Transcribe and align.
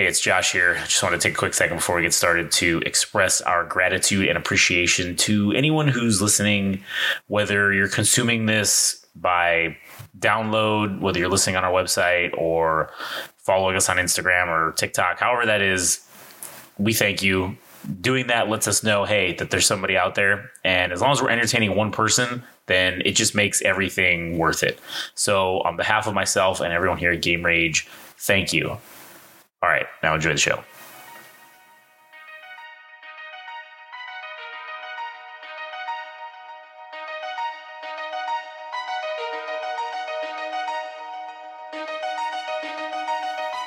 Hey, 0.00 0.06
it's 0.06 0.18
Josh 0.18 0.52
here. 0.52 0.78
I 0.80 0.86
just 0.86 1.02
want 1.02 1.14
to 1.14 1.18
take 1.18 1.34
a 1.34 1.36
quick 1.36 1.52
second 1.52 1.76
before 1.76 1.96
we 1.96 2.00
get 2.00 2.14
started 2.14 2.50
to 2.52 2.80
express 2.86 3.42
our 3.42 3.66
gratitude 3.66 4.28
and 4.28 4.38
appreciation 4.38 5.14
to 5.16 5.52
anyone 5.52 5.88
who's 5.88 6.22
listening, 6.22 6.82
whether 7.26 7.70
you're 7.70 7.86
consuming 7.86 8.46
this 8.46 9.04
by 9.14 9.76
download, 10.18 11.00
whether 11.00 11.18
you're 11.18 11.28
listening 11.28 11.56
on 11.56 11.64
our 11.64 11.70
website 11.70 12.30
or 12.38 12.90
following 13.36 13.76
us 13.76 13.90
on 13.90 13.98
Instagram 13.98 14.48
or 14.48 14.72
TikTok, 14.72 15.18
however 15.18 15.44
that 15.44 15.60
is. 15.60 16.00
We 16.78 16.94
thank 16.94 17.22
you. 17.22 17.58
Doing 18.00 18.28
that 18.28 18.48
lets 18.48 18.66
us 18.66 18.82
know, 18.82 19.04
hey, 19.04 19.34
that 19.34 19.50
there's 19.50 19.66
somebody 19.66 19.98
out 19.98 20.14
there. 20.14 20.50
And 20.64 20.92
as 20.94 21.02
long 21.02 21.12
as 21.12 21.20
we're 21.20 21.28
entertaining 21.28 21.76
one 21.76 21.92
person, 21.92 22.42
then 22.68 23.02
it 23.04 23.12
just 23.12 23.34
makes 23.34 23.60
everything 23.60 24.38
worth 24.38 24.62
it. 24.62 24.78
So, 25.14 25.60
on 25.60 25.76
behalf 25.76 26.06
of 26.06 26.14
myself 26.14 26.60
and 26.60 26.72
everyone 26.72 26.96
here 26.96 27.12
at 27.12 27.20
Game 27.20 27.44
Rage, 27.44 27.86
thank 28.16 28.54
you. 28.54 28.78
All 29.62 29.68
right, 29.68 29.86
now 30.02 30.14
enjoy 30.14 30.32
the 30.32 30.38
show. 30.38 30.64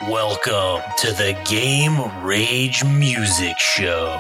Welcome 0.10 0.82
to 0.98 1.12
the 1.12 1.38
Game 1.46 2.26
Rage 2.26 2.84
Music 2.84 3.60
Show. 3.60 4.20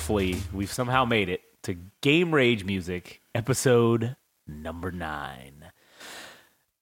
Wonderfully, 0.00 0.40
we've 0.54 0.72
somehow 0.72 1.04
made 1.04 1.28
it 1.28 1.42
to 1.64 1.76
Game 2.00 2.34
Rage 2.34 2.64
Music, 2.64 3.20
episode 3.34 4.16
number 4.46 4.90
nine. 4.90 5.66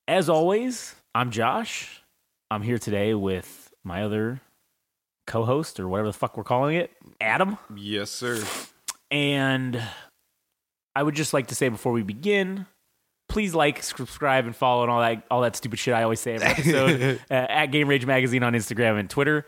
As 0.06 0.28
always, 0.28 0.94
I'm 1.16 1.32
Josh. 1.32 2.04
I'm 2.48 2.62
here 2.62 2.78
today 2.78 3.14
with 3.14 3.74
my 3.82 4.04
other 4.04 4.40
co 5.26 5.44
host, 5.44 5.80
or 5.80 5.88
whatever 5.88 6.06
the 6.06 6.12
fuck 6.12 6.36
we're 6.36 6.44
calling 6.44 6.76
it, 6.76 6.92
Adam. 7.20 7.58
Yes, 7.74 8.12
sir. 8.12 8.40
And 9.10 9.82
I 10.94 11.02
would 11.02 11.16
just 11.16 11.34
like 11.34 11.48
to 11.48 11.56
say 11.56 11.68
before 11.68 11.90
we 11.90 12.04
begin, 12.04 12.66
please 13.28 13.52
like, 13.52 13.82
subscribe, 13.82 14.46
and 14.46 14.54
follow 14.54 14.82
and 14.82 14.92
all 14.92 15.00
that 15.00 15.24
all 15.28 15.40
that 15.40 15.56
stupid 15.56 15.80
shit 15.80 15.92
I 15.92 16.04
always 16.04 16.20
say 16.20 16.34
every 16.34 16.46
episode 16.46 17.20
uh, 17.32 17.34
at 17.34 17.66
Game 17.72 17.88
Rage 17.88 18.06
Magazine 18.06 18.44
on 18.44 18.52
Instagram 18.52 18.96
and 18.96 19.10
Twitter. 19.10 19.44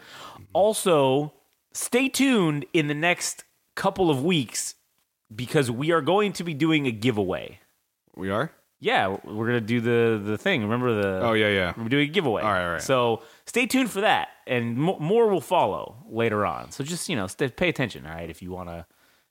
Also, 0.53 1.35
stay 1.73 2.09
tuned 2.09 2.67
in 2.73 2.89
the 2.89 2.95
next 2.95 3.45
couple 3.81 4.11
of 4.11 4.23
weeks 4.23 4.75
because 5.35 5.71
we 5.71 5.91
are 5.91 6.03
going 6.03 6.33
to 6.35 6.45
be 6.45 6.53
doing 6.55 6.87
a 6.87 6.91
giveaway. 6.93 7.59
We 8.15 8.31
are? 8.31 8.53
Yeah, 8.79 9.17
we're 9.25 9.47
gonna 9.47 9.61
do 9.61 9.81
the 9.81 10.21
the 10.23 10.39
thing. 10.39 10.63
Remember 10.63 11.01
the? 11.03 11.21
Oh, 11.21 11.33
yeah, 11.35 11.49
yeah. 11.49 11.73
We're 11.77 11.89
doing 11.89 12.09
a 12.09 12.13
giveaway. 12.13 12.43
All 12.43 12.51
right, 12.51 12.65
all 12.65 12.73
right. 12.73 12.83
So 12.83 13.23
stay 13.47 13.67
tuned 13.67 13.91
for 13.91 14.01
that, 14.03 14.29
and 14.47 14.77
mo- 14.77 14.99
more 14.99 15.29
will 15.29 15.43
follow 15.43 15.97
later 16.09 16.47
on. 16.47 16.71
So 16.71 16.83
just 16.85 17.09
you 17.09 17.17
know, 17.17 17.27
stay, 17.27 17.49
pay 17.49 17.69
attention. 17.69 18.07
All 18.07 18.13
right, 18.15 18.31
if 18.31 18.41
you 18.43 18.51
wanna, 18.51 18.87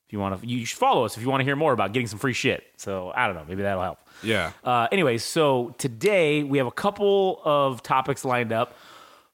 if 0.08 0.14
you 0.14 0.20
wanna, 0.20 0.40
you 0.44 0.66
should 0.66 0.78
follow 0.78 1.04
us 1.04 1.18
if 1.18 1.24
you 1.24 1.30
want 1.30 1.42
to 1.42 1.46
hear 1.46 1.56
more 1.56 1.74
about 1.74 1.94
getting 1.94 2.06
some 2.08 2.20
free 2.20 2.34
shit. 2.34 2.64
So 2.78 3.12
I 3.16 3.26
don't 3.26 3.36
know, 3.36 3.46
maybe 3.48 3.64
that'll 3.64 3.82
help. 3.82 4.00
Yeah. 4.24 4.52
Uh, 4.64 4.88
anyways, 4.92 5.24
so 5.24 5.74
today 5.80 6.44
we 6.44 6.60
have 6.60 6.68
a 6.68 6.72
couple 6.86 7.42
of 7.44 7.82
topics 7.82 8.24
lined 8.24 8.52
up. 8.54 8.76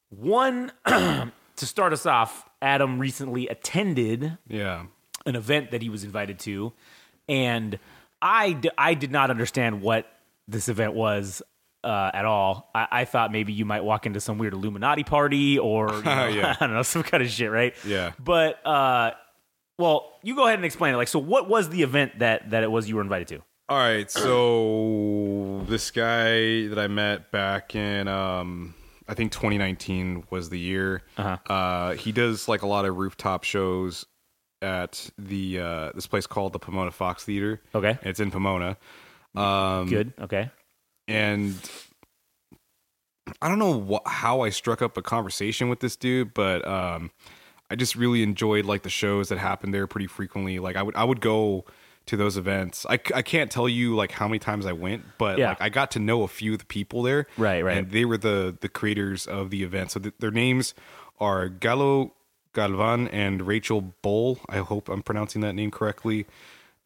One 0.09 0.72
to 0.86 1.32
start 1.58 1.92
us 1.92 2.06
off, 2.06 2.47
Adam 2.62 3.00
recently 3.00 3.47
attended 3.50 4.38
Yeah. 4.47 4.86
An 5.25 5.36
event 5.36 5.72
that 5.72 5.81
he 5.81 5.90
was 5.90 6.03
invited 6.03 6.40
to, 6.40 6.74
and 7.28 7.80
I, 8.22 8.53
d- 8.53 8.69
I 8.78 8.94
did 8.94 9.12
not 9.12 9.30
understand 9.30 9.81
what 9.81 10.08
this 10.47 10.69
event 10.69 10.94
was 10.94 11.41
uh, 11.84 12.12
at 12.13 12.25
all. 12.25 12.69
I-, 12.74 12.88
I 12.91 13.06
thought 13.06 13.31
maybe 13.31 13.53
you 13.53 13.66
might 13.66 13.84
walk 13.84 14.06
into 14.06 14.19
some 14.19 14.38
weird 14.38 14.53
Illuminati 14.53 15.03
party 15.03 15.59
or 15.59 15.94
you 15.94 16.02
know, 16.03 16.28
Yeah. 16.28 16.56
I 16.59 16.66
don't 16.66 16.75
know 16.75 16.84
some 16.84 17.03
kind 17.03 17.22
of 17.24 17.30
shit, 17.30 17.52
right? 17.52 17.74
Yeah. 17.85 18.14
But 18.24 18.66
uh, 18.66 19.12
well, 19.78 20.14
you 20.24 20.35
go 20.35 20.46
ahead 20.46 20.58
and 20.59 20.66
explain 20.66 20.94
it. 20.94 20.97
Like, 20.97 21.08
so 21.08 21.19
what 21.19 21.50
was 21.50 21.69
the 21.69 21.81
event 21.84 22.19
that 22.19 22.50
that 22.52 22.64
it 22.64 22.72
was 22.72 22.88
you 22.90 22.96
were 22.96 23.02
invited 23.02 23.28
to? 23.30 23.41
All 23.68 23.78
right. 23.78 24.09
So 24.12 25.64
this 25.68 25.91
guy 25.91 26.68
that 26.68 26.78
I 26.80 26.88
met 26.88 27.31
back 27.31 27.75
in, 27.75 28.08
um, 28.08 28.75
I 29.08 29.14
think 29.16 29.31
2019 29.31 30.25
was 30.30 30.50
the 30.50 30.59
year. 30.59 31.02
Uh-huh. 31.18 31.38
Uh, 31.52 31.94
he 31.96 32.12
does 32.12 32.47
like 32.47 32.62
a 32.62 32.68
lot 32.68 32.85
of 32.85 32.96
rooftop 32.96 33.44
shows 33.44 34.06
at 34.62 35.10
the 35.18 35.60
uh, 35.60 35.92
this 35.94 36.08
place 36.08 36.26
called 36.28 36.54
the 36.54 36.60
Pomona 36.60 36.92
Fox 36.92 37.24
Theater. 37.24 37.62
Okay, 37.74 37.98
It's 38.04 38.20
in 38.20 38.32
Pomona. 38.32 38.78
Um, 39.36 39.88
good. 39.90 40.14
Okay, 40.20 40.50
and 41.08 41.56
I 43.42 43.48
don't 43.50 43.60
know 43.60 44.00
wh- 44.06 44.10
how 44.10 44.42
I 44.42 44.50
struck 44.50 44.82
up 44.82 44.98
a 44.98 45.02
conversation 45.02 45.68
with 45.70 45.80
this 45.80 45.96
dude, 45.96 46.34
but 46.34 46.66
um, 46.68 47.12
I 47.70 47.76
just 47.76 47.96
really 47.96 48.22
enjoyed 48.24 48.66
like 48.66 48.84
the 48.84 48.90
shows 48.90 49.30
that 49.30 49.38
happened 49.40 49.74
there 49.74 49.88
pretty 49.88 50.08
frequently. 50.08 50.60
Like 50.60 50.76
I 50.76 50.84
would 50.84 50.96
I 50.96 51.04
would 51.04 51.22
go 51.22 51.66
to 52.06 52.16
those 52.16 52.38
events. 52.38 52.86
I, 52.88 52.94
I 53.16 53.24
can't 53.24 53.50
tell 53.50 53.68
you 53.68 53.96
like 53.96 54.12
how 54.12 54.28
many 54.28 54.38
times 54.38 54.68
I 54.68 54.74
went, 54.74 55.04
but 55.18 55.40
Yeah. 55.40 55.50
like 55.50 55.62
I 55.62 55.70
got 55.70 55.90
to 55.92 56.00
know 56.00 56.22
a 56.22 56.28
few 56.28 56.54
of 56.54 56.60
the 56.60 56.66
people 56.66 57.02
there. 57.02 57.26
Right, 57.36 57.64
right. 57.64 57.78
And 57.78 57.90
they 57.92 58.06
were 58.06 58.18
the 58.18 58.56
the 58.62 58.70
creators 58.70 59.26
of 59.26 59.50
the 59.50 59.64
event. 59.64 59.92
So 59.92 60.00
th- 60.00 60.14
their 60.20 60.32
names 60.32 60.76
are 61.20 61.50
Gallo 61.50 62.14
Galvan 62.56 63.08
and 63.10 63.46
Rachel 63.46 63.94
Bull. 64.02 64.40
I 64.50 64.58
hope 64.58 64.90
I'm 64.90 65.04
pronouncing 65.04 65.42
that 65.42 65.54
name 65.54 65.70
correctly. 65.72 66.26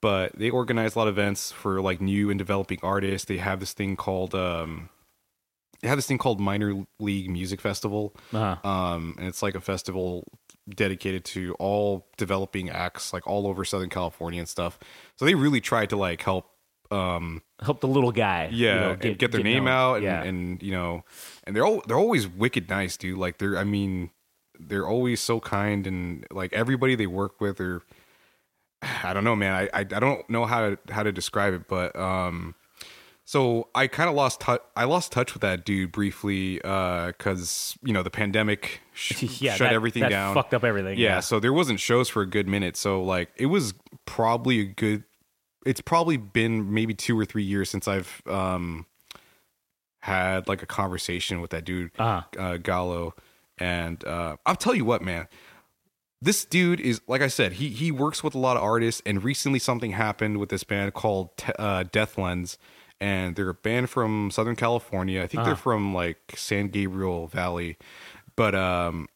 But 0.01 0.37
they 0.37 0.49
organize 0.49 0.95
a 0.95 0.99
lot 0.99 1.07
of 1.07 1.17
events 1.17 1.51
for 1.51 1.81
like 1.81 1.99
new 2.01 2.29
and 2.29 2.37
developing 2.37 2.79
artists. 2.81 3.25
They 3.25 3.37
have 3.37 3.59
this 3.59 3.73
thing 3.73 3.95
called 3.95 4.33
um 4.35 4.89
they 5.81 5.87
have 5.87 5.97
this 5.97 6.07
thing 6.07 6.17
called 6.17 6.39
Minor 6.41 6.85
League 6.99 7.29
Music 7.29 7.61
Festival. 7.61 8.13
uh-huh. 8.33 8.67
Um 8.67 9.15
and 9.17 9.27
it's 9.27 9.41
like 9.41 9.55
a 9.55 9.61
festival 9.61 10.25
dedicated 10.69 11.25
to 11.25 11.53
all 11.59 12.05
developing 12.17 12.69
acts 12.69 13.11
like 13.11 13.25
all 13.27 13.47
over 13.47 13.65
Southern 13.65 13.89
California 13.89 14.39
and 14.39 14.49
stuff. 14.49 14.79
So 15.17 15.25
they 15.25 15.35
really 15.35 15.61
tried 15.61 15.89
to 15.89 15.97
like 15.97 16.21
help 16.21 16.49
um 16.91 17.41
help 17.61 17.81
the 17.81 17.87
little 17.87 18.11
guy. 18.11 18.49
you 18.51 18.65
yeah 18.65 18.79
know, 18.79 18.97
and 19.01 19.17
get, 19.19 19.31
their 19.31 19.43
name 19.43 19.65
known. 19.65 19.73
out 19.73 19.93
and, 19.95 20.03
yeah. 20.03 20.23
and 20.23 20.63
you 20.63 20.71
know 20.71 21.03
and 21.43 21.55
they're 21.55 21.65
all 21.65 21.83
they're 21.87 21.99
always 21.99 22.27
wicked 22.27 22.69
nice 22.69 22.97
dude 22.97 23.17
like 23.17 23.37
they're 23.37 23.57
i 23.57 23.63
mean 23.63 24.09
they're 24.59 24.87
always 24.87 25.19
so 25.21 25.39
kind 25.39 25.87
and 25.87 26.25
like 26.31 26.51
everybody 26.53 26.95
they 26.95 27.07
work 27.07 27.39
with 27.39 27.59
or 27.61 27.81
i 29.03 29.13
don't 29.13 29.23
know 29.23 29.35
man 29.35 29.53
i 29.53 29.63
i, 29.73 29.79
I 29.79 29.83
don't 29.83 30.29
know 30.29 30.45
how 30.45 30.69
to 30.69 30.77
how 30.91 31.03
to 31.03 31.11
describe 31.11 31.53
it 31.53 31.67
but 31.67 31.95
um 31.95 32.55
so 33.25 33.69
i 33.75 33.87
kind 33.87 34.09
of 34.09 34.15
lost 34.15 34.39
touch 34.41 34.61
i 34.75 34.83
lost 34.85 35.11
touch 35.11 35.33
with 35.33 35.41
that 35.41 35.65
dude 35.65 35.91
briefly 35.91 36.61
uh 36.63 37.07
because 37.07 37.77
you 37.83 37.93
know 37.93 38.03
the 38.03 38.09
pandemic 38.09 38.81
sh- 38.93 39.23
yeah, 39.41 39.53
shut 39.55 39.67
that- 39.69 39.73
everything 39.73 40.01
that 40.01 40.09
down 40.09 40.33
Fucked 40.33 40.53
up 40.53 40.63
everything. 40.63 40.97
yeah, 40.97 41.19
so 41.19 41.39
there 41.39 41.53
wasn't 41.53 41.79
shows 41.79 42.09
for 42.09 42.21
a 42.21 42.25
good 42.25 42.47
minute. 42.47 42.75
So 42.77 43.03
like 43.03 43.29
it 43.37 43.45
was 43.47 43.73
probably 44.05 44.59
a 44.61 44.65
good 44.65 45.03
it's 45.65 45.81
probably 45.81 46.15
been 46.17 46.73
maybe 46.73 46.93
2 46.93 47.19
or 47.19 47.25
3 47.25 47.43
years 47.43 47.69
since 47.69 47.87
I've 47.87 48.21
um 48.27 48.85
had 50.01 50.47
like 50.47 50.63
a 50.63 50.65
conversation 50.65 51.41
with 51.41 51.51
that 51.51 51.65
dude 51.65 51.91
Uh-huh. 51.99 52.41
uh 52.41 52.57
Gallo 52.57 53.13
and 53.59 54.03
uh 54.05 54.37
I'll 54.45 54.55
tell 54.55 54.75
you 54.75 54.85
what, 54.85 55.01
man. 55.01 55.27
This 56.21 56.43
dude 56.43 56.79
is 56.79 57.01
like 57.07 57.21
I 57.21 57.27
said, 57.27 57.53
he 57.53 57.69
he 57.69 57.91
works 57.91 58.23
with 58.23 58.35
a 58.35 58.39
lot 58.39 58.57
of 58.57 58.63
artists 58.63 59.01
and 59.05 59.23
recently 59.23 59.59
something 59.59 59.91
happened 59.91 60.37
with 60.37 60.49
this 60.49 60.63
band 60.63 60.93
called 60.93 61.35
Te- 61.37 61.53
uh 61.57 61.83
Death 61.91 62.17
Lens 62.17 62.57
and 63.01 63.35
they're 63.35 63.49
a 63.49 63.53
band 63.53 63.89
from 63.89 64.29
Southern 64.29 64.55
California. 64.57 65.21
I 65.23 65.27
think 65.27 65.43
they're 65.45 65.55
from 65.55 65.93
like 65.93 66.33
San 66.35 66.67
Gabriel 66.67 67.27
Valley. 67.27 67.77
But 68.35 68.55
um 68.55 69.07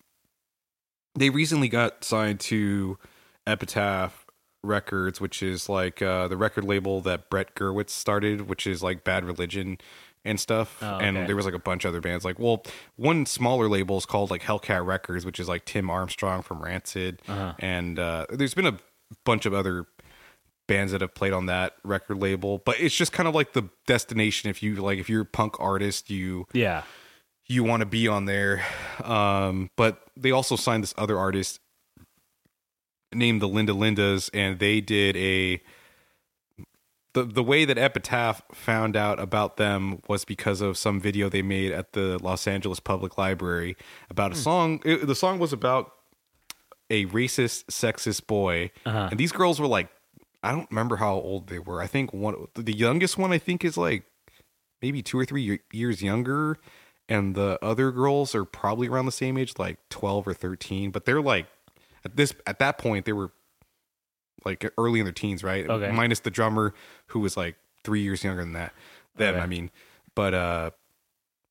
they 1.16 1.30
recently 1.30 1.68
got 1.68 2.04
signed 2.04 2.40
to 2.42 2.98
Epitaph 3.46 4.26
Records, 4.64 5.20
which 5.20 5.44
is 5.44 5.68
like 5.70 6.02
uh, 6.02 6.28
the 6.28 6.38
record 6.38 6.64
label 6.64 7.02
that 7.02 7.30
Brett 7.30 7.54
Gurewitz 7.54 7.90
started, 7.90 8.48
which 8.48 8.66
is 8.66 8.82
like 8.82 9.04
Bad 9.04 9.26
Religion 9.26 9.78
and 10.26 10.40
stuff. 10.40 10.78
Oh, 10.82 10.98
And 10.98 11.28
there 11.28 11.36
was 11.36 11.46
like 11.46 11.54
a 11.54 11.60
bunch 11.60 11.86
of 11.86 11.90
other 11.90 12.02
bands. 12.02 12.24
Like, 12.24 12.40
well, 12.40 12.64
one 12.96 13.26
smaller 13.26 13.68
label 13.68 13.98
is 13.98 14.06
called 14.06 14.32
like 14.32 14.42
Hellcat 14.42 14.86
Records, 14.86 15.26
which 15.26 15.40
is 15.40 15.48
like 15.48 15.66
Tim 15.66 15.90
Armstrong 15.90 16.42
from 16.42 16.62
Rancid. 16.62 17.22
Uh-huh. 17.28 17.54
And 17.60 18.00
uh, 18.00 18.28
there's 18.30 18.54
been 18.54 18.68
a 18.68 18.78
bunch 19.26 19.46
of 19.46 19.54
other 19.54 19.88
bands 20.68 20.92
that 20.92 21.02
have 21.02 21.14
played 21.14 21.34
on 21.34 21.48
that 21.48 21.76
record 21.84 22.22
label, 22.22 22.60
but 22.60 22.80
it's 22.80 22.96
just 22.96 23.12
kind 23.12 23.28
of 23.28 23.36
like 23.36 23.54
the 23.54 23.70
destination. 23.86 24.50
If 24.50 24.64
you 24.64 24.76
like, 24.76 25.00
if 25.00 25.10
you're 25.10 25.22
a 25.22 25.26
punk 25.26 25.60
artist, 25.60 26.10
you 26.10 26.48
yeah. 26.54 26.84
you 27.46 27.64
want 27.64 27.82
to 27.82 27.86
be 27.86 28.08
on 28.08 28.26
there. 28.26 28.66
Um, 29.04 29.70
but 29.76 30.04
they 30.16 30.32
also 30.32 30.56
signed 30.56 30.84
this 30.84 30.94
other 30.98 31.18
artist, 31.18 31.60
named 33.14 33.42
the 33.42 33.48
Linda 33.48 33.74
Lindas, 33.74 34.30
and 34.34 34.60
they 34.60 34.82
did 34.82 35.18
a. 35.18 35.62
The, 37.14 37.24
the 37.24 37.44
way 37.44 37.66
that 37.66 37.78
Epitaph 37.78 38.42
found 38.54 38.96
out 38.96 39.20
about 39.20 39.58
them 39.58 40.02
was 40.08 40.26
because 40.26 40.62
of 40.62 40.78
some 40.78 41.00
video 41.00 41.30
they 41.30 41.44
made 41.44 41.72
at 41.72 41.94
the 41.94 42.18
Los 42.24 42.48
Angeles 42.48 42.80
Public 42.80 43.18
Library 43.18 43.78
about 44.10 44.32
a 44.32 44.36
hmm. 44.36 44.42
song. 44.42 44.82
It, 44.84 45.06
the 45.06 45.16
song 45.16 45.38
was 45.40 45.54
about 45.54 45.92
a 46.90 47.06
racist, 47.08 47.66
sexist 47.66 48.28
boy, 48.28 48.72
uh-huh. 48.86 49.10
and 49.12 49.20
these 49.20 49.32
girls 49.32 49.60
were 49.60 49.68
like, 49.68 49.90
I 50.44 50.52
don't 50.52 50.70
remember 50.70 50.98
how 50.98 51.14
old 51.14 51.48
they 51.48 51.60
were. 51.60 51.82
I 51.82 51.88
think 51.88 52.14
one, 52.14 52.48
the 52.56 52.76
youngest 52.76 53.18
one, 53.18 53.32
I 53.32 53.38
think 53.38 53.64
is 53.64 53.78
like 53.78 54.04
maybe 54.82 55.02
two 55.02 55.18
or 55.18 55.26
three 55.26 55.62
years 55.72 56.02
younger, 56.02 56.58
and 57.08 57.36
the 57.36 57.58
other 57.62 57.92
girls 57.92 58.36
are 58.36 58.44
probably 58.44 58.88
around 58.88 59.06
the 59.06 59.12
same 59.12 59.38
age, 59.38 59.54
like 59.58 59.78
twelve 59.90 60.28
or 60.28 60.34
thirteen. 60.34 60.92
But 60.92 61.06
they're 61.06 61.22
like 61.22 61.48
at 62.04 62.18
this 62.18 62.34
at 62.46 62.60
that 62.60 62.78
point 62.78 63.06
they 63.06 63.14
were 63.14 63.32
like 64.46 64.70
early 64.78 65.00
in 65.00 65.06
their 65.06 65.14
teens, 65.14 65.44
right? 65.44 65.68
Okay. 65.70 65.92
Minus 65.92 66.20
the 66.22 66.32
drummer 66.32 66.74
who 67.08 67.20
was 67.20 67.36
like 67.38 67.56
three 67.84 68.02
years 68.02 68.24
younger 68.24 68.42
than 68.44 68.54
that. 68.54 68.74
Them, 69.16 69.36
Okay. 69.36 69.44
I 69.44 69.48
mean. 69.48 69.72
But 70.16 70.34
uh, 70.34 70.72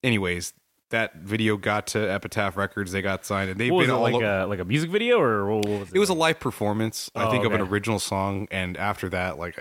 anyways, 0.02 0.52
that 0.90 1.16
video 1.16 1.56
got 1.56 1.86
to 1.88 1.98
Epitaph 2.12 2.56
Records. 2.56 2.92
They 2.92 3.02
got 3.02 3.24
signed, 3.24 3.50
and 3.50 3.58
they've 3.58 3.70
been 3.70 3.82
it 3.82 3.90
all 3.90 4.02
like 4.02 4.14
o- 4.14 4.44
a 4.44 4.46
like 4.46 4.58
a 4.60 4.64
music 4.64 4.90
video 4.90 5.18
or 5.20 5.46
what 5.46 5.66
was 5.66 5.88
it? 5.88 5.96
it 5.96 5.98
was 5.98 6.08
a 6.10 6.14
live 6.14 6.38
performance, 6.40 7.10
I 7.14 7.24
Oh, 7.24 7.30
think, 7.30 7.44
of 7.44 7.52
an 7.52 7.60
original 7.60 7.98
song, 7.98 8.46
and 8.50 8.76
after 8.76 9.08
that, 9.08 9.38
like, 9.38 9.58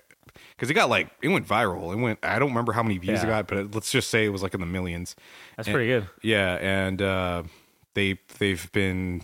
because 0.56 0.70
it 0.70 0.74
got 0.74 0.90
like 0.90 1.10
it 1.22 1.30
went 1.30 1.48
viral. 1.48 1.94
It 1.94 1.98
went. 2.00 2.20
I 2.24 2.38
don't 2.40 2.50
remember 2.50 2.74
how 2.74 2.84
many 2.84 2.98
views 2.98 3.24
it 3.24 3.28
got, 3.28 3.48
but 3.48 3.58
it, 3.58 3.74
let's 3.76 3.92
just 3.92 4.10
say 4.10 4.26
it 4.26 4.30
was 4.30 4.44
like 4.44 4.54
in 4.54 4.60
the 4.60 4.66
millions. 4.66 5.16
That's 5.58 5.68
And- 5.68 5.76
pretty 5.76 5.90
good. 5.90 6.08
Yeah, 6.22 6.56
and 6.56 7.02
uh, 7.02 7.44
they 7.94 8.20
they've 8.40 8.72
been 8.72 9.22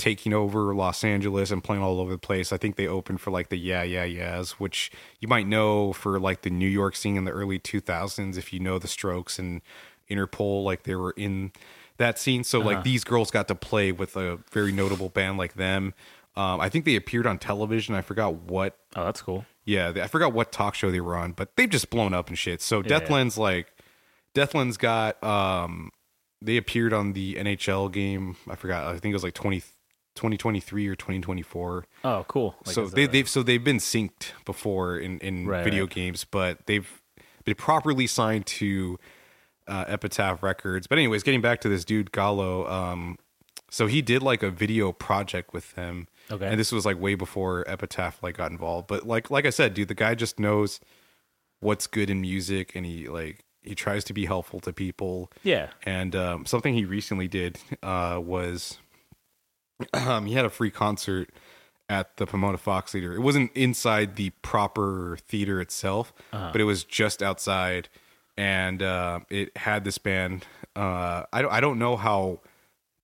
taking 0.00 0.32
over 0.32 0.74
Los 0.74 1.04
Angeles 1.04 1.50
and 1.50 1.62
playing 1.62 1.82
all 1.82 2.00
over 2.00 2.10
the 2.10 2.18
place. 2.18 2.52
I 2.52 2.56
think 2.56 2.76
they 2.76 2.86
opened 2.88 3.20
for 3.20 3.30
like 3.30 3.50
the 3.50 3.58
Yeah 3.58 3.82
Yeah 3.82 4.04
Yeahs, 4.04 4.52
which 4.52 4.90
you 5.20 5.28
might 5.28 5.46
know 5.46 5.92
for 5.92 6.18
like 6.18 6.42
the 6.42 6.50
New 6.50 6.66
York 6.68 6.96
scene 6.96 7.16
in 7.16 7.24
the 7.24 7.30
early 7.30 7.58
2000s 7.58 8.36
if 8.38 8.52
you 8.52 8.60
know 8.60 8.78
the 8.78 8.88
Strokes 8.88 9.38
and 9.38 9.60
Interpol, 10.10 10.64
like 10.64 10.82
they 10.84 10.94
were 10.94 11.12
in 11.12 11.52
that 11.98 12.18
scene. 12.18 12.42
So 12.44 12.60
Uh-huh. 12.60 12.68
like 12.70 12.82
these 12.84 13.04
girls 13.04 13.30
got 13.30 13.46
to 13.48 13.54
play 13.54 13.92
with 13.92 14.16
a 14.16 14.38
very 14.50 14.72
notable 14.72 15.08
band 15.10 15.36
like 15.38 15.54
them. 15.54 15.94
Um, 16.36 16.60
I 16.60 16.68
think 16.68 16.84
they 16.84 16.96
appeared 16.96 17.26
on 17.26 17.38
television. 17.38 17.94
I 17.94 18.00
forgot 18.00 18.34
what 18.34 18.78
Oh, 18.96 19.04
that's 19.04 19.20
cool. 19.20 19.44
yeah, 19.64 19.90
they- 19.92 20.00
I 20.02 20.06
forgot 20.06 20.32
what 20.32 20.50
talk 20.52 20.74
show 20.74 20.90
they 20.90 21.00
were 21.00 21.16
on, 21.16 21.32
but 21.32 21.54
they've 21.56 21.68
just 21.68 21.90
blown 21.90 22.14
up 22.14 22.28
and 22.28 22.38
shit. 22.38 22.62
So 22.62 22.78
Yeah, 22.78 22.88
Death 22.88 23.10
Lens 23.10 23.36
like 23.36 23.72
Death 24.34 24.54
Lens's 24.54 24.78
got 24.78 25.22
um 25.22 25.90
they 26.40 26.56
appeared 26.56 26.94
on 26.94 27.12
the 27.12 27.34
NHL 27.34 27.92
game. 27.92 28.36
I 28.48 28.54
forgot. 28.54 28.86
I 28.86 28.92
think 28.98 29.12
it 29.12 29.16
was 29.16 29.22
like 29.24 29.34
20 29.34 29.62
2023 30.14 30.86
or 30.88 30.94
2024. 30.94 31.84
Oh, 32.04 32.24
cool. 32.28 32.54
Like, 32.66 32.74
so 32.74 32.86
they 32.86 33.06
they've 33.06 33.28
so 33.28 33.42
they've 33.42 33.62
been 33.62 33.78
synced 33.78 34.32
before 34.44 34.98
in 34.98 35.18
in 35.20 35.46
Right, 35.46 35.64
video 35.64 35.84
right. 35.84 35.90
games, 35.94 36.24
but 36.24 36.66
they've 36.66 37.00
been 37.44 37.54
properly 37.54 38.06
signed 38.06 38.46
to 38.46 38.98
uh, 39.68 39.84
Epitaph 39.86 40.42
Records. 40.42 40.86
But 40.86 40.98
anyways, 40.98 41.22
getting 41.22 41.40
back 41.40 41.60
to 41.62 41.68
this 41.68 41.84
dude 41.84 42.12
Gallo, 42.12 42.66
um, 42.68 43.18
so 43.70 43.86
he 43.86 44.02
did 44.02 44.22
like 44.22 44.42
a 44.42 44.50
video 44.50 44.92
project 44.92 45.52
with 45.52 45.74
them. 45.74 46.08
Okay. 46.32 46.46
and 46.46 46.60
this 46.60 46.70
was 46.70 46.86
like 46.86 47.00
way 47.00 47.16
before 47.16 47.64
Epitaph 47.68 48.22
like 48.22 48.36
got 48.36 48.50
involved. 48.52 48.86
But 48.88 49.06
like 49.06 49.30
like 49.30 49.46
I 49.46 49.50
said, 49.50 49.74
dude, 49.74 49.88
the 49.88 49.94
guy 49.94 50.14
just 50.14 50.38
knows 50.38 50.80
what's 51.60 51.86
good 51.86 52.08
in 52.10 52.20
music, 52.20 52.74
and 52.76 52.84
he 52.86 53.08
like 53.08 53.44
he 53.62 53.74
tries 53.74 54.04
to 54.04 54.12
be 54.14 54.26
helpful 54.26 54.58
to 54.60 54.72
people. 54.72 55.30
yeah. 55.42 55.68
And 55.84 56.16
um, 56.16 56.46
something 56.46 56.72
he 56.74 56.84
recently 56.84 57.28
did 57.28 57.58
uh, 57.82 58.18
was 58.22 58.78
um, 59.94 60.26
he 60.26 60.34
had 60.34 60.44
a 60.44 60.50
free 60.50 60.70
concert 60.70 61.30
at 61.88 62.16
the 62.18 62.26
Pomona 62.26 62.58
Fox 62.58 62.92
Theater. 62.92 63.14
It 63.14 63.20
wasn't 63.20 63.50
inside 63.56 64.16
the 64.16 64.30
proper 64.42 65.18
theater 65.28 65.60
itself, 65.60 66.12
Uh-huh. 66.32 66.50
but 66.52 66.60
it 66.60 66.64
was 66.64 66.84
just 66.84 67.22
outside, 67.22 67.88
and 68.36 68.82
uh, 68.82 69.20
it 69.28 69.56
had 69.56 69.84
this 69.84 69.98
band. 69.98 70.46
Uh, 70.76 71.24
I 71.32 71.42
don't 71.42 71.52
I 71.52 71.60
don't 71.60 71.78
know 71.78 71.96
how 71.96 72.40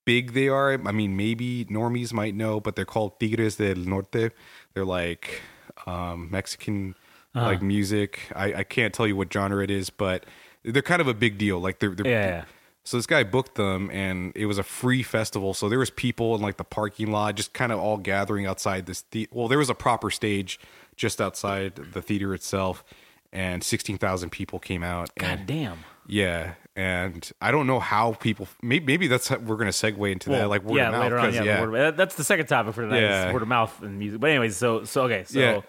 big 0.05 0.35
they 0.35 0.49
are. 0.49 0.73
I 0.87 0.93
mean, 0.93 1.17
maybe 1.17 1.65
normies 1.65 2.13
might 2.13 2.35
know, 2.35 2.61
but 2.61 2.77
they're 2.77 2.85
called 2.85 3.19
Tigres 3.19 3.57
del 3.57 3.75
Norte. 3.77 4.31
They're 4.75 4.85
like 4.85 5.43
um, 5.87 6.29
Mexican 6.31 6.95
Uh-huh. 7.35 7.45
like 7.47 7.61
music. 7.61 8.21
I, 8.35 8.55
I 8.61 8.65
can't 8.65 8.95
tell 8.95 9.07
you 9.07 9.15
what 9.17 9.31
genre 9.33 9.63
it 9.63 9.71
is, 9.71 9.91
but 9.91 10.25
they're 10.63 10.81
kind 10.81 11.03
of 11.03 11.09
a 11.09 11.13
big 11.15 11.37
deal. 11.39 11.59
Like 11.61 11.81
they're, 11.81 11.91
they're 11.95 12.07
Yeah, 12.07 12.27
yeah. 12.27 12.45
So 12.87 12.97
this 12.97 13.07
guy 13.07 13.25
booked 13.25 13.57
them, 13.57 13.91
and 13.91 14.33
it 14.37 14.47
was 14.47 14.59
a 14.59 14.63
free 14.63 15.03
festival. 15.03 15.55
So 15.55 15.69
there 15.69 15.81
was 15.81 15.91
people 15.91 16.37
in 16.37 16.41
like 16.41 16.57
the 16.57 16.65
parking 16.65 17.11
lot, 17.11 17.35
just 17.35 17.53
kind 17.53 17.73
of 17.73 17.81
all 17.81 17.97
gathering 17.97 18.47
outside 18.47 18.87
this. 18.87 19.03
The- 19.11 19.29
well, 19.33 19.49
there 19.49 19.59
was 19.59 19.69
a 19.69 19.75
proper 19.75 20.09
stage 20.09 20.61
just 20.95 21.21
outside 21.21 21.75
the 21.75 22.01
theater 22.01 22.33
itself, 22.33 22.85
and 23.33 23.65
sixteen 23.65 23.99
thousand 23.99 24.31
people 24.31 24.61
came 24.61 24.85
out. 24.85 25.13
God 25.17 25.27
and 25.41 25.47
damn. 25.49 25.79
yeah, 26.07 26.55
and 26.77 27.29
I 27.41 27.51
don't 27.51 27.67
know 27.67 27.81
how 27.81 28.13
people. 28.13 28.47
Maybe, 28.63 28.87
maybe 28.87 29.09
that's 29.09 29.27
how 29.27 29.39
we're 29.39 29.57
gonna 29.57 29.71
segue 29.71 30.13
into 30.13 30.31
that, 30.31 30.49
like 30.49 30.63
word 30.63 30.77
yeah, 30.77 30.87
of 30.87 30.93
mouth. 30.93 31.03
later 31.03 31.19
on. 31.19 31.35
Yeah, 31.35 31.43
yeah. 31.43 31.67
word, 31.67 31.97
that's 31.97 32.15
the 32.15 32.23
second 32.23 32.47
topic 32.47 32.73
for 32.75 32.83
tonight. 32.83 33.01
Yeah. 33.01 33.27
is 33.27 33.33
word 33.33 33.43
of 33.43 33.49
mouth 33.49 33.83
and 33.83 33.99
music. 33.99 34.21
But 34.21 34.31
anyways, 34.31 34.57
so 34.57 34.85
so 34.85 35.03
okay, 35.03 35.25
so 35.25 35.41
Yeah. 35.41 35.61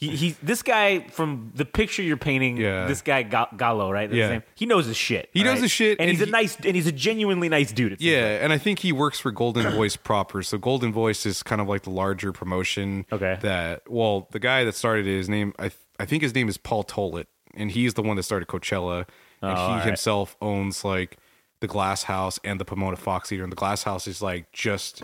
He 0.00 0.16
he 0.16 0.30
this 0.42 0.62
guy 0.62 1.00
from 1.08 1.52
the 1.54 1.66
picture 1.66 2.02
you're 2.02 2.16
painting. 2.16 2.56
Yeah. 2.56 2.86
this 2.86 3.02
guy 3.02 3.22
Ga- 3.22 3.50
Gallo, 3.54 3.90
right? 3.90 4.08
That's 4.08 4.12
his 4.16 4.18
Yeah. 4.18 4.28
name. 4.30 4.42
he 4.54 4.64
knows 4.64 4.86
his 4.86 4.96
shit. 4.96 5.28
He 5.34 5.42
knows 5.44 5.54
right? 5.56 5.62
his 5.62 5.70
shit, 5.70 5.98
and, 6.00 6.08
and 6.08 6.18
he's 6.18 6.26
a 6.26 6.30
nice 6.30 6.56
and 6.56 6.74
he's 6.74 6.86
a 6.86 6.92
genuinely 6.92 7.50
nice 7.50 7.70
dude. 7.70 7.92
it 7.92 8.00
seems 8.00 8.10
Yeah, 8.10 8.22
like. 8.32 8.42
and 8.44 8.52
I 8.54 8.56
think 8.58 8.78
he 8.78 8.92
works 8.92 9.20
for 9.20 9.30
Goldenvoice 9.30 10.02
proper. 10.02 10.42
So 10.42 10.58
Goldenvoice 10.58 11.26
is 11.26 11.42
kind 11.42 11.60
of 11.60 11.68
like 11.68 11.82
the 11.82 11.90
larger 11.90 12.32
promotion. 12.32 13.04
Okay. 13.12 13.38
That 13.42 13.82
well, 13.90 14.26
the 14.30 14.38
guy 14.38 14.64
that 14.64 14.74
started 14.74 15.06
it, 15.06 15.16
his 15.18 15.28
name 15.28 15.52
I 15.58 15.64
th- 15.68 15.76
I 15.98 16.06
think 16.06 16.22
his 16.22 16.34
name 16.34 16.48
is 16.48 16.56
Paul 16.56 16.82
Tollett, 16.82 17.26
and 17.54 17.70
he's 17.70 17.92
the 17.92 18.02
one 18.02 18.16
that 18.16 18.22
started 18.22 18.48
Coachella, 18.48 19.06
and 19.42 19.52
Oh, 19.58 19.74
he 19.74 19.80
himself 19.86 20.34
owns 20.40 20.82
like 20.82 21.18
the 21.60 21.66
Glass 21.66 22.04
House 22.04 22.40
and 22.42 22.58
the 22.58 22.64
Pomona 22.64 22.96
Fox 22.96 23.28
Theater, 23.28 23.44
and 23.44 23.52
the 23.52 23.56
Glass 23.56 23.82
House 23.82 24.06
is 24.06 24.22
like 24.22 24.50
just 24.50 25.02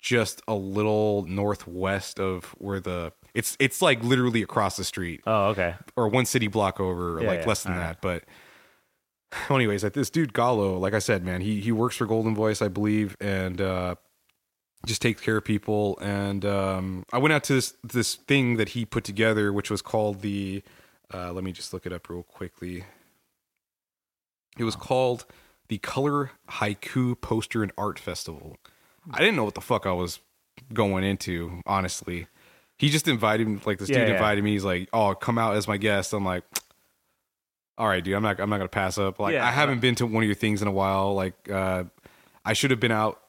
just 0.00 0.42
a 0.46 0.54
little 0.54 1.24
northwest 1.26 2.20
of 2.20 2.54
where 2.58 2.78
the 2.78 3.12
it's 3.34 3.56
it's 3.60 3.80
like 3.82 4.02
literally 4.02 4.42
across 4.42 4.76
the 4.76 4.84
street 4.84 5.20
Oh, 5.26 5.46
okay. 5.48 5.74
or 5.96 6.08
one 6.08 6.24
city 6.26 6.46
block 6.48 6.80
over, 6.80 7.18
or 7.18 7.22
Yeah, 7.22 7.28
like 7.28 7.40
yeah. 7.40 7.46
less 7.46 7.62
than 7.62 7.72
All 7.74 7.78
that. 7.80 8.00
But 8.00 8.24
anyways, 9.50 9.84
like 9.84 9.92
this 9.92 10.10
dude 10.10 10.32
Gallo, 10.32 10.78
like 10.78 10.94
I 10.94 10.98
said, 10.98 11.24
man, 11.24 11.40
he 11.40 11.60
he 11.60 11.72
works 11.72 11.96
for 11.96 12.06
Goldenvoice, 12.06 12.62
I 12.64 12.68
believe, 12.68 13.16
and 13.20 13.60
uh, 13.60 13.94
just 14.86 15.02
takes 15.02 15.20
care 15.20 15.36
of 15.36 15.44
people. 15.44 15.98
And 16.00 16.44
um, 16.44 17.04
I 17.12 17.18
went 17.18 17.32
out 17.32 17.44
to 17.44 17.54
this 17.54 17.74
this 17.84 18.14
thing 18.16 18.56
that 18.56 18.70
he 18.70 18.84
put 18.84 19.04
together, 19.04 19.52
which 19.52 19.70
was 19.70 19.82
called 19.82 20.20
the. 20.22 20.62
Uh, 21.12 21.32
let 21.32 21.42
me 21.42 21.52
just 21.52 21.72
look 21.72 21.86
it 21.86 21.92
up 21.92 22.08
real 22.10 22.22
quickly. 22.22 22.84
It 24.58 24.64
was 24.64 24.76
called 24.76 25.24
the 25.68 25.78
Color 25.78 26.32
Haiku 26.50 27.18
Poster 27.20 27.62
and 27.62 27.72
Art 27.78 27.98
Festival. 27.98 28.56
I 29.10 29.18
didn't 29.20 29.36
know 29.36 29.44
what 29.44 29.54
the 29.54 29.60
fuck 29.60 29.86
I 29.86 29.92
was 29.92 30.20
going 30.72 31.04
into, 31.04 31.62
honestly. 31.66 32.26
He 32.78 32.88
just 32.90 33.08
invited 33.08 33.48
me, 33.48 33.60
like 33.64 33.78
this 33.78 33.88
Yeah, 33.88 33.98
dude 34.00 34.08
yeah. 34.08 34.14
invited 34.14 34.44
me. 34.44 34.52
He's 34.52 34.64
like, 34.64 34.88
"Oh, 34.92 35.14
come 35.14 35.36
out 35.38 35.56
as 35.56 35.66
my 35.66 35.76
guest." 35.76 36.12
I'm 36.12 36.24
like, 36.24 36.44
"All 37.76 37.88
right, 37.88 38.02
dude. 38.02 38.14
I'm 38.14 38.22
not. 38.22 38.38
I'm 38.40 38.48
not 38.50 38.58
gonna 38.58 38.68
pass 38.68 38.98
up. 38.98 39.18
Like, 39.18 39.34
Yeah. 39.34 39.46
I 39.46 39.50
haven't 39.50 39.80
been 39.80 39.94
to 39.96 40.06
one 40.06 40.22
of 40.22 40.26
your 40.28 40.34
things 40.36 40.62
in 40.62 40.68
a 40.68 40.72
while. 40.72 41.14
Like, 41.14 41.34
uh, 41.50 41.84
I 42.44 42.52
should 42.52 42.70
have 42.70 42.80
been 42.80 42.92
out 42.92 43.20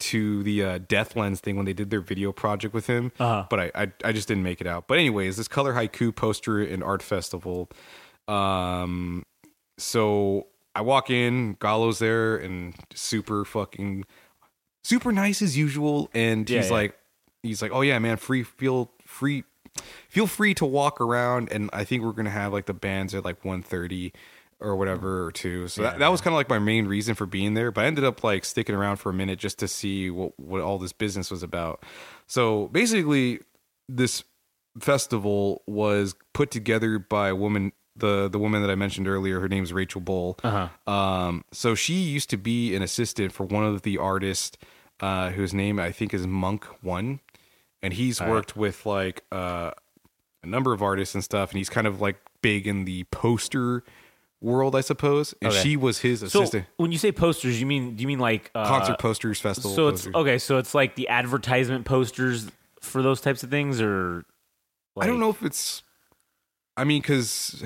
to 0.00 0.42
the 0.42 0.62
uh, 0.64 0.78
Death 0.88 1.16
Lens 1.16 1.40
thing 1.40 1.56
when 1.56 1.64
they 1.66 1.72
did 1.72 1.90
their 1.90 2.00
video 2.00 2.32
project 2.32 2.74
with 2.74 2.86
him, 2.88 3.12
Uh-huh. 3.20 3.46
but 3.48 3.60
I, 3.60 3.70
I 3.74 3.92
I 4.04 4.12
just 4.12 4.26
didn't 4.26 4.42
make 4.42 4.60
it 4.60 4.66
out. 4.66 4.88
But 4.88 4.98
anyways, 4.98 5.36
this 5.36 5.48
Color 5.48 5.74
Haiku 5.74 6.14
poster 6.14 6.60
and 6.62 6.82
art 6.82 7.02
festival. 7.02 7.70
Um, 8.26 9.22
so 9.78 10.46
I 10.74 10.80
walk 10.80 11.10
in, 11.10 11.56
Gallo's 11.60 11.98
there, 11.98 12.36
and 12.36 12.74
super 12.94 13.44
fucking 13.44 14.04
super 14.82 15.12
nice 15.12 15.40
as 15.42 15.56
usual. 15.56 16.10
And 16.14 16.48
Yeah, 16.48 16.58
he's 16.60 16.68
yeah. 16.68 16.72
like, 16.76 16.98
he's 17.44 17.62
like, 17.62 17.72
oh 17.72 17.80
yeah, 17.80 17.98
man, 17.98 18.16
free 18.16 18.42
feel 18.42 18.90
free, 19.04 19.44
feel 20.08 20.26
free 20.26 20.54
to 20.54 20.64
walk 20.64 21.00
around. 21.00 21.50
And 21.52 21.70
I 21.72 21.84
think 21.84 22.02
we're 22.02 22.12
gonna 22.12 22.30
have 22.30 22.52
like 22.52 22.66
the 22.66 22.74
bands 22.74 23.14
at 23.14 23.24
like 23.24 23.42
1.30 23.42 24.12
or 24.60 24.76
whatever 24.76 25.24
or 25.24 25.32
two. 25.32 25.68
So 25.68 25.82
that, 25.82 25.98
that 25.98 26.08
was 26.08 26.20
kind 26.20 26.32
of 26.32 26.36
like 26.36 26.48
my 26.48 26.58
main 26.58 26.86
reason 26.86 27.14
for 27.14 27.26
being 27.26 27.54
there. 27.54 27.70
But 27.70 27.84
I 27.84 27.86
ended 27.86 28.04
up 28.04 28.24
like 28.24 28.44
sticking 28.44 28.74
around 28.74 28.96
for 28.96 29.10
a 29.10 29.14
minute 29.14 29.38
just 29.38 29.58
to 29.60 29.68
see 29.68 30.10
what 30.10 30.38
what 30.38 30.60
all 30.60 30.78
this 30.78 30.92
business 30.92 31.30
was 31.30 31.42
about. 31.42 31.84
So 32.26 32.68
basically, 32.68 33.40
this 33.88 34.24
festival 34.80 35.62
was 35.66 36.14
put 36.32 36.50
together 36.50 36.98
by 36.98 37.28
a 37.28 37.34
woman 37.34 37.72
the 37.96 38.28
the 38.28 38.40
woman 38.40 38.60
that 38.62 38.70
I 38.70 38.74
mentioned 38.74 39.06
earlier 39.06 39.38
her 39.38 39.48
name's 39.48 39.72
Rachel 39.72 40.00
Bull. 40.00 40.38
Uh-huh. 40.42 40.92
Um 40.92 41.44
so 41.52 41.74
she 41.74 41.94
used 41.94 42.30
to 42.30 42.36
be 42.36 42.74
an 42.74 42.82
assistant 42.82 43.32
for 43.32 43.44
one 43.44 43.64
of 43.64 43.82
the 43.82 43.98
artists 43.98 44.58
uh 44.98 45.30
whose 45.30 45.54
name 45.54 45.78
I 45.78 45.92
think 45.92 46.12
is 46.12 46.26
Munk 46.26 46.64
One 46.82 47.20
and 47.84 47.92
he's 47.94 48.20
worked 48.20 48.56
with 48.56 48.84
like 48.86 49.22
uh 49.30 49.70
a 50.42 50.46
number 50.46 50.72
of 50.72 50.82
artists 50.82 51.14
and 51.14 51.22
stuff 51.22 51.50
and 51.50 51.58
he's 51.58 51.68
kind 51.70 51.86
of 51.86 52.00
like 52.00 52.16
big 52.42 52.66
in 52.66 52.84
the 52.84 53.04
poster 53.04 53.84
world 54.40 54.74
I 54.76 54.80
suppose 54.82 55.34
and 55.40 55.52
Okay. 55.52 55.62
she 55.62 55.76
was 55.76 56.00
his 56.00 56.20
So 56.20 56.40
assistant 56.42 56.66
when 56.76 56.92
you 56.92 56.98
say 56.98 57.12
posters, 57.12 57.60
you 57.60 57.66
mean 57.66 57.94
do 57.96 58.02
you 58.02 58.08
mean 58.08 58.18
like 58.18 58.50
uh, 58.54 58.66
concert 58.68 58.98
posters 58.98 59.40
festival 59.40 59.70
So 59.74 59.88
it's 59.88 60.02
posters. 60.02 60.14
okay. 60.16 60.38
So 60.38 60.58
it's 60.58 60.74
like 60.74 60.96
the 60.96 61.08
advertisement 61.08 61.84
posters 61.86 62.48
for 62.80 63.00
those 63.02 63.20
types 63.22 63.42
of 63.42 63.48
things, 63.50 63.80
or 63.80 64.24
I 65.00 65.06
don't 65.06 65.18
know 65.20 65.30
if 65.30 65.42
it's. 65.42 65.82
I 66.76 66.84
mean, 66.84 67.00
because 67.00 67.64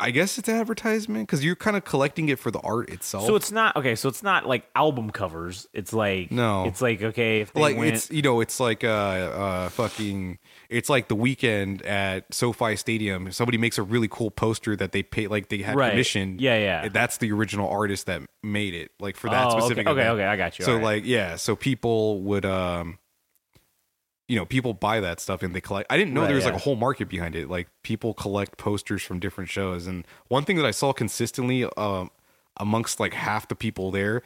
I 0.00 0.12
guess 0.12 0.38
it's 0.38 0.48
advertisement 0.48 1.26
because 1.26 1.44
you're 1.44 1.56
kind 1.56 1.76
of 1.76 1.84
collecting 1.84 2.28
it 2.28 2.38
for 2.38 2.50
the 2.52 2.60
art 2.60 2.88
itself. 2.88 3.26
So 3.26 3.34
it's 3.34 3.50
not 3.50 3.74
okay. 3.76 3.96
So 3.96 4.08
it's 4.08 4.22
not 4.22 4.46
like 4.46 4.64
album 4.76 5.10
covers. 5.10 5.66
It's 5.72 5.92
like 5.92 6.30
No. 6.30 6.66
It's 6.66 6.80
like 6.80 7.02
okay, 7.02 7.40
if 7.40 7.52
they 7.52 7.60
like 7.60 7.76
went, 7.76 7.94
it's 7.96 8.10
you 8.10 8.22
know 8.22 8.40
it's 8.40 8.60
like 8.60 8.84
uh 8.84 8.86
uh 8.88 9.68
fucking 9.70 10.38
it's 10.68 10.88
like 10.88 11.08
the 11.08 11.16
Weeknd 11.16 11.84
at 11.84 12.32
SoFi 12.32 12.76
Stadium. 12.76 13.26
If 13.26 13.34
somebody 13.34 13.58
makes 13.58 13.76
a 13.76 13.82
really 13.82 14.08
cool 14.08 14.30
poster 14.30 14.76
that 14.76 14.92
they 14.92 15.02
pay 15.02 15.26
like 15.26 15.48
they 15.48 15.58
had 15.58 15.74
Right. 15.76 15.90
commissioned. 15.90 16.40
Yeah, 16.40 16.58
yeah. 16.58 16.88
That's 16.88 17.16
the 17.18 17.32
original 17.32 17.68
artist 17.68 18.06
that 18.06 18.22
made 18.42 18.74
it. 18.74 18.92
Like 19.00 19.16
for 19.16 19.28
that 19.30 19.46
Oh, 19.48 19.58
specific. 19.58 19.86
okay, 19.88 20.00
event. 20.02 20.10
okay, 20.20 20.24
I 20.26 20.36
got 20.36 20.58
you. 20.60 20.64
So 20.64 20.74
right. 20.74 20.82
like 20.84 21.06
yeah, 21.06 21.34
so 21.36 21.56
people 21.56 22.22
would 22.22 22.44
um 22.44 22.98
you 24.28 24.36
know, 24.36 24.44
people 24.44 24.74
buy 24.74 25.00
that 25.00 25.20
stuff 25.20 25.42
and 25.42 25.54
they 25.54 25.60
collect. 25.60 25.90
I 25.90 25.96
didn't 25.96 26.12
know 26.14 26.20
Right, 26.20 26.26
there 26.28 26.36
was 26.36 26.44
like 26.44 26.54
a 26.54 26.58
whole 26.58 26.76
market 26.76 27.08
behind 27.08 27.34
it. 27.34 27.48
Like 27.48 27.68
people 27.82 28.12
collect 28.14 28.58
posters 28.58 29.02
from 29.02 29.18
different 29.18 29.48
shows. 29.50 29.86
And 29.86 30.06
one 30.28 30.44
thing 30.44 30.56
that 30.56 30.66
I 30.66 30.70
saw 30.70 30.92
consistently 30.92 31.64
um, 31.76 32.10
amongst 32.58 33.00
like 33.00 33.14
half 33.14 33.48
the 33.48 33.54
people 33.54 33.90
there, 33.90 34.22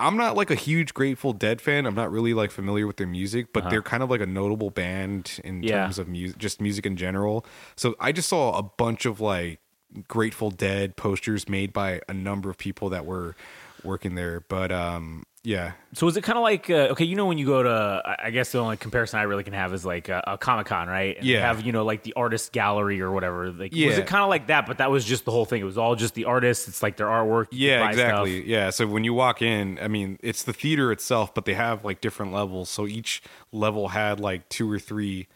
I'm 0.00 0.16
not 0.16 0.34
like 0.34 0.50
a 0.50 0.54
huge 0.54 0.94
Grateful 0.94 1.32
Dead 1.34 1.60
fan. 1.60 1.84
I'm 1.86 1.94
not 1.94 2.10
really 2.10 2.32
like 2.34 2.50
familiar 2.50 2.86
with 2.86 2.96
their 2.96 3.06
music, 3.06 3.52
but 3.52 3.68
they're 3.70 3.82
kind 3.82 4.02
of 4.02 4.10
like 4.10 4.20
a 4.22 4.26
notable 4.26 4.70
band 4.70 5.40
in 5.44 5.56
Uh-huh. 5.58 5.66
Yeah. 5.68 5.82
terms 5.84 5.98
of 5.98 6.08
music, 6.08 6.38
just 6.38 6.60
music 6.60 6.86
in 6.86 6.96
general. 6.96 7.44
So 7.76 7.94
I 8.00 8.12
just 8.12 8.28
saw 8.28 8.58
a 8.58 8.62
bunch 8.62 9.04
of 9.04 9.20
like 9.20 9.60
Grateful 10.08 10.50
Dead 10.50 10.96
posters 10.96 11.48
made 11.48 11.72
by 11.72 12.00
a 12.08 12.12
number 12.14 12.50
of 12.50 12.56
people 12.58 12.88
that 12.88 13.04
were 13.06 13.36
working 13.84 14.14
there. 14.16 14.40
But 14.40 14.72
um, 14.72 15.24
yeah, 15.46 15.72
So 15.92 16.08
is 16.08 16.16
it 16.16 16.22
kind 16.24 16.38
of 16.38 16.42
like 16.42 16.70
uh, 16.70 16.88
okay, 16.92 17.04
you 17.04 17.16
know 17.16 17.26
when 17.26 17.36
you 17.36 17.44
go 17.44 17.62
to 17.62 18.02
I- 18.24 18.30
guess 18.30 18.50
the 18.52 18.58
only 18.60 18.78
comparison 18.78 19.18
I 19.20 19.24
really 19.24 19.44
can 19.44 19.52
have 19.52 19.74
is 19.74 19.84
like 19.84 20.08
a, 20.08 20.24
a 20.26 20.38
Comic 20.38 20.66
Con, 20.66 20.88
right? 20.88 21.16
And 21.18 21.26
Yeah. 21.26 21.46
have 21.46 21.60
you 21.66 21.70
know 21.70 21.84
like 21.84 22.02
the 22.02 22.14
artist 22.14 22.50
gallery 22.52 23.00
or 23.02 23.12
whatever. 23.12 23.50
Like 23.52 23.72
was 23.72 23.98
it 23.98 24.06
kind 24.06 24.22
of 24.22 24.30
like 24.30 24.46
that? 24.46 24.66
But 24.66 24.78
that 24.78 24.90
was 24.90 25.04
just 25.04 25.26
the 25.26 25.30
whole 25.30 25.44
thing. 25.44 25.60
It 25.60 25.64
was 25.64 25.76
all 25.76 25.96
just 25.96 26.14
the 26.14 26.24
artists. 26.24 26.66
It's 26.66 26.82
like 26.82 26.96
their 26.96 27.08
artwork. 27.08 27.48
Yeah, 27.52 27.86
exactly. 27.88 28.38
stuff. 28.38 28.48
Yeah. 28.48 28.70
So 28.70 28.86
when 28.86 29.04
you 29.04 29.12
walk 29.12 29.42
in, 29.42 29.78
I 29.82 29.88
mean, 29.88 30.18
it's 30.22 30.42
the 30.44 30.54
theater 30.54 30.90
itself, 30.90 31.34
but 31.34 31.44
they 31.44 31.54
have 31.54 31.84
like 31.84 32.00
different 32.00 32.32
levels. 32.32 32.70
So 32.70 32.86
each 32.86 33.22
level 33.52 33.88
had 33.88 34.18
like 34.20 34.48
two 34.48 34.70
or 34.70 34.78
three 34.78 35.28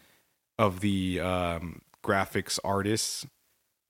of 0.57 0.79
the 0.79 1.19
um, 1.19 1.81
graphics 2.03 2.57
artists. 2.63 3.27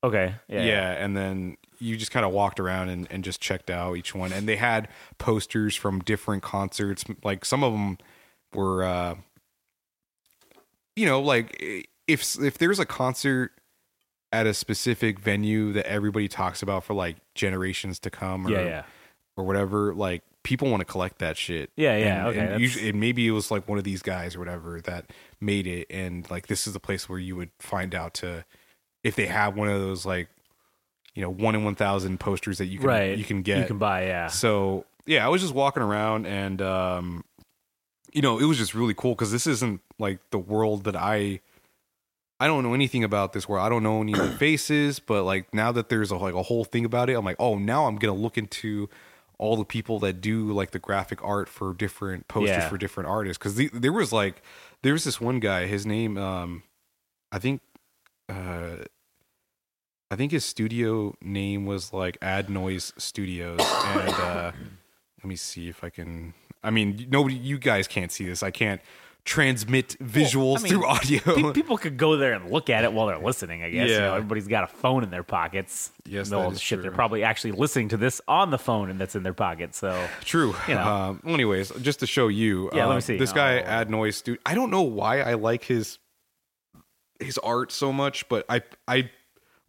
Okay. 0.04 0.34
Yeah. 0.48 0.62
Yeah. 0.64 0.90
And 0.92 1.16
then 1.16 1.56
you 1.80 1.96
just 1.96 2.10
kind 2.12 2.26
of 2.26 2.32
walked 2.32 2.60
around 2.60 2.90
and, 2.90 3.08
and 3.10 3.24
just 3.24 3.40
checked 3.40 3.70
out 3.70 3.96
each 3.96 4.14
one. 4.14 4.32
And 4.32 4.46
they 4.46 4.56
had 4.56 4.88
posters 5.18 5.74
from 5.74 6.00
different 6.00 6.42
concerts. 6.42 7.04
Like 7.24 7.44
some 7.44 7.64
of 7.64 7.72
them 7.72 7.98
were, 8.54 8.84
uh, 8.84 9.14
you 10.96 11.06
know, 11.06 11.20
like 11.20 11.88
if 12.06 12.38
if 12.40 12.58
there's 12.58 12.78
a 12.78 12.86
concert 12.86 13.52
at 14.32 14.46
a 14.46 14.54
specific 14.54 15.18
venue 15.18 15.72
that 15.72 15.86
everybody 15.86 16.28
talks 16.28 16.62
about 16.62 16.84
for 16.84 16.94
like 16.94 17.16
generations 17.34 17.98
to 18.00 18.10
come, 18.10 18.46
or, 18.46 18.50
Yeah. 18.50 18.62
Yeah. 18.64 18.82
or 19.36 19.44
whatever, 19.44 19.92
like 19.94 20.22
people 20.42 20.70
want 20.70 20.80
to 20.80 20.84
collect 20.84 21.18
that 21.18 21.36
shit. 21.36 21.70
Yeah, 21.76 21.96
yeah, 21.96 22.18
And, 22.18 22.28
okay, 22.28 22.52
and, 22.52 22.60
usually, 22.60 22.88
and 22.90 23.00
maybe 23.00 23.26
it 23.26 23.32
was 23.32 23.50
like 23.50 23.68
one 23.68 23.78
of 23.78 23.84
these 23.84 24.02
guys 24.02 24.36
or 24.36 24.38
whatever 24.38 24.80
that 24.82 25.10
made 25.40 25.66
it, 25.66 25.86
and 25.90 26.30
like 26.30 26.46
this 26.46 26.66
is 26.66 26.72
the 26.74 26.80
place 26.80 27.08
where 27.08 27.18
you 27.18 27.36
would 27.36 27.50
find 27.58 27.94
out 27.94 28.14
to 28.14 28.44
if 29.02 29.16
they 29.16 29.26
have 29.26 29.56
one 29.56 29.68
of 29.68 29.80
those 29.80 30.04
like 30.06 30.28
you 31.20 31.26
know 31.26 31.30
one 31.30 31.54
in 31.54 31.62
one 31.64 31.74
thousand 31.74 32.18
posters 32.18 32.56
that 32.58 32.66
you 32.66 32.78
can 32.78 32.86
Right. 32.88 33.18
you 33.18 33.24
can 33.24 33.42
get. 33.42 33.58
You 33.58 33.64
can 33.66 33.76
buy. 33.78 34.06
Yeah. 34.06 34.28
So 34.28 34.86
yeah, 35.04 35.24
I 35.26 35.28
was 35.28 35.42
just 35.42 35.52
walking 35.52 35.82
around 35.82 36.26
and 36.26 36.62
um 36.62 37.24
you 38.12 38.22
know, 38.22 38.38
it 38.40 38.44
was 38.44 38.56
just 38.58 38.74
really 38.74 38.94
cool 38.94 39.14
because 39.14 39.30
this 39.30 39.46
isn't 39.46 39.82
like 39.98 40.18
the 40.30 40.38
world 40.38 40.84
that 40.84 40.96
I 40.96 41.40
I 42.40 42.46
don't 42.46 42.62
know 42.62 42.72
anything 42.72 43.04
about 43.04 43.34
this 43.34 43.46
world. 43.46 43.66
I 43.66 43.68
don't 43.68 43.82
know 43.82 44.00
any 44.00 44.14
of 44.14 44.18
the 44.18 44.30
faces, 44.46 44.98
but 44.98 45.24
like 45.24 45.52
now 45.52 45.72
that 45.72 45.90
there's 45.90 46.10
a, 46.10 46.16
like 46.16 46.32
a 46.34 46.42
whole 46.42 46.64
thing 46.64 46.86
about 46.86 47.10
it, 47.10 47.14
I'm 47.16 47.24
like, 47.24 47.36
oh, 47.38 47.58
now 47.58 47.86
I'm 47.86 47.96
gonna 47.96 48.14
look 48.14 48.38
into 48.38 48.88
all 49.36 49.56
the 49.56 49.64
people 49.64 49.98
that 50.00 50.20
do 50.22 50.50
like 50.52 50.70
the 50.70 50.78
graphic 50.78 51.22
art 51.22 51.48
for 51.50 51.74
different 51.74 52.28
posters 52.28 52.48
Yeah. 52.56 52.68
for 52.70 52.78
different 52.78 53.10
artists. 53.10 53.36
Because 53.38 53.56
the, 53.56 53.68
there 53.74 53.92
was 53.92 54.10
like 54.12 54.42
there 54.82 54.94
was 54.94 55.04
this 55.04 55.20
one 55.20 55.38
guy. 55.38 55.66
His 55.66 55.84
name, 55.84 56.16
um, 56.16 56.62
I 57.30 57.38
think, 57.38 57.60
uh, 58.28 58.84
I 60.10 60.16
think 60.16 60.32
his 60.32 60.44
studio 60.44 61.14
name 61.22 61.66
was 61.66 61.92
like 61.92 62.18
Ad 62.20 62.50
Noise 62.50 62.92
Studios, 62.98 63.60
and 63.60 64.08
uh, 64.10 64.52
let 65.18 65.24
me 65.24 65.36
see 65.36 65.68
if 65.68 65.84
I 65.84 65.90
can. 65.90 66.34
I 66.64 66.70
mean, 66.70 67.06
nobody, 67.10 67.36
you 67.36 67.58
guys 67.58 67.86
can't 67.86 68.10
see 68.10 68.26
this. 68.26 68.42
I 68.42 68.50
can't 68.50 68.80
transmit 69.24 69.96
visuals 70.00 70.58
I 70.58 70.62
mean, 70.62 70.72
through 70.72 70.86
audio. 70.88 71.20
Pe- 71.20 71.52
People 71.52 71.78
could 71.78 71.96
go 71.96 72.16
there 72.16 72.32
and 72.32 72.50
look 72.50 72.68
at 72.70 72.82
it 72.84 72.92
while 72.92 73.06
they're 73.06 73.18
listening. 73.18 73.62
I 73.62 73.70
guess. 73.70 73.88
You 73.88 73.98
know, 73.98 74.14
everybody's 74.16 74.48
got 74.48 74.64
a 74.64 74.66
phone 74.66 75.04
in 75.04 75.10
their 75.10 75.22
pockets. 75.22 75.92
Yes, 76.06 76.28
Well, 76.30 76.48
that 76.50 76.56
is 76.56 76.60
shit. 76.60 76.76
true. 76.78 76.82
They're 76.82 76.90
probably 76.90 77.22
actually 77.22 77.52
listening 77.52 77.88
to 77.90 77.96
this 77.96 78.20
on 78.26 78.50
the 78.50 78.58
phone, 78.58 78.90
and 78.90 78.98
that's 79.00 79.14
in 79.14 79.22
their 79.22 79.32
pocket. 79.34 79.74
So 79.76 80.06
True. 80.24 80.56
You 80.66 80.74
know. 80.74 80.82
Um, 80.82 81.20
well, 81.22 81.34
anyways, 81.34 81.70
just 81.82 82.00
to 82.00 82.06
show 82.08 82.26
you, 82.28 82.68
Yeah, 82.72 82.86
let 82.86 82.92
uh, 82.92 82.94
me 82.96 83.00
see. 83.00 83.16
This 83.16 83.32
guy, 83.32 83.60
Oh. 83.60 83.64
Ad 83.64 83.90
Noise, 83.90 84.20
dude. 84.22 84.38
I 84.44 84.54
don't 84.54 84.70
know 84.70 84.82
why 84.82 85.20
I 85.20 85.34
like 85.34 85.62
his 85.64 85.98
his 87.20 87.38
art 87.38 87.70
so 87.70 87.92
much, 87.92 88.28
but 88.28 88.44
I 88.48 88.62
I 88.88 89.10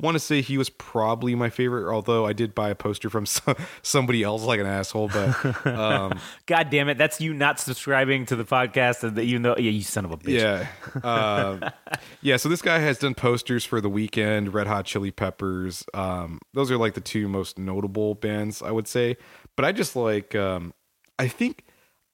want 0.01 0.15
to 0.15 0.19
say 0.19 0.41
he 0.41 0.57
was 0.57 0.69
probably 0.69 1.35
my 1.35 1.49
favorite. 1.49 1.93
Although 1.93 2.25
I 2.25 2.33
did 2.33 2.55
buy 2.55 2.69
a 2.69 2.75
poster 2.75 3.09
from 3.09 3.25
somebody 3.81 4.23
else, 4.23 4.43
like 4.43 4.59
an 4.59 4.65
asshole. 4.65 5.09
But 5.09 5.65
um, 5.65 6.19
God 6.45 6.69
damn 6.69 6.89
it, 6.89 6.97
that's 6.97 7.21
you 7.21 7.33
not 7.33 7.59
subscribing 7.59 8.25
to 8.27 8.35
the 8.35 8.43
podcast, 8.43 9.03
and 9.03 9.15
that 9.15 9.23
even 9.23 9.43
though 9.43 9.55
yeah, 9.57 9.71
you 9.71 9.81
son 9.81 10.05
of 10.05 10.11
a 10.11 10.17
bitch. 10.17 10.39
yeah, 10.39 10.67
um, 11.03 11.69
yeah. 12.21 12.37
So 12.37 12.49
this 12.49 12.61
guy 12.61 12.79
has 12.79 12.97
done 12.97 13.15
posters 13.15 13.63
for 13.63 13.79
the 13.79 13.89
Weeknd, 13.89 14.53
Red 14.53 14.67
Hot 14.67 14.85
Chili 14.85 15.11
Peppers. 15.11 15.85
Um, 15.93 16.39
those 16.53 16.71
are 16.71 16.77
like 16.77 16.95
the 16.95 17.01
two 17.01 17.27
most 17.27 17.57
notable 17.57 18.15
bands, 18.15 18.61
I 18.61 18.71
would 18.71 18.87
say. 18.87 19.17
But 19.55 19.65
I 19.65 19.71
just 19.71 19.95
like, 19.95 20.33
um, 20.35 20.73
I 21.19 21.27
think, 21.27 21.65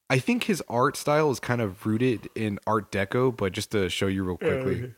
I 0.09 0.19
think 0.19 0.45
his 0.45 0.61
art 0.67 0.97
style 0.97 1.31
is 1.31 1.39
kind 1.39 1.61
of 1.61 1.85
rooted 1.85 2.29
in 2.35 2.59
Art 2.67 2.91
Deco. 2.91 3.35
But 3.35 3.53
just 3.53 3.71
to 3.71 3.89
show 3.89 4.07
you 4.07 4.23
real 4.23 4.37
quickly, 4.37 4.93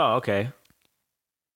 Oh, 0.00 0.14
okay. 0.18 0.52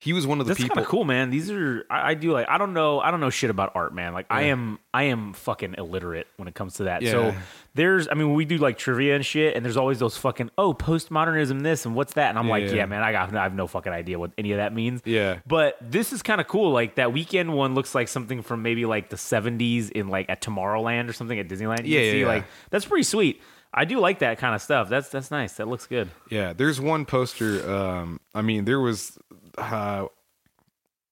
He 0.05 0.13
was 0.13 0.27
one 0.27 0.41
of 0.41 0.47
the 0.47 0.51
That's 0.51 0.61
people. 0.61 0.75
kind 0.75 0.85
of 0.85 0.91
cool, 0.91 1.05
man. 1.05 1.31
These 1.31 1.49
are 1.49 1.87
I, 1.89 2.11
I 2.11 2.15
do 2.15 2.33
like 2.33 2.49
I 2.49 2.59
don't 2.59 2.73
know 2.75 2.99
I 2.99 3.13
don't 3.13 3.21
know 3.21 3.31
shit 3.31 3.51
about 3.51 3.71
art, 3.77 3.95
man. 3.95 4.13
Like 4.13 4.27
I 4.31 4.43
am 4.47 4.81
I 4.93 5.05
am 5.05 5.33
fucking 5.33 5.77
illiterate 5.79 6.27
when 6.39 6.49
it 6.49 6.57
comes 6.57 6.75
to 6.75 6.85
that. 6.85 7.03
Yeah. 7.03 7.11
So 7.13 7.35
there's 7.75 8.09
I 8.09 8.15
mean 8.15 8.35
we 8.35 8.45
do 8.45 8.59
like 8.59 8.79
trivia 8.79 9.15
and 9.15 9.25
shit, 9.25 9.55
and 9.55 9.65
there's 9.65 9.77
always 9.77 10.01
those 10.01 10.17
fucking 10.17 10.51
oh 10.59 10.75
postmodernism 10.75 11.63
this 11.63 11.87
and 11.87 11.95
what's 11.95 12.15
that, 12.15 12.31
and 12.31 12.39
I'm 12.39 12.49
like 12.49 12.65
Yeah. 12.65 12.73
yeah 12.73 12.87
man 12.87 13.05
I 13.05 13.13
got 13.13 13.33
I 13.33 13.45
have 13.45 13.55
no 13.55 13.69
fucking 13.69 13.93
idea 13.93 14.19
what 14.19 14.33
any 14.37 14.51
of 14.51 14.57
that 14.59 14.75
means. 14.75 15.03
Yeah. 15.05 15.39
But 15.47 15.77
this 15.81 16.13
is 16.13 16.21
kind 16.21 16.41
of 16.41 16.49
cool. 16.49 16.73
Like 16.73 16.97
that 16.97 17.11
Weeknd 17.11 17.51
one 17.51 17.77
looks 17.77 17.95
like 17.95 18.09
something 18.09 18.43
from 18.43 18.63
maybe 18.63 18.85
like 18.87 19.09
the 19.09 19.17
70s 19.17 19.91
in 19.93 20.09
like 20.09 20.29
at 20.29 20.43
Tomorrowland 20.43 21.09
or 21.09 21.13
something 21.13 21.39
at 21.39 21.47
Disneyland. 21.47 21.87
You 21.87 21.97
Yeah, 21.99 22.01
yeah, 22.07 22.11
see 22.13 22.21
yeah. 22.23 22.27
like 22.27 22.45
that's 22.71 22.87
pretty 22.87 23.05
sweet. 23.05 23.41
I 23.73 23.85
do 23.87 24.01
like 24.01 24.19
that 24.19 24.39
kind 24.39 24.55
of 24.55 24.61
stuff. 24.61 24.89
That's 24.89 25.11
that's 25.11 25.31
nice. 25.31 25.53
That 25.55 25.69
looks 25.69 25.87
good. 25.87 26.11
Yeah, 26.29 26.53
there's 26.55 26.81
one 26.81 27.05
poster. 27.07 27.71
Um, 27.73 28.19
I 28.35 28.43
mean, 28.43 28.65
there 28.65 28.81
was. 28.81 29.17
Uh, 29.59 30.07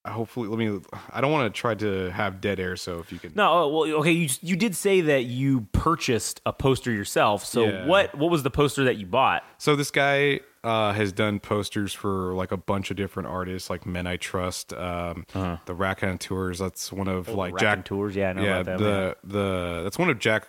hopefully, 0.07 0.49
let 0.49 0.59
me. 0.59 0.81
I 1.13 1.21
don't 1.21 1.31
want 1.33 1.53
to 1.55 1.59
try 1.59 1.75
to 1.75 2.11
have 2.11 2.41
dead 2.41 2.59
air, 2.61 2.77
so 2.77 2.99
if 3.01 3.13
you 3.13 3.19
can. 3.19 3.33
No, 3.35 3.53
oh, 3.53 3.69
well, 3.69 3.93
okay. 4.01 4.13
You 4.13 4.29
you 4.41 4.57
did 4.57 4.75
say 4.75 5.01
that 5.03 5.25
you 5.25 5.63
purchased 5.73 6.41
a 6.47 6.53
poster 6.53 6.91
yourself. 6.91 7.45
So 7.45 7.65
Yeah. 7.65 7.87
what 7.87 8.15
what 8.15 8.31
was 8.31 8.43
the 8.43 8.51
poster 8.51 8.85
that 8.85 8.97
you 8.97 9.07
bought? 9.07 9.45
So 9.59 9.77
this 9.77 9.91
guy 9.91 10.41
uh, 10.65 10.93
has 10.93 11.13
done 11.13 11.39
posters 11.41 11.93
for 11.93 12.35
like 12.35 12.53
a 12.53 12.57
bunch 12.57 12.91
of 12.91 12.97
different 12.97 13.29
artists, 13.29 13.69
like 13.71 13.87
Men 13.87 14.07
I 14.07 14.17
Trust, 14.17 14.73
um, 14.73 15.25
the 15.33 16.17
Tours. 16.19 16.59
That's 16.59 16.93
one 16.93 17.09
of 17.09 17.29
like 17.29 17.55
Rack 17.55 17.63
and 17.63 17.79
Jack. 17.81 17.85
Tours. 17.85 18.17
Yeah, 18.17 18.31
I 18.31 18.33
know 18.35 18.43
yeah, 18.43 18.59
about 18.61 18.79
them. 18.79 18.79
the 18.79 19.17
the 19.25 19.81
that's 19.85 19.99
one 19.99 20.11
of 20.11 20.19
Jack 20.19 20.47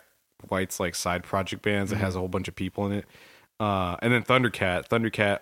White's 0.47 0.79
like 0.79 0.95
side 0.95 1.23
project 1.23 1.61
bands 1.61 1.89
that 1.91 1.97
Mm-hmm. 1.97 2.05
has 2.05 2.15
a 2.15 2.19
whole 2.19 2.27
bunch 2.27 2.47
of 2.47 2.55
people 2.55 2.85
in 2.87 2.93
it. 2.93 3.05
Uh, 3.59 3.95
and 4.01 4.11
then 4.11 4.23
Thundercat. 4.23 4.87
Thundercat 4.89 5.39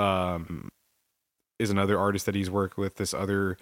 um, 0.00 0.70
is 1.58 1.70
another 1.70 1.98
artist 1.98 2.26
that 2.26 2.34
he's 2.34 2.50
worked 2.50 2.76
with. 2.76 2.96
This 2.96 3.12
other. 3.14 3.56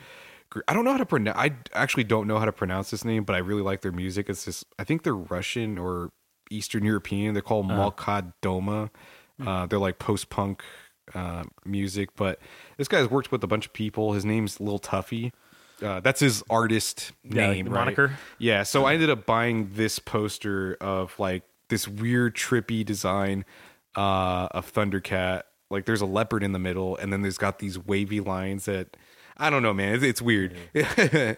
I 0.69 0.75
don't 0.75 0.85
know 0.85 0.93
how 0.93 0.99
to 0.99 1.07
pronounce. 1.07 1.37
I 1.39 1.53
actually 1.75 2.05
don't 2.05 2.27
know 2.29 2.39
how 2.39 2.45
to 2.45 2.53
pronounce 2.53 2.91
this 2.91 3.05
name, 3.05 3.25
but 3.25 3.35
I 3.35 3.39
really 3.39 3.63
like 3.63 3.81
their 3.83 3.93
music. 3.93 4.29
It's 4.29 4.45
just 4.45 4.65
I 4.79 4.85
think 4.85 5.03
they're 5.03 5.15
Russian 5.15 5.77
or 5.79 6.11
Eastern 6.51 6.85
European. 6.85 7.35
They're 7.35 7.43
called 7.43 7.71
Uh-huh. 7.71 7.91
Molchat 7.91 8.33
Doma. 8.43 8.91
Hmm. 9.41 9.49
Uh, 9.49 9.67
they're 9.67 9.79
like 9.81 9.99
post 9.99 10.31
punk 10.31 10.63
uh, 11.15 11.43
music, 11.65 12.11
but 12.17 12.39
this 12.79 12.89
guy's 12.89 13.11
worked 13.11 13.33
with 13.33 13.43
a 13.45 13.47
bunch 13.47 13.67
of 13.67 13.73
people. 13.73 14.13
His 14.13 14.25
name's 14.25 14.61
Lil 14.61 14.79
Tuffy. 14.79 15.33
Uh, 15.83 16.01
that's 16.01 16.21
his 16.21 16.43
artist 16.49 17.13
Yeah, 17.23 17.49
like 17.49 17.57
name, 17.57 17.65
the 17.67 17.71
right? 17.73 17.81
moniker? 17.81 18.17
Yeah. 18.39 18.63
So 18.63 18.85
I 18.87 18.95
ended 18.95 19.11
up 19.11 19.27
buying 19.27 19.71
this 19.75 19.99
poster 19.99 20.77
of 20.81 21.19
like 21.19 21.43
this 21.69 21.87
weird 21.87 22.35
trippy 22.35 22.85
design 22.85 23.45
uh, 23.97 24.49
of 24.53 24.73
Thundercat. 24.73 25.43
Like 25.71 25.85
there's 25.85 26.01
a 26.01 26.07
leopard 26.07 26.43
in 26.43 26.53
the 26.53 26.59
middle, 26.59 26.97
and 26.97 27.13
then 27.13 27.23
there's 27.23 27.39
got 27.39 27.59
these 27.59 27.79
wavy 27.79 28.21
lines 28.21 28.67
that 28.67 28.97
I 29.37 29.51
don't 29.51 29.63
know, 29.63 29.75
man. 29.75 29.95
It's, 29.95 30.05
it's 30.05 30.23
weird. 30.23 30.57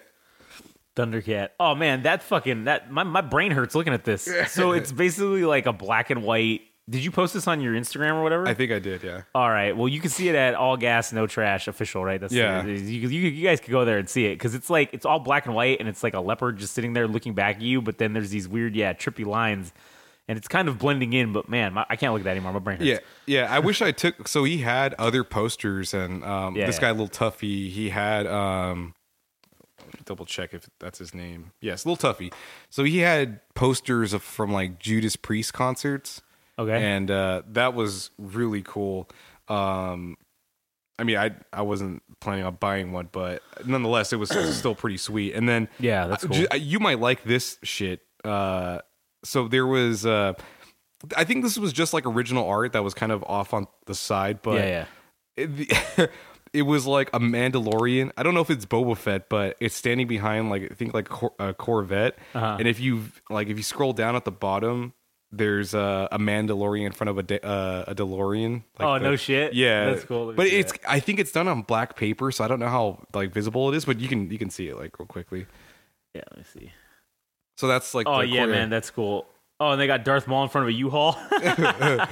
Thundercat. 0.97 1.51
Oh 1.61 1.75
man, 1.75 2.03
that 2.03 2.23
fucking 2.23 2.65
that 2.65 2.91
my 2.91 3.05
my 3.05 3.21
brain 3.21 3.53
hurts 3.53 3.75
looking 3.75 3.93
at 3.93 4.05
this. 4.05 4.29
So 4.49 4.73
it's 4.73 4.91
basically 4.93 5.45
like 5.45 5.67
a 5.67 5.73
black 5.73 6.11
and 6.11 6.23
white 6.23 6.63
Did 6.91 7.05
you 7.05 7.11
post 7.11 7.35
this 7.35 7.47
on 7.47 7.61
your 7.61 7.75
Instagram 7.75 8.15
or 8.15 8.23
whatever? 8.23 8.49
I 8.49 8.55
think 8.55 8.73
I 8.73 8.79
did. 8.81 9.05
Yeah. 9.05 9.23
All 9.35 9.49
right. 9.49 9.77
Well, 9.77 9.89
you 9.89 10.01
can 10.01 10.11
see 10.11 10.29
it 10.29 10.35
at 10.35 10.55
All 10.55 10.77
Gas 10.77 11.13
No 11.13 11.27
Trash 11.27 11.69
official, 11.69 12.05
right? 12.05 12.21
That's 12.21 12.33
Yeah. 12.33 12.65
You, 12.65 12.75
you, 12.75 13.09
you 13.09 13.45
guys 13.47 13.61
could 13.61 13.71
go 13.71 13.85
there 13.85 13.99
and 13.99 14.09
see 14.09 14.27
it 14.27 14.35
because 14.35 14.55
it's 14.55 14.71
like 14.71 14.91
it's 14.93 15.05
all 15.07 15.21
black 15.21 15.47
and 15.47 15.55
white, 15.55 15.79
and 15.81 15.89
it's 15.89 16.03
like 16.03 16.15
a 16.15 16.21
leopard 16.21 16.57
just 16.59 16.75
sitting 16.75 16.95
there 16.95 17.07
looking 17.07 17.35
back 17.35 17.57
at 17.57 17.63
you. 17.63 17.81
But 17.81 17.99
then 17.99 18.13
there's 18.13 18.31
these 18.31 18.49
weird, 18.49 18.75
yeah, 18.75 18.93
trippy 18.95 19.25
lines, 19.27 19.73
and 20.29 20.37
it's 20.39 20.47
kind 20.49 20.69
of 20.69 20.79
blending 20.79 21.13
in. 21.15 21.33
But 21.33 21.49
man, 21.49 21.73
my, 21.75 21.85
I 21.89 21.97
can't 21.97 22.13
look 22.13 22.21
at 22.21 22.25
that 22.25 22.31
anymore. 22.33 22.53
My 22.53 22.59
brain 22.61 22.77
hurts. 22.79 22.87
Yeah, 22.89 22.99
yeah. 23.27 23.47
I 23.53 23.59
wish 23.59 23.83
I 23.83 23.91
took. 23.93 24.29
So 24.29 24.45
he 24.45 24.59
had 24.59 24.95
other 24.95 25.25
posters, 25.25 25.95
and 25.95 26.23
um, 26.25 26.55
Yeah, 26.57 26.67
this 26.67 26.77
yeah. 26.77 26.81
guy, 26.83 26.91
Little 26.93 27.09
Tuffy, 27.09 27.71
he 27.71 27.91
had. 27.91 28.27
Um, 28.27 28.95
double 30.05 30.27
check 30.27 30.53
if 30.55 30.69
that's 30.81 30.99
his 30.99 31.15
name. 31.15 31.53
Yes, 31.61 31.85
Little 31.87 32.13
Tuffy. 32.13 32.33
So 32.71 32.85
he 32.85 32.99
had 32.99 33.41
posters 33.55 34.13
of, 34.13 34.23
from 34.23 34.53
like 34.53 34.79
Judas 34.79 35.17
Priest 35.17 35.53
concerts. 35.55 36.23
Okay. 36.59 36.83
and 36.83 37.09
uh, 37.11 37.43
that 37.53 37.73
was 37.75 38.11
really 38.19 38.63
cool. 38.63 39.09
Um, 39.47 40.17
I 40.99 41.05
mean, 41.05 41.17
I 41.17 41.31
I 41.53 41.63
wasn't 41.63 42.03
planning 42.21 42.45
on 42.45 42.57
buying 42.57 42.91
one, 42.91 43.09
but 43.13 43.43
nonetheless, 43.65 44.13
it 44.13 44.17
was 44.17 44.31
still 44.57 44.75
pretty 44.75 44.97
sweet. 44.97 45.35
And 45.35 45.49
then 45.49 45.69
Yeah, 45.79 46.09
that's 46.09 46.25
cool. 46.25 46.35
ju- 46.37 46.49
you 46.59 46.81
might 46.81 46.99
like 46.99 47.23
this 47.23 47.59
shit. 47.63 48.01
Uh, 48.25 48.81
so 49.25 49.49
there 49.49 49.67
was, 49.67 50.05
uh, 50.07 50.35
I 51.17 51.25
think 51.25 51.45
this 51.45 51.59
was 51.59 51.73
just 51.73 51.93
like 51.93 52.07
original 52.07 52.47
art 52.49 52.73
that 52.73 52.83
was 52.85 52.95
kind 52.95 53.13
of 53.13 53.23
off 53.25 53.55
on 53.55 53.67
the 53.87 53.95
side, 53.95 54.43
but 54.43 54.57
yeah, 54.57 54.87
yeah. 55.37 55.45
it, 55.97 56.11
it 56.53 56.63
was 56.63 56.87
like 56.87 57.09
a 57.13 57.21
Mandalorian. 57.21 58.11
I 58.17 58.23
don't 58.23 58.35
know 58.35 58.41
if 58.41 58.51
it's 58.51 58.67
Boba 58.67 58.97
Fett, 58.97 59.29
but 59.29 59.57
it's 59.61 59.75
standing 59.75 60.07
behind 60.07 60.51
like 60.51 60.71
I 60.71 60.75
think 60.75 60.95
like 60.95 61.09
a 61.39 61.55
Corvette. 61.55 62.19
Uh-huh. 62.35 62.57
And 62.59 62.67
if 62.67 62.81
you 62.81 63.05
like, 63.31 63.49
if 63.49 63.57
you 63.57 63.63
scroll 63.63 63.93
down 63.93 64.17
at 64.17 64.25
the 64.25 64.33
bottom, 64.33 64.93
there's 65.31 65.75
a, 65.75 66.09
a 66.11 66.19
Mandalorian 66.19 66.87
in 66.87 66.93
front 66.93 67.11
of 67.11 67.19
a 67.19 67.23
De- 67.23 67.45
uh, 67.47 67.85
a 67.87 67.95
DeLorean. 67.95 68.63
Like 68.79 68.89
Oh, 68.89 68.95
the- 68.95 69.01
no 69.11 69.17
shit? 69.17 69.53
Yeah, 69.53 69.91
That's 69.91 70.05
cool. 70.05 70.33
But 70.33 70.47
it's 70.47 70.73
I 70.89 71.01
think 71.01 71.21
it's 71.21 71.33
done 71.33 71.49
on 71.49 71.63
black 71.63 71.97
paper, 71.97 72.33
so 72.33 72.45
I 72.45 72.49
don't 72.49 72.61
know 72.61 72.69
how 72.69 73.05
like 73.15 73.33
visible 73.33 73.69
it 73.73 73.77
is, 73.77 73.85
but 73.85 74.01
you 74.01 74.09
can 74.09 74.31
you 74.31 74.39
can 74.39 74.51
see 74.51 74.69
it 74.69 74.77
like 74.77 74.99
real 74.99 75.07
quickly. 75.07 75.47
Yeah, 76.15 76.23
let 76.31 76.39
me 76.39 76.45
see. 76.53 76.73
So 77.59 77.67
that's 77.67 77.93
like 77.93 78.07
Oh 78.09 78.21
yeah, 78.21 78.47
man, 78.47 78.71
that's 78.71 78.89
cool. 78.91 79.27
Oh, 79.59 79.73
and 79.73 79.81
they 79.81 79.89
got 79.89 80.05
Darth 80.05 80.29
Maul 80.29 80.45
in 80.45 80.49
front 80.49 80.67
of 80.67 80.69
a 80.69 80.73
U-Haul. 80.79 81.19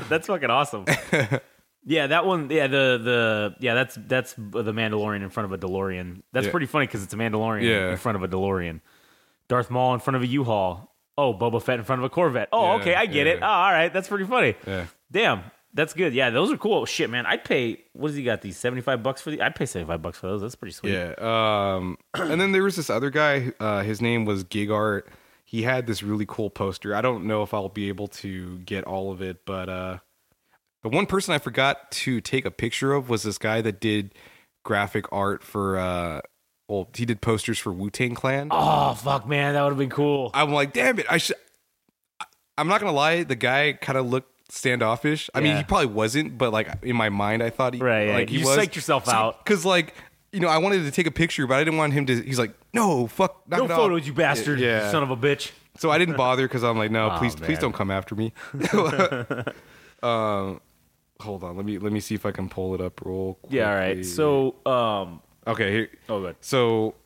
that's 0.08 0.26
fucking 0.26 0.50
awesome. 0.50 0.84
Yeah, 1.84 2.08
that 2.08 2.26
one. 2.26 2.50
Yeah, 2.50 2.66
the 2.66 2.98
the 3.00 3.54
yeah, 3.60 3.74
that's 3.74 3.94
that's 4.08 4.34
the 4.34 4.72
Mandalorian 4.72 5.22
in 5.22 5.30
front 5.30 5.44
of 5.44 5.52
a 5.52 5.58
DeLorean. 5.64 6.22
That's 6.32 6.46
Yeah. 6.46 6.50
pretty 6.50 6.66
funny 6.66 6.86
because 6.86 7.04
it's 7.04 7.14
a 7.14 7.16
Mandalorian 7.16 7.62
Yeah. 7.62 7.92
in 7.92 7.96
front 7.96 8.16
of 8.16 8.24
a 8.24 8.28
DeLorean. 8.28 8.80
Darth 9.46 9.70
Maul 9.70 9.94
in 9.94 10.00
front 10.00 10.16
of 10.16 10.22
a 10.22 10.26
U-Haul. 10.26 10.92
Oh, 11.16 11.32
Boba 11.32 11.62
Fett 11.62 11.78
in 11.78 11.84
front 11.84 12.00
of 12.00 12.04
a 12.04 12.08
Corvette. 12.10 12.48
Oh, 12.52 12.64
Yeah, 12.66 12.80
okay, 12.80 12.94
I 12.96 13.06
get 13.06 13.28
it. 13.28 13.38
Oh, 13.40 13.46
all 13.46 13.70
right, 13.70 13.92
that's 13.92 14.08
pretty 14.08 14.24
funny. 14.24 14.56
Yeah. 14.66 14.86
Damn, 15.12 15.44
that's 15.72 15.94
good. 15.94 16.12
Yeah, 16.12 16.30
those 16.30 16.50
are 16.52 16.56
cool. 16.56 16.84
Shit, 16.86 17.08
man, 17.08 17.24
I'd 17.24 17.44
pay. 17.44 17.84
What 17.92 18.08
does 18.08 18.16
he 18.16 18.24
got? 18.24 18.42
These 18.42 18.56
seventy 18.56 18.82
five 18.82 19.04
bucks 19.04 19.22
for 19.22 19.30
the? 19.30 19.40
I'd 19.40 19.54
pay 19.54 19.66
seventy 19.66 19.86
five 19.88 20.02
bucks 20.02 20.18
for 20.18 20.26
those. 20.26 20.40
That's 20.42 20.56
pretty 20.56 20.72
sweet. 20.72 20.92
Yeah. 20.94 21.14
Um, 21.20 21.96
and 22.14 22.40
then 22.40 22.50
there 22.50 22.64
was 22.64 22.74
this 22.74 22.90
other 22.90 23.10
guy. 23.10 23.52
Uh, 23.60 23.82
his 23.82 24.02
name 24.02 24.24
was 24.24 24.42
Gig 24.42 24.72
Art. 24.72 25.08
He 25.48 25.62
had 25.62 25.86
this 25.86 26.02
really 26.02 26.26
cool 26.26 26.50
poster. 26.50 26.94
I 26.94 27.00
don't 27.00 27.24
know 27.24 27.42
if 27.42 27.54
I'll 27.54 27.68
be 27.68 27.88
able 27.88 28.08
to 28.08 28.58
get 28.58 28.82
all 28.84 29.12
of 29.12 29.22
it, 29.22 29.46
but 29.46 29.68
uh, 29.68 29.98
the 30.82 30.88
one 30.88 31.06
person 31.06 31.32
I 31.34 31.38
forgot 31.38 31.90
to 31.92 32.20
take 32.20 32.44
a 32.44 32.50
picture 32.50 32.92
of 32.92 33.08
was 33.08 33.22
this 33.22 33.38
guy 33.38 33.60
that 33.62 33.80
did 33.80 34.14
graphic 34.64 35.06
art 35.12 35.42
for. 35.44 35.78
Uh, 35.78 36.20
well, 36.68 36.88
he 36.94 37.04
did 37.06 37.20
posters 37.20 37.60
for 37.60 37.72
Wu 37.72 37.90
Tang 37.90 38.14
Clan. 38.16 38.48
Oh 38.50 38.94
fuck, 38.94 39.28
man, 39.28 39.54
that 39.54 39.62
would 39.62 39.68
have 39.70 39.78
been 39.78 39.88
cool. 39.88 40.32
I'm 40.34 40.50
like, 40.52 40.72
damn 40.72 40.98
it! 40.98 41.06
I 41.08 41.18
should. 41.18 41.36
I'm 42.58 42.66
not 42.68 42.80
gonna 42.80 42.92
lie. 42.92 43.22
The 43.22 43.36
guy 43.36 43.74
kind 43.74 43.96
of 43.98 44.06
looked 44.06 44.32
standoffish. 44.50 45.30
I 45.34 45.40
mean, 45.40 45.56
he 45.56 45.62
probably 45.64 45.86
wasn't, 45.86 46.38
but 46.38 46.52
like 46.52 46.68
in 46.82 46.96
my 46.96 47.08
mind, 47.08 47.42
I 47.42 47.50
thought 47.50 47.74
he 47.74 47.80
Right, 47.80 48.08
yeah. 48.08 48.14
like 48.14 48.30
he 48.30 48.38
You 48.40 48.46
was. 48.46 48.56
psyched 48.58 48.74
yourself 48.74 49.08
out. 49.08 49.44
because 49.44 49.64
like 49.64 49.94
you 50.36 50.42
know, 50.42 50.48
I 50.48 50.58
wanted 50.58 50.84
to 50.84 50.90
take 50.90 51.06
a 51.06 51.10
picture, 51.10 51.46
but 51.46 51.54
I 51.54 51.64
didn't 51.64 51.78
want 51.78 51.94
him 51.94 52.04
to. 52.04 52.22
He's 52.22 52.38
like, 52.38 52.52
no, 52.74 53.06
fuck, 53.06 53.48
knock 53.48 53.60
no 53.60 53.64
it 53.64 53.70
off." 53.70 53.78
photos, 53.78 54.06
you 54.06 54.12
bastard. 54.12 54.60
Yeah. 54.60 54.84
you 54.84 54.90
son 54.90 55.02
of 55.02 55.10
a 55.10 55.16
bitch. 55.16 55.50
So 55.78 55.90
I 55.90 55.96
didn't 55.96 56.18
bother 56.18 56.46
because 56.46 56.62
I'm 56.62 56.76
like, 56.76 56.90
no, 56.90 57.08
Oh, 57.12 57.18
please, 57.18 57.34
please 57.34 57.48
man. 57.48 57.60
don't 57.62 57.72
come 57.72 57.90
after 57.90 58.14
me. 58.14 58.34
um, 60.02 60.60
hold 61.18 61.42
on, 61.42 61.56
let 61.56 61.64
me 61.64 61.78
let 61.78 61.90
me 61.90 62.00
see 62.00 62.14
if 62.14 62.26
I 62.26 62.32
can 62.32 62.50
pull 62.50 62.74
it 62.74 62.82
up 62.82 63.00
real. 63.02 63.38
Quickly. 63.40 63.56
Yeah, 63.56 63.70
all 63.70 63.76
right. 63.76 64.04
So, 64.04 64.56
um, 64.66 65.22
okay, 65.46 65.72
here, 65.72 65.88
oh 66.10 66.20
good. 66.20 66.36
so 66.42 66.96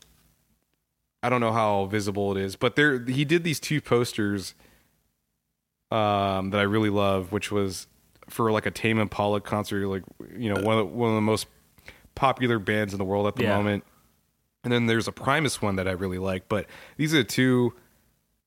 I 1.22 1.28
don't 1.28 1.40
know 1.40 1.52
how 1.52 1.86
visible 1.86 2.36
it 2.36 2.42
is, 2.42 2.56
but 2.56 2.74
there 2.74 2.98
he 3.04 3.24
did 3.24 3.44
these 3.44 3.60
two 3.60 3.80
posters 3.80 4.54
um, 5.92 6.50
that 6.50 6.58
I 6.58 6.64
really 6.64 6.90
love, 6.90 7.30
which 7.30 7.52
was 7.52 7.86
for 8.28 8.50
like 8.50 8.66
a 8.66 8.72
Tame 8.72 8.98
Impala 8.98 9.40
concert, 9.40 9.86
like 9.86 10.02
you 10.36 10.52
know 10.52 10.60
one 10.62 10.78
of 10.78 10.88
the, 10.88 10.96
one 10.96 11.10
of 11.10 11.14
the 11.14 11.20
most 11.20 11.46
popular 12.20 12.59
bands 12.59 12.92
in 12.92 12.98
the 12.98 13.04
world 13.04 13.26
at 13.26 13.35
the 13.37 13.44
Yeah. 13.44 13.56
moment. 13.56 13.83
And 14.62 14.70
then 14.70 14.85
there's 14.87 15.09
a 15.09 15.12
Primus 15.12 15.62
one 15.62 15.76
that 15.76 15.88
I 15.88 15.92
really 15.92 16.18
like, 16.18 16.46
but 16.48 16.66
these 16.98 17.14
are 17.14 17.18
the 17.18 17.24
two 17.24 17.72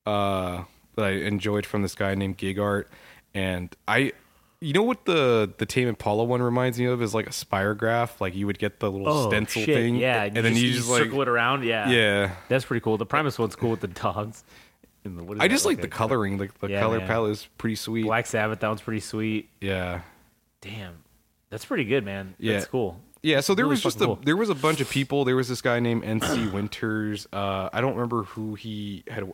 uh, 0.06 0.62
that 0.94 1.04
I 1.04 1.10
enjoyed 1.10 1.66
from 1.66 1.82
this 1.82 1.94
guy 1.96 2.14
named 2.14 2.36
Gig 2.36 2.58
Art, 2.58 2.88
and 3.34 3.74
I. 3.88 4.12
You 4.60 4.72
know 4.72 4.82
what 4.84 5.04
the 5.04 5.52
the 5.58 5.66
Tame 5.66 5.88
Impala 5.88 6.24
one 6.24 6.40
reminds 6.40 6.78
me 6.78 6.86
of 6.86 7.02
is 7.02 7.12
like 7.14 7.26
a 7.26 7.30
spirograph. 7.30 8.18
Like 8.20 8.34
you 8.34 8.46
would 8.46 8.58
get 8.58 8.80
the 8.80 8.90
little 8.90 9.08
Oh 9.08 9.28
stencil 9.28 9.60
shit, 9.62 9.76
thing, 9.76 9.96
yeah. 9.96 10.22
and 10.24 10.36
then 10.36 10.56
you 10.56 10.72
just 10.72 10.88
like 10.88 11.02
circle 11.02 11.20
it 11.20 11.28
around. 11.28 11.64
Yeah, 11.64 11.90
yeah. 11.90 12.30
That's 12.48 12.64
pretty 12.64 12.80
cool. 12.80 12.96
The 12.96 13.04
Primus 13.04 13.38
one's 13.38 13.56
cool 13.56 13.70
with 13.70 13.80
the 13.80 13.88
dogs. 13.88 14.42
And 15.04 15.18
the, 15.18 15.24
what 15.24 15.36
is 15.36 15.42
I 15.42 15.48
just 15.48 15.66
like 15.66 15.82
the 15.82 15.88
coloring. 15.88 16.38
Like 16.38 16.58
the 16.60 16.68
Yeah, 16.68 16.80
color 16.80 16.98
man. 16.98 17.06
palette 17.06 17.32
is 17.32 17.48
pretty 17.58 17.76
sweet. 17.76 18.04
Black 18.04 18.24
Sabbath. 18.24 18.60
That 18.60 18.68
one's 18.68 18.80
pretty 18.80 19.00
sweet. 19.00 19.50
Yeah, 19.60 20.00
Damn, 20.62 20.94
that's 21.50 21.66
pretty 21.66 21.84
good, 21.84 22.04
man. 22.06 22.34
Yeah. 22.38 22.54
That's 22.54 22.66
cool. 22.66 22.98
Yeah. 23.24 23.40
So 23.40 23.54
there 23.54 23.64
Really 23.64 23.72
was 23.72 23.82
just 23.82 24.00
a 24.00 24.04
cool. 24.06 24.18
there 24.24 24.36
was 24.36 24.50
a 24.50 24.54
bunch 24.54 24.80
of 24.80 24.88
people. 24.88 25.24
There 25.24 25.34
was 25.36 25.48
this 25.48 25.60
guy 25.60 25.80
named 25.80 26.04
NC 26.04 26.52
Winters. 26.52 27.26
Uh, 27.32 27.68
I 27.72 27.80
don't 27.80 27.94
remember 27.94 28.22
who 28.24 28.54
he 28.54 29.02
had. 29.08 29.24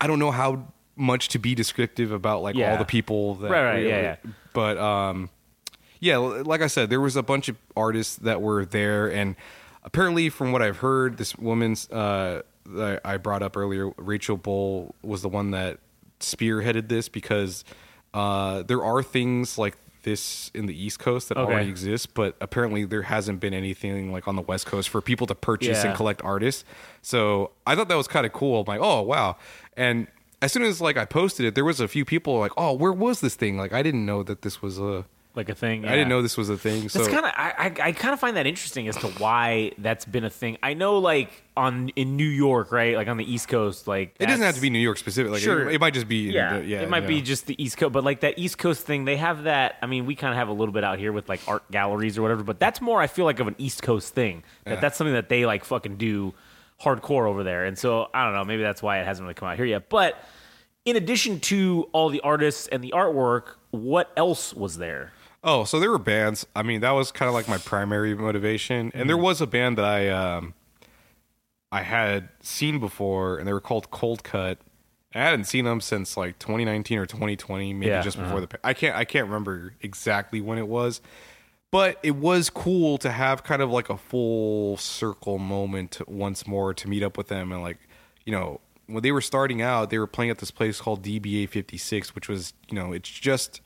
I 0.00 0.06
don't 0.06 0.18
know 0.18 0.30
how 0.30 0.66
much 0.96 1.28
to 1.28 1.38
be 1.38 1.54
descriptive 1.54 2.12
about 2.12 2.42
like 2.42 2.54
Yeah. 2.56 2.72
all 2.72 2.78
the 2.78 2.84
people 2.84 3.36
that. 3.36 3.50
Right, 3.50 3.64
right, 3.64 3.86
yeah, 3.86 4.00
yeah. 4.24 4.30
But 4.52 4.76
um, 4.78 5.30
yeah, 6.00 6.16
like 6.18 6.60
I 6.60 6.66
said, 6.66 6.90
there 6.90 7.00
was 7.00 7.16
a 7.16 7.22
bunch 7.22 7.48
of 7.48 7.56
artists 7.76 8.16
that 8.16 8.42
were 8.42 8.64
there, 8.64 9.10
and 9.10 9.36
apparently, 9.84 10.28
from 10.28 10.52
what 10.52 10.60
I've 10.62 10.78
heard, 10.78 11.16
this 11.16 11.36
woman's 11.36 11.88
uh, 11.90 12.42
that 12.66 13.00
I 13.04 13.16
brought 13.18 13.42
up 13.42 13.56
earlier, 13.56 13.90
Rachel 13.96 14.36
Bull, 14.36 14.94
was 15.02 15.22
the 15.22 15.28
one 15.28 15.52
that 15.52 15.78
spearheaded 16.20 16.88
this 16.88 17.08
because 17.08 17.64
uh, 18.14 18.62
there 18.64 18.84
are 18.84 19.02
things 19.02 19.58
like 19.58 19.76
this 20.02 20.50
in 20.54 20.66
the 20.66 20.74
East 20.84 20.98
Coast 20.98 21.28
that 21.28 21.38
Okay. 21.38 21.52
already 21.52 21.68
exists, 21.70 22.06
but 22.06 22.36
apparently 22.40 22.84
there 22.84 23.02
hasn't 23.02 23.40
been 23.40 23.54
anything 23.54 24.12
like 24.12 24.26
on 24.28 24.36
the 24.36 24.42
West 24.42 24.66
Coast 24.66 24.88
for 24.88 25.00
people 25.00 25.26
to 25.28 25.34
purchase 25.34 25.82
Yeah. 25.82 25.88
and 25.90 25.96
collect 25.96 26.22
artists. 26.22 26.64
So 27.02 27.50
I 27.66 27.74
thought 27.74 27.88
that 27.88 27.96
was 27.96 28.08
kind 28.08 28.26
of 28.26 28.32
cool. 28.32 28.60
I'm 28.60 28.66
like, 28.66 28.80
oh 28.82 29.02
wow, 29.02 29.36
and 29.76 30.06
as 30.40 30.52
soon 30.52 30.64
as 30.64 30.80
like 30.80 30.96
I 30.96 31.04
posted 31.04 31.46
it, 31.46 31.54
there 31.54 31.64
was 31.64 31.78
a 31.80 31.86
few 31.86 32.04
people 32.04 32.38
like, 32.38 32.52
oh, 32.56 32.72
where 32.72 32.92
was 32.92 33.20
this 33.20 33.34
thing? 33.36 33.56
Like 33.56 33.72
I 33.72 33.82
didn't 33.82 34.04
know 34.04 34.22
that 34.24 34.42
this 34.42 34.60
was 34.60 34.78
a. 34.78 35.04
Like 35.34 35.48
a 35.48 35.54
thing. 35.54 35.86
I 35.86 35.92
didn't 35.92 36.10
know 36.10 36.20
this 36.20 36.36
was 36.36 36.50
a 36.50 36.58
thing. 36.58 36.90
So 36.90 37.06
kind 37.06 37.24
of 37.24 37.32
I, 37.34 37.54
I, 37.56 37.88
I 37.88 37.92
kind 37.92 38.12
of 38.12 38.20
find 38.20 38.36
that 38.36 38.46
interesting 38.46 38.86
as 38.86 38.96
to 38.98 39.06
why 39.12 39.72
that's 39.78 40.04
been 40.04 40.24
a 40.24 40.30
thing. 40.30 40.58
I 40.62 40.74
know, 40.74 40.98
like 40.98 41.30
on 41.56 41.88
in 41.96 42.16
New 42.18 42.26
York, 42.28 42.70
right? 42.70 42.96
Like 42.96 43.08
on 43.08 43.16
the 43.16 43.24
East 43.32 43.48
Coast, 43.48 43.88
like 43.88 44.14
it 44.20 44.26
doesn't 44.26 44.44
have 44.44 44.56
to 44.56 44.60
be 44.60 44.68
New 44.68 44.78
York 44.78 44.98
specific. 44.98 45.32
Like 45.32 45.40
Sure. 45.40 45.70
it, 45.70 45.76
it 45.76 45.80
might 45.80 45.94
just 45.94 46.06
be. 46.06 46.30
Yeah, 46.30 46.58
yeah. 46.58 46.82
it 46.82 46.90
might 46.90 47.06
be 47.06 47.22
just 47.22 47.46
the 47.46 47.62
East 47.62 47.78
Coast, 47.78 47.92
but 47.94 48.04
like 48.04 48.20
that 48.20 48.38
East 48.38 48.58
Coast 48.58 48.84
thing, 48.84 49.06
they 49.06 49.16
have 49.16 49.44
that. 49.44 49.76
I 49.80 49.86
mean, 49.86 50.04
we 50.04 50.14
kind 50.16 50.32
of 50.34 50.36
have 50.36 50.48
a 50.48 50.52
little 50.52 50.74
bit 50.74 50.84
out 50.84 50.98
here 50.98 51.12
with 51.12 51.30
like 51.30 51.40
art 51.48 51.62
galleries 51.70 52.18
or 52.18 52.22
whatever, 52.22 52.42
but 52.42 52.60
that's 52.60 52.82
more. 52.82 53.00
I 53.00 53.06
feel 53.06 53.24
like 53.24 53.40
of 53.40 53.48
an 53.48 53.56
East 53.56 53.82
Coast 53.82 54.12
thing. 54.14 54.42
That 54.64 54.74
Yeah. 54.74 54.80
that's 54.80 54.98
something 54.98 55.14
that 55.14 55.30
they 55.30 55.46
like 55.46 55.64
fucking 55.64 55.96
do 55.96 56.34
hardcore 56.82 57.26
over 57.26 57.42
there, 57.42 57.64
and 57.64 57.78
so 57.78 58.08
I 58.12 58.24
don't 58.24 58.34
know. 58.34 58.44
Maybe 58.44 58.62
that's 58.62 58.82
why 58.82 58.98
it 59.00 59.06
hasn't 59.06 59.24
really 59.24 59.34
come 59.34 59.48
out 59.48 59.56
here 59.56 59.64
yet. 59.64 59.88
But 59.88 60.22
in 60.84 60.96
addition 60.96 61.40
to 61.40 61.88
all 61.92 62.08
the 62.10 62.20
artists 62.20 62.66
and 62.66 62.82
the 62.84 62.92
artwork, 62.94 63.54
what 63.70 64.10
else 64.16 64.52
was 64.52 64.76
there? 64.78 65.12
Oh, 65.44 65.64
so 65.64 65.80
there 65.80 65.90
were 65.90 65.98
bands. 65.98 66.46
I 66.54 66.62
mean, 66.62 66.80
that 66.82 66.92
was 66.92 67.10
kind 67.10 67.28
of 67.28 67.34
like 67.34 67.48
my 67.48 67.58
primary 67.58 68.14
motivation. 68.14 68.92
And 68.94 69.08
there 69.08 69.16
Mm-hmm. 69.16 69.24
was 69.24 69.40
a 69.40 69.46
band 69.46 69.78
that 69.78 69.84
I 69.84 70.08
um 70.08 70.54
I 71.70 71.82
had 71.82 72.28
seen 72.40 72.78
before, 72.78 73.38
and 73.38 73.48
they 73.48 73.52
were 73.52 73.60
called 73.60 73.90
Cold 73.90 74.22
Cut. 74.22 74.58
And 75.12 75.22
I 75.22 75.26
hadn't 75.30 75.44
seen 75.44 75.64
them 75.64 75.80
since 75.80 76.16
like 76.16 76.38
2019 76.38 76.98
or 76.98 77.06
2020, 77.06 77.72
maybe 77.74 77.90
Yeah, 77.90 78.02
just 78.02 78.16
before 78.18 78.38
uh-huh. 78.38 78.46
the. 78.50 78.58
I 78.66 78.72
can't 78.74 78.96
I 78.96 79.04
can't 79.04 79.26
remember 79.26 79.74
exactly 79.80 80.40
when 80.40 80.58
it 80.58 80.68
was, 80.68 81.00
but 81.70 81.98
it 82.02 82.16
was 82.16 82.48
cool 82.50 82.96
to 82.98 83.10
have 83.10 83.42
kind 83.42 83.62
of 83.62 83.70
like 83.70 83.90
a 83.90 83.96
full 83.96 84.76
circle 84.76 85.38
moment 85.38 86.00
once 86.06 86.46
more 86.46 86.72
to 86.74 86.88
meet 86.88 87.02
up 87.02 87.16
with 87.18 87.28
them 87.28 87.50
and 87.52 87.62
like 87.62 87.78
you 88.24 88.32
know 88.32 88.60
when 88.86 89.02
they 89.02 89.12
were 89.12 89.20
starting 89.20 89.62
out, 89.62 89.90
they 89.90 89.98
were 89.98 90.06
playing 90.06 90.30
at 90.30 90.38
this 90.38 90.50
place 90.50 90.80
called 90.80 91.02
DBA 91.02 91.48
56, 91.48 92.14
which 92.14 92.28
was 92.28 92.52
you 92.68 92.74
know 92.76 92.92
it's 92.92 93.08
just 93.10 93.60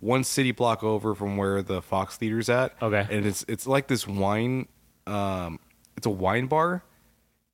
one 0.00 0.24
city 0.24 0.52
block 0.52 0.82
over 0.82 1.14
from 1.14 1.36
where 1.36 1.62
the 1.62 1.82
Fox 1.82 2.16
Theater's 2.16 2.48
at. 2.48 2.74
Okay. 2.80 3.06
and 3.10 3.26
it's 3.26 3.44
it's 3.48 3.66
like 3.66 3.88
this 3.88 4.06
wine, 4.06 4.68
um, 5.06 5.58
it's 5.96 6.06
a 6.06 6.10
wine 6.10 6.46
bar, 6.46 6.82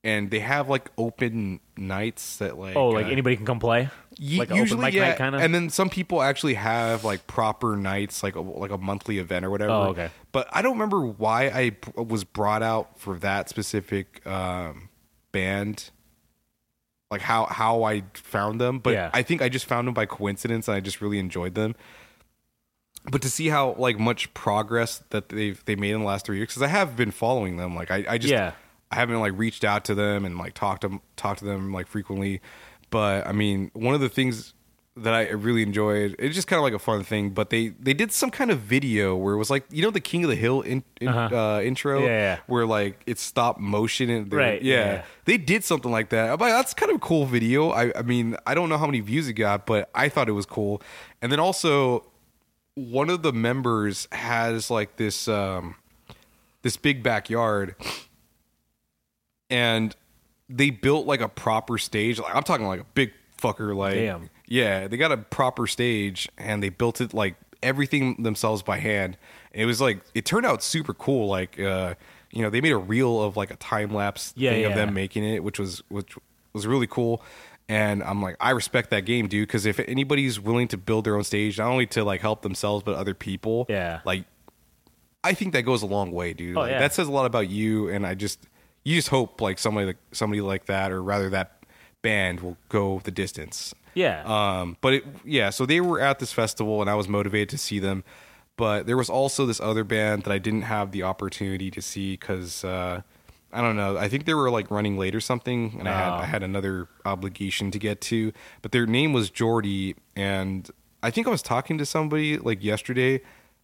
and 0.02 0.30
they 0.30 0.40
have 0.40 0.68
like 0.68 0.90
open 0.98 1.60
nights 1.76 2.36
that 2.38 2.58
like 2.58 2.76
Oh, 2.76 2.88
like 2.88 3.06
uh, 3.06 3.10
anybody 3.10 3.36
can 3.36 3.46
come 3.46 3.58
play. 3.60 3.88
Ye- 4.16 4.38
like 4.38 4.50
open 4.52 4.80
mic 4.80 4.94
night 4.94 5.16
kinda? 5.16 5.38
And 5.38 5.54
then 5.54 5.70
some 5.70 5.88
people 5.90 6.22
actually 6.22 6.54
have 6.54 7.02
like 7.02 7.26
proper 7.26 7.76
nights, 7.76 8.22
like 8.22 8.36
a, 8.36 8.40
like 8.40 8.70
a 8.70 8.78
monthly 8.78 9.18
event 9.18 9.44
or 9.44 9.50
whatever. 9.50 9.72
Oh, 9.72 9.82
okay. 9.88 10.10
But 10.30 10.46
I 10.52 10.62
don't 10.62 10.72
remember 10.74 11.04
why 11.06 11.46
I 11.48 11.70
p- 11.70 11.92
was 11.96 12.22
brought 12.24 12.62
out 12.62 12.98
for 13.00 13.16
that 13.18 13.48
specific 13.48 14.24
um, 14.26 14.88
band. 15.32 15.90
Like 17.10 17.20
how 17.20 17.46
how 17.46 17.84
I 17.84 18.02
found 18.14 18.60
them, 18.60 18.78
but 18.80 18.92
Yeah. 18.94 19.10
I 19.12 19.22
think 19.22 19.40
I 19.42 19.48
just 19.48 19.66
found 19.66 19.86
them 19.86 19.94
by 19.94 20.04
coincidence, 20.06 20.68
and 20.68 20.76
I 20.76 20.80
just 20.80 21.00
really 21.00 21.18
enjoyed 21.18 21.54
them. 21.54 21.74
But 23.10 23.20
to 23.22 23.28
see 23.30 23.48
how 23.48 23.74
like 23.78 23.98
much 23.98 24.32
progress 24.34 25.02
that 25.10 25.28
they've 25.28 25.62
they 25.66 25.76
made 25.76 25.92
in 25.92 26.00
the 26.00 26.06
last 26.06 26.24
three 26.26 26.36
years, 26.38 26.48
because 26.48 26.62
I 26.62 26.68
have 26.68 26.96
been 26.96 27.10
following 27.10 27.56
them. 27.58 27.74
Like 27.74 27.90
I, 27.90 28.04
I 28.08 28.18
just 28.18 28.32
Yeah. 28.32 28.52
I 28.90 28.96
haven't 28.96 29.20
like 29.20 29.32
reached 29.36 29.64
out 29.64 29.84
to 29.86 29.94
them 29.94 30.24
and 30.24 30.38
like 30.38 30.54
talked 30.54 30.82
to 30.82 31.00
talked 31.16 31.40
to 31.40 31.44
them 31.44 31.72
like 31.72 31.86
frequently, 31.86 32.40
but 32.90 33.26
I 33.26 33.32
mean, 33.32 33.70
one 33.74 33.94
of 33.94 34.00
the 34.00 34.08
things 34.08 34.54
that 34.96 35.12
I 35.12 35.28
really 35.30 35.62
enjoyed, 35.64 36.14
it's 36.20 36.36
just 36.36 36.46
kind 36.46 36.58
of 36.58 36.62
like 36.62 36.72
a 36.74 36.78
fun 36.78 37.02
thing. 37.02 37.30
But 37.30 37.50
they 37.50 37.68
they 37.80 37.92
did 37.92 38.12
some 38.12 38.30
kind 38.30 38.50
of 38.52 38.60
video 38.60 39.16
where 39.16 39.34
it 39.34 39.38
was 39.38 39.50
like 39.50 39.64
you 39.70 39.82
know 39.82 39.90
the 39.90 40.00
King 40.00 40.22
of 40.24 40.30
the 40.30 40.36
Hill 40.36 40.60
in, 40.62 40.84
in, 41.00 41.08
uh 41.08 41.60
intro, 41.62 42.02
Yeah, 42.02 42.06
yeah. 42.06 42.38
where 42.46 42.64
like 42.64 43.02
it's 43.04 43.20
stop 43.20 43.58
motion 43.58 44.08
and 44.08 44.32
Right, 44.32 44.62
yeah. 44.62 44.76
yeah. 44.76 45.04
They 45.24 45.36
did 45.36 45.64
something 45.64 45.90
like 45.90 46.10
that. 46.10 46.30
I'm 46.30 46.38
like, 46.38 46.52
that's 46.52 46.72
kind 46.72 46.90
of 46.90 46.96
a 46.96 47.00
cool 47.00 47.26
video. 47.26 47.70
I 47.70 47.92
I 47.98 48.02
mean, 48.02 48.36
I 48.46 48.54
don't 48.54 48.68
know 48.68 48.78
how 48.78 48.86
many 48.86 49.00
views 49.00 49.28
it 49.28 49.34
got, 49.34 49.66
but 49.66 49.90
I 49.94 50.08
thought 50.08 50.28
it 50.28 50.32
was 50.32 50.46
cool. 50.46 50.80
And 51.20 51.32
then 51.32 51.40
also 51.40 52.06
one 52.74 53.08
of 53.10 53.22
the 53.22 53.32
members 53.32 54.08
has 54.12 54.70
like 54.70 54.96
this 54.96 55.28
um 55.28 55.76
this 56.62 56.76
big 56.76 57.02
backyard 57.02 57.74
and 59.50 59.94
they 60.48 60.70
built 60.70 61.06
like 61.06 61.20
a 61.20 61.28
proper 61.28 61.78
stage. 61.78 62.18
Like 62.18 62.34
i'm 62.34 62.42
talking 62.42 62.66
like 62.66 62.80
a 62.80 62.86
big 62.94 63.12
fucker 63.40 63.74
like 63.76 63.94
Damn. 63.94 64.30
yeah 64.46 64.88
they 64.88 64.96
got 64.96 65.12
a 65.12 65.16
proper 65.18 65.66
stage 65.66 66.28
and 66.38 66.62
they 66.62 66.68
built 66.70 67.00
it 67.00 67.12
like 67.12 67.36
everything 67.62 68.22
themselves 68.22 68.62
by 68.62 68.78
hand. 68.78 69.16
And 69.52 69.62
it 69.62 69.66
was 69.66 69.80
like 69.80 70.00
it 70.14 70.24
turned 70.24 70.46
out 70.46 70.62
super 70.62 70.94
cool 70.94 71.28
like 71.28 71.58
uh 71.60 71.94
you 72.32 72.42
know 72.42 72.50
they 72.50 72.60
made 72.60 72.72
a 72.72 72.78
reel 72.78 73.22
of 73.22 73.36
like 73.36 73.50
a 73.50 73.56
time 73.56 73.94
lapse 73.94 74.32
Yeah, 74.36 74.50
thing 74.50 74.64
of 74.64 74.74
them 74.74 74.94
making 74.94 75.24
it 75.24 75.44
which 75.44 75.58
was 75.58 75.82
which 75.88 76.16
was 76.52 76.66
really 76.66 76.86
cool 76.86 77.22
and 77.68 78.02
i'm 78.02 78.20
like 78.22 78.36
i 78.40 78.50
respect 78.50 78.90
that 78.90 79.06
game 79.06 79.26
dude 79.26 79.46
because 79.48 79.64
if 79.64 79.78
anybody's 79.80 80.38
willing 80.38 80.68
to 80.68 80.76
build 80.76 81.04
their 81.06 81.16
own 81.16 81.24
stage 81.24 81.56
not 81.58 81.68
only 81.68 81.86
to 81.86 82.04
like 82.04 82.20
help 82.20 82.42
themselves 82.42 82.82
but 82.84 82.94
other 82.94 83.14
people 83.14 83.64
Yeah. 83.68 84.00
like 84.04 84.24
I 85.26 85.32
think 85.32 85.54
that 85.54 85.62
goes 85.62 85.80
a 85.80 85.86
long 85.86 86.12
way, 86.12 86.34
dude. 86.34 86.54
Oh, 86.54 86.60
Like, 86.60 86.72
yeah. 86.72 86.78
That 86.80 86.92
says 86.92 87.08
a 87.08 87.10
lot 87.10 87.24
about 87.24 87.48
you, 87.48 87.88
and 87.88 88.06
I 88.06 88.14
just 88.14 88.46
you 88.84 88.94
just 88.94 89.08
hope 89.08 89.40
like 89.40 89.58
somebody 89.58 89.86
like 89.86 89.96
somebody 90.12 90.42
like 90.42 90.66
that, 90.66 90.92
or 90.92 91.02
rather 91.02 91.30
that 91.30 91.64
band 92.02 92.40
will 92.40 92.58
go 92.68 93.00
the 93.04 93.10
distance. 93.10 93.74
Yeah. 93.94 94.22
Um, 94.26 94.76
but 94.82 94.92
it, 94.92 95.04
yeah, 95.24 95.48
so 95.48 95.64
they 95.64 95.80
were 95.80 95.98
at 95.98 96.18
this 96.18 96.30
festival, 96.30 96.82
and 96.82 96.90
I 96.90 96.94
was 96.94 97.08
motivated 97.08 97.48
to 97.48 97.56
see 97.56 97.78
them. 97.78 98.04
But 98.58 98.84
there 98.86 98.98
was 98.98 99.08
also 99.08 99.46
this 99.46 99.60
other 99.60 99.82
band 99.82 100.24
that 100.24 100.30
I 100.30 100.36
didn't 100.36 100.62
have 100.68 100.90
the 100.92 101.04
opportunity 101.04 101.70
to 101.70 101.80
see 101.80 102.18
because 102.18 102.62
uh, 102.62 103.00
I 103.54 103.60
don't 103.62 103.76
know. 103.76 103.96
I 103.96 104.08
think 104.08 104.24
they 104.24 104.34
were 104.34 104.50
like 104.50 104.70
running 104.70 104.98
late 104.98 105.14
or 105.14 105.20
something, 105.20 105.76
and 105.78 105.88
I 105.88 105.92
had 105.92 106.08
Oh. 106.12 106.16
I 106.16 106.24
had 106.26 106.42
another 106.42 106.88
obligation 107.04 107.70
to 107.70 107.78
get 107.78 108.00
to. 108.02 108.32
But 108.62 108.72
their 108.72 108.84
name 108.86 109.12
was 109.12 109.30
Jordy, 109.30 109.94
and 110.16 110.68
I 111.02 111.10
think 111.10 111.26
I 111.26 111.30
was 111.30 111.42
talking 111.42 111.78
to 111.78 111.86
somebody 111.86 112.36
like 112.38 112.62
yesterday 112.64 113.20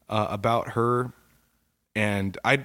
uh, 0.09 0.29
about 0.31 0.71
her, 0.71 1.13
and 1.95 2.39
I 2.45 2.63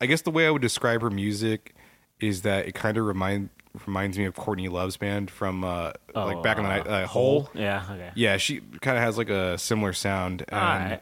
I 0.00 0.06
guess 0.06 0.22
the 0.22 0.30
way 0.30 0.46
I 0.46 0.50
would 0.50 0.62
describe 0.62 1.02
her 1.02 1.10
music 1.10 1.74
is 2.20 2.42
that 2.42 2.66
it 2.66 2.74
kind 2.74 2.96
of 2.96 3.04
remind 3.04 3.50
reminds 3.86 4.18
me 4.18 4.24
of 4.24 4.34
Courtney 4.34 4.68
Love's 4.68 4.96
band 4.96 5.30
from 5.30 5.64
uh, 5.64 5.92
like 6.14 6.42
back 6.42 6.56
in 6.58 6.64
the 6.64 6.68
night, 6.68 6.86
uh, 6.86 7.06
Hole. 7.06 7.48
Yeah. 7.54 7.84
Okay. 7.90 8.10
Yeah, 8.14 8.36
she 8.36 8.60
kind 8.80 8.96
of 8.96 9.02
has 9.02 9.16
like 9.18 9.30
a 9.30 9.58
similar 9.58 9.92
sound. 9.92 10.44
And. 10.48 11.00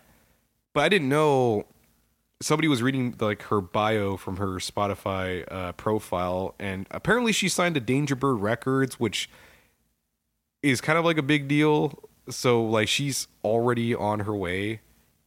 But 0.72 0.85
I 0.85 0.88
didn't 0.88 1.09
know 1.09 1.64
somebody 2.40 2.68
was 2.68 2.83
reading 2.83 3.14
like 3.20 3.42
her 3.44 3.61
bio 3.61 4.16
from 4.16 4.37
her 4.38 4.57
Spotify 4.57 5.44
uh, 5.50 5.72
profile, 5.72 6.55
and 6.59 6.87
apparently 6.90 7.33
she 7.33 7.48
signed 7.48 7.74
to 7.74 7.81
Dangerbird 7.81 8.40
Records, 8.40 8.98
which 8.98 9.29
is 10.62 10.81
kind 10.81 10.98
of 10.98 11.05
like 11.05 11.18
a 11.18 11.22
big 11.22 11.48
deal. 11.48 11.98
So 12.29 12.62
like 12.64 12.88
she's 12.88 13.29
already 13.44 13.94
on 13.94 14.20
her 14.20 14.35
way 14.35 14.81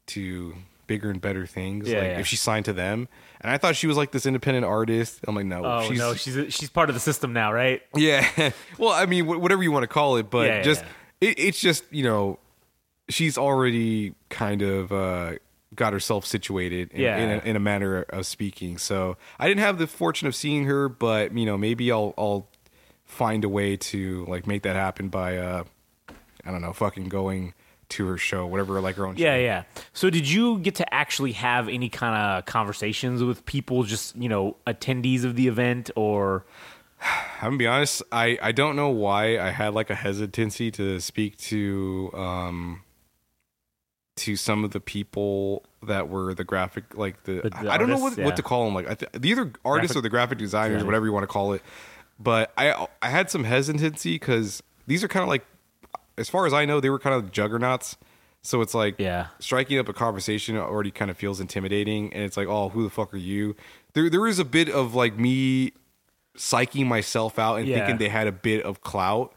to 0.07 0.55
bigger 0.87 1.09
and 1.09 1.21
better 1.21 1.45
things. 1.45 1.89
Yeah, 1.89 1.99
like 1.99 2.07
yeah. 2.07 2.19
if 2.19 2.27
she 2.27 2.35
signed 2.35 2.65
to 2.65 2.73
them, 2.73 3.07
and 3.41 3.51
I 3.51 3.57
thought 3.57 3.75
she 3.75 3.87
was 3.87 3.97
like 3.97 4.11
this 4.11 4.25
independent 4.25 4.65
artist. 4.65 5.19
I'm 5.27 5.35
like, 5.35 5.45
no, 5.45 5.63
Oh 5.63 5.87
she's 5.87 5.99
no, 5.99 6.13
she's 6.15 6.53
she's 6.53 6.69
part 6.69 6.89
of 6.89 6.95
the 6.95 7.01
system 7.01 7.33
now, 7.33 7.53
right? 7.53 7.81
yeah. 7.95 8.51
well, 8.77 8.91
I 8.91 9.05
mean, 9.05 9.25
wh- 9.25 9.39
whatever 9.41 9.63
you 9.63 9.71
want 9.71 9.83
to 9.83 9.87
call 9.87 10.17
it, 10.17 10.29
but 10.29 10.47
Yeah, 10.47 10.61
just. 10.61 10.83
It, 11.21 11.39
it's 11.39 11.59
just 11.59 11.85
you 11.89 12.03
know, 12.03 12.37
she's 13.07 13.37
already 13.37 14.13
kind 14.29 14.61
of 14.61 14.91
uh, 14.91 15.33
got 15.75 15.93
herself 15.93 16.25
situated 16.25 16.91
in, 16.91 17.01
Yeah. 17.01 17.17
in, 17.17 17.29
a, 17.29 17.49
in 17.49 17.55
a 17.55 17.59
manner 17.59 18.03
of 18.09 18.25
speaking. 18.25 18.77
So 18.77 19.17
I 19.39 19.47
didn't 19.47 19.61
have 19.61 19.77
the 19.77 19.87
fortune 19.87 20.27
of 20.27 20.35
seeing 20.35 20.65
her, 20.65 20.89
but 20.89 21.35
you 21.37 21.45
know, 21.45 21.57
maybe 21.57 21.91
I'll 21.91 22.13
I'll 22.17 22.47
find 23.05 23.43
a 23.43 23.49
way 23.49 23.77
to 23.77 24.25
like 24.27 24.47
make 24.47 24.63
that 24.63 24.75
happen 24.75 25.09
by 25.09 25.37
uh, 25.37 25.63
I 26.45 26.51
don't 26.51 26.61
know, 26.61 26.73
fucking 26.73 27.09
going 27.09 27.53
to 27.89 28.07
her 28.07 28.17
show, 28.17 28.47
whatever, 28.47 28.81
like 28.81 28.95
her 28.95 29.05
own. 29.05 29.17
Yeah, 29.17 29.35
show. 29.35 29.39
yeah. 29.41 29.63
So 29.93 30.09
did 30.09 30.27
you 30.27 30.57
get 30.59 30.75
to 30.75 30.93
actually 30.93 31.33
have 31.33 31.69
any 31.69 31.89
kind 31.89 32.15
of 32.15 32.45
conversations 32.45 33.21
with 33.23 33.45
people, 33.45 33.83
just 33.83 34.15
you 34.15 34.29
know, 34.29 34.57
attendees 34.65 35.23
of 35.25 35.35
the 35.35 35.47
event, 35.47 35.91
or 35.95 36.45
I'm 37.41 37.49
gonna 37.51 37.57
be 37.57 37.67
honest. 37.67 38.01
I 38.11 38.37
I 38.41 38.51
don't 38.51 38.75
know 38.75 38.89
why 38.89 39.37
I 39.37 39.49
had 39.51 39.73
like 39.73 39.89
a 39.89 39.95
hesitancy 39.95 40.71
to 40.71 40.99
speak 41.01 41.37
to 41.49 42.09
um 42.13 42.81
to 44.15 44.35
some 44.35 44.63
of 44.63 44.71
the 44.71 44.79
people 44.79 45.63
that 45.81 46.07
were 46.07 46.33
the 46.33 46.43
graphic 46.43 46.95
like 46.95 47.23
the, 47.23 47.41
The- 47.41 47.71
I 47.71 47.77
don't 47.77 47.89
know 47.89 47.95
what, 47.95 48.11
artists, 48.13 48.23
what 48.25 48.35
to 48.37 48.43
call 48.43 48.65
them 48.65 48.75
like 48.75 48.89
I 48.89 48.93
th- 48.95 49.11
the 49.13 49.29
either 49.29 49.51
artists 49.65 49.93
Graphic 49.93 49.95
or 49.97 50.01
the 50.01 50.09
graphic 50.09 50.37
designers 50.37 50.83
or 50.83 50.85
whatever 50.85 51.05
you 51.05 51.11
want 51.13 51.23
to 51.23 51.27
call 51.27 51.53
it. 51.53 51.61
But 52.19 52.53
I 52.57 52.87
I 53.01 53.09
had 53.09 53.29
some 53.31 53.43
hesitancy 53.43 54.13
because 54.13 54.61
these 54.87 55.03
are 55.03 55.07
kind 55.07 55.23
of 55.23 55.29
like 55.29 55.43
as 56.17 56.29
far 56.29 56.45
as 56.45 56.53
I 56.53 56.65
know 56.65 56.79
they 56.79 56.91
were 56.91 56.99
kind 56.99 57.15
of 57.15 57.31
juggernauts. 57.31 57.97
So 58.43 58.61
it's 58.61 58.73
like 58.73 58.95
Yeah. 58.99 59.27
striking 59.39 59.79
up 59.79 59.87
a 59.89 59.93
conversation 59.93 60.57
already 60.57 60.91
kind 60.91 61.09
of 61.09 61.17
feels 61.17 61.39
intimidating, 61.39 62.13
and 62.13 62.23
it's 62.23 62.35
like, 62.37 62.47
oh, 62.47 62.69
who 62.69 62.83
the 62.83 62.89
fuck 62.89 63.13
are 63.13 63.17
you? 63.17 63.55
There, 63.93 64.09
there 64.09 64.27
is 64.27 64.37
a 64.37 64.45
bit 64.45 64.69
of 64.69 64.93
like 64.93 65.17
me 65.17 65.71
psyching 66.37 66.85
myself 66.85 67.39
out 67.39 67.55
and 67.55 67.67
Yeah. 67.67 67.77
thinking 67.77 67.97
they 67.97 68.09
had 68.09 68.27
a 68.27 68.31
bit 68.31 68.63
of 68.63 68.81
clout, 68.81 69.33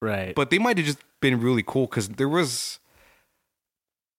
right? 0.00 0.34
but 0.34 0.50
they 0.50 0.58
might 0.58 0.76
have 0.78 0.86
just 0.86 0.98
been 1.20 1.40
really 1.40 1.64
cool 1.66 1.86
because 1.86 2.08
there 2.10 2.28
was, 2.28 2.78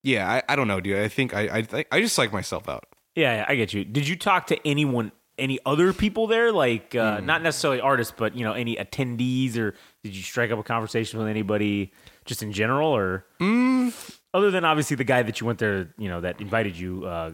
yeah, 0.04 0.30
I, 0.30 0.54
I 0.54 0.56
don't 0.56 0.68
know, 0.68 0.80
dude. 0.80 0.98
I 0.98 1.08
think 1.08 1.34
I, 1.34 1.42
I 1.58 1.62
think 1.64 1.88
I 1.92 2.00
just 2.02 2.18
psyched 2.18 2.32
myself 2.34 2.68
out. 2.70 2.86
yeah, 3.16 3.38
yeah, 3.38 3.46
I 3.48 3.56
get 3.56 3.74
you. 3.74 3.84
Did 3.86 4.08
you 4.08 4.16
talk 4.16 4.48
to 4.48 4.68
anyone, 4.68 5.12
any 5.38 5.60
other 5.66 5.94
people 5.94 6.28
there, 6.28 6.52
like 6.52 6.96
uh, 6.96 7.20
not 7.22 7.42
necessarily 7.42 7.82
artists, 7.82 8.14
but 8.16 8.36
you 8.36 8.44
know, 8.44 8.54
any 8.54 8.76
attendees, 8.76 9.58
or 9.58 9.76
did 10.04 10.16
you 10.16 10.24
strike 10.24 10.52
up 10.52 10.60
a 10.60 10.64
conversation 10.64 11.20
with 11.20 11.28
anybody 11.28 11.92
just 12.26 12.44
in 12.44 12.52
general, 12.54 12.90
or 12.96 13.26
Hmm. 13.40 13.90
other 14.34 14.52
than 14.52 14.64
obviously 14.66 14.96
the 14.96 15.04
guy 15.04 15.24
that 15.24 15.40
you 15.42 15.48
went 15.48 15.60
there, 15.60 15.94
you 15.98 16.08
know, 16.10 16.22
that 16.22 16.40
invited 16.42 16.78
you, 16.78 17.06
uh, 17.06 17.32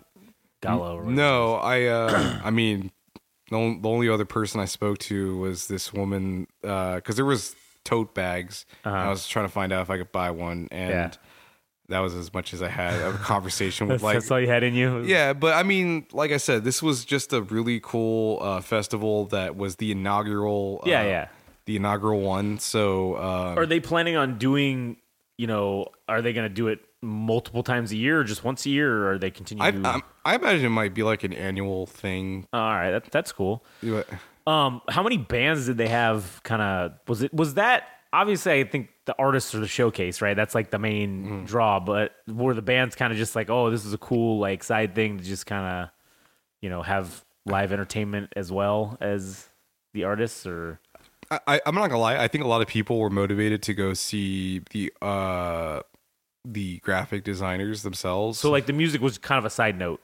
Gallo? 0.62 0.98
Or. 1.00 1.06
No, 1.06 1.56
I, 1.56 1.84
uh, 1.86 2.40
I 2.44 2.50
mean, 2.52 2.92
the 3.50 3.58
only, 3.58 3.80
the 3.82 3.90
only 3.90 4.10
other 4.10 4.26
person 4.26 4.60
I 4.60 4.66
spoke 4.66 4.98
to 5.00 5.38
was 5.38 5.68
this 5.68 5.94
woman 5.94 6.48
because 6.62 7.16
there 7.16 7.26
was 7.26 7.56
tote 7.84 8.16
bags. 8.16 8.66
and 8.84 8.96
I 8.96 9.10
was 9.10 9.28
trying 9.28 9.46
to 9.46 9.52
find 9.52 9.72
out 9.72 9.82
if 9.84 9.90
I 9.92 9.98
could 9.98 10.12
buy 10.12 10.32
one, 10.32 10.68
and 10.72 10.92
Uh-huh. 10.94 11.10
Yeah. 11.12 11.12
That 11.90 12.00
was 12.00 12.16
as 12.16 12.34
much 12.34 12.54
as 12.54 12.62
I 12.62 12.68
had 12.70 13.00
of 13.02 13.16
a 13.16 13.18
conversation 13.34 13.88
with 13.88 14.02
like 14.02 14.16
that's 14.16 14.32
all 14.32 14.40
you 14.40 14.48
had 14.48 14.64
in 14.64 14.74
you. 14.74 15.04
Yeah, 15.04 15.34
but 15.34 15.54
I 15.54 15.64
mean, 15.64 16.08
like 16.12 16.32
I 16.32 16.38
said, 16.38 16.64
this 16.64 16.82
was 16.82 17.06
just 17.06 17.34
a 17.34 17.42
really 17.42 17.80
cool 17.82 18.40
uh, 18.42 18.62
festival 18.62 19.26
that 19.28 19.56
was 19.56 19.78
the 19.78 19.92
inaugural. 19.92 20.82
Yeah, 20.86 21.02
uh, 21.02 21.04
yeah. 21.06 21.28
The 21.66 21.78
inaugural 21.78 22.22
one. 22.22 22.60
So, 22.60 23.18
um, 23.18 23.58
Are 23.58 23.66
they 23.66 23.80
planning 23.80 24.16
on 24.16 24.38
doing? 24.38 24.98
You 25.38 25.48
know, 25.48 25.88
are 26.08 26.22
they 26.22 26.32
going 26.32 26.48
to 26.48 26.54
do 26.54 26.68
it 26.70 26.80
multiple 27.02 27.62
times 27.62 27.92
a 27.92 27.98
year, 27.98 28.22
or 28.22 28.24
just 28.24 28.44
once 28.44 28.66
a 28.66 28.70
year, 28.70 29.04
or 29.04 29.12
are 29.12 29.18
they 29.18 29.32
continue? 29.32 29.64
I, 29.64 29.72
to... 29.72 29.88
I, 29.88 30.02
I 30.24 30.36
imagine 30.36 30.66
it 30.66 30.70
might 30.70 30.94
be 30.94 31.04
like 31.04 31.24
an 31.24 31.34
annual 31.34 31.88
thing. 31.88 32.48
all 32.54 32.60
right, 32.62 32.92
that, 32.92 33.12
that's 33.12 33.32
cool. 33.32 33.64
But- 33.84 34.08
Um, 34.48 34.82
how 34.88 35.02
many 35.02 35.18
bands 35.18 35.66
did 35.66 35.78
they 35.78 35.88
have? 35.88 36.40
Kind 36.44 36.62
of 36.62 36.94
was 37.08 37.24
it 37.24 37.34
was 37.34 37.56
that 37.56 37.84
obviously? 38.14 38.54
I 38.54 38.64
think 38.64 38.90
the 39.06 39.16
artists 39.20 39.54
are 39.54 39.60
the 39.60 39.68
showcase, 39.68 40.22
right? 40.22 40.36
That's 40.36 40.56
like 40.56 40.72
the 40.72 40.80
main 40.80 41.26
Mm-hmm. 41.26 41.46
draw. 41.46 41.80
But 41.80 42.14
where 42.28 42.54
the 42.56 42.62
bands 42.62 42.96
kind 42.96 43.12
of 43.14 43.18
just 43.18 43.36
like, 43.36 43.50
oh, 43.50 43.70
this 43.70 43.86
is 43.86 43.94
a 43.94 43.98
cool 43.98 44.40
like 44.40 44.64
side 44.64 44.96
thing 44.96 45.18
to 45.20 45.24
just 45.24 45.46
kind 45.46 45.84
of, 45.84 45.90
you 46.62 46.70
know, 46.70 46.82
have 46.82 47.24
live 47.46 47.72
entertainment 47.72 48.34
as 48.36 48.52
well 48.52 48.98
as 49.02 49.48
the 49.94 50.04
artists, 50.06 50.46
or 50.48 50.80
I, 51.32 51.40
I, 51.48 51.62
I'm 51.66 51.76
not 51.76 51.88
gonna 51.90 52.02
lie. 52.02 52.18
I 52.18 52.28
think 52.28 52.44
a 52.44 52.48
lot 52.48 52.62
of 52.62 52.68
people 52.68 53.00
were 53.00 53.10
motivated 53.12 53.62
to 53.64 53.74
go 53.74 53.94
see 53.94 54.62
the 54.72 54.92
uh, 55.02 55.82
the 56.44 56.80
graphic 56.80 57.24
designers 57.24 57.84
themselves. 57.84 58.40
so 58.40 58.50
like 58.52 58.66
the 58.66 58.74
music 58.74 59.02
was 59.02 59.18
kind 59.18 59.38
of 59.40 59.46
a 59.46 59.50
side 59.50 59.78
note. 59.78 60.02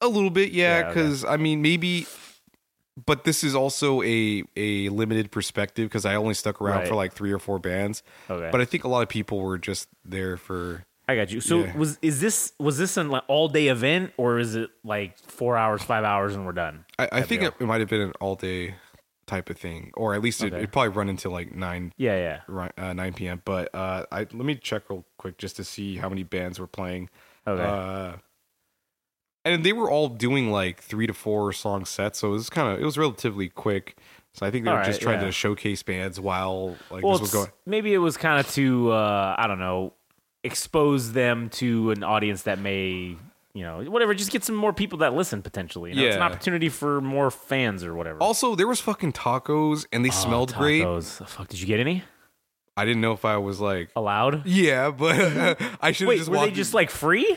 a 0.00 0.08
little 0.08 0.30
bit, 0.30 0.52
yeah. 0.52 0.78
Yeah, 0.80 0.84
okay. 0.88 0.88
Because 1.00 1.24
I 1.24 1.36
mean, 1.38 1.62
maybe 1.62 2.06
but 3.06 3.24
this 3.24 3.42
is 3.44 3.54
also 3.54 4.02
a 4.02 4.42
a 4.56 4.88
limited 4.90 5.30
perspective 5.30 5.88
because 5.88 6.04
I 6.04 6.14
only 6.14 6.34
stuck 6.34 6.60
around 6.60 6.80
Right. 6.80 6.88
for 6.88 6.94
like 6.94 7.12
three 7.12 7.32
or 7.32 7.38
four 7.38 7.58
bands. 7.58 8.02
Okay. 8.28 8.48
But 8.50 8.60
I 8.60 8.64
think 8.64 8.84
a 8.84 8.88
lot 8.88 9.02
of 9.02 9.08
people 9.08 9.38
were 9.40 9.58
just 9.58 9.88
there 10.04 10.36
for. 10.36 10.84
I 11.08 11.16
got 11.16 11.30
you. 11.32 11.40
So 11.40 11.64
Yeah. 11.64 11.76
was 11.76 11.98
is 12.02 12.20
this 12.20 12.52
was 12.58 12.78
this 12.78 12.96
an 12.96 13.08
like, 13.10 13.24
all 13.28 13.48
day 13.48 13.68
event 13.68 14.12
or 14.16 14.38
is 14.38 14.54
it 14.54 14.70
like 14.84 15.18
four 15.18 15.56
hours, 15.56 15.82
five 15.82 16.04
hours, 16.04 16.34
and 16.34 16.46
we're 16.46 16.52
done? 16.52 16.84
I, 16.98 17.08
I 17.12 17.22
think 17.22 17.42
it, 17.42 17.54
it 17.58 17.64
might 17.66 17.80
have 17.80 17.88
been 17.88 18.00
an 18.02 18.12
all 18.20 18.36
day 18.36 18.76
type 19.26 19.48
of 19.50 19.56
thing, 19.56 19.90
or 19.94 20.14
at 20.14 20.20
least 20.22 20.42
it, 20.42 20.52
Okay. 20.52 20.66
probably 20.66 20.90
run 20.90 21.08
into 21.08 21.28
like 21.30 21.54
nine 21.54 21.92
Yeah, 21.96 22.40
yeah. 22.48 22.68
uh, 22.78 22.92
nine 22.92 23.14
p.m. 23.14 23.40
But 23.44 23.74
uh, 23.74 24.06
I 24.12 24.20
let 24.20 24.34
me 24.34 24.54
check 24.54 24.88
real 24.90 25.04
quick 25.16 25.38
just 25.38 25.56
to 25.56 25.64
see 25.64 25.96
how 25.96 26.08
many 26.08 26.22
bands 26.22 26.60
were 26.60 26.66
playing. 26.66 27.08
Okay. 27.46 27.62
Uh, 27.64 28.16
and 29.44 29.64
they 29.64 29.72
were 29.72 29.90
all 29.90 30.08
doing 30.08 30.50
like 30.50 30.80
three 30.80 31.06
to 31.06 31.12
four 31.14 31.52
song 31.52 31.84
sets, 31.84 32.18
so 32.20 32.28
it 32.28 32.32
was 32.32 32.50
kind 32.50 32.72
of 32.74 32.80
it 32.80 32.84
was 32.84 32.96
relatively 32.98 33.48
quick. 33.48 33.96
So 34.34 34.46
I 34.46 34.50
think 34.50 34.64
they 34.64 34.70
were 34.70 34.78
All 34.78 34.84
just 34.84 35.02
trying 35.02 35.20
yeah. 35.20 35.26
to 35.26 35.32
showcase 35.32 35.82
bands 35.82 36.18
while 36.18 36.76
like 36.90 37.04
well, 37.04 37.12
this 37.12 37.20
was 37.20 37.32
going. 37.32 37.48
maybe 37.66 37.92
it 37.92 37.98
was 37.98 38.16
kind 38.16 38.40
of 38.40 38.50
to 38.52 38.90
uh, 38.92 39.34
I 39.38 39.46
don't 39.46 39.58
know, 39.58 39.92
expose 40.44 41.12
them 41.12 41.48
to 41.50 41.90
an 41.90 42.02
audience 42.02 42.42
that 42.44 42.58
may 42.58 43.16
you 43.54 43.62
know 43.62 43.82
whatever, 43.84 44.14
just 44.14 44.30
get 44.30 44.42
some 44.44 44.54
more 44.54 44.72
people 44.72 44.98
that 45.00 45.12
listen 45.14 45.42
potentially. 45.42 45.90
You 45.90 45.96
know? 45.96 46.06
It's 46.06 46.16
an 46.16 46.22
opportunity 46.22 46.70
for 46.70 47.00
more 47.02 47.30
fans 47.30 47.84
or 47.84 47.94
whatever. 47.94 48.18
Also, 48.20 48.54
there 48.54 48.66
was 48.66 48.80
fucking 48.80 49.12
tacos, 49.12 49.86
and 49.92 50.02
they 50.04 50.08
Oh, 50.08 50.12
smelled 50.12 50.54
great. 50.54 50.82
tacos. 50.84 51.26
Fuck, 51.28 51.48
did 51.48 51.60
you 51.60 51.66
get 51.66 51.78
any 51.80 52.02
I 52.74 52.86
didn't 52.86 53.02
know 53.02 53.12
if 53.12 53.26
I 53.26 53.36
was 53.36 53.60
like, 53.60 53.90
allowed? 53.94 54.46
yeah, 54.46 54.90
but 54.90 55.60
I 55.82 55.92
should 55.92 56.08
Wait, 56.08 56.16
just 56.16 56.30
were 56.30 56.36
they 56.36 56.42
walked- 56.44 56.54
just 56.54 56.72
like 56.72 56.88
free? 56.90 57.36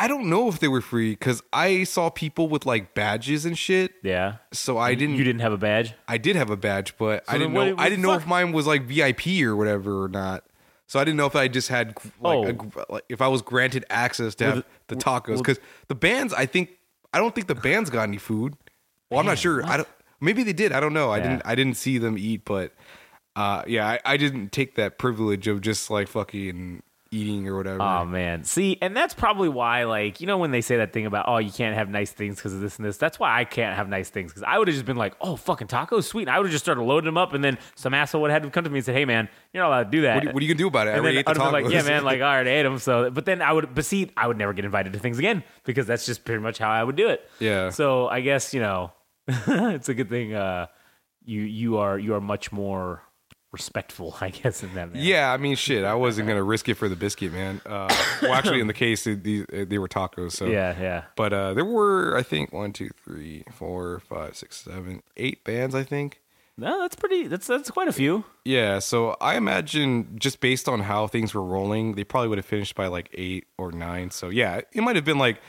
I 0.00 0.06
don't 0.06 0.26
know 0.30 0.48
if 0.48 0.60
they 0.60 0.68
were 0.68 0.80
free 0.80 1.10
because 1.10 1.42
I 1.52 1.82
saw 1.84 2.08
people 2.08 2.48
with 2.48 2.64
like 2.64 2.94
badges 2.94 3.44
and 3.44 3.58
shit. 3.58 3.94
Yeah. 4.02 4.36
So 4.52 4.78
I 4.78 4.94
didn't. 4.94 5.16
You 5.16 5.24
didn't 5.24 5.40
have 5.40 5.52
a 5.52 5.56
badge. 5.58 5.94
I 6.06 6.18
did 6.18 6.36
have 6.36 6.50
a 6.50 6.56
badge, 6.56 6.96
but 6.98 7.24
I 7.28 7.36
didn't 7.36 7.54
what- 7.54 7.64
know. 7.66 7.74
what 7.74 7.80
I 7.82 7.88
didn't 7.88 8.02
the 8.02 8.08
know 8.08 8.14
fuck? 8.14 8.22
if 8.22 8.28
mine 8.28 8.52
was 8.52 8.66
like 8.66 8.82
VIP 8.84 9.42
or 9.42 9.56
whatever 9.56 10.04
or 10.04 10.08
not. 10.08 10.44
So 10.86 10.98
I 11.00 11.04
didn't 11.04 11.16
know 11.18 11.26
if 11.26 11.36
I 11.36 11.48
just 11.48 11.68
had 11.68 11.88
like, 11.88 12.04
Oh. 12.22 12.44
a 12.88 12.92
like 12.92 13.04
if 13.08 13.20
I 13.20 13.28
was 13.28 13.42
granted 13.42 13.84
access 13.90 14.34
to 14.36 14.44
Well, 14.44 14.54
have 14.54 14.64
the- 14.86 14.94
the 14.94 15.00
tacos 15.02 15.38
because 15.38 15.58
the 15.88 15.94
bands. 15.94 16.32
I 16.32 16.46
think 16.46 16.70
I 17.12 17.18
don't 17.18 17.34
think 17.34 17.46
the 17.48 17.54
bands 17.54 17.90
got 17.90 18.04
any 18.04 18.18
food. 18.18 18.54
Well, 19.10 19.18
I'm 19.20 19.26
not 19.26 19.38
sure. 19.38 19.64
I 19.66 19.78
don't. 19.78 19.88
Maybe 20.20 20.42
they 20.44 20.52
did. 20.52 20.72
I 20.72 20.80
don't 20.80 20.92
know. 20.92 21.10
I 21.10 21.18
didn't. 21.20 21.42
I 21.44 21.54
didn't 21.54 21.74
see 21.76 21.98
them 21.98 22.16
eat, 22.18 22.44
but 22.44 22.72
uh, 23.36 23.62
yeah, 23.66 23.86
I, 23.86 24.00
I 24.04 24.16
didn't 24.16 24.50
take 24.52 24.74
that 24.76 24.98
privilege 24.98 25.46
of 25.48 25.60
just 25.60 25.90
like 25.90 26.08
fucking 26.08 26.82
eating 27.10 27.48
or 27.48 27.56
whatever. 27.56 27.80
Oh 27.82 28.04
man, 28.04 28.44
see, 28.44 28.78
and 28.80 28.96
that's 28.96 29.14
probably 29.14 29.48
why, 29.48 29.84
like, 29.84 30.20
you 30.20 30.26
know, 30.26 30.38
when 30.38 30.50
they 30.50 30.60
say 30.60 30.76
that 30.78 30.92
thing 30.92 31.06
about, 31.06 31.26
oh, 31.28 31.38
you 31.38 31.50
can't 31.50 31.74
have 31.74 31.88
nice 31.88 32.10
things 32.10 32.36
because 32.36 32.54
of 32.54 32.60
this 32.60 32.76
and 32.76 32.86
this. 32.86 32.96
That's 32.96 33.18
why 33.18 33.38
I 33.38 33.44
can't 33.44 33.76
have 33.76 33.88
nice 33.88 34.10
things 34.10 34.30
because 34.30 34.42
I 34.42 34.58
would 34.58 34.68
have 34.68 34.74
just 34.74 34.86
been 34.86 34.96
like, 34.96 35.14
oh, 35.20 35.36
fucking 35.36 35.68
tacos, 35.68 36.04
sweet. 36.04 36.22
And 36.22 36.30
I 36.30 36.38
would 36.38 36.46
have 36.46 36.52
just 36.52 36.64
started 36.64 36.82
loading 36.82 37.06
them 37.06 37.18
up, 37.18 37.32
and 37.32 37.42
then 37.42 37.58
some 37.76 37.94
asshole 37.94 38.22
would 38.22 38.30
have 38.30 38.42
had 38.42 38.48
to 38.48 38.52
come 38.52 38.64
to 38.64 38.70
me 38.70 38.78
and 38.78 38.86
said, 38.86 38.94
hey, 38.94 39.04
man, 39.04 39.28
you're 39.52 39.62
not 39.62 39.68
allowed 39.68 39.84
to 39.84 39.90
do 39.90 40.02
that. 40.02 40.16
what, 40.16 40.26
are, 40.26 40.32
what 40.32 40.40
are 40.42 40.44
you 40.46 40.54
gonna 40.54 40.58
do 40.58 40.68
about 40.68 40.86
it? 40.86 40.90
And 40.90 41.00
already 41.00 41.16
then 41.16 41.20
ate 41.20 41.24
the 41.26 41.30
I'd 41.30 41.36
have 41.36 41.52
been 41.52 41.64
like, 41.64 41.72
yeah, 41.72 41.82
man, 41.82 42.04
like 42.04 42.20
I 42.20 42.34
already 42.34 42.50
ate 42.50 42.62
them. 42.62 42.78
So, 42.78 43.10
but 43.10 43.24
then 43.24 43.42
I 43.42 43.52
would, 43.52 43.74
but 43.74 43.84
see, 43.84 44.10
I 44.16 44.26
would 44.26 44.36
never 44.36 44.52
get 44.52 44.64
invited 44.64 44.92
to 44.92 44.98
things 44.98 45.18
again 45.18 45.44
because 45.64 45.86
that's 45.86 46.06
just 46.06 46.24
pretty 46.24 46.42
much 46.42 46.58
how 46.58 46.70
I 46.70 46.82
would 46.82 46.96
do 46.96 47.08
it. 47.08 47.28
Yeah. 47.38 47.70
So 47.70 48.08
I 48.08 48.20
guess 48.20 48.52
you 48.52 48.60
know, 48.60 48.92
it's 49.28 49.88
a 49.88 49.94
good 49.94 50.08
thing. 50.08 50.34
Uh, 50.34 50.66
you 51.24 51.42
you 51.42 51.76
are 51.78 51.98
you 51.98 52.14
are 52.14 52.20
much 52.20 52.52
more 52.52 53.02
respectful, 53.52 54.16
I 54.20 54.30
guess, 54.30 54.62
in 54.62 54.74
that. 54.74 54.92
Manner. 54.92 55.00
Yeah, 55.04 55.32
I 55.32 55.36
mean, 55.36 55.56
shit. 55.56 55.84
I 55.84 55.94
wasn't 55.94 56.28
gonna 56.28 56.42
risk 56.42 56.68
it 56.68 56.74
for 56.74 56.88
the 56.88 56.96
biscuit, 56.96 57.32
man. 57.32 57.60
Uh, 57.64 57.88
well, 58.22 58.34
actually, 58.34 58.60
in 58.60 58.66
the 58.66 58.74
case, 58.74 59.04
they, 59.04 59.78
were 59.78 59.88
tacos. 59.88 60.32
So 60.32 60.46
Yeah. 60.46 60.74
Yeah. 60.80 61.04
But 61.16 61.32
uh, 61.32 61.54
there 61.54 61.64
were, 61.64 62.16
I 62.16 62.22
think, 62.22 62.52
one, 62.52 62.72
two, 62.72 62.90
three, 63.04 63.44
four, 63.52 64.00
five, 64.00 64.36
six, 64.36 64.56
seven, 64.58 65.02
eight 65.16 65.44
bands. 65.44 65.74
I 65.74 65.82
think. 65.82 66.20
No, 66.60 66.80
that's 66.80 66.96
pretty. 66.96 67.28
That's 67.28 67.46
that's 67.46 67.70
quite 67.70 67.86
a 67.88 67.92
few. 67.92 68.24
Yeah. 68.44 68.80
So 68.80 69.16
I 69.20 69.36
imagine 69.36 70.18
just 70.18 70.40
based 70.40 70.68
on 70.68 70.80
how 70.80 71.06
things 71.06 71.32
were 71.32 71.44
rolling, 71.44 71.94
they 71.94 72.02
probably 72.02 72.28
would 72.28 72.38
have 72.38 72.46
finished 72.46 72.74
by 72.74 72.88
like 72.88 73.08
eight 73.14 73.46
or 73.58 73.70
nine. 73.70 74.10
So 74.10 74.28
yeah, 74.28 74.62
it 74.72 74.80
might 74.82 74.96
have 74.96 75.04
been 75.04 75.18
like 75.18 75.40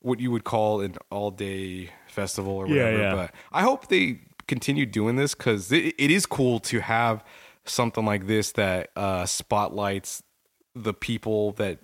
what 0.00 0.20
you 0.20 0.30
would 0.30 0.44
call 0.44 0.80
an 0.82 0.94
all-day 1.10 1.90
festival 2.06 2.52
or 2.52 2.68
Yeah, 2.68 2.84
whatever. 2.84 3.02
yeah. 3.02 3.14
But 3.14 3.34
I 3.50 3.62
hope 3.62 3.88
they 3.88 4.20
continue 4.46 4.84
doing 4.86 5.16
this 5.16 5.34
because 5.34 5.72
it, 5.72 5.94
it 5.98 6.10
is 6.10 6.24
cool 6.26 6.60
to 6.60 6.80
have 6.80 7.24
something 7.68 8.04
like 8.04 8.26
this 8.26 8.52
that 8.52 8.90
uh, 8.96 9.26
spotlights 9.26 10.22
the 10.74 10.94
people 10.94 11.52
that 11.52 11.78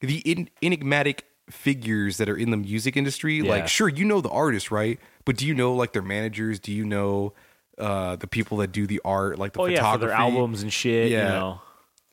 the 0.00 0.18
in, 0.18 0.48
enigmatic 0.62 1.24
figures 1.50 2.16
that 2.18 2.28
are 2.28 2.36
in 2.36 2.50
the 2.50 2.56
music 2.56 2.96
industry. 2.96 3.38
Yeah. 3.38 3.48
Like, 3.50 3.68
sure, 3.68 3.88
you 3.88 4.04
know 4.04 4.20
the 4.20 4.30
artist, 4.30 4.70
right? 4.70 4.98
But 5.24 5.36
do 5.36 5.46
you 5.46 5.54
know 5.54 5.74
like 5.74 5.92
their 5.92 6.02
managers? 6.02 6.58
Do 6.58 6.72
you 6.72 6.84
know 6.84 7.34
uh, 7.78 8.16
the 8.16 8.26
people 8.26 8.58
that 8.58 8.72
do 8.72 8.86
the 8.86 9.00
art, 9.04 9.38
like 9.38 9.52
the 9.52 9.62
Oh 9.62 9.66
yeah, 9.66 9.78
photography? 9.78 10.06
their 10.08 10.16
albums 10.16 10.62
and 10.62 10.72
shit. 10.72 11.10
You 11.10 11.16
Yeah. 11.16 11.28
know. 11.28 11.60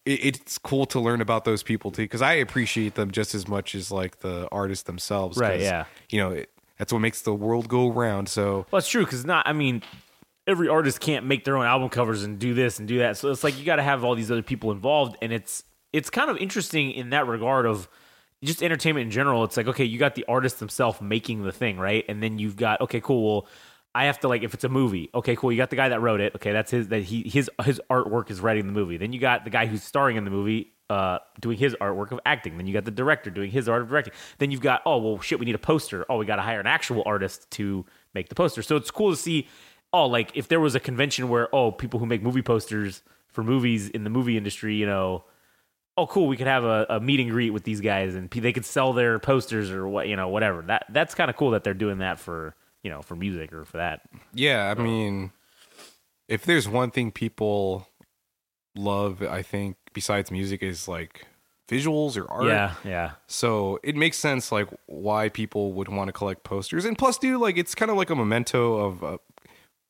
It, 0.06 0.26
it's 0.26 0.58
cool 0.58 0.86
to 0.88 1.00
learn 1.00 1.22
about 1.22 1.46
those 1.46 1.62
people 1.62 1.92
too, 1.92 2.04
because 2.04 2.22
I 2.22 2.34
appreciate 2.34 2.96
them 2.96 3.12
just 3.12 3.36
as 3.36 3.48
much 3.48 3.76
as 3.76 3.92
like 3.92 4.20
the 4.20 4.48
artists 4.52 4.84
themselves. 4.86 5.38
Right, 5.38 5.60
yeah. 5.60 5.86
You 6.10 6.20
know, 6.20 6.30
it, 6.32 6.50
that's 6.78 6.94
what 6.94 7.00
makes 7.00 7.22
the 7.22 7.34
world 7.34 7.68
go 7.68 7.90
round. 7.90 8.30
So 8.30 8.66
Well, 8.72 8.80
it's 8.80 8.88
true 8.88 9.04
because 9.04 9.26
not. 9.26 9.48
I 9.48 9.54
mean, 9.54 9.84
every 10.50 10.68
artist 10.68 11.00
can't 11.00 11.26
make 11.26 11.46
their 11.46 11.58
own 11.58 11.66
album 11.66 11.90
covers 11.90 12.24
and 12.24 12.40
do 12.40 12.54
this 12.54 12.80
and 12.80 12.88
do 12.88 13.00
that. 13.00 13.18
So 13.18 13.30
it's 13.30 13.44
like 13.44 13.58
you 13.60 13.66
got 13.66 13.76
to 13.76 13.84
have 13.84 14.04
all 14.04 14.16
these 14.16 14.32
other 14.32 14.42
people 14.42 14.72
involved, 14.72 15.16
and 15.22 15.32
it's 15.32 15.64
it's 15.94 16.10
kind 16.10 16.30
of 16.30 16.38
interesting 16.38 16.92
in 16.92 17.12
that 17.12 17.28
regard 17.28 17.66
of 17.66 17.88
just 18.44 18.64
entertainment 18.64 19.06
in 19.06 19.12
general. 19.12 19.44
It's 19.44 19.58
like 19.58 19.68
okay, 19.68 19.86
you 19.86 20.00
got 20.00 20.16
the 20.16 20.26
artist 20.28 20.60
themselves 20.60 21.00
making 21.02 21.44
the 21.44 21.52
thing, 21.52 21.78
right? 21.78 22.04
And 22.10 22.22
then 22.24 22.40
you've 22.40 22.56
got 22.56 22.82
okay, 22.82 23.00
cool. 23.00 23.26
Well, 23.26 23.48
I 23.94 24.06
have 24.06 24.20
to 24.22 24.28
like 24.28 24.44
if 24.44 24.54
it's 24.54 24.64
a 24.64 24.70
movie, 24.70 25.10
okay, 25.14 25.36
cool. 25.36 25.52
You 25.52 25.58
got 25.58 25.70
the 25.70 25.76
guy 25.76 25.90
that 25.90 26.02
wrote 26.02 26.22
it, 26.22 26.36
okay, 26.36 26.52
that's 26.52 26.72
his 26.72 26.88
that 26.90 27.04
he 27.04 27.28
his 27.30 27.50
his 27.64 27.80
artwork 27.90 28.32
is 28.32 28.40
writing 28.42 28.66
the 28.66 28.74
movie. 28.74 28.98
Then 28.98 29.14
you 29.14 29.20
got 29.20 29.44
the 29.44 29.50
guy 29.50 29.66
who's 29.66 29.84
starring 29.84 30.18
in 30.18 30.26
the 30.26 30.32
movie. 30.32 30.74
Uh, 30.90 31.20
doing 31.40 31.56
his 31.56 31.76
artwork 31.76 32.12
of 32.12 32.20
acting. 32.26 32.58
Then 32.58 32.66
you 32.66 32.74
got 32.74 32.84
the 32.84 32.90
director 32.90 33.30
doing 33.30 33.52
his 33.52 33.70
art 33.70 33.84
of 33.84 33.90
directing. 33.90 34.12
Then 34.40 34.50
you've 34.50 34.60
got 34.60 34.82
oh 34.88 34.98
well 34.98 35.20
shit, 35.20 35.38
we 35.38 35.46
need 35.46 35.54
a 35.54 35.60
poster. 35.60 36.04
Oh, 36.10 36.18
we 36.18 36.26
got 36.26 36.38
to 36.38 36.42
hire 36.42 36.60
an 36.60 36.66
actual 36.66 37.04
artist 37.06 37.52
to 37.52 37.86
make 38.16 38.28
the 38.28 38.34
poster. 38.34 38.64
So 38.64 38.76
it's 38.76 38.90
cool 38.90 39.12
to 39.12 39.16
see. 39.16 39.48
Oh, 39.92 40.06
like 40.06 40.32
if 40.36 40.48
there 40.48 40.60
was 40.60 40.76
a 40.76 40.80
convention 40.80 41.30
where 41.30 41.54
oh 41.54 41.72
people 41.72 42.00
who 42.00 42.06
make 42.06 42.22
movie 42.22 42.42
posters 42.42 43.02
for 43.28 43.44
movies 43.44 43.90
in 43.90 44.04
the 44.04 44.10
movie 44.10 44.38
industry, 44.38 44.76
you 44.76 44.86
know, 44.86 45.24
oh 45.98 46.08
cool, 46.08 46.28
we 46.28 46.38
could 46.38 46.48
have 46.48 46.64
a, 46.64 46.86
a 46.90 47.00
meet 47.00 47.20
and 47.20 47.30
greet 47.30 47.50
with 47.52 47.64
these 47.64 47.82
guys 47.82 48.16
and 48.16 48.30
they 48.30 48.54
could 48.54 48.66
sell 48.66 48.94
their 48.94 49.20
posters 49.20 49.72
or 49.72 49.88
what 49.88 50.08
you 50.08 50.16
know 50.16 50.28
whatever. 50.28 50.62
That 50.62 50.86
that's 50.90 51.16
kind 51.16 51.30
of 51.30 51.36
cool 51.36 51.52
that 51.52 51.64
they're 51.64 51.74
doing 51.74 52.00
that 52.00 52.20
for 52.20 52.56
you 52.84 52.90
know 52.90 53.02
for 53.02 53.16
music 53.16 53.52
or 53.54 53.66
for 53.66 53.78
that. 53.78 54.02
yeah, 54.34 54.74
I 54.76 54.82
mean, 54.82 55.32
if 56.28 56.46
there's 56.46 56.68
one 56.68 56.92
thing 56.92 57.12
people 57.12 57.88
love, 58.76 59.22
I 59.22 59.42
think 59.42 59.78
besides 59.94 60.32
music 60.32 60.64
is 60.64 60.88
like 60.88 61.26
visuals 61.68 62.18
or 62.18 62.30
art. 62.32 62.46
Yeah, 62.46 62.74
yeah. 62.84 63.12
So 63.28 63.80
it 63.84 63.96
makes 63.96 64.18
sense, 64.18 64.52
like 64.52 64.68
why 64.88 65.30
people 65.30 65.74
would 65.74 65.90
want 65.90 66.08
to 66.08 66.14
collect 66.14 66.44
posters, 66.44 66.86
and 66.86 66.98
plus, 66.98 67.18
dude, 67.18 67.40
like 67.40 67.58
it's 67.58 67.76
kind 67.76 67.92
of 67.92 67.98
like 67.98 68.10
a 68.10 68.16
memento 68.16 68.78
of 68.78 69.04
uh, 69.04 69.18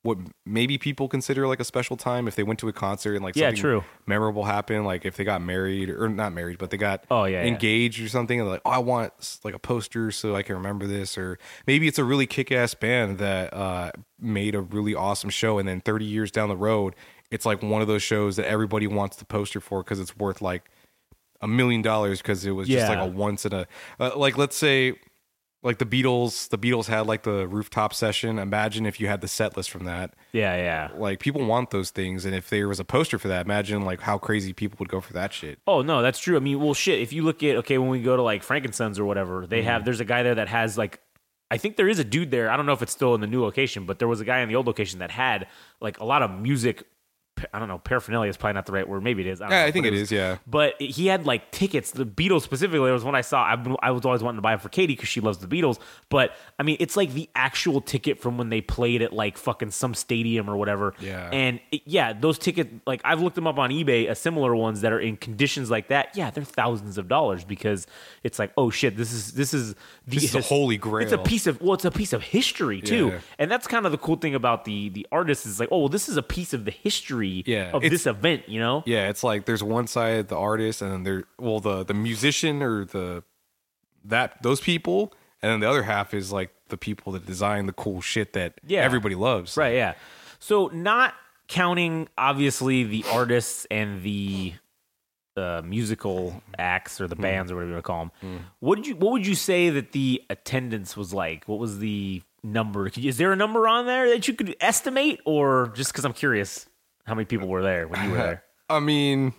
what 0.01 0.17
maybe 0.45 0.77
people 0.77 1.09
consider 1.09 1.45
like 1.45 1.59
a 1.59 1.63
special 1.65 1.97
time 1.97 2.27
if 2.27 2.35
they 2.35 2.43
went 2.43 2.57
to 2.59 2.69
a 2.69 2.73
concert 2.73 3.15
and 3.15 3.23
like 3.23 3.35
Yeah, 3.35 3.47
something 3.49 3.61
true. 3.61 3.83
memorable 4.05 4.45
happened, 4.45 4.85
like 4.85 5.03
if 5.05 5.17
they 5.17 5.25
got 5.25 5.41
married 5.41 5.89
or 5.89 6.07
not 6.07 6.31
married, 6.31 6.57
but 6.57 6.69
they 6.69 6.77
got 6.77 7.03
Oh, 7.11 7.25
yeah, 7.25 7.41
yeah. 7.43 7.47
engaged 7.49 8.01
or 8.01 8.07
something, 8.07 8.39
and 8.39 8.47
they're 8.47 8.53
like, 8.53 8.61
oh, 8.63 8.69
I 8.71 8.77
want 8.77 9.39
like 9.43 9.53
a 9.53 9.59
poster 9.59 10.09
so 10.11 10.35
I 10.35 10.41
can 10.41 10.55
remember 10.55 10.87
this, 10.87 11.17
or 11.17 11.37
maybe 11.67 11.87
it's 11.87 11.99
a 11.99 12.05
really 12.05 12.25
kick 12.27 12.49
ass 12.51 12.73
band 12.75 13.17
that 13.17 13.53
uh, 13.53 13.91
made 14.17 14.55
a 14.55 14.61
really 14.61 14.95
awesome 14.95 15.29
show, 15.29 15.57
and 15.59 15.67
then 15.67 15.81
30 15.81 16.05
years 16.05 16.31
down 16.31 16.47
the 16.47 16.55
road, 16.57 16.95
it's 17.29 17.45
like 17.45 17.61
one 17.61 17.81
of 17.81 17.89
those 17.89 18.01
shows 18.01 18.37
that 18.37 18.45
everybody 18.47 18.87
wants 18.87 19.17
the 19.17 19.25
poster 19.25 19.59
for 19.59 19.83
because 19.83 19.99
it's 19.99 20.15
worth 20.15 20.41
like 20.41 20.69
a 21.41 21.47
million 21.47 21.81
dollars 21.81 22.21
because 22.21 22.45
it 22.45 22.51
was 22.51 22.67
just 22.67 22.89
like 22.89 22.99
a 22.99 23.05
once 23.05 23.45
in 23.45 23.53
a 23.53 23.65
uh, 23.99 24.11
like 24.17 24.37
let's 24.37 24.55
say 24.57 24.93
like 25.61 25.77
the 25.77 25.85
Beatles 25.85 26.49
the 26.49 26.57
Beatles 26.57 26.87
had 26.87 27.07
like 27.07 27.23
the 27.23 27.47
rooftop 27.47 27.93
session 27.93 28.39
imagine 28.39 28.85
if 28.85 28.99
you 28.99 29.07
had 29.07 29.21
the 29.21 29.27
set 29.27 29.55
list 29.57 29.69
from 29.69 29.85
that 29.85 30.13
Yeah, 30.31 30.55
yeah. 30.55 30.89
like 30.95 31.19
people 31.19 31.45
want 31.45 31.69
those 31.71 31.89
things 31.89 32.25
and 32.25 32.33
if 32.33 32.49
there 32.49 32.67
was 32.67 32.79
a 32.79 32.85
poster 32.85 33.17
for 33.19 33.27
that 33.27 33.45
imagine 33.45 33.81
like 33.83 34.01
how 34.01 34.17
crazy 34.17 34.53
people 34.53 34.77
would 34.79 34.89
go 34.89 35.01
for 35.01 35.13
that 35.13 35.33
shit 35.33 35.59
Oh 35.67 35.81
no, 35.81 36.01
that's 36.01 36.19
true. 36.19 36.35
I 36.35 36.39
mean, 36.39 36.59
well, 36.59 36.73
shit. 36.73 36.99
If 36.99 37.13
you 37.13 37.21
look 37.23 37.43
at 37.43 37.57
okay, 37.57 37.77
when 37.77 37.89
we 37.89 38.01
go 38.01 38.15
to 38.15 38.21
like 38.21 38.43
Frankenstein's 38.43 38.97
or 38.97 39.05
whatever, 39.05 39.45
they 39.45 39.61
have 39.63 39.79
mm-hmm. 39.79 39.85
there's 39.85 39.99
a 39.99 40.05
guy 40.05 40.23
there 40.23 40.35
that 40.35 40.47
has 40.47 40.77
like, 40.77 40.99
I 41.51 41.57
think 41.57 41.75
there 41.75 41.87
is 41.87 41.99
a 41.99 42.03
dude 42.03 42.31
there. 42.31 42.49
I 42.49 42.57
don't 42.57 42.65
know 42.65 42.73
if 42.73 42.81
it's 42.81 42.91
still 42.91 43.15
in 43.15 43.21
the 43.21 43.27
new 43.27 43.41
location, 43.41 43.85
but 43.85 43.99
there 43.99 44.07
was 44.07 44.19
a 44.19 44.25
guy 44.25 44.39
in 44.39 44.49
the 44.49 44.55
old 44.55 44.67
location 44.67 44.99
that 44.99 45.11
had 45.11 45.47
like 45.79 45.99
a 45.99 46.05
lot 46.05 46.23
of 46.23 46.31
music 46.31 46.85
I 47.53 47.59
don't 47.59 47.67
know, 47.67 47.77
paraphernalia 47.77 48.29
is 48.29 48.37
probably 48.37 48.53
not 48.55 48.65
the 48.65 48.71
right 48.71 48.87
word. 48.87 49.03
Maybe 49.03 49.21
it 49.21 49.27
is. 49.31 49.41
I, 49.41 49.45
don't 49.45 49.51
Yeah, 49.51 49.61
know, 49.61 49.67
I 49.67 49.71
think 49.71 49.85
it 49.85 49.91
was- 49.91 50.01
is. 50.01 50.11
Yeah. 50.11 50.37
But 50.47 50.81
he 50.81 51.07
had 51.07 51.25
like 51.25 51.51
tickets. 51.51 51.91
The 51.91 52.05
Beatles 52.05 52.41
specifically 52.43 52.91
was 52.91 53.03
one 53.03 53.15
I 53.15 53.21
saw. 53.21 53.43
I, 53.43 53.75
I 53.81 53.91
was 53.91 54.05
always 54.05 54.21
wanting 54.23 54.37
to 54.37 54.41
buy 54.41 54.53
it 54.53 54.61
for 54.61 54.69
Katie 54.69 54.93
because 54.95 55.09
she 55.09 55.21
loves 55.21 55.37
the 55.39 55.47
Beatles. 55.47 55.79
But 56.09 56.33
I 56.57 56.63
mean, 56.63 56.77
it's 56.79 56.95
like 56.97 57.13
the 57.13 57.29
actual 57.35 57.81
ticket 57.81 58.19
from 58.19 58.37
when 58.37 58.49
they 58.49 58.61
played 58.61 59.01
at 59.01 59.13
like 59.13 59.37
fucking 59.37 59.71
some 59.71 59.93
stadium 59.93 60.49
or 60.49 60.57
whatever. 60.57 60.93
Yeah. 60.99 61.29
And 61.31 61.59
it- 61.71 61.81
yeah, 61.85 62.13
those 62.13 62.37
tickets, 62.39 62.69
like 62.85 63.01
I've 63.03 63.21
looked 63.21 63.35
them 63.35 63.47
up 63.47 63.57
on 63.57 63.69
eBay, 63.69 64.09
uh, 64.09 64.13
similar 64.13 64.55
ones 64.55 64.81
that 64.81 64.91
are 64.91 64.99
in 64.99 65.17
conditions 65.17 65.69
like 65.71 65.87
that. 65.89 66.15
Yeah, 66.15 66.29
they're 66.31 66.43
thousands 66.43 66.97
of 66.97 67.07
dollars 67.07 67.43
because 67.43 67.87
it's 68.23 68.39
like, 68.39 68.51
oh 68.57 68.69
shit, 68.69 68.97
this 68.97 69.11
is 69.11 69.33
this 69.33 69.53
is 69.53 69.73
the 70.07 70.15
This 70.15 70.23
is 70.25 70.35
a 70.35 70.41
holy 70.41 70.77
grail. 70.77 71.03
It's 71.03 71.13
a 71.13 71.17
piece 71.17 71.47
of 71.47 71.61
well, 71.61 71.73
it's 71.73 71.85
a 71.85 71.91
piece 71.91 72.13
of 72.13 72.23
history 72.23 72.81
too. 72.81 73.07
Yeah. 73.09 73.19
And 73.37 73.49
that's 73.51 73.67
kind 73.67 73.85
of 73.85 73.91
the 73.91 73.97
cool 73.97 74.15
thing 74.15 74.35
about 74.35 74.65
the 74.65 74.89
the 74.89 75.07
artist 75.11 75.45
is 75.45 75.59
like, 75.59 75.69
oh, 75.71 75.79
well, 75.79 75.89
this 75.89 76.09
is 76.09 76.17
a 76.17 76.23
piece 76.23 76.53
of 76.53 76.65
the 76.65 76.71
history 76.71 77.28
Yeah, 77.45 77.71
of 77.71 77.81
this 77.81 78.05
event, 78.07 78.47
you 78.49 78.59
know? 78.59 78.83
Yeah, 78.85 79.09
it's 79.09 79.23
like 79.23 79.45
there's 79.45 79.63
one 79.63 79.87
side 79.87 80.27
the 80.27 80.37
artist, 80.37 80.81
and 80.81 80.91
then 80.91 81.03
there, 81.03 81.23
well, 81.37 81.59
the 81.59 81.83
the 81.83 81.93
musician 81.93 82.61
or 82.61 82.85
the 82.85 83.23
that 84.05 84.41
those 84.43 84.61
people, 84.61 85.13
and 85.41 85.51
then 85.51 85.59
the 85.59 85.69
other 85.69 85.83
half 85.83 86.13
is 86.13 86.31
like 86.31 86.51
the 86.69 86.77
people 86.77 87.13
that 87.13 87.25
design 87.25 87.65
the 87.65 87.73
cool 87.73 88.01
shit 88.01 88.33
that 88.33 88.53
Yeah. 88.65 88.81
everybody 88.81 89.15
loves. 89.15 89.57
Right, 89.57 89.75
yeah. 89.75 89.93
So 90.39 90.67
not 90.67 91.13
counting 91.47 92.07
obviously 92.17 92.83
the 92.83 93.03
artists 93.11 93.65
and 93.71 94.03
the 94.03 94.53
uh, 95.35 95.61
musical 95.65 96.41
acts 96.57 96.99
or 97.01 97.07
the 97.07 97.15
bands 97.15 97.51
or 97.51 97.55
whatever 97.55 97.69
you 97.69 97.75
want 97.75 97.83
to 97.85 97.87
call 97.87 98.11
them. 98.21 98.45
What 98.59 98.75
did 98.75 98.87
you 98.87 98.95
what 98.95 99.11
would 99.13 99.25
you 99.27 99.35
say 99.35 99.69
that 99.69 99.91
the 99.93 100.21
attendance 100.29 100.95
was 100.97 101.13
like? 101.13 101.45
What 101.45 101.59
was 101.59 101.79
the 101.79 102.21
number? 102.43 102.87
Is 102.87 103.17
there 103.17 103.31
a 103.31 103.35
number 103.35 103.67
on 103.67 103.85
there 103.85 104.09
that 104.09 104.27
you 104.27 104.33
could 104.33 104.55
estimate 104.61 105.19
or 105.25 105.71
just 105.75 105.93
cuz 105.93 106.05
I'm 106.05 106.13
curious 106.13 106.67
how 107.05 107.15
many 107.15 107.25
people 107.25 107.47
were 107.47 107.61
there 107.63 107.87
when 107.87 108.03
you 108.03 108.11
were 108.11 108.17
there? 108.17 108.43
I 108.69 108.79
mean, 108.79 109.33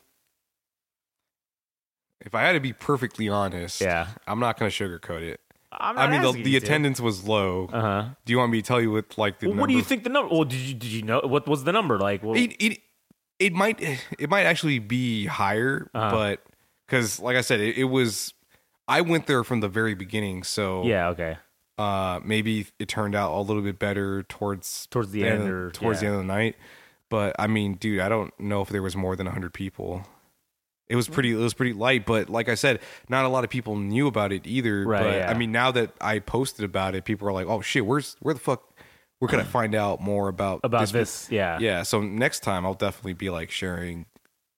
if 2.20 2.34
I 2.34 2.42
had 2.42 2.52
to 2.52 2.60
be 2.60 2.72
perfectly 2.72 3.28
honest, 3.28 3.80
Yeah. 3.80 4.08
I'm 4.26 4.40
not 4.40 4.58
going 4.58 4.70
to 4.70 4.76
sugarcoat 4.84 5.22
it. 5.22 5.40
I'm 5.72 5.96
I 5.96 6.08
mean, 6.08 6.20
the, 6.22 6.32
the 6.42 6.50
to. 6.58 6.66
attendance 6.66 7.00
was 7.00 7.24
low. 7.26 7.68
Uh-huh. 7.72 8.08
Do 8.24 8.32
you 8.32 8.38
want 8.38 8.50
me 8.50 8.60
to 8.60 8.66
tell 8.66 8.80
you 8.80 8.90
what 8.90 9.16
like 9.16 9.38
the 9.38 9.48
Well, 9.48 9.58
what 9.58 9.68
do 9.68 9.74
you 9.76 9.82
think 9.82 10.02
the 10.02 10.10
number? 10.10 10.34
Well, 10.34 10.44
did 10.44 10.58
you 10.58 10.74
did 10.74 10.90
you 10.90 11.02
know 11.02 11.20
what 11.24 11.46
was 11.46 11.62
the 11.62 11.70
number 11.72 11.96
like? 11.96 12.24
Well, 12.24 12.34
It, 12.36 12.56
it 12.60 12.78
it 13.38 13.52
might 13.52 13.80
it 13.80 14.28
might 14.28 14.46
actually 14.46 14.80
be 14.80 15.26
higher, 15.26 15.88
Uh-huh. 15.94 16.10
but 16.10 16.42
because 16.86 17.20
like 17.20 17.36
I 17.36 17.40
said, 17.42 17.60
it, 17.60 17.78
it 17.78 17.84
was. 17.84 18.34
I 18.88 19.02
went 19.02 19.28
there 19.28 19.44
from 19.44 19.60
the 19.60 19.68
very 19.68 19.94
beginning, 19.94 20.42
so 20.42 20.82
yeah, 20.84 21.10
okay. 21.10 21.36
uh 21.78 22.18
maybe 22.24 22.66
it 22.80 22.88
turned 22.88 23.14
out 23.14 23.32
a 23.32 23.40
little 23.40 23.62
bit 23.62 23.78
better 23.78 24.24
towards 24.24 24.86
Towards 24.86 25.12
the 25.12 25.24
end 25.24 25.42
of- 25.44 25.48
or- 25.48 25.70
towards 25.70 26.02
yeah. 26.02 26.08
the 26.08 26.14
end 26.16 26.20
of 26.22 26.26
the 26.26 26.34
night 26.34 26.56
but 27.10 27.36
i 27.38 27.46
mean 27.46 27.74
dude 27.74 28.00
i 28.00 28.08
don't 28.08 28.32
know 28.40 28.62
if 28.62 28.68
there 28.70 28.82
was 28.82 28.96
more 28.96 29.14
than 29.16 29.26
100 29.26 29.52
people 29.52 30.06
it 30.88 30.96
was 30.96 31.06
pretty 31.08 31.32
it 31.32 31.36
was 31.36 31.52
pretty 31.54 31.72
light 31.74 32.06
but 32.06 32.30
like 32.30 32.48
i 32.48 32.54
said 32.54 32.80
not 33.08 33.24
a 33.24 33.28
lot 33.28 33.44
of 33.44 33.50
people 33.50 33.76
knew 33.76 34.06
about 34.06 34.32
it 34.32 34.46
either 34.46 34.84
Right, 34.86 35.02
but 35.02 35.14
yeah. 35.16 35.30
i 35.30 35.34
mean 35.34 35.52
now 35.52 35.70
that 35.72 35.92
i 36.00 36.18
posted 36.18 36.64
about 36.64 36.94
it 36.94 37.04
people 37.04 37.28
are 37.28 37.32
like 37.32 37.46
oh 37.46 37.60
shit 37.60 37.84
where's 37.84 38.16
where 38.20 38.34
the 38.34 38.40
fuck 38.40 38.62
where 39.18 39.28
can 39.28 39.38
i 39.40 39.44
find 39.58 39.74
out 39.74 40.00
more 40.00 40.28
about 40.28 40.60
About 40.64 40.80
this 40.80 40.92
this, 40.92 41.28
yeah. 41.30 41.58
yeah 41.60 41.82
so 41.82 42.00
next 42.00 42.40
time 42.40 42.64
i'll 42.64 42.74
definitely 42.74 43.12
be 43.12 43.28
like 43.30 43.50
sharing 43.50 44.06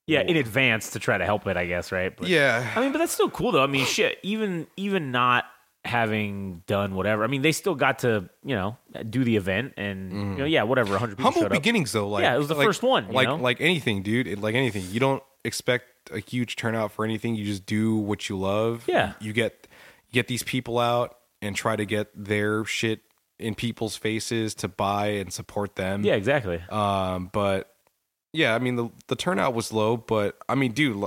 Yeah, 0.07 0.21
in 0.23 0.37
advance 0.37 0.91
to 0.91 0.99
try 0.99 1.17
to 1.17 1.25
help 1.25 1.47
it, 1.47 1.57
I 1.57 1.65
guess, 1.67 1.93
right? 1.93 2.15
But, 2.17 2.29
yeah 2.29 2.73
I 2.77 2.81
mean, 2.81 2.93
but 2.93 2.99
that's 2.99 3.13
still 3.13 3.31
cool 3.31 3.53
though. 3.53 3.63
I 3.63 3.69
mean, 3.69 3.87
shit, 3.87 4.19
even 4.23 4.67
even 4.77 5.13
not 5.13 5.45
having 5.85 6.63
done 6.67 6.95
whatever. 6.95 7.25
I 7.25 7.27
mean, 7.27 7.43
they 7.43 7.53
still 7.53 7.75
got 7.75 8.01
to, 8.01 8.29
you 8.45 8.55
know, 8.55 8.77
do 9.11 9.25
the 9.25 9.37
event 9.37 9.75
and 9.77 10.13
you 10.13 10.39
know, 10.39 10.45
yeah, 10.45 10.63
whatever, 10.63 10.93
100 10.93 11.17
people 11.17 11.23
Mm. 11.23 11.25
humble 11.35 11.41
showed 11.43 11.53
up. 11.53 11.63
beginnings 11.63 11.93
though 11.93 12.09
like 12.09 12.23
Yeah, 12.23 12.35
it 12.35 12.39
was 12.39 12.49
the 12.49 12.55
like- 12.55 12.67
first 12.67 12.83
one, 12.83 13.07
you 13.09 13.13
like 13.13 13.27
know? 13.29 13.37
like 13.37 13.61
anything 13.61 14.03
dude 14.03 14.27
it, 14.29 14.39
like 14.41 14.55
anything 14.55 14.85
you 14.91 15.01
don't 15.01 15.23
expect 15.45 15.85
a 16.13 16.21
huge 16.21 16.55
turnout 16.57 16.93
for 16.93 17.05
anything 17.05 17.35
you 17.35 17.45
just 17.45 17.67
do 17.67 17.97
what 17.97 18.29
you 18.29 18.39
love 18.39 18.85
Yeah. 18.87 19.15
you 19.21 19.33
get 19.33 19.67
get 20.13 20.29
these 20.29 20.43
people 20.45 20.79
out 20.79 21.17
and 21.41 21.57
try 21.57 21.75
to 21.75 21.85
get 21.85 22.09
their 22.15 22.65
shit 22.65 23.01
in 23.41 23.57
people's 23.57 23.97
faces 23.97 24.55
to 24.57 24.69
buy 24.69 25.07
and 25.09 25.33
support 25.33 25.75
them 25.75 26.05
Yeah, 26.05 26.15
exactly. 26.15 26.63
um 26.71 27.29
but 27.33 27.75
yeah 28.33 28.55
i 28.55 28.61
mean 28.61 28.77
the 28.77 28.89
the 29.09 29.17
turnout 29.17 29.53
was 29.55 29.73
low 29.73 29.97
but 29.97 30.39
i 30.49 30.55
mean 30.55 30.71
dude 30.73 31.05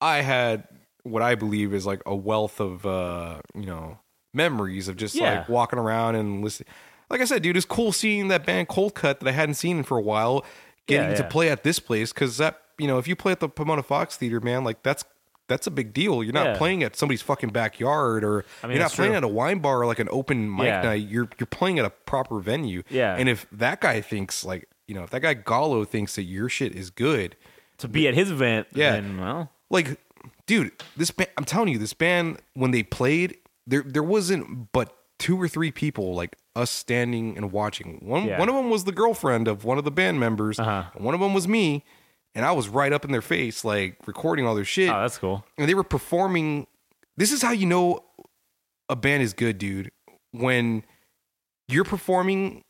i 0.00 0.22
had 0.22 0.66
what 1.04 1.22
i 1.22 1.34
believe 1.34 1.72
is 1.74 1.84
like 1.86 2.00
a 2.06 2.14
wealth 2.14 2.60
of 2.60 2.84
uh 2.86 3.40
you 3.54 3.66
know 3.66 3.98
memories 4.34 4.88
of 4.88 4.96
just 4.96 5.14
Yeah. 5.14 5.38
like 5.40 5.48
walking 5.48 5.78
around 5.78 6.14
and 6.16 6.42
listening 6.42 6.68
like 7.10 7.20
i 7.20 7.24
said 7.24 7.42
dude 7.42 7.56
it's 7.56 7.66
cool 7.66 7.92
seeing 7.92 8.28
that 8.28 8.46
band 8.46 8.68
cold 8.68 8.94
cut 8.94 9.20
that 9.20 9.28
i 9.28 9.32
hadn't 9.32 9.54
seen 9.56 9.82
for 9.82 9.98
a 9.98 10.02
while 10.02 10.44
getting 10.86 11.10
Yeah, 11.10 11.16
to 11.16 11.24
play 11.24 11.48
at 11.50 11.62
this 11.64 11.78
place 11.78 12.12
because 12.12 12.38
that 12.38 12.60
you 12.78 12.86
know 12.86 12.98
if 12.98 13.06
you 13.06 13.14
play 13.16 13.32
at 13.32 13.40
the 13.40 13.48
pomona 13.48 13.82
fox 13.82 14.16
theater 14.16 14.40
man 14.40 14.64
like 14.64 14.82
that's 14.82 15.04
that's 15.48 15.66
a 15.66 15.70
big 15.72 15.92
deal. 15.92 16.22
You're 16.22 16.32
not 16.32 16.46
Yeah. 16.46 16.56
playing 16.56 16.82
at 16.84 16.96
somebody's 16.96 17.20
fucking 17.20 17.50
backyard, 17.50 18.24
or 18.24 18.44
I 18.62 18.68
mean, 18.68 18.76
you're 18.76 18.84
not 18.84 18.92
playing 18.92 19.10
true. 19.10 19.16
at 19.18 19.24
a 19.24 19.28
wine 19.28 19.58
bar 19.58 19.80
or 19.82 19.86
like 19.86 19.98
an 19.98 20.08
open 20.10 20.48
mic 20.54 20.66
Yeah. 20.66 20.82
night. 20.82 21.06
You're 21.08 21.28
you're 21.38 21.48
playing 21.48 21.78
at 21.80 21.84
a 21.84 21.90
proper 21.90 22.38
venue. 22.40 22.84
Yeah. 22.88 23.16
And 23.18 23.28
if 23.28 23.46
that 23.50 23.80
guy 23.80 24.00
thinks 24.00 24.44
like 24.44 24.66
you 24.86 24.94
know, 24.94 25.02
if 25.02 25.10
that 25.10 25.20
guy 25.20 25.34
Gallo 25.34 25.84
thinks 25.84 26.14
that 26.14 26.22
your 26.22 26.48
shit 26.48 26.74
is 26.74 26.88
good, 26.90 27.36
to 27.78 27.88
be 27.88 28.06
at 28.08 28.14
his 28.14 28.30
event, 28.30 28.68
Yeah. 28.72 28.92
then, 28.92 29.18
well, 29.20 29.50
like, 29.68 29.98
dude, 30.46 30.72
this 30.96 31.10
band, 31.10 31.30
I'm 31.36 31.44
telling 31.44 31.68
you, 31.68 31.78
this 31.78 31.94
band 31.94 32.38
when 32.54 32.70
they 32.70 32.82
played, 32.82 33.36
there 33.66 33.82
there 33.86 34.02
wasn't 34.02 34.72
but 34.72 34.94
two 35.18 35.40
or 35.40 35.46
three 35.48 35.70
people 35.70 36.14
like 36.14 36.36
us 36.56 36.70
standing 36.70 37.36
and 37.36 37.52
watching. 37.52 37.98
One 38.02 38.24
Yeah. 38.26 38.38
one 38.38 38.48
of 38.48 38.54
them 38.54 38.68
was 38.70 38.84
the 38.84 38.92
girlfriend 38.92 39.46
of 39.48 39.64
one 39.64 39.78
of 39.78 39.84
the 39.84 39.90
band 39.90 40.18
members. 40.20 40.58
Uh-huh. 40.58 40.84
One 40.96 41.14
of 41.14 41.20
them 41.20 41.32
was 41.32 41.46
me, 41.48 41.84
and 42.34 42.44
I 42.44 42.52
was 42.52 42.68
right 42.68 42.92
up 42.92 43.04
in 43.04 43.12
their 43.12 43.22
face, 43.22 43.64
like 43.64 43.96
recording 44.06 44.46
all 44.46 44.54
their 44.54 44.64
shit. 44.64 44.90
oh, 44.90 45.00
that's 45.00 45.18
cool. 45.18 45.44
and 45.58 45.68
they 45.68 45.74
were 45.74 45.84
performing. 45.84 46.66
This 47.16 47.30
is 47.30 47.42
how 47.42 47.52
you 47.52 47.66
know 47.66 48.00
a 48.88 48.96
band 48.96 49.22
is 49.22 49.32
good, 49.32 49.58
dude. 49.58 49.90
When 50.32 50.82
you're 51.68 51.84
performing 51.84 52.64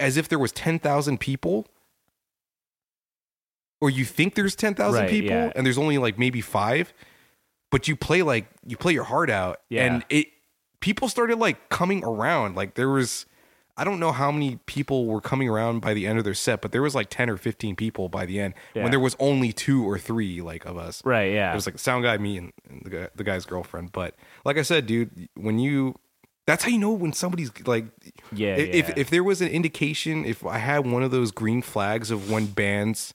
as 0.00 0.16
if 0.16 0.28
there 0.28 0.38
was 0.38 0.52
ten 0.52 0.78
thousand 0.78 1.18
people, 1.20 1.66
or 3.80 3.90
you 3.90 4.04
think 4.04 4.34
there's 4.34 4.56
ten 4.56 4.74
thousand 4.74 5.02
Right, 5.02 5.10
people, 5.10 5.30
yeah. 5.36 5.52
and 5.54 5.64
there's 5.66 5.78
only 5.78 5.98
like 5.98 6.18
maybe 6.18 6.40
five, 6.40 6.92
but 7.70 7.88
you 7.88 7.96
play 7.96 8.22
like 8.22 8.46
you 8.66 8.76
play 8.76 8.92
your 8.92 9.04
heart 9.04 9.30
out, 9.30 9.60
Yeah. 9.68 9.84
and 9.84 10.04
it 10.08 10.28
people 10.80 11.08
started 11.08 11.38
like 11.38 11.68
coming 11.68 12.04
around. 12.04 12.56
Like 12.56 12.74
there 12.74 12.88
was. 12.88 13.26
I 13.80 13.84
don't 13.84 14.00
know 14.00 14.10
how 14.10 14.32
many 14.32 14.56
people 14.66 15.06
were 15.06 15.20
coming 15.20 15.48
around 15.48 15.78
by 15.82 15.94
the 15.94 16.04
end 16.04 16.18
of 16.18 16.24
their 16.24 16.34
set, 16.34 16.60
but 16.62 16.72
there 16.72 16.82
was 16.82 16.96
like 16.96 17.10
ten 17.10 17.30
or 17.30 17.36
fifteen 17.36 17.76
people 17.76 18.08
by 18.08 18.26
the 18.26 18.40
end 18.40 18.54
Yeah. 18.74 18.82
when 18.82 18.90
there 18.90 18.98
was 18.98 19.14
only 19.20 19.52
two 19.52 19.88
or 19.88 20.00
three 20.00 20.40
like 20.40 20.64
of 20.64 20.76
us. 20.76 21.00
Right, 21.04 21.32
yeah. 21.32 21.52
It 21.52 21.54
was 21.54 21.64
like 21.64 21.74
the 21.74 21.78
sound 21.80 22.02
guy, 22.02 22.18
me, 22.18 22.38
and, 22.38 22.52
and 22.68 22.82
the 22.84 22.90
guy, 22.90 23.08
the 23.14 23.22
guy's 23.22 23.46
girlfriend. 23.46 23.92
But 23.92 24.16
like 24.44 24.58
I 24.58 24.62
said, 24.62 24.86
dude, 24.86 25.28
when 25.36 25.60
you, 25.60 25.94
that's 26.44 26.64
how 26.64 26.70
you 26.70 26.78
know 26.78 26.90
when 26.90 27.12
somebody's 27.12 27.52
like, 27.68 27.84
Yeah, 28.32 28.56
If 28.56 28.74
if, 28.74 28.88
yeah. 28.88 28.94
if 28.96 29.10
there 29.10 29.22
was 29.22 29.40
an 29.40 29.48
indication, 29.48 30.24
if 30.24 30.44
I 30.44 30.58
had 30.58 30.84
one 30.84 31.04
of 31.04 31.12
those 31.12 31.30
green 31.30 31.62
flags 31.62 32.10
of 32.10 32.28
when 32.28 32.46
bands 32.46 33.14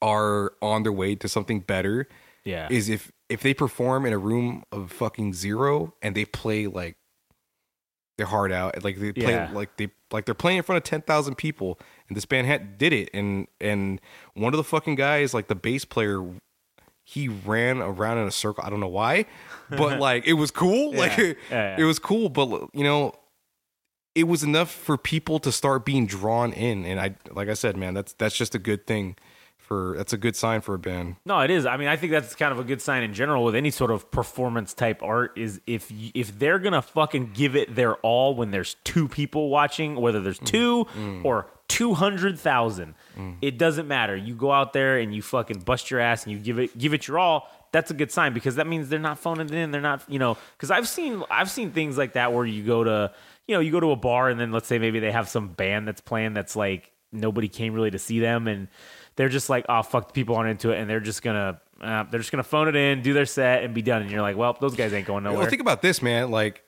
are 0.00 0.52
on 0.62 0.82
their 0.82 0.92
way 0.92 1.14
to 1.14 1.28
something 1.28 1.60
better, 1.60 2.08
yeah. 2.44 2.68
is 2.70 2.88
if 2.88 3.12
if 3.28 3.40
they 3.42 3.54
perform 3.54 4.06
in 4.06 4.12
a 4.12 4.18
room 4.18 4.64
of 4.72 4.90
fucking 4.92 5.34
zero 5.34 5.94
and 6.02 6.14
they 6.14 6.24
play 6.24 6.66
like 6.66 6.96
their 8.16 8.26
heart 8.26 8.50
out, 8.52 8.82
like 8.82 8.98
they 8.98 9.12
play 9.12 9.32
Yeah. 9.32 9.50
like 9.52 9.76
they 9.76 9.90
like 10.10 10.24
they're 10.24 10.34
playing 10.34 10.58
in 10.58 10.62
front 10.64 10.78
of 10.78 10.84
ten 10.84 11.02
thousand 11.02 11.36
people, 11.36 11.78
and 12.08 12.16
this 12.16 12.24
band 12.24 12.46
had 12.46 12.78
did 12.78 12.92
it, 12.92 13.10
and 13.14 13.46
and 13.60 14.00
one 14.34 14.52
of 14.54 14.56
the 14.58 14.64
fucking 14.64 14.94
guys, 14.96 15.34
like 15.34 15.48
the 15.48 15.54
bass 15.54 15.84
player, 15.84 16.24
he 17.04 17.28
ran 17.28 17.78
around 17.80 18.18
in 18.18 18.26
a 18.26 18.30
circle. 18.32 18.64
I 18.66 18.70
don't 18.70 18.80
know 18.80 18.88
why, 18.88 19.26
but 19.70 20.00
like 20.08 20.26
it 20.26 20.32
was 20.34 20.50
cool. 20.50 20.94
Like 20.94 21.16
Yeah. 21.16 21.24
Yeah, 21.26 21.32
yeah. 21.50 21.76
it 21.78 21.84
was 21.84 21.98
cool, 21.98 22.28
but 22.28 22.48
you 22.74 22.84
know. 22.84 23.12
It 24.14 24.26
was 24.26 24.42
enough 24.42 24.72
for 24.72 24.96
people 24.98 25.38
to 25.38 25.52
start 25.52 25.84
being 25.84 26.04
drawn 26.04 26.52
in, 26.52 26.84
and 26.84 26.98
I, 26.98 27.14
like 27.30 27.48
I 27.48 27.54
said, 27.54 27.76
man, 27.76 27.94
that's 27.94 28.14
that's 28.14 28.36
just 28.36 28.52
a 28.52 28.58
good 28.58 28.84
thing. 28.84 29.14
For 29.68 29.92
that's 29.98 30.14
a 30.14 30.16
good 30.16 30.34
sign 30.34 30.62
for 30.62 30.74
a 30.74 30.78
band. 30.78 31.16
No, 31.26 31.40
it 31.40 31.50
is. 31.50 31.66
I 31.66 31.76
mean, 31.76 31.88
I 31.88 31.96
think 31.96 32.10
that's 32.10 32.34
kind 32.34 32.52
of 32.52 32.58
a 32.58 32.64
good 32.64 32.80
sign 32.80 33.02
in 33.02 33.12
general 33.12 33.44
with 33.44 33.54
any 33.54 33.70
sort 33.70 33.90
of 33.90 34.10
performance 34.10 34.72
type 34.72 35.02
art. 35.02 35.36
Is 35.36 35.60
if 35.66 35.92
if 36.14 36.38
they're 36.38 36.58
gonna 36.58 36.80
fucking 36.80 37.32
give 37.34 37.54
it 37.54 37.74
their 37.74 37.96
all 37.96 38.34
when 38.34 38.50
there's 38.50 38.76
two 38.84 39.08
people 39.08 39.50
watching, 39.50 39.96
whether 39.96 40.22
there's 40.22 40.40
mm. 40.40 40.46
two 40.46 40.86
mm. 40.96 41.22
or 41.22 41.48
two 41.68 41.92
hundred 41.92 42.38
thousand, 42.38 42.94
mm. 43.14 43.36
it 43.42 43.58
doesn't 43.58 43.86
matter. 43.86 44.16
You 44.16 44.34
go 44.34 44.50
out 44.50 44.72
there 44.72 44.98
and 45.00 45.14
you 45.14 45.20
fucking 45.20 45.60
bust 45.60 45.90
your 45.90 46.00
ass 46.00 46.24
and 46.24 46.32
you 46.32 46.38
give 46.38 46.58
it 46.58 46.78
give 46.78 46.94
it 46.94 47.06
your 47.06 47.18
all. 47.18 47.50
That's 47.70 47.90
a 47.90 47.94
good 47.94 48.10
sign 48.10 48.32
because 48.32 48.54
that 48.54 48.66
means 48.66 48.88
they're 48.88 48.98
not 48.98 49.18
phoning 49.18 49.48
it 49.48 49.54
in. 49.54 49.70
They're 49.70 49.82
not, 49.82 50.02
you 50.08 50.18
know, 50.18 50.38
because 50.56 50.70
I've 50.70 50.88
seen 50.88 51.22
I've 51.30 51.50
seen 51.50 51.72
things 51.72 51.98
like 51.98 52.14
that 52.14 52.32
where 52.32 52.46
you 52.46 52.64
go 52.64 52.84
to, 52.84 53.12
you 53.46 53.54
know, 53.54 53.60
you 53.60 53.70
go 53.70 53.80
to 53.80 53.90
a 53.90 53.96
bar 53.96 54.30
and 54.30 54.40
then 54.40 54.50
let's 54.50 54.66
say 54.66 54.78
maybe 54.78 54.98
they 54.98 55.12
have 55.12 55.28
some 55.28 55.48
band 55.48 55.86
that's 55.86 56.00
playing 56.00 56.32
that's 56.32 56.56
like 56.56 56.90
nobody 57.12 57.48
came 57.48 57.74
really 57.74 57.90
to 57.90 57.98
see 57.98 58.18
them 58.18 58.48
and 58.48 58.68
they're 59.18 59.28
just 59.28 59.50
like, 59.50 59.66
oh 59.68 59.82
fuck, 59.82 60.06
the 60.06 60.12
people 60.14 60.36
aren't 60.36 60.48
into 60.48 60.70
it, 60.70 60.78
and 60.80 60.88
they're 60.88 61.00
just 61.00 61.22
gonna 61.22 61.60
uh, 61.82 62.04
they're 62.04 62.20
just 62.20 62.30
gonna 62.30 62.42
phone 62.44 62.68
it 62.68 62.76
in, 62.76 63.02
do 63.02 63.12
their 63.12 63.26
set, 63.26 63.64
and 63.64 63.74
be 63.74 63.82
done. 63.82 64.00
And 64.00 64.10
you're 64.10 64.22
like, 64.22 64.36
well, 64.36 64.56
those 64.58 64.76
guys 64.76 64.92
ain't 64.94 65.06
going 65.06 65.24
nowhere. 65.24 65.40
Well, 65.40 65.48
think 65.50 65.60
about 65.60 65.82
this, 65.82 66.00
man. 66.00 66.30
Like, 66.30 66.62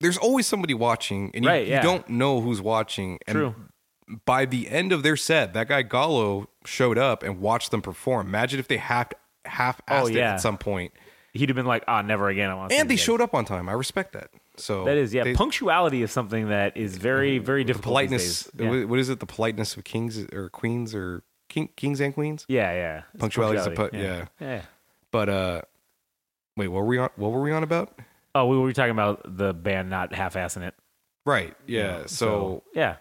there's 0.00 0.18
always 0.18 0.46
somebody 0.46 0.74
watching, 0.74 1.30
and 1.34 1.44
you, 1.44 1.50
Right, 1.50 1.66
you 1.66 1.80
don't 1.80 2.08
know 2.08 2.40
who's 2.40 2.60
watching. 2.60 3.18
And 3.26 3.36
True. 3.36 3.54
by 4.26 4.44
the 4.44 4.68
end 4.68 4.92
of 4.92 5.02
their 5.02 5.16
set, 5.16 5.54
that 5.54 5.68
guy 5.68 5.82
Gallo 5.82 6.48
showed 6.66 6.98
up 6.98 7.22
and 7.22 7.40
watched 7.40 7.70
them 7.70 7.80
perform. 7.80 8.26
Imagine 8.26 8.58
if 8.58 8.68
they 8.68 8.76
half 8.76 9.12
half 9.44 9.80
assed 9.86 10.02
Oh, 10.02 10.06
it 10.08 10.14
yeah. 10.14 10.34
at 10.34 10.40
some 10.40 10.58
point. 10.58 10.92
He'd 11.32 11.48
have 11.48 11.56
been 11.56 11.66
like, 11.66 11.84
"Ah, 11.88 12.02
never 12.02 12.28
again." 12.28 12.50
I 12.50 12.54
want 12.54 12.72
And 12.72 12.90
they 12.90 12.96
showed 12.96 13.20
up 13.20 13.34
on 13.34 13.44
time. 13.44 13.68
I 13.68 13.72
respect 13.72 14.12
that. 14.12 14.30
So 14.56 14.84
That 14.84 14.96
is, 14.96 15.12
yeah. 15.12 15.24
they- 15.24 15.34
Punctuality 15.34 16.02
is 16.02 16.12
something 16.12 16.48
that 16.48 16.76
is 16.76 16.96
very, 16.96 17.38
very 17.38 17.64
difficult. 17.64 17.92
politeness. 17.92 18.48
Yeah. 18.58 18.84
what- 18.84 18.98
is 18.98 19.08
it? 19.08 19.20
The 19.20 19.26
politeness 19.26 19.76
of 19.76 19.84
kings 19.84 20.18
or 20.32 20.48
queens 20.50 20.94
or 20.94 21.22
king, 21.48 21.68
kings 21.76 22.00
and 22.00 22.14
queens. 22.14 22.44
yeah, 22.48 22.72
yeah. 22.72 23.02
It's 23.12 23.20
Punctuality 23.20 23.58
is 23.58 23.66
a 23.66 23.70
punctuality, 23.72 24.28
pu- 24.38 24.44
yeah. 24.44 24.62
But 25.10 25.28
uh, 25.28 25.62
wait, 26.56 26.68
what 26.68 26.80
were 26.82 26.86
we 26.86 26.98
on? 26.98 27.10
What 27.16 27.32
were 27.32 27.42
we 27.42 27.52
on 27.52 27.62
about? 27.62 27.98
Oh, 28.34 28.46
we 28.46 28.58
were 28.58 28.72
talking 28.72 28.90
about 28.90 29.22
the 29.36 29.52
band 29.54 29.90
not 29.90 30.12
half-assing 30.12 30.62
it. 30.62 30.74
Right. 31.24 31.54
Yeah. 31.66 32.06
so 32.06 32.62
yeah, 32.74 32.96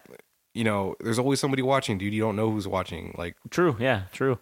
you 0.54 0.64
know, 0.64 0.96
there's 1.00 1.18
always 1.20 1.40
somebody 1.40 1.62
watching, 1.64 1.98
dude. 1.98 2.14
You 2.14 2.22
don't 2.22 2.36
know 2.36 2.50
who's 2.52 2.68
watching. 2.68 3.14
Like, 3.18 3.36
true. 3.50 3.76
Yeah, 3.80 4.04
true. 4.12 4.38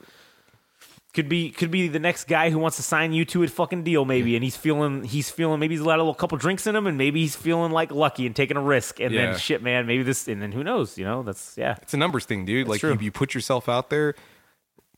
Could 1.14 1.28
be 1.28 1.50
could 1.50 1.72
be 1.72 1.90
the 1.90 2.00
next 2.00 2.24
guy 2.30 2.52
who 2.52 2.58
wants 2.58 2.78
to 2.78 2.84
sign 2.84 3.12
you 3.12 3.26
to 3.26 3.44
a 3.44 3.48
fucking 3.50 3.84
deal, 3.84 4.06
maybe, 4.06 4.36
and 4.36 4.44
he's 4.46 4.56
feeling 4.56 5.04
he's 5.04 5.30
feeling 5.30 5.60
maybe 5.60 5.76
he's 5.76 5.82
let 5.84 6.00
a 6.00 6.02
little 6.02 6.14
couple 6.16 6.38
drinks 6.38 6.66
in 6.68 6.74
him, 6.76 6.88
and 6.88 6.98
maybe 6.98 7.20
he's 7.20 7.36
feeling 7.36 7.74
like 7.74 7.92
lucky 7.92 8.26
and 8.26 8.34
taking 8.34 8.56
a 8.56 8.62
risk, 8.62 9.02
and 9.02 9.14
Yeah. 9.14 9.32
then 9.32 9.38
shit, 9.40 9.62
man, 9.62 9.86
maybe 9.86 10.04
this, 10.04 10.30
and 10.30 10.42
then 10.42 10.54
who 10.54 10.64
knows, 10.64 10.98
you 10.98 11.04
know? 11.04 11.22
That's 11.22 11.58
yeah, 11.58 11.76
it's 11.82 11.94
a 11.94 11.98
numbers 11.98 12.24
thing, 12.24 12.46
dude. 12.46 12.70
like, 12.70 12.80
true. 12.80 12.94
if 12.94 13.02
you 13.02 13.12
put 13.12 13.34
yourself 13.34 13.68
out 13.68 13.90
there, 13.90 14.16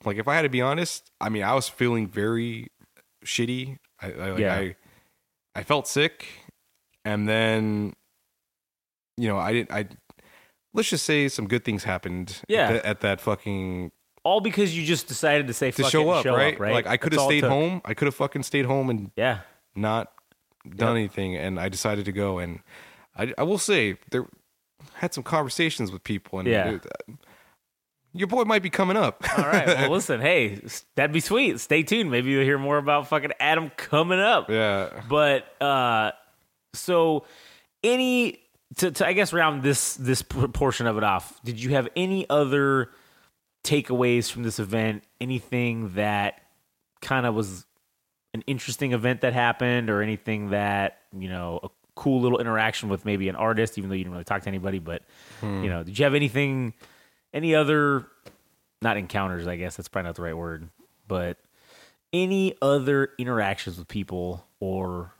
like, 0.05 0.18
if 0.18 0.28
I 0.28 0.36
had 0.36 0.43
to 0.43 0.49
be 0.49 0.61
honest, 0.61 1.09
I 1.20 1.30
mean, 1.30 1.41
I 1.41 1.55
was 1.55 1.68
feeling 1.68 2.07
very 2.07 2.68
shitty. 3.26 3.80
I, 3.99 4.11
I 4.11 4.30
like, 4.32 4.39
Yeah. 4.39 4.53
I, 4.55 4.76
I 5.55 5.64
felt 5.64 5.88
sick, 5.88 6.28
and 7.03 7.28
then, 7.28 7.93
you 9.18 9.28
know, 9.28 9.39
I 9.39 9.51
didn't. 9.53 9.72
I 9.72 9.88
let's 10.76 10.89
just 10.91 11.05
say 11.05 11.28
some 11.28 11.47
good 11.47 11.66
things 11.66 11.86
happened. 11.86 12.39
Yeah. 12.47 12.68
At, 12.68 12.74
that- 12.74 12.86
at 12.86 13.01
that 13.01 13.22
fucking 13.22 13.91
all 14.24 14.40
because 14.42 14.76
you 14.78 14.86
just 14.86 15.08
decided 15.08 15.48
to 15.48 15.54
say 15.54 15.72
to 15.72 15.82
fuck 15.84 15.92
show 15.92 16.10
up, 16.10 16.24
show 16.24 16.36
right? 16.36 16.54
up, 16.56 16.60
right? 16.60 16.74
Like, 16.74 16.88
I 16.88 16.98
could 16.98 17.14
have 17.14 17.22
stayed 17.24 17.44
home. 17.44 17.82
I 17.86 17.94
could 17.94 18.06
have 18.06 18.16
fucking 18.16 18.44
stayed 18.44 18.66
home 18.66 18.90
and 18.90 19.12
Yeah, 19.16 19.40
not 19.76 20.12
done 20.76 20.96
anything 20.96 21.36
and 21.36 21.60
I 21.60 21.68
decided 21.70 22.06
to 22.06 22.12
go 22.14 22.40
and 22.40 22.60
I, 23.18 23.34
I 23.38 23.44
will 23.44 23.58
say 23.58 23.98
there 24.12 24.26
had 24.94 25.14
some 25.14 25.24
conversations 25.24 25.92
with 25.92 26.04
people 26.04 26.40
and 26.40 26.48
Yeah. 26.48 26.70
it- 26.76 26.86
your 28.16 28.28
boy 28.28 28.44
might 28.44 28.62
be 28.62 28.70
coming 28.70 28.96
up. 28.96 29.24
All 29.40 29.44
right. 29.46 29.66
Well, 29.66 29.90
listen. 29.90 30.22
Hey, 30.22 30.62
that'd 30.96 31.12
be 31.12 31.20
sweet. 31.20 31.60
Stay 31.60 31.82
tuned. 31.82 32.12
Maybe 32.12 32.30
you'll 32.30 32.44
hear 32.44 32.60
more 32.60 32.78
about 32.78 33.08
fucking 33.08 33.32
Adam 33.40 33.72
coming 33.76 34.20
up. 34.20 34.52
yeah. 34.52 35.02
But 35.10 35.46
uh, 35.60 36.12
so 36.76 37.26
any 37.84 38.40
to, 38.76 38.92
to 38.92 39.08
I 39.08 39.14
guess 39.14 39.34
round 39.34 39.64
this 39.64 39.96
this 39.96 40.22
portion 40.22 40.86
of 40.86 40.96
it 40.98 41.04
off. 41.04 41.42
Did 41.44 41.60
you 41.62 41.72
have 41.72 41.88
any 41.96 42.30
other 42.30 42.92
takeaways 43.64 44.32
from 44.32 44.43
this 44.43 44.59
event? 44.59 45.03
Anything 45.22 45.93
that 45.95 46.41
kind 47.01 47.26
of 47.26 47.36
was 47.36 47.66
an 48.34 48.43
interesting 48.47 48.93
event 48.93 49.22
that 49.22 49.34
happened, 49.34 49.89
or 49.89 50.01
anything 50.01 50.49
that 50.49 50.99
you 51.18 51.30
know 51.30 51.59
a 51.64 51.70
cool 51.95 52.22
little 52.22 52.39
interaction 52.39 52.89
with 52.89 53.05
maybe 53.05 53.30
an 53.30 53.36
artist, 53.36 53.78
even 53.78 53.89
though 53.89 53.95
you 53.95 54.03
didn't 54.03 54.14
really 54.14 54.24
talk 54.24 54.41
to 54.43 54.47
anybody. 54.47 54.80
But 54.80 55.03
you 55.41 55.47
hmm. 55.47 55.66
know, 55.66 55.84
did 55.84 55.97
you 55.97 56.05
have 56.05 56.16
anything? 56.16 56.74
Any 57.34 57.55
other? 57.55 58.07
Not 58.82 58.97
encounters, 58.97 59.47
I 59.47 59.55
guess 59.55 59.78
that's 59.78 59.88
probably 59.88 60.09
not 60.09 60.16
the 60.16 60.24
right 60.24 60.36
word, 60.36 60.68
but 61.07 61.38
any 62.11 62.53
other 62.61 63.11
interactions 63.18 63.78
with 63.78 63.88
people 63.88 64.45
or 64.59 65.14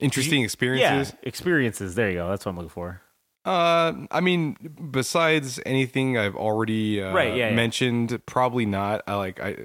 Interesting 0.00 0.42
experiences. 0.42 1.12
yeah, 1.12 1.28
experiences. 1.28 1.94
There 1.94 2.10
you 2.10 2.16
go. 2.16 2.30
That's 2.30 2.44
what 2.44 2.50
I'm 2.50 2.56
looking 2.56 2.70
for. 2.70 3.02
Uh, 3.44 3.94
I 4.10 4.20
mean, 4.20 4.56
besides 4.90 5.58
anything 5.64 6.18
I've 6.18 6.36
already 6.36 7.02
uh, 7.02 7.12
Right, 7.14 7.34
yeah, 7.34 7.48
yeah. 7.48 7.54
mentioned, 7.54 8.20
probably 8.26 8.66
not. 8.66 9.02
I 9.06 9.14
like 9.14 9.40
I, 9.40 9.64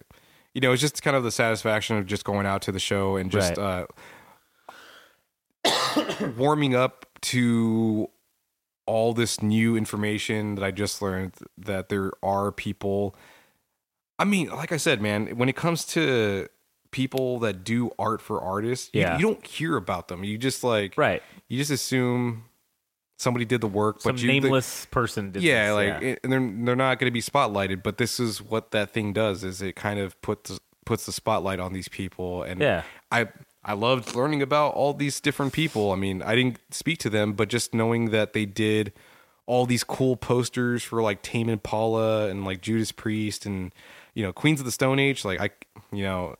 you 0.53 0.61
know, 0.61 0.71
it's 0.71 0.81
just 0.81 1.03
kind 1.03 1.15
of 1.17 1.23
the 1.23 1.31
satisfaction 1.31 1.97
of 1.97 2.05
just 2.05 2.23
going 2.23 2.45
out 2.45 2.61
to 2.63 2.71
the 2.71 2.79
show 2.79 3.17
and 3.17 3.29
just 3.29 3.57
uh, 3.57 3.85
warming 6.37 6.75
up 6.75 7.05
to 7.21 8.07
all 8.85 9.13
this 9.13 9.41
new 9.41 9.75
information 9.75 10.55
that 10.55 10.63
I 10.63 10.71
just 10.71 11.01
learned 11.01 11.33
that 11.57 11.89
there 11.89 12.11
are 12.23 12.51
people. 12.51 13.15
I 14.19 14.23
mean, 14.25 14.49
like 14.49 14.71
I 14.71 14.77
said, 14.77 15.01
man, 15.01 15.37
when 15.37 15.49
it 15.49 15.55
comes 15.55 15.83
to 15.87 16.47
people 16.91 17.39
that 17.39 17.63
do 17.63 17.91
art 17.99 18.21
for 18.21 18.39
artists, 18.41 18.89
you- 18.93 19.01
Yeah. 19.01 19.17
you, 19.17 19.23
don't 19.23 19.45
hear 19.45 19.75
about 19.75 20.07
them. 20.07 20.23
You 20.23 20.37
just 20.37 20.63
like 20.63 20.93
Right. 20.97 21.21
you 21.49 21.57
just 21.57 21.71
assume 21.71 22.45
somebody 23.17 23.45
did 23.45 23.61
the 23.61 23.67
work, 23.67 24.01
Some 24.01 24.13
but 24.13 24.21
you, 24.21 24.27
the- 24.27 24.33
nameless 24.39 24.85
person 24.87 25.31
did 25.31 25.43
yeah, 25.43 25.67
this, 25.67 25.73
like 25.75 26.01
it- 26.03 26.19
and 26.23 26.31
they're 26.33 26.39
they're 26.65 26.75
not 26.75 26.99
going 26.99 27.07
to 27.09 27.13
be 27.13 27.21
spotlighted. 27.21 27.83
But 27.83 27.97
this 27.97 28.19
is 28.19 28.41
what 28.41 28.71
that 28.71 28.91
thing 28.91 29.13
does: 29.13 29.43
is 29.43 29.61
it 29.61 29.75
kind 29.75 29.99
of 29.99 30.19
puts 30.21 30.59
puts 30.85 31.05
the 31.07 31.11
spotlight 31.11 31.59
on 31.59 31.73
these 31.73 31.87
people. 31.87 32.43
And 32.43 32.61
Yeah. 32.61 32.83
I 33.11 33.27
I 33.63 33.73
loved 33.73 34.15
learning 34.15 34.43
about 34.43 34.75
all 34.75 34.93
these 34.93 35.19
different 35.19 35.51
people. 35.53 35.91
I 35.91 35.95
mean, 35.95 36.21
I 36.21 36.35
didn't 36.35 36.59
speak 36.69 36.99
to 36.99 37.09
them, 37.09 37.33
but 37.33 37.49
just 37.49 37.73
knowing 37.73 38.11
that 38.11 38.33
they 38.33 38.45
did 38.45 38.93
all 39.47 39.65
these 39.65 39.83
cool 39.83 40.15
posters 40.15 40.83
for 40.83 41.01
like 41.01 41.21
Tame 41.23 41.49
Impala 41.49 42.29
and 42.29 42.45
like 42.45 42.61
Judas 42.61 42.91
Priest 42.91 43.45
and 43.47 43.73
you 44.13 44.21
know 44.23 44.31
Queens 44.33 44.59
of 44.59 44.65
the 44.65 44.71
Stone 44.71 44.99
Age. 44.99 45.25
Like 45.25 45.41
I, 45.41 45.49
you 45.91 46.03
know, 46.03 46.35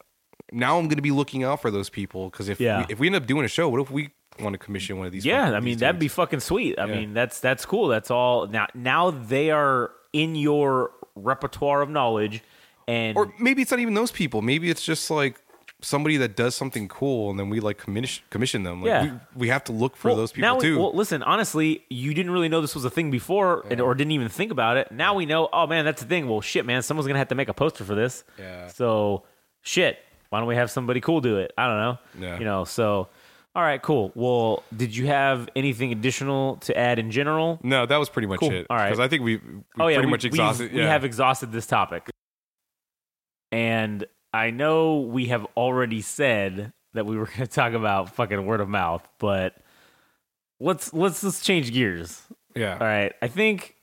now 0.51 0.77
I'm 0.77 0.85
going 0.85 0.97
to 0.97 1.01
be 1.01 1.09
looking 1.11 1.43
out 1.43 1.59
for 1.61 1.71
those 1.71 1.89
people 1.89 2.29
because 2.29 2.47
if 2.47 2.59
Yeah. 2.59 2.79
we, 2.79 2.85
if 2.89 2.99
we 2.99 3.07
end 3.07 3.15
up 3.15 3.25
doing 3.25 3.45
a 3.45 3.47
show, 3.47 3.67
what 3.69 3.81
if 3.81 3.89
we 3.89 4.11
want 4.39 4.53
to 4.53 4.57
commission 4.57 4.97
one 4.97 5.07
of 5.07 5.13
these? 5.13 5.25
Yeah, 5.25 5.51
I 5.51 5.59
mean 5.59 5.77
that'd 5.77 5.99
be 5.99 6.07
fucking 6.07 6.39
sweet. 6.41 6.77
I 6.79 6.85
Yeah. 6.85 6.95
mean 6.95 7.13
that's 7.13 7.39
that's 7.39 7.65
cool. 7.65 7.87
That's 7.87 8.11
all. 8.11 8.47
Now 8.47 8.67
now 8.73 9.11
they 9.11 9.51
are 9.51 9.91
in 10.13 10.35
your 10.35 10.91
repertoire 11.15 11.81
of 11.81 11.89
knowledge, 11.89 12.41
and 12.87 13.17
or 13.17 13.33
maybe 13.39 13.61
it's 13.61 13.71
not 13.71 13.79
even 13.79 13.93
those 13.93 14.11
people. 14.11 14.41
Maybe 14.41 14.69
it's 14.69 14.83
just 14.83 15.09
like 15.09 15.39
somebody 15.81 16.17
that 16.17 16.35
does 16.35 16.55
something 16.55 16.87
cool, 16.87 17.29
and 17.29 17.37
then 17.39 17.49
we 17.49 17.59
like 17.59 17.77
commission 17.77 18.23
commission 18.29 18.63
them. 18.63 18.81
Like, 18.81 18.87
Yeah. 18.87 19.03
we, 19.03 19.41
we 19.41 19.47
have 19.49 19.63
to 19.65 19.71
look 19.71 19.95
for 19.95 20.07
Well, 20.09 20.17
those 20.17 20.35
now 20.37 20.55
people 20.55 20.57
we- 20.57 20.63
too. 20.75 20.79
well, 20.79 20.93
listen, 20.95 21.21
honestly, 21.23 21.83
you 21.89 22.13
didn't 22.13 22.31
really 22.31 22.49
know 22.49 22.61
this 22.61 22.73
was 22.75 22.85
a 22.85 22.89
thing 22.89 23.11
before, 23.11 23.65
and- 23.69 23.79
or 23.81 23.93
didn't 23.93 24.11
even 24.13 24.29
think 24.29 24.51
about 24.51 24.77
it. 24.77 24.91
Now 24.91 25.13
we 25.13 25.25
know. 25.25 25.47
Oh 25.53 25.67
man, 25.67 25.85
that's 25.85 26.01
the 26.01 26.07
thing. 26.07 26.27
Well, 26.27 26.41
shit, 26.41 26.65
man, 26.65 26.81
someone's 26.81 27.07
gonna 27.07 27.19
have 27.19 27.27
to 27.29 27.35
make 27.35 27.49
a 27.49 27.53
poster 27.53 27.83
for 27.83 27.93
this. 27.95 28.23
Yeah. 28.39 28.67
So 28.67 29.23
shit, 29.61 29.99
why 30.29 30.39
don't 30.39 30.47
we 30.47 30.55
have 30.55 30.71
somebody 30.71 31.01
cool 31.01 31.21
do 31.21 31.37
it? 31.37 31.53
I 31.57 31.67
don't 31.67 31.77
know. 31.77 31.97
Yeah. 32.27 32.39
You 32.39 32.45
know. 32.45 32.63
So, 32.63 33.09
all 33.55 33.63
right, 33.63 33.81
cool. 33.81 34.11
Well, 34.15 34.63
did 34.75 34.95
you 34.95 35.07
have 35.07 35.47
anything 35.55 35.91
additional 35.91 36.57
to 36.57 36.77
add 36.77 36.99
in 36.99 37.09
general? 37.11 37.59
no, 37.63 37.85
that 37.85 37.97
was 37.97 38.09
pretty 38.09 38.27
much 38.27 38.39
Cool. 38.41 38.51
it. 38.51 38.67
All 38.69 38.75
right. 38.77 38.89
because 38.89 38.99
I 38.99 39.07
think 39.07 39.23
we, 39.23 39.37
we 39.37 39.43
oh 39.79 39.87
yeah, 39.87 39.95
pretty 39.95 40.07
we, 40.07 40.11
much 40.11 40.23
we've- 40.23 40.33
exhausted. 40.35 40.73
We 40.73 40.79
yeah. 40.79 40.89
have 40.89 41.05
exhausted 41.05 41.51
this 41.51 41.65
topic, 41.65 42.09
and 43.51 44.05
I 44.33 44.49
know 44.51 44.99
we 44.99 45.27
have 45.27 45.45
already 45.55 46.01
said 46.01 46.73
that 46.93 47.05
we 47.05 47.17
were 47.17 47.25
going 47.35 47.39
to 47.39 47.47
talk 47.47 47.73
about 47.73 48.13
fucking 48.15 48.45
word 48.45 48.61
of 48.61 48.69
mouth, 48.69 49.07
but 49.19 49.55
let's 50.59 50.93
let's 50.93 51.23
let's 51.23 51.41
change 51.41 51.71
gears. 51.73 52.21
yeah. 52.55 52.73
All 52.73 52.85
right, 52.87 53.13
I 53.21 53.27
think 53.27 53.75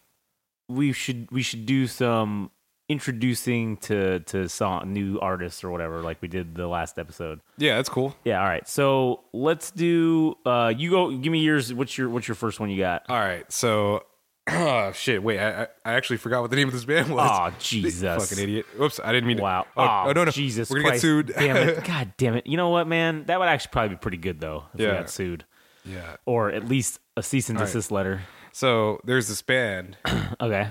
we 0.69 0.93
should 0.93 1.31
we 1.31 1.43
should 1.43 1.67
do 1.67 1.87
some 1.87 2.51
introducing 2.93 3.77
to 3.79 4.21
to 4.21 4.49
song 4.49 4.93
new 4.93 5.19
artists 5.21 5.65
or 5.65 5.71
whatever, 5.71 6.01
like 6.03 6.23
we 6.23 6.29
did 6.29 6.55
the 6.55 6.67
last 6.69 6.99
episode. 6.99 7.41
yeah, 7.59 7.77
that's 7.77 7.89
cool. 7.89 8.15
Yeah, 8.25 8.41
all 8.41 8.47
right. 8.49 8.67
So 8.69 9.21
let's 9.33 9.71
do. 9.71 10.37
Uh, 10.47 10.73
you 10.77 10.91
go. 10.91 11.11
Give 11.17 11.33
me 11.33 11.41
yours. 11.41 11.73
What's 11.75 11.97
your 11.99 12.09
What's 12.09 12.29
your 12.29 12.35
first 12.37 12.61
one 12.61 12.71
you 12.71 12.79
got? 12.79 13.03
All 13.09 13.19
right, 13.19 13.51
so 13.51 14.05
oh 14.51 14.93
shit, 14.93 15.23
wait, 15.23 15.41
I, 15.41 15.69
I 15.85 15.93
actually 15.95 16.17
forgot 16.19 16.43
what 16.43 16.51
the 16.51 16.57
name 16.57 16.69
of 16.69 16.75
this 16.75 16.85
band 16.85 17.11
was. 17.15 17.29
Oh 17.31 17.57
Jesus! 17.59 18.29
Fucking 18.29 18.43
idiot! 18.43 18.67
Oops, 18.81 19.01
I 19.03 19.13
didn't 19.13 19.27
mean 19.29 19.39
to. 19.39 19.43
Wow. 19.43 19.67
Oh, 19.77 20.05
oh, 20.07 20.13
no, 20.13 20.25
no, 20.25 20.31
Jesus 20.31 20.69
we're 20.71 20.77
gonna 20.79 20.89
Christ. 20.91 21.03
get 21.03 21.09
sued. 21.09 21.33
damn 21.37 21.57
it. 21.57 21.85
God 21.85 22.13
damn 22.17 22.35
it. 22.37 22.47
You 22.47 22.57
know 22.57 22.69
what, 22.71 22.87
man? 22.87 23.25
That 23.27 23.39
would 23.41 23.49
actually 23.49 23.71
probably 23.73 23.97
be 23.97 23.99
pretty 24.01 24.17
good 24.19 24.41
though 24.41 24.65
if 24.75 24.81
we 24.81 24.87
Yeah. 24.87 24.95
got 24.95 25.11
sued, 25.11 25.45
yeah. 25.85 26.17
or 26.27 26.51
at 26.51 26.69
least 26.69 26.99
a 27.17 27.23
cease 27.23 27.49
and 27.49 27.59
right. 27.59 27.67
desist 27.67 27.91
letter. 27.91 28.23
So 28.53 29.01
there's 29.05 29.29
this 29.29 29.41
band, 29.43 29.97
Okay. 30.41 30.69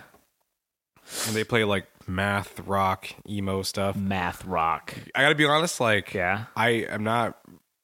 and 1.28 1.36
they 1.36 1.43
play 1.43 1.63
like 1.63 1.88
math, 2.07 2.59
rock, 2.61 3.07
emo 3.29 3.61
stuff. 3.61 3.95
Math 3.95 4.45
rock. 4.45 4.93
I 5.15 5.21
gotta 5.23 5.35
be 5.35 5.45
honest, 5.45 5.79
like, 5.79 6.13
Yeah. 6.13 6.45
I 6.55 6.69
am 6.89 7.03
not. 7.03 7.37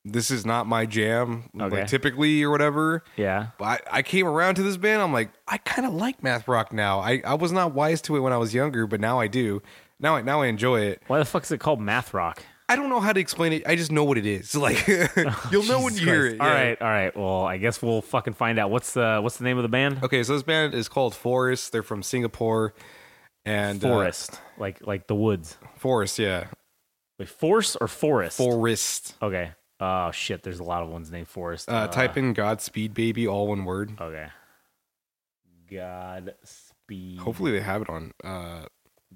This 0.09 0.31
is 0.31 0.45
not 0.45 0.67
my 0.67 0.85
jam, 0.85 1.49
Okay. 1.59 1.79
like 1.81 1.87
typically 1.87 2.41
or 2.41 2.49
whatever. 2.49 3.03
Yeah. 3.17 3.47
But 3.57 3.65
I, 3.91 3.97
I 3.97 4.01
came 4.03 4.25
around 4.25 4.55
to 4.55 4.63
this 4.63 4.77
band. 4.77 5.01
I'm 5.01 5.11
like, 5.11 5.31
I 5.49 5.57
kind 5.57 5.85
of 5.85 5.93
like 5.93 6.23
math 6.23 6.47
rock 6.47 6.71
now. 6.71 6.99
I, 6.99 7.21
I 7.25 7.33
was 7.33 7.51
not 7.51 7.73
wise 7.73 8.01
to 8.03 8.15
it 8.15 8.21
when 8.21 8.31
I 8.31 8.37
was 8.37 8.53
younger, 8.53 8.87
but 8.87 9.01
now 9.01 9.19
I 9.19 9.27
do. 9.27 9.61
Now 9.99 10.15
I 10.15 10.21
now 10.21 10.41
I 10.43 10.47
enjoy 10.47 10.79
it. 10.81 11.01
Why 11.07 11.19
the 11.19 11.25
fuck 11.25 11.43
is 11.43 11.51
it 11.51 11.59
called 11.59 11.81
math 11.81 12.13
rock? 12.13 12.41
I 12.69 12.75
don't 12.77 12.89
know 12.89 12.99
how 13.01 13.11
to 13.13 13.19
explain 13.19 13.51
it. 13.53 13.63
I 13.65 13.75
just 13.75 13.91
know 13.91 14.03
what 14.05 14.17
it 14.17 14.25
is. 14.25 14.55
Like 14.67 14.87
you'll 15.51 15.63
know 15.63 15.81
when 15.81 15.93
you 15.95 16.01
hear 16.05 16.25
it. 16.27 16.39
All 16.39 16.47
yeah. 16.47 16.53
right, 16.53 16.81
all 16.81 16.87
right. 16.87 17.17
Well, 17.17 17.43
I 17.45 17.57
guess 17.57 17.81
we'll 17.81 18.01
fucking 18.01 18.33
find 18.33 18.59
out. 18.59 18.71
What's 18.71 18.93
the 18.93 19.19
What's 19.21 19.37
the 19.37 19.43
name 19.43 19.57
of 19.57 19.63
the 19.63 19.69
band? 19.69 19.99
Okay, 20.03 20.23
so 20.23 20.33
this 20.33 20.43
band 20.43 20.73
is 20.73 20.87
called 20.87 21.15
Forest. 21.15 21.73
They're 21.73 21.83
from 21.83 22.01
Singapore, 22.01 22.73
and 23.47 23.83
uh, 23.83 23.87
Forest, 23.87 24.39
like 24.57 24.85
like 24.85 25.07
the 25.07 25.15
woods. 25.15 25.57
Forest, 25.77 26.19
yeah, 26.19 26.47
Wait, 27.19 27.29
force 27.29 27.75
or 27.75 27.87
forest? 27.87 28.37
Forest. 28.37 29.15
Okay. 29.21 29.51
Oh 29.79 30.11
shit, 30.11 30.43
there's 30.43 30.59
a 30.59 30.63
lot 30.63 30.83
of 30.83 30.89
ones 30.89 31.11
named 31.11 31.27
Forest. 31.27 31.69
Uh, 31.69 31.87
type 31.87 32.17
in 32.17 32.33
Godspeed 32.33 32.93
Baby, 32.93 33.27
all 33.27 33.47
one 33.47 33.63
word. 33.65 33.93
Okay. 33.99 34.27
God 35.69 36.33
Godspeed, 36.39 37.19
Hopefully 37.19 37.51
they 37.51 37.59
have 37.61 37.81
it 37.81 37.89
on. 37.89 38.13
Uh, 38.23 38.65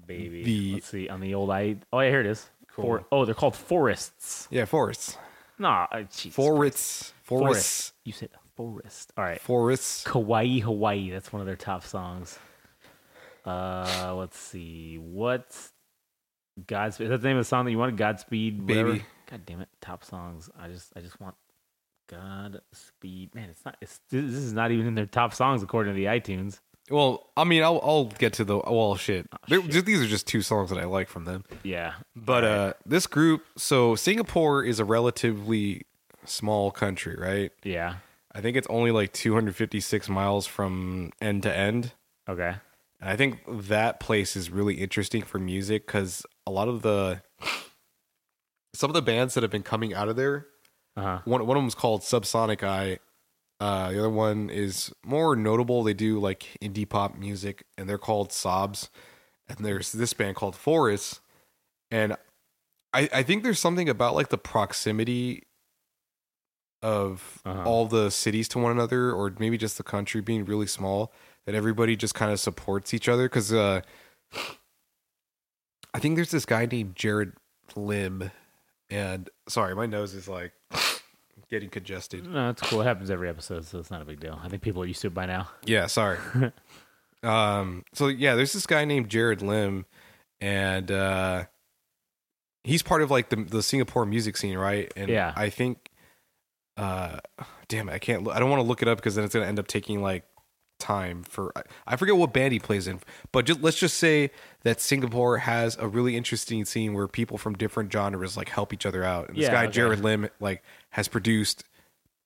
baby. 0.06 0.42
the- 0.42 0.74
Let's 0.74 0.88
see 0.88 1.08
on 1.08 1.20
the 1.20 1.34
old 1.34 1.50
I. 1.50 1.76
Oh 1.92 2.00
yeah, 2.00 2.10
here 2.10 2.20
it 2.20 2.26
is. 2.26 2.48
Cool. 2.74 2.84
For, 2.84 3.04
oh, 3.12 3.24
they're 3.26 3.34
called 3.34 3.54
forests. 3.56 4.48
yeah, 4.50 4.64
forests, 4.64 5.18
Nah, 5.58 5.86
uh, 5.92 6.02
Jesus 6.02 6.34
forests, 6.34 7.12
Forest. 7.22 7.44
forests, 7.44 7.92
You 8.04 8.12
said 8.12 8.30
forest. 8.56 9.12
All 9.16 9.24
right. 9.24 9.40
forests. 9.40 10.04
Kauai, 10.04 10.60
Hawaii. 10.60 11.10
That's 11.10 11.32
one 11.32 11.40
of 11.40 11.46
their 11.46 11.56
top 11.56 11.84
songs. 11.84 12.38
Uh, 13.44 14.14
let's 14.16 14.38
see. 14.38 14.96
What's 14.98 15.72
Godspeed? 16.66 17.06
Is 17.06 17.10
that 17.10 17.22
the 17.22 17.28
name 17.28 17.36
of 17.38 17.44
the 17.44 17.48
song 17.48 17.64
that 17.64 17.70
you 17.70 17.78
wanted? 17.78 17.96
Godspeed, 17.96 18.62
whatever? 18.68 18.92
Baby. 18.92 19.04
God 19.30 19.46
damn 19.46 19.60
it! 19.62 19.68
Top 19.80 20.04
songs. 20.04 20.50
I 20.58 20.68
just, 20.68 20.92
I 20.96 21.00
just 21.00 21.20
want 21.20 21.34
Godspeed. 22.08 23.34
Man, 23.34 23.48
it's 23.50 23.64
not. 23.64 23.76
It's 23.80 24.00
this 24.10 24.22
is 24.24 24.52
not 24.52 24.70
even 24.70 24.86
in 24.86 24.94
their 24.94 25.06
top 25.06 25.34
songs 25.34 25.62
according 25.62 25.94
to 25.94 25.96
the 25.96 26.06
iTunes. 26.06 26.60
Well, 26.90 27.30
I 27.36 27.44
mean, 27.44 27.62
I'll 27.62 27.80
I'll 27.82 28.04
get 28.06 28.34
to 28.34 28.44
the 28.44 28.58
well, 28.58 28.96
shit. 28.96 29.26
They're- 29.48 29.62
shit. 29.62 29.70
just- 29.70 29.86
these 29.86 30.02
are 30.02 30.06
just 30.06 30.26
two 30.26 30.42
songs 30.42 30.70
that 30.70 30.78
I 30.78 30.84
like 30.84 31.08
from 31.08 31.24
them. 31.24 31.44
Yeah, 31.62 31.94
But 32.16 32.44
uh, 32.44 32.72
this 32.84 33.06
group, 33.06 33.44
so 33.56 33.94
Singapore 33.94 34.64
is 34.64 34.80
a 34.80 34.84
relatively 34.84 35.82
small 36.24 36.70
country, 36.70 37.16
right? 37.16 37.50
yeah. 37.62 37.96
I 38.34 38.40
think 38.40 38.56
it's 38.56 38.66
only 38.70 38.92
like 38.92 39.12
256 39.12 40.08
miles 40.08 40.46
from 40.46 41.12
end 41.20 41.42
to 41.42 41.54
end. 41.54 41.92
Okay. 42.26 42.54
And 43.02 43.10
I 43.10 43.16
think 43.16 43.40
that 43.48 43.98
place 43.98 44.36
is 44.36 44.48
really 44.48 44.76
interesting 44.76 45.22
for 45.22 45.38
music 45.40 45.86
because 45.86 46.24
a 46.46 46.50
lot 46.52 46.68
of 46.68 46.82
the 46.82 47.20
some 48.74 48.88
of 48.88 48.94
the 48.94 49.02
bands 49.02 49.34
that 49.34 49.42
have 49.42 49.50
been 49.50 49.64
coming 49.64 49.92
out 49.92 50.08
of 50.08 50.14
there, 50.16 50.46
Uh 50.96 51.02
huh. 51.02 51.18
one 51.24 51.44
one 51.46 51.56
of 51.56 51.62
them 51.62 51.66
is 51.68 51.74
called 51.74 52.02
Subsonic 52.02 52.62
Eye. 52.62 52.98
Uh, 53.60 53.90
the 53.92 53.98
other 53.98 54.10
one 54.10 54.50
is 54.50 54.92
more 55.04 55.34
notable. 55.36 55.82
They 55.82 55.94
do 55.94 56.18
like 56.20 56.46
indie 56.62 56.88
pop 56.88 57.16
music, 57.16 57.64
and 57.76 57.88
they're 57.88 57.98
called 57.98 58.32
Sobs. 58.32 58.88
And 59.48 59.58
there's 59.66 59.90
this 59.92 60.12
band 60.14 60.36
called 60.36 60.54
Forest, 60.54 61.20
and 61.90 62.16
I 62.94 63.08
I 63.12 63.22
think 63.24 63.42
there's 63.42 63.58
something 63.58 63.88
about 63.88 64.14
like 64.14 64.28
the 64.28 64.38
proximity 64.38 65.42
of 66.82 67.40
Uh-huh. 67.44 67.64
all 67.64 67.86
the 67.86 68.10
cities 68.10 68.48
to 68.48 68.58
one 68.60 68.72
another, 68.72 69.12
or 69.12 69.32
maybe 69.38 69.58
just 69.58 69.76
the 69.76 69.82
country 69.84 70.20
being 70.20 70.44
really 70.44 70.66
small, 70.66 71.12
that 71.46 71.54
everybody 71.54 71.96
just 71.96 72.14
kind 72.14 72.32
of 72.32 72.40
supports 72.40 72.94
each 72.94 73.08
other. 73.08 73.24
Because 73.24 73.52
uh, 73.52 73.80
I 75.94 75.98
think 75.98 76.16
there's 76.16 76.30
this 76.30 76.46
guy 76.46 76.66
named 76.66 76.96
Jared 76.96 77.32
Lim, 77.76 78.30
and 78.90 79.28
sorry, 79.48 79.74
my 79.74 79.86
nose 79.86 80.14
is 80.14 80.28
like 80.28 80.52
getting 81.50 81.68
congested. 81.68 82.26
No, 82.26 82.50
it's 82.50 82.62
cool. 82.62 82.80
It 82.80 82.84
happens 82.84 83.10
every 83.10 83.28
episode, 83.28 83.66
so 83.66 83.78
it's 83.78 83.90
not 83.90 84.02
a 84.02 84.04
big 84.04 84.20
deal. 84.20 84.38
I 84.42 84.48
think 84.48 84.62
people 84.62 84.82
are 84.82 84.86
used 84.86 85.02
to 85.02 85.08
it 85.08 85.14
by 85.14 85.26
now. 85.26 85.48
Yeah, 85.64 85.86
sorry. 85.86 86.18
um, 87.22 87.84
so 87.92 88.08
yeah, 88.08 88.34
there's 88.34 88.52
this 88.52 88.66
guy 88.66 88.84
named 88.84 89.08
Jared 89.08 89.42
Lim, 89.42 89.84
and 90.40 90.90
uh, 90.90 91.44
he's 92.64 92.82
part 92.82 93.02
of 93.02 93.10
like 93.10 93.28
the 93.28 93.36
the 93.36 93.62
Singapore 93.62 94.06
music 94.06 94.36
scene, 94.36 94.56
right? 94.56 94.90
And 94.96 95.10
Yeah. 95.10 95.32
I 95.36 95.50
think, 95.50 95.90
uh, 96.76 97.18
damn 97.68 97.88
it, 97.88 97.92
I 97.92 97.98
can't. 97.98 98.26
I 98.28 98.38
don't 98.38 98.50
want 98.50 98.62
to 98.62 98.66
look 98.66 98.82
it 98.82 98.88
up 98.88 98.98
because 98.98 99.14
then 99.14 99.24
it's 99.24 99.34
gonna 99.34 99.46
end 99.46 99.58
up 99.58 99.66
taking 99.66 100.00
like 100.02 100.24
time 100.82 101.22
for. 101.22 101.52
I, 101.86 101.96
forget 101.96 102.16
what 102.16 102.32
band 102.32 102.52
he 102.52 102.58
plays 102.58 102.86
in, 102.86 103.00
but 103.30 103.46
just 103.46 103.62
let's 103.62 103.78
just 103.78 103.96
say 103.96 104.30
that 104.64 104.80
Singapore 104.80 105.38
has 105.38 105.76
a 105.78 105.86
really 105.88 106.16
interesting 106.16 106.64
scene 106.64 106.92
where 106.92 107.08
people 107.08 107.38
from 107.38 107.54
different 107.54 107.92
genres 107.92 108.36
like 108.36 108.48
help 108.50 108.72
each 108.74 108.84
other 108.84 109.04
out. 109.04 109.28
And 109.28 109.36
this 109.38 109.44
Yeah, 109.44 109.52
guy 109.52 109.64
okay. 109.64 109.72
Jared 109.72 110.00
Lim 110.00 110.28
like 110.40 110.62
has 110.90 111.08
produced. 111.08 111.64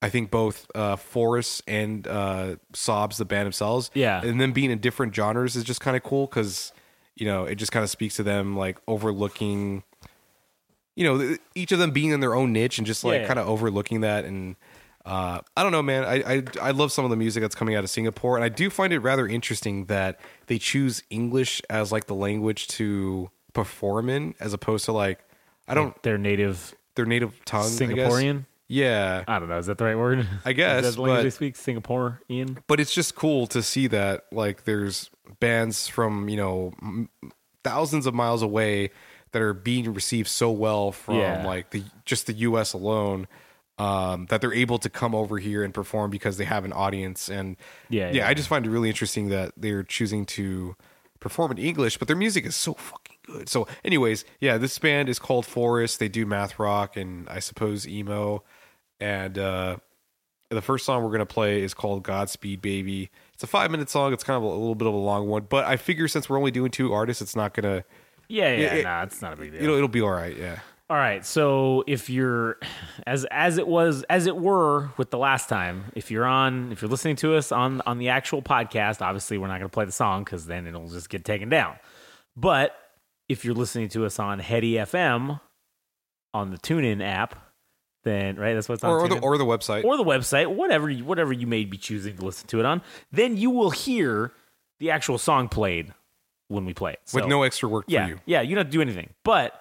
I 0.02 0.10
think 0.10 0.30
both 0.30 0.70
uh, 0.74 0.96
Forest 0.96 1.62
and 1.66 2.06
uh, 2.06 2.56
Sobs, 2.74 3.16
the 3.16 3.24
band 3.24 3.46
themselves, 3.46 3.90
Yeah. 3.94 4.20
and 4.22 4.38
then 4.40 4.52
being 4.52 4.70
in 4.70 4.78
different 4.78 5.14
genres 5.14 5.56
is 5.56 5.64
just 5.64 5.80
kind 5.80 5.96
of 5.96 6.02
cool 6.02 6.26
because 6.26 6.72
you 7.16 7.26
know 7.26 7.44
it 7.44 7.54
just 7.54 7.72
kind 7.72 7.82
of 7.82 7.88
speaks 7.90 8.16
to 8.16 8.22
them 8.22 8.56
like 8.56 8.78
overlooking 8.86 9.82
you 10.94 11.04
know 11.04 11.36
each 11.54 11.72
of 11.72 11.78
them 11.78 11.90
being 11.90 12.10
in 12.10 12.20
their 12.20 12.34
own 12.34 12.52
niche 12.52 12.78
and 12.78 12.86
just 12.86 13.04
like 13.04 13.22
Yeah. 13.22 13.26
kind 13.26 13.38
of 13.38 13.48
overlooking 13.48 14.00
that 14.02 14.24
and 14.24 14.56
uh, 15.06 15.40
I 15.56 15.62
don't 15.62 15.72
know, 15.72 15.82
man. 15.82 16.04
I, 16.04 16.14
I 16.36 16.42
I 16.60 16.70
love 16.72 16.90
some 16.92 17.04
of 17.04 17.10
the 17.10 17.16
music 17.16 17.40
that's 17.40 17.54
coming 17.54 17.74
out 17.76 17.84
of 17.84 17.90
Singapore, 17.90 18.36
and 18.36 18.44
I 18.44 18.48
do 18.48 18.68
find 18.68 18.92
it 18.92 18.98
rather 18.98 19.26
interesting 19.26 19.86
that 19.86 20.20
they 20.48 20.58
choose 20.58 21.02
English 21.10 21.62
as 21.70 21.92
like 21.92 22.06
the 22.06 22.14
language 22.14 22.66
to 22.68 23.30
perform 23.52 24.08
in, 24.10 24.34
as 24.40 24.52
opposed 24.52 24.84
to 24.86 24.92
like 24.92 25.20
I 25.68 25.74
don't 25.74 26.00
Their 26.02 26.18
native 26.18 26.74
their 26.96 27.06
native 27.06 27.44
tongue. 27.44 27.68
Singaporean. 27.70 28.46
Yeah, 28.68 29.22
I 29.28 29.38
don't 29.38 29.48
know. 29.48 29.58
Is 29.58 29.66
that 29.66 29.78
the 29.78 29.84
right 29.84 29.96
word? 29.96 30.26
I 30.44 30.52
guess, 30.52 30.84
Is 30.84 30.90
that 30.90 30.96
the 30.96 31.02
language 31.02 31.18
but- 31.18 31.22
they 31.22 31.30
speak? 31.30 31.54
Singaporean. 31.54 32.58
but 32.66 32.80
it's 32.80 32.92
just 32.92 33.14
cool 33.14 33.46
to 33.48 33.62
see 33.62 33.86
that 33.86 34.24
like 34.32 34.64
there's 34.64 35.08
bands 35.38 35.86
from 35.86 36.28
you 36.28 36.36
know 36.36 36.72
m- 36.82 37.08
thousands 37.62 38.06
of 38.06 38.14
miles 38.14 38.42
away 38.42 38.90
that 39.32 39.40
are 39.42 39.54
being 39.54 39.92
received 39.94 40.28
so 40.28 40.50
well 40.50 40.90
from 40.92 41.16
Yeah. 41.16 41.46
like 41.46 41.70
the 41.70 41.84
just 42.04 42.26
the 42.26 42.32
US 42.32 42.72
alone 42.72 43.28
um 43.78 44.26
that 44.26 44.40
they're 44.40 44.54
able 44.54 44.78
to 44.78 44.88
come 44.88 45.14
over 45.14 45.38
here 45.38 45.62
and 45.62 45.74
perform 45.74 46.10
because 46.10 46.38
they 46.38 46.44
have 46.44 46.64
an 46.64 46.72
audience 46.72 47.28
and 47.28 47.56
Yeah, 47.90 48.06
yeah, 48.06 48.12
yeah. 48.14 48.28
I 48.28 48.34
just 48.34 48.48
find 48.48 48.64
it 48.64 48.70
really 48.70 48.88
interesting 48.88 49.28
that 49.28 49.52
they're 49.56 49.82
choosing 49.82 50.24
to 50.26 50.76
perform 51.20 51.50
in 51.52 51.58
English 51.58 51.98
but 51.98 52.08
their 52.08 52.16
music 52.16 52.46
is 52.46 52.56
so 52.56 52.74
fucking 52.74 53.16
good. 53.26 53.48
So 53.48 53.66
anyways, 53.84 54.24
yeah, 54.40 54.56
this 54.58 54.78
band 54.78 55.08
is 55.08 55.18
called 55.18 55.44
Forest. 55.46 55.98
They 55.98 56.08
do 56.08 56.24
math 56.24 56.58
rock 56.58 56.96
and 56.96 57.28
I 57.28 57.38
suppose 57.40 57.86
emo 57.86 58.44
and 59.00 59.38
uh 59.38 59.76
the 60.48 60.62
first 60.62 60.86
song 60.86 61.02
we're 61.02 61.10
gonna 61.10 61.26
play 61.26 61.60
is 61.62 61.74
called 61.74 62.04
"Godspeed 62.04 62.62
Baby." 62.62 63.10
It's 63.34 63.42
a 63.42 63.48
five 63.48 63.70
minute 63.70 63.90
song. 63.90 64.12
It's 64.12 64.22
kind 64.22 64.36
of 64.36 64.44
a, 64.44 64.46
little 64.46 64.76
bit 64.76 64.86
of 64.86 64.94
a 64.94 64.96
long 64.96 65.26
one, 65.26 65.42
but 65.48 65.64
I 65.64 65.76
figure 65.76 66.06
since 66.06 66.30
we're 66.30 66.38
only 66.38 66.52
doing 66.52 66.70
two 66.70 66.92
artists, 66.92 67.20
it's 67.20 67.34
not 67.34 67.52
gonna. 67.52 67.84
Yeah, 68.28 68.52
yeah. 68.54 68.74
it- 68.74 68.84
nah, 68.84 69.02
it's 69.02 69.20
not 69.20 69.32
a 69.32 69.36
big 69.36 69.50
deal. 69.52 69.62
It'll 69.64 69.74
it'll 69.74 69.88
be 69.88 70.00
all 70.00 70.10
right. 70.12 70.36
Yeah. 70.36 70.60
All 70.88 70.96
right. 70.96 71.26
So 71.26 71.82
if 71.88 72.08
you're 72.08 72.58
as 73.06 73.26
as 73.32 73.58
it 73.58 73.66
was 73.66 74.04
as 74.04 74.26
it 74.26 74.36
were 74.36 74.90
with 74.96 75.10
the 75.10 75.18
last 75.18 75.48
time, 75.48 75.86
if 75.96 76.12
you're 76.12 76.24
on 76.24 76.70
if 76.70 76.80
you're 76.80 76.90
listening 76.90 77.16
to 77.16 77.34
us 77.34 77.50
on 77.50 77.82
on 77.86 77.98
the 77.98 78.08
actual 78.08 78.40
podcast, 78.40 79.02
obviously 79.02 79.36
we're 79.36 79.48
not 79.48 79.58
going 79.58 79.68
to 79.68 79.74
play 79.74 79.84
the 79.84 79.92
song 79.92 80.24
cuz 80.24 80.46
then 80.46 80.66
it'll 80.66 80.88
just 80.88 81.10
get 81.10 81.24
taken 81.24 81.48
down. 81.48 81.76
But 82.36 82.76
if 83.28 83.44
you're 83.44 83.54
listening 83.54 83.88
to 83.90 84.04
us 84.06 84.20
on 84.20 84.38
Heady 84.38 84.74
FM 84.74 85.40
on 86.32 86.50
the 86.50 86.58
TuneIn 86.58 87.02
app, 87.02 87.34
then 88.04 88.36
right, 88.36 88.54
that's 88.54 88.68
what's 88.68 88.84
on 88.84 88.90
Or, 88.90 89.00
or 89.00 89.08
the 89.08 89.18
or 89.18 89.38
the 89.38 89.44
website. 89.44 89.82
or 89.82 89.96
the 89.96 90.04
website, 90.04 90.54
whatever 90.54 90.88
you, 90.88 91.04
whatever 91.04 91.32
you 91.32 91.48
may 91.48 91.64
be 91.64 91.76
choosing 91.76 92.16
to 92.16 92.24
listen 92.24 92.46
to 92.48 92.60
it 92.60 92.66
on, 92.66 92.80
then 93.10 93.36
you 93.36 93.50
will 93.50 93.70
hear 93.70 94.32
the 94.78 94.92
actual 94.92 95.18
song 95.18 95.48
played 95.48 95.92
when 96.46 96.64
we 96.64 96.72
play 96.72 96.92
it. 96.92 97.00
with 97.12 97.26
no 97.26 97.42
extra 97.42 97.68
work 97.68 97.86
yeah, 97.88 98.04
for 98.04 98.10
you. 98.12 98.20
Yeah, 98.24 98.42
you 98.42 98.54
don't 98.54 98.70
do 98.70 98.80
anything. 98.80 99.10
But 99.24 99.60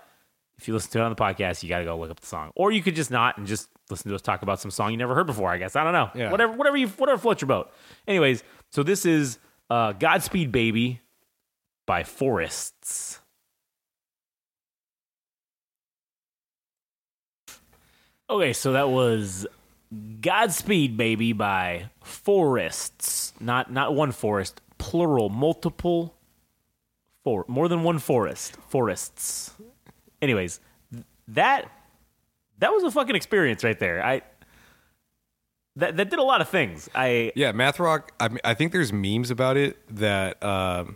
if 0.58 0.68
you 0.68 0.74
listen 0.74 0.91
to 0.91 0.99
it 0.99 1.01
on 1.01 1.10
the 1.10 1.16
podcast, 1.16 1.64
you 1.64 1.70
got 1.70 1.80
to 1.80 1.86
go 1.86 1.97
look 1.97 2.10
up 2.10 2.20
the 2.20 2.26
song, 2.26 2.51
or 2.56 2.72
you 2.72 2.82
could 2.82 2.95
just 2.95 3.12
not 3.12 3.38
and 3.38 3.45
just 3.45 3.70
listen 3.89 4.10
to 4.10 4.16
us 4.16 4.22
talk 4.22 4.41
about 4.41 4.60
some 4.60 4.72
song 4.72 4.91
you 4.91 4.97
never 4.97 5.16
heard 5.16 5.28
before. 5.28 5.49
I 5.49 5.58
guess 5.58 5.76
I 5.76 5.84
don't 5.84 5.93
know. 5.93 6.10
Yeah. 6.16 6.32
Whatever, 6.32 6.53
whatever 6.53 6.78
you, 6.78 6.88
whatever 6.88 7.20
floats 7.20 7.41
your 7.41 7.47
boat. 7.47 7.72
Anyways, 8.08 8.43
so 8.72 8.84
this 8.84 9.06
is 9.06 9.38
uh, 9.70 9.91
"Godspeed 9.93 10.51
Baby" 10.51 11.01
by 11.86 12.03
Forests. 12.03 13.20
Okay, 18.30 18.53
so 18.53 18.72
that 18.72 18.89
was 18.89 19.45
"Godspeed 20.22 20.97
Baby" 20.97 21.34
by 21.34 21.89
Forests. 22.01 23.34
Not 23.39 23.72
not 23.72 23.93
one 23.93 24.14
forest, 24.14 24.62
plural, 24.78 25.30
multiple 25.30 26.16
for 27.26 27.43
more 27.47 27.68
than 27.68 27.84
one 27.84 27.99
forest 27.99 28.56
forests 28.70 29.51
anyways 30.22 30.59
that 31.28 31.70
that 32.59 32.72
was 32.72 32.84
a 32.84 32.91
fucking 32.91 33.16
experience 33.16 33.63
right 33.63 33.80
there 33.80 34.03
i 34.05 34.22
that 35.76 35.97
that 35.97 36.09
did 36.09 36.20
a 36.20 36.24
lot 36.24 36.41
of 36.41 36.47
things 36.49 36.89
i 36.95 37.32
Yeah, 37.36 37.51
math 37.51 37.80
rock. 37.80 38.11
I 38.20 38.30
mean, 38.30 38.39
I 38.43 38.53
think 38.53 38.72
there's 38.72 38.93
memes 38.93 39.30
about 39.30 39.57
it 39.57 39.78
that 39.97 40.41
um, 40.41 40.95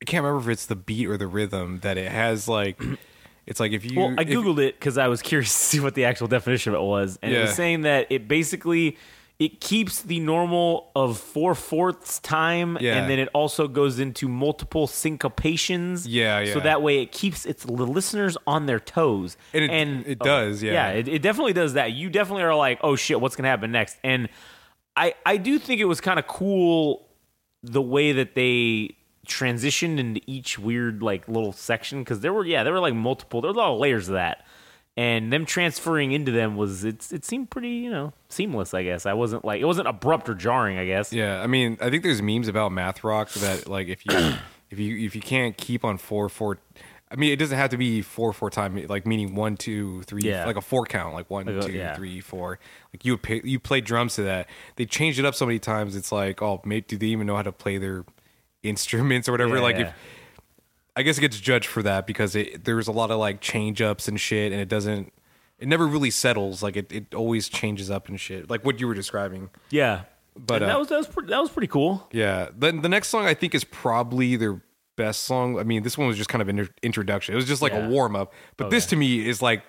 I 0.00 0.04
can't 0.04 0.22
remember 0.24 0.48
if 0.48 0.52
it's 0.52 0.66
the 0.66 0.76
beat 0.76 1.08
or 1.08 1.16
the 1.16 1.26
rhythm 1.26 1.80
that 1.80 1.98
it 1.98 2.10
has. 2.12 2.46
Like, 2.46 2.80
it's 3.46 3.58
like 3.58 3.72
if 3.72 3.84
you. 3.84 3.98
well 3.98 4.14
i 4.16 4.22
if- 4.22 4.28
googled 4.28 4.58
it 4.60 4.78
because 4.78 4.96
i 4.98 5.08
was 5.08 5.22
curious 5.30 5.52
to 5.52 5.58
see 5.58 5.80
what 5.80 5.94
the 5.94 6.04
actual 6.04 6.28
definition 6.28 6.72
of 6.74 6.80
it 6.80 6.84
was 6.84 7.18
and 7.22 7.32
it 7.34 7.40
was 7.40 7.54
saying 7.54 7.80
that 7.80 8.06
it 8.10 8.28
basically 8.28 8.96
it 9.38 9.60
keeps 9.60 10.02
the 10.02 10.18
normal 10.18 10.90
of 10.96 11.16
four 11.18 11.54
fourths 11.54 12.18
time 12.18 12.76
Yeah. 12.80 12.96
and 12.96 13.08
then 13.10 13.18
it 13.20 13.28
also 13.32 13.68
goes 13.68 13.98
into 14.00 14.26
multiple 14.28 14.86
syncopations 14.88 16.04
Yeah, 16.08 16.40
yeah. 16.40 16.52
so 16.52 16.60
that 16.60 16.82
way 16.82 17.02
it 17.02 17.12
keeps 17.12 17.46
its 17.46 17.64
the 17.64 17.72
listeners 17.86 18.36
on 18.46 18.66
their 18.66 18.80
toes 18.80 19.36
And 19.54 19.64
it- 19.64 20.06
it 20.08 20.18
oh, 20.20 20.24
does, 20.24 20.62
yeah. 20.62 20.72
yeah 20.72 20.88
it, 20.90 21.08
it 21.08 21.22
definitely 21.22 21.52
does 21.52 21.74
that 21.74 21.92
you 21.92 22.10
definitely 22.10 22.42
are 22.44 22.54
like 22.54 22.78
oh 22.82 22.96
shit 22.96 23.20
what's 23.20 23.36
gonna 23.36 23.48
happen 23.48 23.70
next 23.70 23.96
and 24.02 24.28
i 24.96 25.14
i 25.24 25.36
do 25.36 25.58
think 25.58 25.80
it 25.80 25.84
was 25.86 26.00
kind 26.00 26.18
of 26.18 26.26
cool 26.26 27.06
the 27.62 27.82
way 27.82 28.12
that 28.12 28.34
they 28.34 28.94
transitioned 29.26 29.98
into 29.98 30.20
each 30.26 30.58
weird 30.58 31.02
like 31.02 31.28
little 31.28 31.52
section 31.52 32.00
because 32.02 32.20
there 32.20 32.32
were 32.32 32.44
yeah 32.46 32.62
there 32.64 32.72
were 32.72 32.80
like 32.80 32.94
multiple 32.94 33.40
there 33.42 33.50
were 33.50 33.54
a 33.54 33.58
lot 33.58 33.72
of 33.74 33.78
layers 33.78 34.08
of 34.08 34.14
that 34.14 34.46
and 34.98 35.32
them 35.32 35.46
transferring 35.46 36.10
into 36.10 36.32
them 36.32 36.56
was 36.56 36.84
it's 36.84 37.12
it 37.12 37.24
seemed 37.24 37.50
pretty 37.50 37.68
you 37.68 37.88
know 37.88 38.12
seamless. 38.28 38.74
I 38.74 38.82
guess 38.82 39.06
I 39.06 39.12
wasn't 39.12 39.44
like 39.44 39.60
it 39.60 39.64
wasn't 39.64 39.86
abrupt 39.86 40.28
or 40.28 40.34
jarring. 40.34 40.76
I 40.76 40.86
guess. 40.86 41.12
Yeah, 41.12 41.40
I 41.40 41.46
mean, 41.46 41.78
I 41.80 41.88
think 41.88 42.02
there's 42.02 42.20
memes 42.20 42.48
about 42.48 42.72
math 42.72 43.04
rock 43.04 43.30
that 43.34 43.68
like 43.68 43.86
if 43.86 44.04
you 44.04 44.16
if 44.70 44.78
you 44.80 45.06
if 45.06 45.14
you 45.14 45.22
can't 45.22 45.56
keep 45.56 45.84
on 45.84 45.98
four 45.98 46.28
four, 46.28 46.58
I 47.12 47.14
mean, 47.14 47.32
it 47.32 47.36
doesn't 47.36 47.56
have 47.56 47.70
to 47.70 47.76
be 47.76 48.02
four 48.02 48.32
four 48.32 48.50
time 48.50 48.84
like 48.88 49.06
meaning 49.06 49.36
one 49.36 49.56
two 49.56 50.02
three 50.02 50.22
Yeah. 50.24 50.44
like 50.46 50.56
a 50.56 50.60
four 50.60 50.84
count 50.84 51.14
like 51.14 51.30
one 51.30 51.46
Like 51.46 51.66
two 51.66 51.72
yeah. 51.72 51.94
three 51.94 52.20
four 52.20 52.58
like 52.92 53.04
you 53.04 53.16
pay, 53.16 53.40
you 53.44 53.60
play 53.60 53.80
drums 53.80 54.16
to 54.16 54.22
that. 54.22 54.48
They 54.74 54.84
changed 54.84 55.20
it 55.20 55.24
up 55.24 55.36
so 55.36 55.46
many 55.46 55.60
times. 55.60 55.94
It's 55.94 56.10
like 56.10 56.42
oh, 56.42 56.60
mate, 56.64 56.88
do 56.88 56.96
they 56.98 57.06
even 57.06 57.28
know 57.28 57.36
how 57.36 57.42
to 57.42 57.52
play 57.52 57.78
their 57.78 58.04
instruments 58.64 59.28
or 59.28 59.32
whatever? 59.32 59.56
Yeah, 59.58 59.62
like 59.62 59.76
if 59.76 59.92
I 60.98 61.02
guess 61.02 61.16
it 61.16 61.20
gets 61.20 61.38
judged 61.38 61.66
for 61.68 61.82
that 61.84 62.06
because 62.08 62.34
it 62.34 62.64
there's 62.64 62.88
a 62.88 62.92
lot 62.92 63.12
of 63.12 63.18
like 63.18 63.40
change 63.40 63.80
ups 63.80 64.08
and 64.08 64.18
shit, 64.20 64.50
and 64.52 64.60
it 64.60 64.68
doesn't. 64.68 65.12
It 65.60 65.68
never 65.68 65.86
really 65.86 66.10
settles. 66.10 66.60
Like 66.62 66.76
it, 66.76 66.92
it 66.92 67.14
always 67.14 67.48
changes 67.48 67.88
up 67.90 68.08
and 68.08 68.18
shit. 68.18 68.50
Like 68.50 68.64
what 68.64 68.80
you 68.80 68.86
were 68.88 68.94
describing. 68.94 69.50
Yeah. 69.70 70.02
But, 70.36 70.62
And 70.62 70.64
uh, 70.64 70.68
that 70.74 70.78
was 70.78 70.88
that 70.88 70.96
was 70.98 71.06
pretty, 71.06 71.28
that 71.30 71.40
was 71.40 71.50
pretty 71.50 71.66
cool. 71.68 72.08
Yeah. 72.12 72.48
Then 72.56 72.82
the 72.82 72.88
next 72.88 73.08
song 73.08 73.26
I 73.26 73.34
think 73.34 73.54
is 73.54 73.64
probably 73.64 74.36
their 74.36 74.60
best 74.96 75.22
song. 75.24 75.58
I 75.58 75.62
mean, 75.64 75.82
this 75.84 75.96
one 75.96 76.08
was 76.08 76.16
just 76.16 76.28
kind 76.28 76.42
of 76.42 76.48
an 76.48 76.68
introduction. 76.82 77.32
It 77.32 77.36
was 77.36 77.46
just 77.46 77.62
like 77.62 77.72
Yeah. 77.72 77.86
a 77.86 77.88
warm 77.88 78.16
up. 78.16 78.32
But 78.56 78.70
this 78.70 78.86
to 78.86 78.96
me 78.96 79.26
is 79.28 79.40
like 79.40 79.62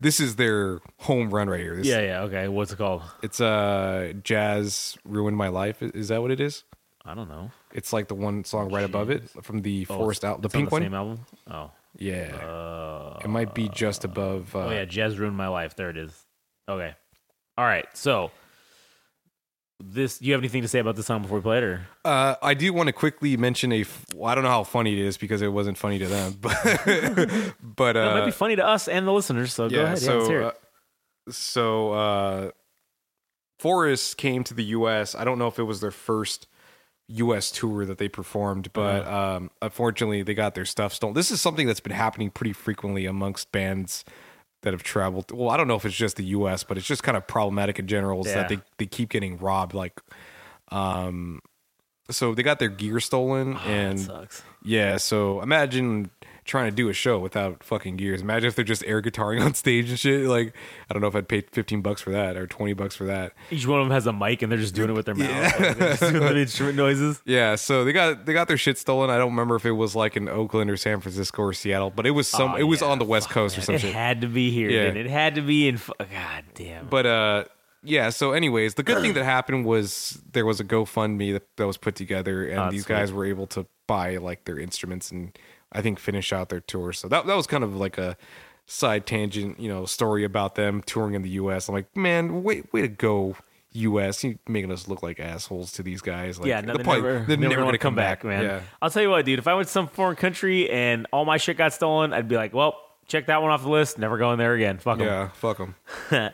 this 0.00 0.18
is 0.18 0.36
their 0.36 0.80
home 0.98 1.30
run 1.30 1.48
right 1.48 1.60
here. 1.60 1.76
This, 1.76 1.86
Yeah, 1.86 2.00
yeah. 2.00 2.22
Okay, 2.22 2.48
what's 2.48 2.72
it 2.72 2.76
called? 2.78 3.02
It's 3.22 3.40
uh 3.40 4.12
Jazz 4.22 4.96
Ruined 5.04 5.36
My 5.36 5.48
Life. 5.48 5.82
Is 5.82 6.08
that 6.08 6.20
what 6.22 6.30
it 6.30 6.40
is? 6.40 6.64
I 7.04 7.14
don't 7.14 7.28
know. 7.28 7.50
It's 7.72 7.92
like 7.92 8.08
the 8.08 8.14
one 8.14 8.44
song 8.44 8.70
right 8.72 8.84
above 8.84 9.10
it 9.10 9.28
from 9.42 9.62
the 9.62 9.86
Oh, 9.88 9.96
Forest 9.98 10.24
out 10.24 10.42
the 10.42 10.48
pink 10.48 10.70
one. 10.70 10.82
Same 10.82 10.94
album. 10.94 11.20
Oh. 11.50 11.70
Yeah. 11.98 13.18
it 13.22 13.28
might 13.28 13.54
be 13.54 13.68
just 13.68 14.04
above 14.04 14.54
uh, 14.56 14.66
Oh 14.66 14.70
yeah, 14.70 14.84
Jazz 14.84 15.18
ruined 15.18 15.36
my 15.36 15.48
life. 15.48 15.76
There 15.76 15.90
it 15.90 15.96
is. 15.96 16.12
Okay. 16.68 16.94
All 17.58 17.64
right. 17.64 17.86
So 17.94 18.30
this 19.84 20.18
do 20.18 20.26
you 20.26 20.32
have 20.32 20.40
anything 20.40 20.62
to 20.62 20.68
say 20.68 20.78
about 20.78 20.94
this 20.96 21.06
song 21.06 21.22
before 21.22 21.38
we 21.38 21.42
play 21.42 21.58
it 21.58 21.64
or 21.64 21.86
Uh, 22.04 22.36
I 22.40 22.54
do 22.54 22.72
want 22.72 22.86
to 22.86 22.92
quickly 22.92 23.36
mention 23.36 23.72
a. 23.72 23.84
Well, 24.14 24.30
I 24.30 24.34
don't 24.34 24.44
know 24.44 24.50
how 24.50 24.62
funny 24.64 24.92
it 24.92 24.98
is 25.00 25.16
because 25.18 25.42
it 25.42 25.48
wasn't 25.48 25.76
funny 25.76 25.98
to 25.98 26.06
them, 26.06 26.34
but 26.40 26.54
but 27.60 27.96
it 27.96 28.00
might 28.00 28.20
uh, 28.22 28.24
be 28.26 28.30
funny 28.30 28.56
to 28.56 28.66
us 28.66 28.86
and 28.88 29.06
the 29.06 29.12
listeners, 29.12 29.52
so 29.52 29.68
go 29.68 29.76
yeah. 29.76 29.82
ahead. 29.82 30.00
yeah, 30.02 30.12
let's 30.12 30.24
So 30.24 30.28
hear 30.30 30.40
it. 30.42 30.46
uh, 30.46 31.32
so 31.32 31.92
uh, 31.92 32.50
Forest 33.58 34.16
came 34.18 34.44
to 34.44 34.54
the 34.54 34.64
U.S. 34.64 35.14
I 35.14 35.24
don't 35.24 35.38
know 35.38 35.48
if 35.48 35.58
it 35.58 35.64
was 35.64 35.80
their 35.80 35.90
first 35.90 36.46
U.S. 37.08 37.50
tour 37.50 37.84
that 37.84 37.98
they 37.98 38.08
performed, 38.08 38.72
but 38.72 39.02
Uh-huh. 39.06 39.36
um, 39.36 39.50
unfortunately 39.60 40.22
they 40.22 40.34
got 40.34 40.54
their 40.54 40.64
stuff 40.64 40.92
stolen. 40.94 41.14
This 41.14 41.30
is 41.30 41.40
something 41.40 41.66
that's 41.66 41.80
been 41.80 41.92
happening 41.92 42.30
pretty 42.30 42.52
frequently 42.52 43.06
amongst 43.06 43.52
bands 43.52 44.04
that 44.62 44.72
have 44.72 44.82
traveled. 44.82 45.30
Well, 45.32 45.50
I 45.50 45.56
don't 45.56 45.66
know 45.68 45.74
if 45.74 45.84
it's 45.84 45.96
just 45.96 46.16
the 46.16 46.24
U.S., 46.24 46.62
but 46.64 46.78
it's 46.78 46.86
just 46.86 47.02
kind 47.02 47.16
of 47.16 47.26
problematic 47.26 47.78
in 47.78 47.86
general. 47.88 48.24
Is 48.26 48.32
that 48.32 48.48
they 48.48 48.60
they 48.78 48.86
keep 48.86 49.08
getting 49.10 49.36
robbed, 49.38 49.74
like. 49.74 50.00
Um, 50.68 51.40
so 52.10 52.34
they 52.34 52.42
got 52.42 52.58
their 52.58 52.68
gear 52.68 53.00
stolen, 53.00 53.54
that 53.54 53.66
and 53.66 54.00
sucks. 54.00 54.42
yeah, 54.62 54.96
so 54.96 55.40
imagine 55.42 56.10
trying 56.44 56.70
to 56.70 56.74
do 56.74 56.88
a 56.88 56.92
show 56.92 57.18
without 57.18 57.62
fucking 57.62 57.96
gears. 57.96 58.20
Imagine 58.22 58.48
if 58.48 58.56
they're 58.56 58.64
just 58.64 58.82
air 58.86 59.00
guitaring 59.00 59.40
on 59.44 59.54
stage 59.54 59.88
and 59.90 59.98
shit. 59.98 60.26
Like, 60.26 60.54
I 60.90 60.92
don't 60.92 61.00
know 61.00 61.06
if 61.08 61.14
I'd 61.14 61.28
pay 61.28 61.42
15 61.42 61.82
bucks 61.82 62.00
for 62.02 62.10
that 62.10 62.36
or 62.36 62.46
20 62.46 62.72
bucks 62.72 62.96
for 62.96 63.04
that. 63.04 63.32
Each 63.50 63.66
one 63.66 63.80
of 63.80 63.86
them 63.86 63.92
has 63.92 64.06
a 64.06 64.12
mic 64.12 64.42
and 64.42 64.50
they're 64.50 64.58
just 64.58 64.74
doing 64.74 64.90
it 64.90 64.94
with 64.94 65.06
their 65.06 65.14
mouth. 65.14 65.60
Like, 65.60 66.00
doing 66.00 66.14
the 66.20 66.36
instrument 66.40 66.76
noises. 66.76 67.22
Yeah, 67.24 67.54
so 67.54 67.84
they 67.84 67.92
got 67.92 68.26
they 68.26 68.32
got 68.32 68.48
their 68.48 68.56
shit 68.56 68.76
stolen. 68.78 69.08
I 69.10 69.18
don't 69.18 69.30
remember 69.30 69.54
if 69.56 69.64
it 69.64 69.72
was 69.72 69.94
like 69.94 70.16
in 70.16 70.28
Oakland 70.28 70.70
or 70.70 70.76
San 70.76 71.00
Francisco 71.00 71.42
or 71.42 71.52
Seattle, 71.52 71.90
but 71.90 72.06
it 72.06 72.10
was 72.12 72.26
some 72.28 72.52
Oh, 72.52 72.56
it 72.56 72.64
was 72.64 72.80
yeah, 72.82 72.88
on 72.88 72.98
the 72.98 73.04
West 73.04 73.30
Coast 73.30 73.56
or 73.56 73.60
something. 73.60 73.76
It 73.76 73.80
shit. 73.80 73.94
had 73.94 74.20
to 74.22 74.26
be 74.26 74.50
here. 74.50 74.70
Yeah. 74.70 74.82
It 75.00 75.06
had 75.06 75.36
to 75.36 75.42
be 75.42 75.68
in. 75.68 75.80
God 75.98 76.44
damn. 76.54 76.88
But 76.88 77.06
uh 77.06 77.44
yeah, 77.84 78.10
so 78.10 78.30
anyways, 78.30 78.74
the 78.74 78.84
good 78.84 79.00
thing 79.02 79.14
that 79.14 79.24
happened 79.24 79.64
was 79.66 80.22
there 80.32 80.46
was 80.46 80.60
a 80.60 80.64
GoFundMe 80.64 81.32
that, 81.32 81.42
that 81.56 81.66
was 81.66 81.76
put 81.76 81.96
together 81.96 82.46
and 82.46 82.60
Oh, 82.60 82.70
these 82.70 82.84
sweet. 82.84 82.94
guys 82.94 83.12
were 83.12 83.24
able 83.24 83.48
to 83.48 83.66
buy 83.88 84.18
like 84.18 84.44
their 84.44 84.56
instruments 84.56 85.10
and 85.10 85.36
I 85.72 85.80
think 85.82 85.98
finish 85.98 86.32
out 86.32 86.48
their 86.48 86.60
tour. 86.60 86.92
So 86.92 87.08
that 87.08 87.26
that 87.26 87.34
was 87.36 87.46
kind 87.46 87.64
of 87.64 87.74
like 87.76 87.98
a 87.98 88.16
side 88.66 89.06
tangent, 89.06 89.58
you 89.58 89.68
know, 89.68 89.84
story 89.86 90.24
about 90.24 90.54
them 90.54 90.82
touring 90.86 91.14
in 91.14 91.22
the 91.22 91.30
US. 91.30 91.68
I'm 91.68 91.74
like, 91.74 91.94
man, 91.96 92.42
way 92.42 92.62
way 92.72 92.82
to 92.82 92.88
go 92.88 93.36
US. 93.72 94.22
You 94.22 94.38
making 94.46 94.70
us 94.70 94.86
look 94.88 95.02
like 95.02 95.18
assholes 95.18 95.72
to 95.72 95.82
these 95.82 96.00
guys. 96.00 96.38
Like 96.38 96.48
yeah, 96.48 96.60
no, 96.60 96.74
they're 96.74 96.84
probably- 96.84 97.02
never, 97.02 97.24
they're 97.26 97.36
never, 97.36 97.48
never 97.50 97.60
want 97.62 97.68
gonna 97.68 97.72
to 97.72 97.78
come 97.78 97.94
back, 97.94 98.22
man. 98.24 98.44
Yeah. 98.44 98.60
I'll 98.80 98.90
tell 98.90 99.02
you 99.02 99.10
what, 99.10 99.24
dude. 99.24 99.38
If 99.38 99.48
I 99.48 99.54
went 99.54 99.66
to 99.66 99.72
some 99.72 99.88
foreign 99.88 100.16
country 100.16 100.70
and 100.70 101.06
all 101.12 101.24
my 101.24 101.38
shit 101.38 101.56
got 101.56 101.72
stolen, 101.72 102.12
I'd 102.12 102.28
be 102.28 102.36
like, 102.36 102.52
well, 102.52 102.76
check 103.08 103.26
that 103.26 103.42
one 103.42 103.50
off 103.50 103.62
the 103.62 103.70
list. 103.70 103.98
Never 103.98 104.18
going 104.18 104.38
there 104.38 104.54
again. 104.54 104.78
Fuck 104.78 105.00
'em. 105.00 105.06
Yeah, 105.06 105.28
fuck 105.30 105.58
them. 105.58 105.74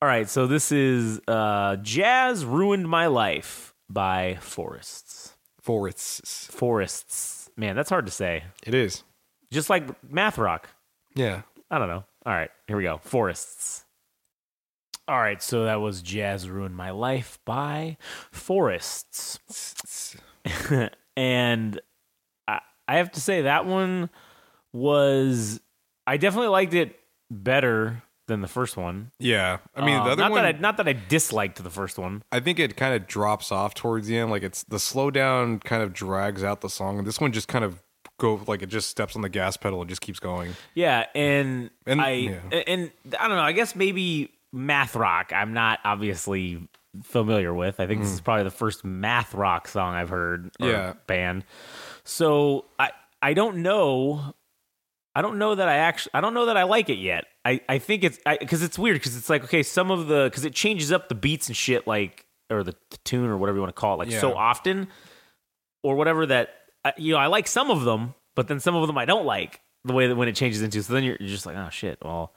All 0.00 0.06
right, 0.08 0.28
so 0.28 0.46
this 0.46 0.70
is 0.70 1.20
uh, 1.26 1.74
"Jazz 1.82 2.44
Ruined 2.44 2.88
My 2.88 3.08
Life" 3.08 3.74
by 3.90 4.36
Forests. 4.40 5.34
Forests. 5.60 6.46
Forests, 6.52 7.37
man, 7.58 7.76
that's 7.76 7.90
hard 7.90 8.06
to 8.06 8.12
say. 8.12 8.44
It 8.66 8.74
is. 8.74 9.02
Just 9.52 9.68
like 9.68 10.02
math 10.10 10.38
rock. 10.38 10.70
Yeah. 11.14 11.42
I 11.70 11.78
don't 11.78 11.88
know. 11.88 12.04
All 12.24 12.32
right, 12.32 12.50
here 12.66 12.76
we 12.76 12.82
go. 12.84 12.98
Forests. 13.02 13.84
All 15.06 15.18
right, 15.18 15.42
so 15.42 15.64
that 15.64 15.80
was 15.80 16.02
"Jazz 16.02 16.48
Ruined 16.48 16.76
My 16.76 16.90
Life" 16.90 17.38
by 17.44 17.96
Forests. 18.30 19.38
and 21.16 21.80
I, 22.46 22.60
I 22.86 22.96
have 22.96 23.12
to 23.12 23.20
say 23.20 23.42
that 23.42 23.64
one 23.64 24.10
was 24.72 25.60
I 26.06 26.18
definitely 26.18 26.48
liked 26.48 26.74
it 26.74 26.98
better 27.30 28.02
than 28.28 28.40
the 28.40 28.48
first 28.48 28.76
one. 28.76 29.10
Yeah. 29.18 29.58
I 29.74 29.84
mean, 29.84 29.96
Um, 29.96 30.04
the 30.06 30.12
other 30.12 30.22
not 30.22 30.30
one 30.30 30.42
that 30.42 30.54
I, 30.54 30.58
not 30.58 30.76
that 30.76 30.86
I 30.86 30.92
disliked 30.92 31.62
the 31.62 31.70
first 31.70 31.98
one. 31.98 32.22
I 32.30 32.38
think 32.40 32.58
it 32.60 32.76
kind 32.76 32.94
of 32.94 33.06
drops 33.08 33.50
off 33.50 33.74
towards 33.74 34.06
the 34.06 34.16
end. 34.16 34.30
Like 34.30 34.44
it's 34.44 34.62
the 34.62 34.76
slowdown 34.76 35.62
kind 35.64 35.82
of 35.82 35.92
drags 35.92 36.44
out 36.44 36.60
the 36.60 36.70
song, 36.70 36.98
and 36.98 37.06
this 37.06 37.20
one 37.20 37.32
just 37.32 37.48
kind 37.48 37.64
of 37.64 37.82
go 38.18 38.40
like 38.46 38.62
it 38.62 38.68
just 38.68 38.88
steps 38.90 39.14
on 39.16 39.22
the 39.22 39.28
gas 39.28 39.56
pedal 39.56 39.80
and 39.80 39.88
just 39.88 40.00
keeps 40.00 40.20
going. 40.20 40.52
Yeah, 40.74 41.06
and, 41.14 41.70
And- 41.86 42.00
I 42.00 42.10
yeah. 42.12 42.40
and 42.66 42.90
I 43.18 43.26
don't 43.28 43.36
know. 43.36 43.42
I 43.42 43.52
guess 43.52 43.74
maybe 43.74 44.30
math 44.52 44.94
rock. 44.96 45.32
I'm 45.34 45.52
not 45.52 45.80
obviously 45.84 46.66
familiar 47.04 47.52
with. 47.54 47.80
I 47.80 47.86
think 47.86 48.02
this 48.02 48.10
is 48.10 48.20
probably 48.20 48.44
the 48.44 48.50
first 48.50 48.84
math 48.84 49.34
rock 49.34 49.68
song 49.68 49.94
I've 49.94 50.08
heard. 50.08 50.46
or 50.60 50.66
Mm. 50.66 50.72
Yeah. 50.72 50.92
band. 51.06 51.44
So 52.04 52.64
I 52.78 52.90
I 53.22 53.34
don't 53.34 53.58
know. 53.58 54.34
I 55.18 55.20
don't 55.20 55.36
know 55.36 55.56
that 55.56 55.68
I 55.68 55.78
actually. 55.78 56.12
I 56.14 56.20
don't 56.20 56.32
know 56.32 56.46
that 56.46 56.56
I 56.56 56.62
like 56.62 56.88
it 56.88 56.98
yet. 56.98 57.24
I 57.44 57.60
I 57.68 57.80
think 57.80 58.04
it's 58.04 58.20
because 58.38 58.62
it's 58.62 58.78
weird 58.78 58.94
because 58.94 59.16
it's 59.16 59.28
like 59.28 59.42
okay, 59.42 59.64
some 59.64 59.90
of 59.90 60.06
the 60.06 60.26
because 60.30 60.44
it 60.44 60.54
changes 60.54 60.92
up 60.92 61.08
the 61.08 61.16
beats 61.16 61.48
and 61.48 61.56
shit 61.56 61.88
like 61.88 62.24
or 62.48 62.62
the, 62.62 62.70
the 62.90 62.98
tune 62.98 63.28
or 63.28 63.36
whatever 63.36 63.56
you 63.56 63.62
want 63.62 63.74
to 63.74 63.80
call 63.80 63.94
it 63.94 63.98
like 64.08 64.12
so 64.20 64.36
often 64.36 64.86
or 65.82 65.96
whatever 65.96 66.24
that 66.26 66.50
you 66.98 67.14
know 67.14 67.18
I 67.18 67.26
like 67.26 67.48
some 67.48 67.68
of 67.68 67.82
them, 67.82 68.14
but 68.36 68.46
then 68.46 68.60
some 68.60 68.76
of 68.76 68.86
them 68.86 68.96
I 68.96 69.06
don't 69.06 69.26
like 69.26 69.60
the 69.84 69.92
way 69.92 70.06
that 70.06 70.14
when 70.14 70.28
it 70.28 70.36
changes 70.36 70.62
into. 70.62 70.84
So 70.84 70.92
then 70.92 71.02
you're, 71.02 71.16
you're 71.18 71.28
just 71.28 71.46
like 71.46 71.56
oh 71.56 71.68
shit. 71.68 71.98
Well, 72.00 72.32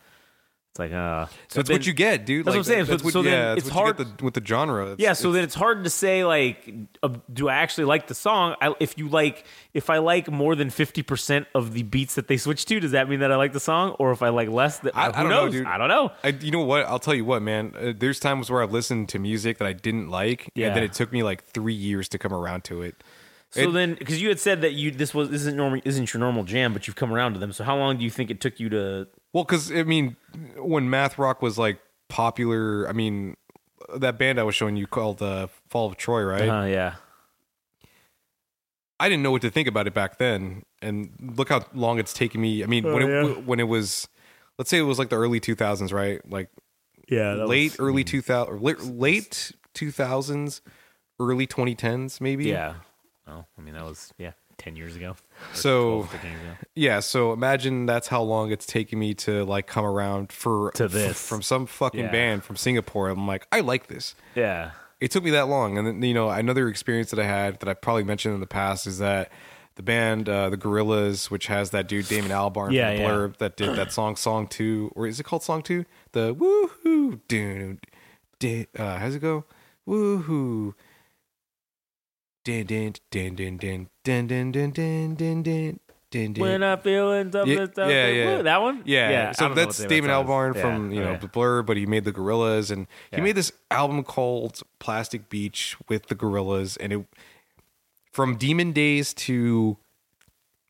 it's 0.71 0.79
like 0.79 0.93
uh. 0.93 1.25
So 1.49 1.59
that's 1.59 1.69
what 1.69 1.85
you 1.85 1.91
get, 1.91 2.25
dude. 2.25 2.45
That's 2.45 2.53
what 2.55 2.59
I'm 2.59 2.63
saying. 2.63 2.85
That's 2.85 3.01
So- 3.01 3.05
what, 3.05 3.13
so 3.13 3.21
then 3.23 3.33
yeah, 3.33 3.55
that's 3.55 3.67
it's 3.67 3.69
hard- 3.69 3.97
the, 3.97 4.23
with 4.23 4.33
the 4.35 4.45
genre. 4.45 4.83
It's- 4.93 4.95
Yeah, 4.99 5.11
so 5.11 5.27
it's- 5.29 5.33
then 5.35 5.43
it's 5.43 5.53
hard 5.55 5.83
to 5.83 5.89
say 5.89 6.23
like, 6.23 6.73
uh, 7.03 7.09
do 7.31 7.49
I 7.49 7.55
actually 7.55 7.83
like 7.85 8.07
the 8.07 8.15
song? 8.15 8.55
I, 8.61 8.73
if 8.79 8.97
you 8.97 9.09
like, 9.09 9.43
if 9.73 9.89
I 9.89 9.97
like 9.97 10.31
more 10.31 10.55
than 10.55 10.69
fifty 10.69 11.03
percent 11.03 11.47
of 11.53 11.73
the 11.73 11.83
beats 11.83 12.15
that 12.15 12.29
they 12.29 12.37
switch 12.37 12.65
to, 12.67 12.79
does 12.79 12.91
that 12.91 13.09
mean 13.09 13.19
that 13.19 13.33
I 13.33 13.35
like 13.35 13.51
the 13.51 13.59
song? 13.59 13.97
Or 13.99 14.13
if 14.13 14.21
I 14.21 14.29
like 14.29 14.47
less, 14.47 14.79
that 14.79 14.95
I- 14.95 15.07
who 15.07 15.11
I 15.11 15.21
don't 15.23 15.29
know, 15.29 15.43
knows? 15.45 15.51
dude. 15.51 15.67
I 15.67 15.77
don't 15.77 15.89
know. 15.89 16.11
I, 16.23 16.29
you 16.29 16.51
know 16.51 16.61
what? 16.63 16.85
I'll 16.85 16.99
tell 16.99 17.15
you 17.15 17.25
what, 17.25 17.41
man. 17.41 17.73
Uh, 17.77 17.91
there's 17.97 18.21
times 18.21 18.49
where 18.49 18.63
I've 18.63 18.71
listened 18.71 19.09
to 19.09 19.19
music 19.19 19.57
that 19.57 19.67
I 19.67 19.73
didn't 19.73 20.09
like, 20.09 20.51
Yeah. 20.55 20.67
and 20.67 20.75
then 20.77 20.83
it 20.83 20.93
took 20.93 21.11
me 21.11 21.21
like 21.21 21.43
three 21.43 21.73
years 21.73 22.07
to 22.09 22.17
come 22.17 22.33
around 22.33 22.63
to 22.65 22.81
it. 22.81 22.95
So 23.53 23.61
It- 23.69 23.71
then, 23.73 23.95
because 23.95 24.21
you 24.21 24.29
had 24.29 24.39
said 24.39 24.61
that 24.61 24.73
you 24.73 24.91
this 24.91 25.13
was 25.13 25.29
this 25.29 25.41
isn't 25.41 25.57
normal 25.57 25.81
isn't 25.83 26.13
your 26.13 26.19
normal 26.19 26.43
jam, 26.43 26.71
but 26.73 26.87
you've 26.87 26.95
come 26.95 27.13
around 27.13 27.33
to 27.33 27.39
them. 27.39 27.51
So 27.51 27.63
how 27.63 27.77
long 27.77 27.97
do 27.97 28.03
you 28.03 28.09
think 28.09 28.31
it 28.31 28.39
took 28.39 28.59
you 28.59 28.69
to? 28.69 29.07
Well, 29.33 29.43
because 29.43 29.71
I 29.71 29.83
mean, 29.83 30.15
when 30.57 30.89
math 30.89 31.17
rock 31.17 31.41
was 31.41 31.57
like 31.57 31.79
popular, 32.07 32.87
I 32.87 32.93
mean, 32.93 33.35
that 33.93 34.17
band 34.17 34.39
I 34.39 34.43
was 34.43 34.55
showing 34.55 34.77
you 34.77 34.87
called 34.87 35.21
uh, 35.21 35.47
Fall 35.69 35.87
of 35.89 35.97
Troy, 35.97 36.23
right? 36.23 36.47
Uh, 36.47 36.65
yeah, 36.65 36.95
I 38.99 39.09
didn't 39.09 39.23
know 39.23 39.31
what 39.31 39.41
to 39.41 39.49
think 39.49 39.67
about 39.67 39.87
it 39.87 39.93
back 39.93 40.17
then, 40.17 40.63
and 40.81 41.11
look 41.19 41.49
how 41.49 41.65
long 41.73 41.97
it's 41.99 42.13
taken 42.13 42.39
me. 42.39 42.63
I 42.63 42.67
mean, 42.67 42.83
when 42.91 43.03
Oh, 43.03 43.07
it 43.07 43.09
yeah. 43.09 43.33
when 43.41 43.59
it 43.59 43.67
was, 43.67 44.07
let's 44.59 44.69
say 44.69 44.77
it 44.77 44.83
was 44.83 44.99
like 44.99 45.09
the 45.09 45.17
early 45.17 45.39
two 45.39 45.55
thousands, 45.55 45.91
right? 45.91 46.21
Like 46.29 46.49
yeah, 47.09 47.33
late 47.33 47.75
early 47.79 48.03
two 48.03 48.21
thousand, 48.21 48.61
late 48.61 48.79
late 48.81 49.51
two 49.73 49.91
thousands, 49.91 50.61
early 51.19 51.47
twenty 51.47 51.73
tens, 51.75 52.21
maybe. 52.21 52.45
yeah. 52.45 52.75
Oh, 53.27 53.45
I 53.57 53.61
mean 53.61 53.73
that 53.75 53.83
was 53.85 54.13
yeah, 54.17 54.31
ten 54.57 54.75
years 54.75 54.95
ago. 54.95 55.15
So 55.53 56.07
12, 56.09 56.23
years 56.23 56.41
ago. 56.41 56.53
yeah, 56.75 56.99
so 56.99 57.33
imagine 57.33 57.85
that's 57.85 58.07
how 58.07 58.21
long 58.23 58.51
it's 58.51 58.65
taken 58.65 58.99
me 58.99 59.13
to 59.15 59.43
like 59.45 59.67
come 59.67 59.85
around 59.85 60.31
for 60.31 60.71
To 60.75 60.85
f- 60.85 60.91
this. 60.91 61.27
from 61.27 61.41
some 61.41 61.65
fucking 61.67 61.99
Yeah. 62.05 62.11
band 62.11 62.43
from 62.43 62.55
Singapore. 62.55 63.09
I'm 63.09 63.27
like, 63.27 63.47
I 63.51 63.59
like 63.61 63.87
this. 63.87 64.15
yeah, 64.35 64.71
it 64.99 65.11
took 65.11 65.23
me 65.23 65.31
that 65.31 65.47
long 65.47 65.77
and 65.77 65.87
then 65.87 66.01
you 66.01 66.13
know 66.13 66.29
another 66.29 66.67
experience 66.67 67.09
that 67.09 67.19
i 67.19 67.23
had 67.23 67.59
that 67.61 67.67
i 67.67 67.73
probably 67.73 68.03
mentioned 68.03 68.35
in 68.35 68.39
the 68.39 68.45
past 68.45 68.85
is 68.85 68.99
that 68.99 69.31
the 69.75 69.81
band 69.81 70.27
uh, 70.29 70.49
the 70.51 70.57
Gorillaz, 70.57 71.31
which 71.31 71.47
has 71.47 71.69
that 71.71 71.87
dude 71.87 72.07
Damon 72.07 72.29
Albarn 72.29 72.71
Yeah, 72.73 72.89
from 72.89 72.97
the 72.97 73.01
yeah. 73.01 73.07
Blur 73.07 73.27
that 73.39 73.55
did 73.57 73.75
that 73.77 73.91
song 73.93 74.15
Song 74.17 74.45
Two, 74.47 74.91
or 74.95 75.07
is 75.07 75.19
it 75.19 75.23
called 75.23 75.43
Song 75.43 75.61
Two? 75.63 75.85
The 76.11 76.35
woohoo, 76.35 77.19
dun, 77.29 77.79
uh, 78.77 78.97
how's 78.99 79.15
it 79.15 79.19
go? 79.21 79.45
Woohoo. 79.87 80.73
Dun, 82.43 82.65
dun, 82.65 82.93
dun, 83.11 83.35
dun, 83.35 83.57
dun, 83.57 83.89
dun, 84.03 84.27
dun, 84.27 84.51
dun, 84.51 84.71
dun, 84.71 84.71
dun, 85.15 85.43
dun, 85.43 85.79
dun, 86.09 86.33
dun. 86.33 86.41
When 86.41 86.63
I'm 86.63 86.79
feeling 86.79 87.31
something, 87.31 87.49
Yeah, 87.57 87.65
something, 87.65 87.89
yeah, 87.89 88.07
yeah. 88.07 88.37
woo, 88.37 88.43
that 88.43 88.61
one. 88.61 88.81
Yeah, 88.85 89.27
I 89.29 89.31
so 89.33 89.53
that's 89.53 89.79
what 89.79 89.87
the 89.89 89.93
name 89.95 90.03
Damon 90.05 90.09
of 90.11 90.25
that 90.25 90.31
song 90.31 90.53
Albarn 90.53 90.55
is. 90.55 90.61
from 90.61 90.91
Yeah, 90.91 90.97
you 90.97 91.03
know 91.05 91.11
okay. 91.11 91.19
the 91.21 91.27
Blur, 91.27 91.61
but 91.61 91.77
he 91.77 91.85
made 91.85 92.03
the 92.03 92.11
Gorillaz, 92.11 92.71
and 92.71 92.87
he 93.11 93.17
Yeah. 93.17 93.23
made 93.23 93.35
this 93.35 93.51
album 93.69 94.03
called 94.03 94.61
Plastic 94.79 95.29
Beach 95.29 95.77
with 95.87 96.07
the 96.07 96.15
Gorillaz, 96.15 96.77
and 96.81 96.91
it 96.93 97.05
from 98.11 98.35
Demon 98.37 98.71
Days 98.71 99.13
to 99.13 99.77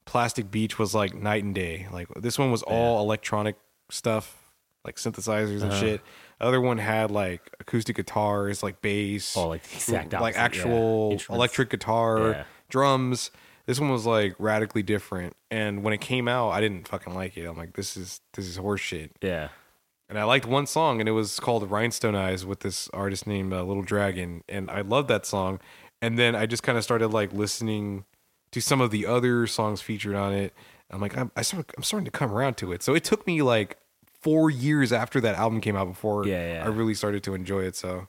Plastic 0.05 0.51
Beach 0.51 0.77
was 0.77 0.93
like 0.93 1.13
night 1.15 1.43
and 1.43 1.55
day. 1.55 1.87
Like 1.91 2.07
this 2.15 2.37
one 2.37 2.51
was 2.51 2.63
all 2.63 2.99
electronic 3.01 3.55
stuff, 3.89 4.35
like 4.83 4.97
synthesizers 4.97 5.61
Uh-huh. 5.63 5.71
and 5.71 5.73
shit. 5.79 6.01
Other 6.41 6.59
one 6.59 6.77
had 6.79 7.11
like 7.11 7.49
acoustic 7.59 7.95
guitars, 7.95 8.63
like 8.63 8.81
bass, 8.81 9.35
Oh, 9.37 9.47
like 9.49 9.63
exact 9.73 10.11
like 10.13 10.37
opposite, 10.37 10.37
yeah. 10.37 10.43
actual 10.43 11.09
Instruments. 11.11 11.37
electric 11.39 11.69
guitar, 11.69 12.29
Yeah. 12.31 12.43
drums. 12.69 13.31
This 13.67 13.79
one 13.79 13.89
was 13.91 14.05
like 14.05 14.35
radically 14.39 14.83
different. 14.83 15.35
And 15.51 15.83
when 15.83 15.93
it 15.93 16.01
came 16.01 16.27
out, 16.27 16.49
I 16.49 16.59
didn't 16.61 16.87
fucking 16.87 17.13
like 17.13 17.37
it. 17.37 17.45
I'm 17.45 17.57
like, 17.57 17.73
this 17.73 17.95
is 17.95 18.19
this 18.33 18.45
is 18.47 18.57
horseshit. 18.57 19.11
Yeah. 19.21 19.49
And 20.09 20.19
I 20.19 20.23
liked 20.25 20.45
one 20.45 20.65
song, 20.67 20.99
and 20.99 21.07
it 21.07 21.13
was 21.13 21.39
called 21.39 21.69
"Rhinestone 21.71 22.15
Eyes" 22.15 22.45
with 22.45 22.59
this 22.61 22.89
artist 22.89 23.25
named 23.27 23.53
uh, 23.53 23.63
Little 23.63 23.83
Dragon, 23.83 24.43
and 24.49 24.69
I 24.69 24.81
loved 24.81 25.07
that 25.07 25.25
song. 25.25 25.59
And 26.01 26.19
then 26.19 26.35
I 26.35 26.47
just 26.47 26.63
kind 26.63 26.77
of 26.77 26.83
started 26.83 27.09
like 27.09 27.31
listening 27.31 28.03
to 28.51 28.59
some 28.61 28.81
of 28.81 28.91
the 28.91 29.05
other 29.05 29.47
songs 29.47 29.79
featured 29.81 30.15
on 30.15 30.33
it. 30.33 30.53
I'm 30.89 30.99
like, 30.99 31.15
I'm, 31.17 31.31
I 31.37 31.43
started, 31.43 31.71
I'm 31.77 31.83
starting 31.83 32.03
to 32.05 32.11
come 32.11 32.33
around 32.33 32.55
to 32.57 32.73
it. 32.73 32.83
So 32.83 32.93
it 32.93 33.05
took 33.05 33.25
me 33.25 33.41
like 33.41 33.77
four 34.21 34.49
years 34.49 34.91
after 34.93 35.19
that 35.21 35.35
album 35.35 35.61
came 35.61 35.75
out 35.75 35.87
before 35.87 36.25
Yeah, 36.27 36.53
yeah. 36.55 36.63
I 36.63 36.67
really 36.67 36.93
started 36.93 37.23
to 37.23 37.33
enjoy 37.33 37.61
it. 37.63 37.75
So 37.75 38.07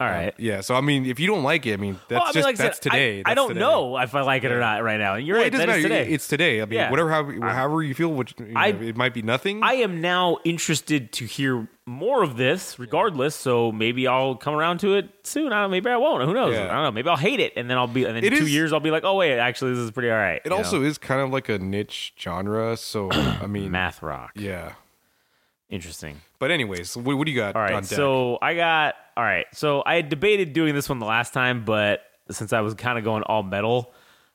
all 0.00 0.08
right. 0.08 0.28
um, 0.28 0.32
yeah. 0.38 0.60
So 0.60 0.74
I 0.74 0.80
mean, 0.80 1.06
if 1.06 1.20
you 1.20 1.28
don't 1.28 1.44
like 1.44 1.66
it, 1.66 1.74
I 1.74 1.76
mean, 1.76 1.94
that's 2.08 2.10
Well, 2.10 2.22
I 2.22 2.26
mean, 2.26 2.32
just 2.34 2.44
like 2.44 2.60
I 2.60 2.62
that's 2.64 2.76
said, 2.78 2.90
today. 2.90 3.22
I, 3.24 3.30
I 3.30 3.34
don't 3.34 3.48
today. 3.48 3.60
know 3.60 3.96
if 3.98 4.12
I 4.16 4.22
like 4.22 4.42
it 4.42 4.50
or 4.50 4.58
not 4.58 4.82
right 4.82 4.98
now. 4.98 5.14
You're 5.14 5.36
Well, 5.36 5.42
right. 5.44 5.46
it 5.46 5.50
doesn't 5.56 5.68
matter. 5.68 5.82
today. 5.82 6.08
It's 6.08 6.26
today. 6.26 6.60
I 6.60 6.64
mean, 6.64 6.74
Yeah. 6.78 6.90
whatever, 6.90 7.10
however, 7.10 7.40
however 7.48 7.82
you 7.82 7.94
feel, 7.94 8.08
which 8.12 8.34
you 8.40 8.46
know, 8.46 8.60
I- 8.60 8.68
it 8.68 8.96
might 8.96 9.14
be 9.14 9.22
nothing. 9.22 9.62
I 9.62 9.74
am 9.74 10.00
now 10.00 10.38
interested 10.44 11.12
to 11.12 11.26
hear 11.26 11.68
more 11.86 12.24
of 12.24 12.36
this, 12.36 12.76
regardless. 12.80 13.36
So 13.36 13.70
maybe 13.70 14.08
I'll 14.08 14.34
come 14.34 14.54
around 14.54 14.78
to 14.78 14.94
it 14.96 15.10
soon. 15.22 15.52
I 15.52 15.62
don't. 15.62 15.70
Maybe 15.70 15.88
I 15.88 15.96
won't. 15.96 16.24
Who 16.24 16.34
knows? 16.34 16.54
Yeah. 16.54 16.64
I 16.64 16.74
don't 16.74 16.82
know. 16.82 16.90
Maybe 16.90 17.08
I'll 17.08 17.16
hate 17.16 17.38
it, 17.38 17.52
and 17.56 17.70
then 17.70 17.78
I'll 17.78 17.86
be. 17.86 18.04
And 18.04 18.16
then 18.16 18.24
It 18.24 18.30
two 18.30 18.44
is- 18.44 18.52
years, 18.52 18.72
I'll 18.72 18.80
be 18.80 18.90
like, 18.90 19.04
oh 19.04 19.14
wait, 19.14 19.38
actually, 19.38 19.70
this 19.74 19.80
is 19.80 19.90
pretty 19.92 20.10
all 20.10 20.16
right. 20.16 20.40
it 20.44 20.50
also 20.50 20.82
is 20.82 20.98
kind 20.98 21.20
of 21.20 21.30
like 21.30 21.48
a 21.48 21.58
niche 21.58 22.14
genre. 22.18 22.76
So 22.76 23.10
I 23.12 23.46
mean, 23.46 23.70
math 23.70 24.02
rock. 24.02 24.32
yeah. 24.34 24.72
Interesting. 25.70 26.20
But 26.38 26.50
anyways, 26.50 26.96
what, 26.96 27.16
what 27.16 27.24
do 27.26 27.32
you 27.32 27.38
got 27.38 27.56
All 27.56 27.62
right. 27.62 27.84
So 27.84 28.38
I 28.40 28.54
got. 28.54 28.94
All 29.16 29.24
right. 29.24 29.46
So 29.52 29.82
I 29.84 29.96
had 29.96 30.08
debated 30.08 30.52
doing 30.52 30.74
this 30.74 30.88
one 30.88 30.98
the 30.98 31.06
last 31.06 31.32
time, 31.32 31.64
but 31.64 32.02
since 32.30 32.52
I 32.52 32.60
was 32.60 32.74
kind 32.74 32.98
of 32.98 33.04
going 33.04 33.22
all 33.22 33.42
metal. 33.42 33.92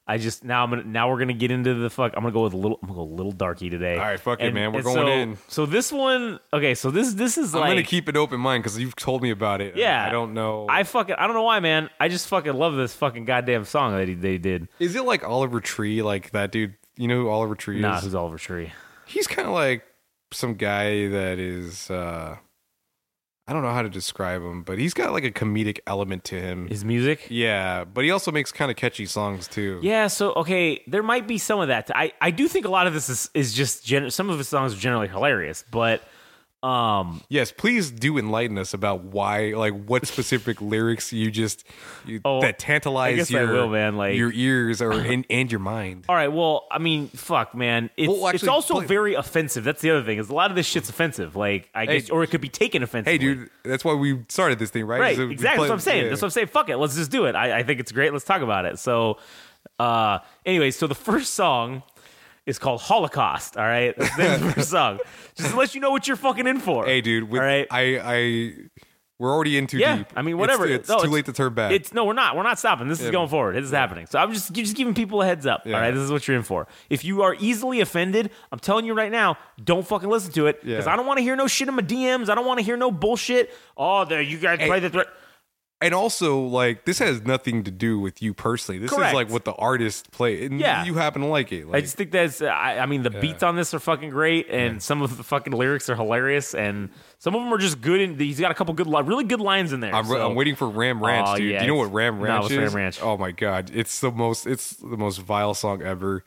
I 0.09 0.17
just 0.17 0.43
now 0.43 0.63
I'm 0.63 0.71
gonna 0.71 0.85
now 0.85 1.07
we're 1.07 1.19
gonna 1.19 1.33
get 1.33 1.51
into 1.51 1.75
the 1.75 1.89
fuck. 1.91 2.13
I'm 2.17 2.23
gonna 2.23 2.33
go 2.33 2.41
with 2.41 2.53
a 2.53 2.57
little. 2.57 2.79
I'm 2.81 2.87
gonna 2.87 2.97
go 2.97 3.03
a 3.03 3.15
little 3.15 3.31
darky 3.31 3.69
today. 3.69 3.93
All 3.93 4.05
right, 4.05 4.19
fuck 4.19 4.41
it, 4.41 4.51
man. 4.55 4.73
We're 4.73 4.81
going 4.81 4.95
so, 4.95 5.07
in. 5.07 5.37
So 5.49 5.65
this 5.67 5.91
one, 5.91 6.39
okay. 6.51 6.73
So 6.73 6.89
this 6.89 7.13
this 7.13 7.37
is 7.37 7.53
I'm 7.53 7.61
like 7.61 7.69
gonna 7.69 7.83
keep 7.83 8.07
an 8.07 8.17
open 8.17 8.39
mind 8.39 8.63
because 8.63 8.79
you've 8.79 8.95
told 8.95 9.21
me 9.21 9.29
about 9.29 9.61
it. 9.61 9.75
Yeah. 9.75 10.03
I 10.03 10.09
don't 10.09 10.33
know. 10.33 10.65
I 10.67 10.81
fucking 10.81 11.13
I 11.13 11.27
don't 11.27 11.35
know 11.35 11.43
why, 11.43 11.59
man. 11.59 11.91
I 11.99 12.07
just 12.07 12.27
fucking 12.27 12.55
love 12.55 12.75
this 12.75 12.95
fucking 12.95 13.25
goddamn 13.25 13.65
song 13.65 13.95
that 13.97 14.07
he, 14.07 14.15
they 14.15 14.39
did. 14.39 14.67
is 14.79 14.95
it 14.95 15.05
like 15.05 15.23
Oliver 15.23 15.59
Tree? 15.59 16.01
Like 16.01 16.31
that 16.31 16.51
dude? 16.51 16.73
You 16.97 17.07
know 17.07 17.21
who 17.21 17.29
Oliver 17.29 17.53
Tree 17.53 17.75
is? 17.75 17.83
Nah, 17.83 18.01
who's 18.01 18.15
Oliver 18.15 18.39
Tree? 18.39 18.73
He's 19.05 19.27
kind 19.27 19.47
of 19.47 19.53
like 19.53 19.83
some 20.31 20.55
guy 20.55 21.07
that 21.07 21.39
is. 21.39 21.89
uh 21.89 22.37
I 23.47 23.53
don't 23.53 23.63
know 23.63 23.73
how 23.73 23.81
to 23.81 23.89
describe 23.89 24.43
him, 24.43 24.61
but 24.61 24.77
he's 24.77 24.93
got 24.93 25.11
like 25.11 25.23
a 25.23 25.31
comedic 25.31 25.79
element 25.87 26.23
to 26.25 26.39
him. 26.39 26.67
His 26.67 26.85
music. 26.85 27.25
Yeah, 27.31 27.83
but 27.83 28.03
he 28.03 28.11
also 28.11 28.31
makes 28.31 28.51
kind 28.51 28.69
of 28.69 28.77
catchy 28.77 29.07
songs 29.07 29.47
too. 29.47 29.79
Yeah, 29.81 30.05
so 30.05 30.33
okay, 30.33 30.83
there 30.85 31.01
might 31.01 31.27
be 31.27 31.39
some 31.39 31.59
of 31.59 31.69
that. 31.69 31.89
I, 31.95 32.13
I 32.21 32.29
do 32.29 32.47
think 32.47 32.65
a 32.67 32.69
lot 32.69 32.85
of 32.85 32.93
this 32.93 33.09
is 33.09 33.27
is 33.33 33.51
just 33.55 33.83
gen- 33.83 34.11
some 34.11 34.29
of 34.29 34.37
his 34.37 34.47
songs 34.47 34.75
are 34.75 34.77
generally 34.77 35.07
hilarious, 35.07 35.65
but 35.71 36.03
um 36.61 37.21
Yes, 37.29 37.51
please 37.53 37.89
do 37.89 38.17
enlighten 38.17 38.57
us 38.57 38.73
about 38.73 39.03
why, 39.05 39.53
like, 39.55 39.73
what 39.85 40.05
specific 40.05 40.61
lyrics 40.73 41.13
you 41.13 41.31
just 41.31 41.63
you, 42.05 42.19
Oh, 42.25 42.41
that 42.41 42.59
tantalize 42.59 43.13
I 43.13 43.15
guess 43.17 43.33
I 43.33 43.39
your 43.43 43.53
will, 43.53 43.69
man, 43.69 43.95
like- 43.95 44.17
your 44.17 44.31
ears 44.33 44.81
or 44.81 44.91
and, 45.11 45.25
and 45.29 45.49
your 45.51 45.59
mind. 45.59 46.05
all 46.09 46.15
right, 46.15 46.27
well, 46.27 46.67
I 46.69 46.79
mean, 46.79 47.07
fuck, 47.09 47.55
man. 47.55 47.89
It's 47.95 48.09
Well, 48.09 48.27
it's 48.27 48.45
also 48.47 48.73
play- 48.75 48.85
very 48.87 49.13
offensive. 49.13 49.63
That's 49.63 49.81
the 49.81 49.91
other 49.91 50.03
thing. 50.03 50.17
Is 50.19 50.29
a 50.29 50.33
lot 50.33 50.49
of 50.49 50.57
this 50.57 50.65
shit's 50.67 50.89
offensive. 50.89 51.35
Like 51.37 51.69
I 51.73 51.85
Hey, 51.85 51.99
guess 52.01 52.09
or 52.09 52.23
it 52.23 52.27
could 52.31 52.41
be 52.41 52.49
taken 52.49 52.83
offensively. 52.83 53.13
Hey, 53.13 53.17
dude, 53.35 53.49
that's 53.63 53.85
why 53.85 53.93
we 53.93 54.19
started 54.27 54.59
this 54.59 54.69
thing, 54.69 54.85
right? 54.85 54.99
Right, 54.99 55.15
So 55.15 55.29
exactly. 55.29 55.35
play- 55.37 55.67
That's 55.67 55.69
what 55.69 55.73
I'm 55.75 55.79
saying. 55.79 56.03
yeah. 56.03 56.09
That's 56.09 56.21
what 56.21 56.27
I'm 56.27 56.31
saying. 56.31 56.47
Fuck 56.47 56.69
it. 56.69 56.77
Let's 56.77 56.95
just 56.95 57.09
do 57.11 57.25
it. 57.25 57.35
I, 57.35 57.59
I 57.59 57.63
think 57.63 57.79
it's 57.79 57.91
great. 57.93 58.11
Let's 58.11 58.25
talk 58.25 58.41
about 58.41 58.65
it. 58.65 58.79
So, 58.79 59.17
uh, 59.79 60.19
anyway, 60.45 60.71
so 60.71 60.87
the 60.87 60.95
first 60.95 61.33
song 61.35 61.83
is 62.49 62.59
called 62.59 62.81
Holocaust. 62.81 63.55
All 63.57 63.63
right, 63.63 63.95
that's 63.97 64.15
the 64.17 64.23
name 64.23 64.47
of 64.49 64.55
the 64.55 64.63
song. 64.77 64.99
Just 65.35 65.51
to 65.51 65.55
let 65.57 65.75
you 65.75 65.81
know 65.81 65.91
what 65.91 66.07
you're 66.07 66.17
fucking 66.17 66.47
in 66.47 66.59
for. 66.59 66.85
Hey, 66.85 67.01
dude, 67.01 67.29
with, 67.29 67.39
all 67.39 67.45
right. 67.47 67.67
I, 67.71 67.99
I, 68.03 68.53
we're 69.19 69.31
already 69.33 69.57
in 69.57 69.67
too 69.67 69.77
yeah, 69.77 69.97
deep. 69.97 70.07
I 70.15 70.21
mean, 70.21 70.37
whatever. 70.37 70.65
It's, 70.65 70.87
No, 70.89 70.99
too 70.99 71.09
late 71.09 71.25
to 71.25 71.33
turn 71.33 71.53
back. 71.53 71.71
It's 71.73 71.93
no, 71.93 72.05
we're 72.05 72.13
not. 72.13 72.35
We're 72.37 72.43
not 72.43 72.57
stopping. 72.57 72.87
This 72.87 72.99
is 72.99 73.05
Yeah. 73.07 73.11
going 73.11 73.27
forward. 73.29 73.55
This 73.57 73.65
is 73.65 73.71
happening. 73.71 74.07
So 74.07 74.17
I'm 74.17 74.33
just 74.33 74.51
just 74.53 74.75
giving 74.77 74.93
people 74.93 75.21
a 75.21 75.25
heads 75.25 75.45
up. 75.45 75.63
Yeah. 75.65 75.75
All 75.75 75.81
right, 75.81 75.91
this 75.91 76.01
is 76.01 76.09
what 76.11 76.25
you're 76.27 76.37
in 76.37 76.43
for. 76.43 76.67
If 76.89 77.03
you 77.03 77.21
are 77.23 77.35
easily 77.39 77.81
offended, 77.81 78.31
I'm 78.51 78.59
telling 78.59 78.85
you 78.85 78.93
right 78.93 79.11
now, 79.11 79.37
don't 79.63 79.85
fucking 79.85 80.09
listen 80.09 80.31
to 80.33 80.47
it 80.47 80.61
because 80.63 80.85
Yeah. 80.85 80.93
I 80.93 80.95
don't 80.95 81.05
want 81.05 81.17
to 81.17 81.23
hear 81.23 81.35
no 81.35 81.47
shit 81.47 81.67
in 81.67 81.75
my 81.75 81.81
DMs. 81.81 82.29
I 82.29 82.35
don't 82.35 82.45
want 82.45 82.59
to 82.59 82.65
hear 82.65 82.77
no 82.77 82.91
bullshit. 82.91 83.53
Oh, 83.77 84.05
there 84.05 84.21
you 84.21 84.37
guys 84.39 84.59
play 84.59 84.79
the. 84.79 85.05
And 85.81 85.93
also, 85.93 86.39
like, 86.41 86.83
this 86.85 86.99
has 86.99 87.21
nothing 87.21 87.63
to 87.63 87.71
do 87.71 87.99
with 87.99 88.21
you 88.21 88.33
personally. 88.33 88.79
This 88.79 88.89
Correct. 88.91 89.11
is 89.11 89.13
like 89.13 89.29
what 89.29 89.45
the 89.45 89.53
artist 89.53 90.11
play, 90.11 90.45
and 90.45 90.59
Yeah. 90.59 90.83
you 90.83 90.95
happen 90.95 91.21
to 91.21 91.27
like 91.29 91.51
it. 91.53 91.65
I 91.71 91.79
just 91.81 91.95
think 91.95 92.11
that's. 92.11 92.41
I, 92.41 92.79
I 92.79 92.85
mean, 92.85 93.03
the 93.03 93.09
beats 93.09 93.43
on 93.43 93.55
this 93.55 93.73
are 93.73 93.79
fucking 93.79 94.09
great, 94.09 94.49
and 94.49 94.83
some 94.83 95.01
of 95.01 95.15
the 95.15 95.23
fucking 95.23 95.53
lyrics 95.53 95.89
are 95.89 95.95
hilarious, 95.95 96.53
and 96.53 96.89
some 97.19 97.33
of 97.35 97.41
them 97.41 97.53
are 97.53 97.57
just 97.57 97.79
good. 97.79 98.01
And 98.01 98.19
he's 98.19 98.39
got 98.39 98.51
a 98.51 98.55
couple 98.55 98.73
good, 98.73 98.87
really 98.87 99.23
good 99.23 99.39
lines 99.41 99.71
in 99.71 99.79
there. 99.79 99.95
I'm, 99.95 100.05
so- 100.05 100.29
I'm 100.29 100.35
waiting 100.35 100.55
for 100.55 100.67
Ram 100.67 101.01
Ranch, 101.03 101.27
Oh, 101.29 101.35
dude. 101.37 101.51
yeah, 101.51 101.59
Do 101.59 101.65
you 101.65 101.71
know 101.71 101.77
what 101.77 101.93
Ram 101.93 102.17
no, 102.17 102.23
Ranch 102.25 102.41
what's 102.43 102.53
is? 102.53 102.57
Ram 102.59 102.75
Ranch? 102.75 103.01
Oh 103.01 103.17
my 103.17 103.31
god, 103.31 103.71
it's 103.73 104.01
the 104.01 104.11
most 104.11 104.45
it's 104.47 104.71
the 104.77 104.97
most 104.97 105.17
vile 105.21 105.53
song 105.53 105.81
ever. 105.81 106.25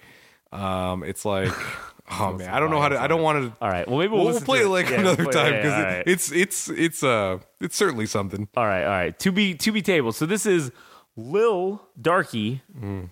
Um, 0.50 1.02
it's 1.02 1.24
like, 1.24 1.50
oh 2.20 2.32
man, 2.34 2.48
I 2.50 2.60
don't 2.60 2.70
know 2.70 2.80
how 2.80 2.88
to. 2.88 3.00
I 3.00 3.06
don't 3.06 3.22
want 3.22 3.42
to. 3.54 3.64
All 3.64 3.68
right. 3.70 3.86
Well, 3.88 3.98
maybe 3.98 4.12
we'll, 4.12 4.24
We'll, 4.24 4.32
we'll 4.34 4.40
play 4.42 4.60
it 4.60 4.68
like 4.68 4.88
Yeah, 4.90 5.00
another 5.00 5.24
we'll 5.24 5.32
play- 5.32 5.42
time 5.42 5.52
yeah, 5.54 5.60
because 5.62 5.72
all 5.74 5.82
right. 5.84 6.02
it's 6.06 6.32
it's 6.32 6.68
it's 6.70 7.02
uh 7.02 7.38
it's 7.60 7.76
certainly 7.76 8.06
something. 8.06 8.48
All 8.56 8.64
right, 8.66 8.84
all 8.84 8.90
right. 8.90 9.18
To 9.20 9.32
be 9.32 9.54
to 9.54 9.72
be 9.72 9.82
table. 9.82 10.12
So 10.12 10.26
this 10.26 10.46
is 10.46 10.70
Lil 11.16 11.80
Darkie 12.00 12.62
Mm. 12.78 13.10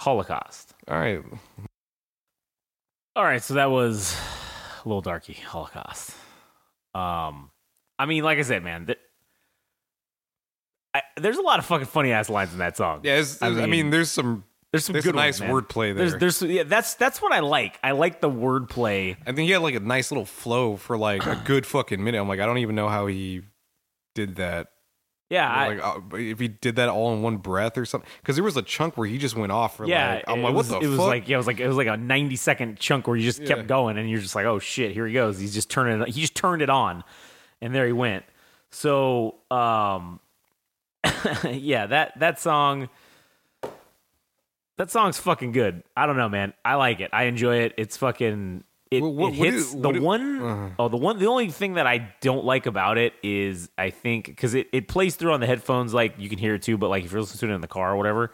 Holocaust. 0.00 0.74
All 0.88 0.98
right, 0.98 1.22
All 3.16 3.24
right, 3.24 3.42
so 3.42 3.54
that 3.54 3.70
was 3.70 4.16
Lil 4.84 5.00
Darkie 5.02 5.34
Holocaust. 5.34 6.12
Um, 6.94 7.50
I 7.98 8.06
mean, 8.06 8.24
like 8.24 8.38
I 8.38 8.42
said, 8.42 8.64
man, 8.64 8.86
th- 8.86 8.98
I, 10.94 11.02
there's 11.16 11.36
a 11.36 11.42
lot 11.42 11.58
of 11.58 11.66
fucking 11.66 11.86
funny 11.86 12.12
ass 12.12 12.28
lines 12.28 12.52
in 12.52 12.58
that 12.58 12.76
song. 12.76 13.00
yeah. 13.04 13.18
It's, 13.18 13.40
I 13.42 13.46
I, 13.48 13.50
mean, 13.50 13.70
mean, 13.70 13.90
there's 13.90 14.10
some 14.10 14.44
there's 14.72 14.84
some 14.84 14.92
there's 14.92 15.04
good 15.04 15.14
nice 15.16 15.40
ones, 15.40 15.52
wordplay 15.52 15.94
there. 15.94 16.10
There's 16.10 16.40
there's 16.40 16.42
yeah, 16.42 16.62
that's 16.62 16.94
that's 16.94 17.20
what 17.20 17.32
I 17.32 17.40
like. 17.40 17.78
I 17.82 17.90
like 17.92 18.20
the 18.20 18.30
wordplay. 18.30 19.16
I 19.22 19.32
think 19.32 19.46
he 19.46 19.50
had 19.50 19.62
like 19.62 19.74
a 19.74 19.80
nice 19.80 20.10
little 20.10 20.24
flow 20.24 20.76
for 20.76 20.96
like 20.96 21.26
a 21.26 21.40
good 21.44 21.66
fucking 21.66 22.02
minute. 22.02 22.20
I'm 22.20 22.28
like, 22.28 22.40
I 22.40 22.46
don't 22.46 22.58
even 22.58 22.76
know 22.76 22.88
how 22.88 23.06
he 23.06 23.42
did 24.14 24.36
that. 24.36 24.68
Yeah, 25.28 25.66
like 25.66 25.84
uh, 25.84 26.16
if 26.16 26.40
he 26.40 26.48
did 26.48 26.76
that 26.76 26.88
all 26.88 27.12
in 27.14 27.22
one 27.22 27.36
breath 27.36 27.78
or 27.78 27.84
something, 27.84 28.08
because 28.20 28.34
there 28.34 28.44
was 28.44 28.56
a 28.56 28.62
chunk 28.62 28.96
where 28.96 29.06
he 29.06 29.16
just 29.16 29.36
went 29.36 29.52
off. 29.52 29.76
For 29.76 29.86
yeah. 29.86 30.14
like, 30.14 30.24
I'm 30.26 30.42
like, 30.42 30.54
was, 30.54 30.70
what 30.70 30.80
the 30.80 30.86
it 30.86 30.90
was 30.90 30.98
like 30.98 31.28
yeah, 31.28 31.34
it 31.34 31.36
was 31.38 31.46
like 31.46 31.60
it 31.60 31.68
was 31.68 31.76
like 31.76 31.86
a 31.86 31.96
90 31.96 32.34
second 32.34 32.78
chunk 32.80 33.06
where 33.06 33.16
you 33.16 33.22
just 33.22 33.40
Yeah. 33.40 33.54
kept 33.54 33.68
going, 33.68 33.96
and 33.96 34.10
you're 34.10 34.20
just 34.20 34.34
like, 34.34 34.46
oh 34.46 34.58
shit, 34.58 34.92
here 34.92 35.06
he 35.06 35.14
goes. 35.14 35.38
He's 35.38 35.54
just 35.54 35.70
turning. 35.70 36.00
it 36.02 36.08
He 36.08 36.20
just 36.20 36.34
turned 36.34 36.62
it 36.62 36.70
on, 36.70 37.04
and 37.60 37.72
there 37.72 37.86
he 37.86 37.92
went. 37.92 38.24
So, 38.72 39.36
um, 39.52 40.18
yeah, 41.48 41.86
that 41.86 42.18
that 42.18 42.40
song. 42.40 42.88
That 44.80 44.90
song's 44.90 45.18
fucking 45.18 45.52
good. 45.52 45.82
I 45.94 46.06
don't 46.06 46.16
know, 46.16 46.30
man. 46.30 46.54
I 46.64 46.76
like 46.76 47.00
it. 47.00 47.10
I 47.12 47.24
enjoy 47.24 47.56
it. 47.58 47.74
It's 47.76 47.98
fucking. 47.98 48.64
It, 48.90 49.02
Well, 49.02 49.12
what- 49.12 49.34
it 49.34 49.38
what 49.38 49.46
hits 49.52 49.56
is- 49.66 49.72
the 49.72 49.88
what 49.88 49.96
is- 49.96 50.02
one 50.02 50.42
uh. 50.42 50.70
oh 50.78 50.88
the 50.88 50.96
one. 50.96 51.18
The 51.18 51.26
only 51.26 51.50
thing 51.50 51.74
that 51.74 51.86
I 51.86 52.08
don't 52.22 52.46
like 52.46 52.64
about 52.64 52.96
it 52.96 53.12
is 53.22 53.68
I 53.76 53.90
think 53.90 54.24
because 54.26 54.54
it, 54.54 54.68
it 54.72 54.88
plays 54.88 55.16
through 55.16 55.32
on 55.34 55.40
the 55.40 55.46
headphones, 55.46 55.92
like 55.92 56.14
you 56.18 56.30
can 56.30 56.38
hear 56.38 56.54
it 56.54 56.62
too. 56.62 56.78
But 56.78 56.88
like 56.88 57.04
if 57.04 57.12
you're 57.12 57.20
listening 57.20 57.48
to 57.50 57.52
it 57.52 57.54
in 57.56 57.60
the 57.60 57.68
car 57.68 57.92
or 57.92 57.96
whatever, 57.98 58.32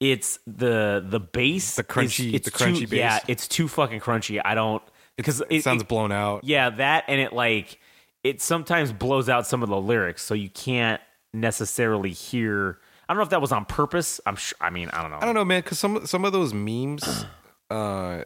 it's 0.00 0.38
the 0.46 1.04
the 1.06 1.20
bass, 1.20 1.76
The 1.76 1.82
is- 1.82 1.86
crunchy- 1.86 2.32
it's 2.32 2.46
the 2.46 2.50
crunchy 2.50 2.78
too, 2.80 2.86
bass. 2.88 2.98
Yeah, 2.98 3.18
it's 3.28 3.46
too 3.46 3.68
fucking 3.68 4.00
crunchy. 4.00 4.40
I 4.42 4.54
don't 4.54 4.82
because 5.18 5.42
it, 5.50 5.62
sounds 5.62 5.84
blown 5.84 6.10
out. 6.12 6.44
yeah, 6.44 6.70
that 6.70 7.04
and 7.06 7.20
it 7.20 7.32
like 7.34 7.78
it 8.24 8.40
sometimes 8.40 8.90
blows 8.90 9.28
out 9.28 9.46
some 9.46 9.62
of 9.62 9.68
the 9.68 9.78
lyrics, 9.80 10.22
so 10.24 10.32
you 10.32 10.48
can't 10.48 11.00
necessarily 11.34 12.10
hear. 12.10 12.78
I 13.08 13.12
don't 13.12 13.18
know 13.18 13.24
if 13.24 13.30
that 13.30 13.40
was 13.40 13.52
on 13.52 13.64
purpose. 13.64 14.20
I'm 14.26 14.36
sure. 14.36 14.56
I 14.60 14.70
mean, 14.70 14.88
I 14.90 15.02
don't 15.02 15.10
know. 15.10 15.18
I 15.20 15.24
don't 15.24 15.34
know, 15.34 15.44
man, 15.44 15.60
because 15.62 15.78
some 15.78 16.06
some 16.06 16.24
of 16.24 16.32
those 16.32 16.54
memes, 16.54 17.26
uh, 17.70 18.24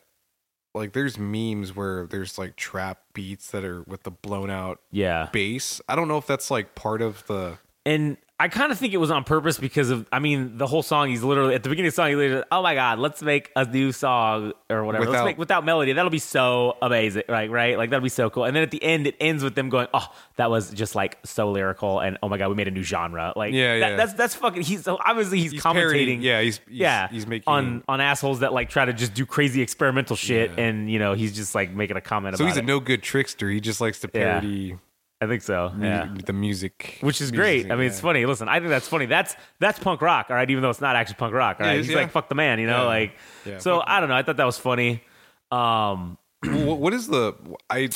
like 0.74 0.93
there's 0.93 1.18
memes 1.18 1.74
where 1.74 2.07
there's 2.07 2.39
like 2.39 2.57
trap 2.57 3.01
beats 3.12 3.51
that 3.51 3.64
are 3.64 3.83
with 3.83 4.05
the 4.05 4.11
blown 4.11 4.51
out 4.51 4.81
Yeah, 4.93 5.29
bass. 5.33 5.81
I 5.89 5.97
don't 5.97 6.09
know 6.09 6.18
if 6.18 6.26
that's 6.26 6.51
like 6.51 6.74
part 6.74 7.03
of 7.03 7.26
the. 7.26 7.59
and 7.85 8.16
I 8.41 8.47
kind 8.47 8.70
of 8.70 8.78
think 8.78 8.95
it 8.95 8.99
was 8.99 9.11
on 9.11 9.24
purpose 9.24 9.59
because 9.59 9.91
of. 9.91 10.07
I 10.12 10.20
mean, 10.20 10.59
the 10.59 10.66
whole 10.68 10.84
song. 10.84 11.09
He's 11.09 11.24
literally 11.24 11.57
at 11.57 11.64
the 11.64 11.68
beginning 11.68 11.89
of 11.89 11.95
the 11.95 11.97
song. 11.97 12.09
He 12.11 12.14
literally, 12.14 12.45
oh 12.53 12.62
my 12.62 12.74
god, 12.76 13.01
let's 13.01 13.20
make 13.20 13.51
a 13.57 13.64
new 13.64 13.91
song 13.91 14.53
or 14.70 14.84
whatever. 14.84 15.07
let's 15.07 15.11
Without- 15.11 15.24
make 15.24 15.39
without 15.39 15.64
melody. 15.64 15.93
That'll 15.93 16.09
be 16.11 16.20
so 16.20 16.76
amazing, 16.80 17.24
right? 17.28 17.51
Right? 17.51 17.76
Like 17.76 17.91
that'll 17.91 18.03
be 18.03 18.09
so 18.09 18.30
cool. 18.30 18.45
And 18.45 18.55
then 18.55 18.62
at 18.62 18.70
the 18.70 18.80
end, 18.80 19.09
it 19.09 19.16
ends 19.18 19.43
with 19.43 19.57
them 19.57 19.70
going, 19.70 19.89
oh, 19.93 20.07
that 20.36 20.51
was 20.51 20.70
just 20.70 20.95
like 20.95 21.18
so 21.24 21.51
lyrical. 21.51 21.99
And 21.99 22.16
oh 22.22 22.28
my 22.28 22.39
god, 22.39 22.49
we 22.51 22.55
made 22.55 22.68
a 22.68 22.70
new 22.70 22.84
genre. 22.84 23.32
Like 23.34 23.53
Yeah, 23.55 23.80
that- 23.80 23.91
yeah. 23.91 23.97
That's 23.97 24.12
that's 24.12 24.34
fucking. 24.36 24.62
He's 24.62 24.86
obviously 24.86 25.41
he's, 25.41 25.51
He's 25.53 25.62
commentating. 25.62 26.22
yeah, 26.22 26.41
he's, 26.41 26.61
he's 26.68 26.78
yeah, 26.78 27.09
he's 27.09 27.26
making 27.26 27.45
on 27.49 27.82
on 27.89 28.01
assholes 28.01 28.39
that 28.41 28.53
like 28.53 28.68
try 28.70 28.84
to 28.84 28.93
just 28.93 29.14
do 29.14 29.26
crazy 29.26 29.62
experimental 29.62 30.14
shit, 30.14 30.53
Yeah. 30.57 30.64
and 30.64 30.89
you 30.89 31.01
know 31.01 31.14
he's 31.14 31.34
just 31.34 31.57
like 31.57 31.72
making 31.72 31.97
a 31.97 32.01
comment 32.01 32.36
about 32.36 32.39
So 32.39 32.47
he's 32.47 32.57
a 32.57 32.62
no 32.62 32.78
good 32.78 33.03
trickster. 33.03 33.51
He 33.51 33.59
just 33.61 33.80
likes 33.80 33.99
to 34.01 34.11
Yeah. 34.14 34.76
I 35.21 35.27
think 35.27 35.43
so. 35.43 35.73
mu- 35.75 35.85
Yeah. 35.85 36.14
the 36.27 36.33
music, 36.33 36.99
Which 37.01 37.21
is 37.21 37.33
music 37.33 37.37
great. 37.43 37.62
scene, 37.62 37.73
I 37.73 37.77
mean, 37.77 37.87
it's 37.89 38.01
funny. 38.01 38.25
Listen, 38.25 38.49
I 38.49 38.59
think 38.61 38.71
that's 38.71 38.87
funny. 38.89 39.07
That's 39.07 39.35
that's 39.59 39.79
punk 39.79 40.01
rock, 40.01 40.27
all 40.31 40.37
right. 40.37 40.49
Even 40.49 40.62
though 40.62 40.71
it's 40.71 40.81
not 40.81 40.95
actually 40.97 41.16
punk 41.16 41.35
rock, 41.35 41.57
all 41.59 41.66
Yeah, 41.66 41.73
right. 41.73 41.81
is, 41.81 41.87
He's 41.87 41.95
yeah. 41.95 42.03
like, 42.03 42.11
"Fuck 42.12 42.29
the 42.29 42.35
man," 42.37 42.61
you 42.61 42.66
know, 42.69 42.83
Yeah. 42.83 42.87
like. 42.87 43.12
Yeah, 43.45 43.59
so 43.59 43.83
I 43.85 43.99
don't 44.01 44.09
know. 44.09 44.14
I 44.14 44.23
thought 44.23 44.37
that 44.37 44.45
was 44.47 44.59
funny. 44.59 45.03
Um, 45.51 46.19
What- 46.45 46.95
is 46.95 47.09
the 47.09 47.35
I 47.69 47.89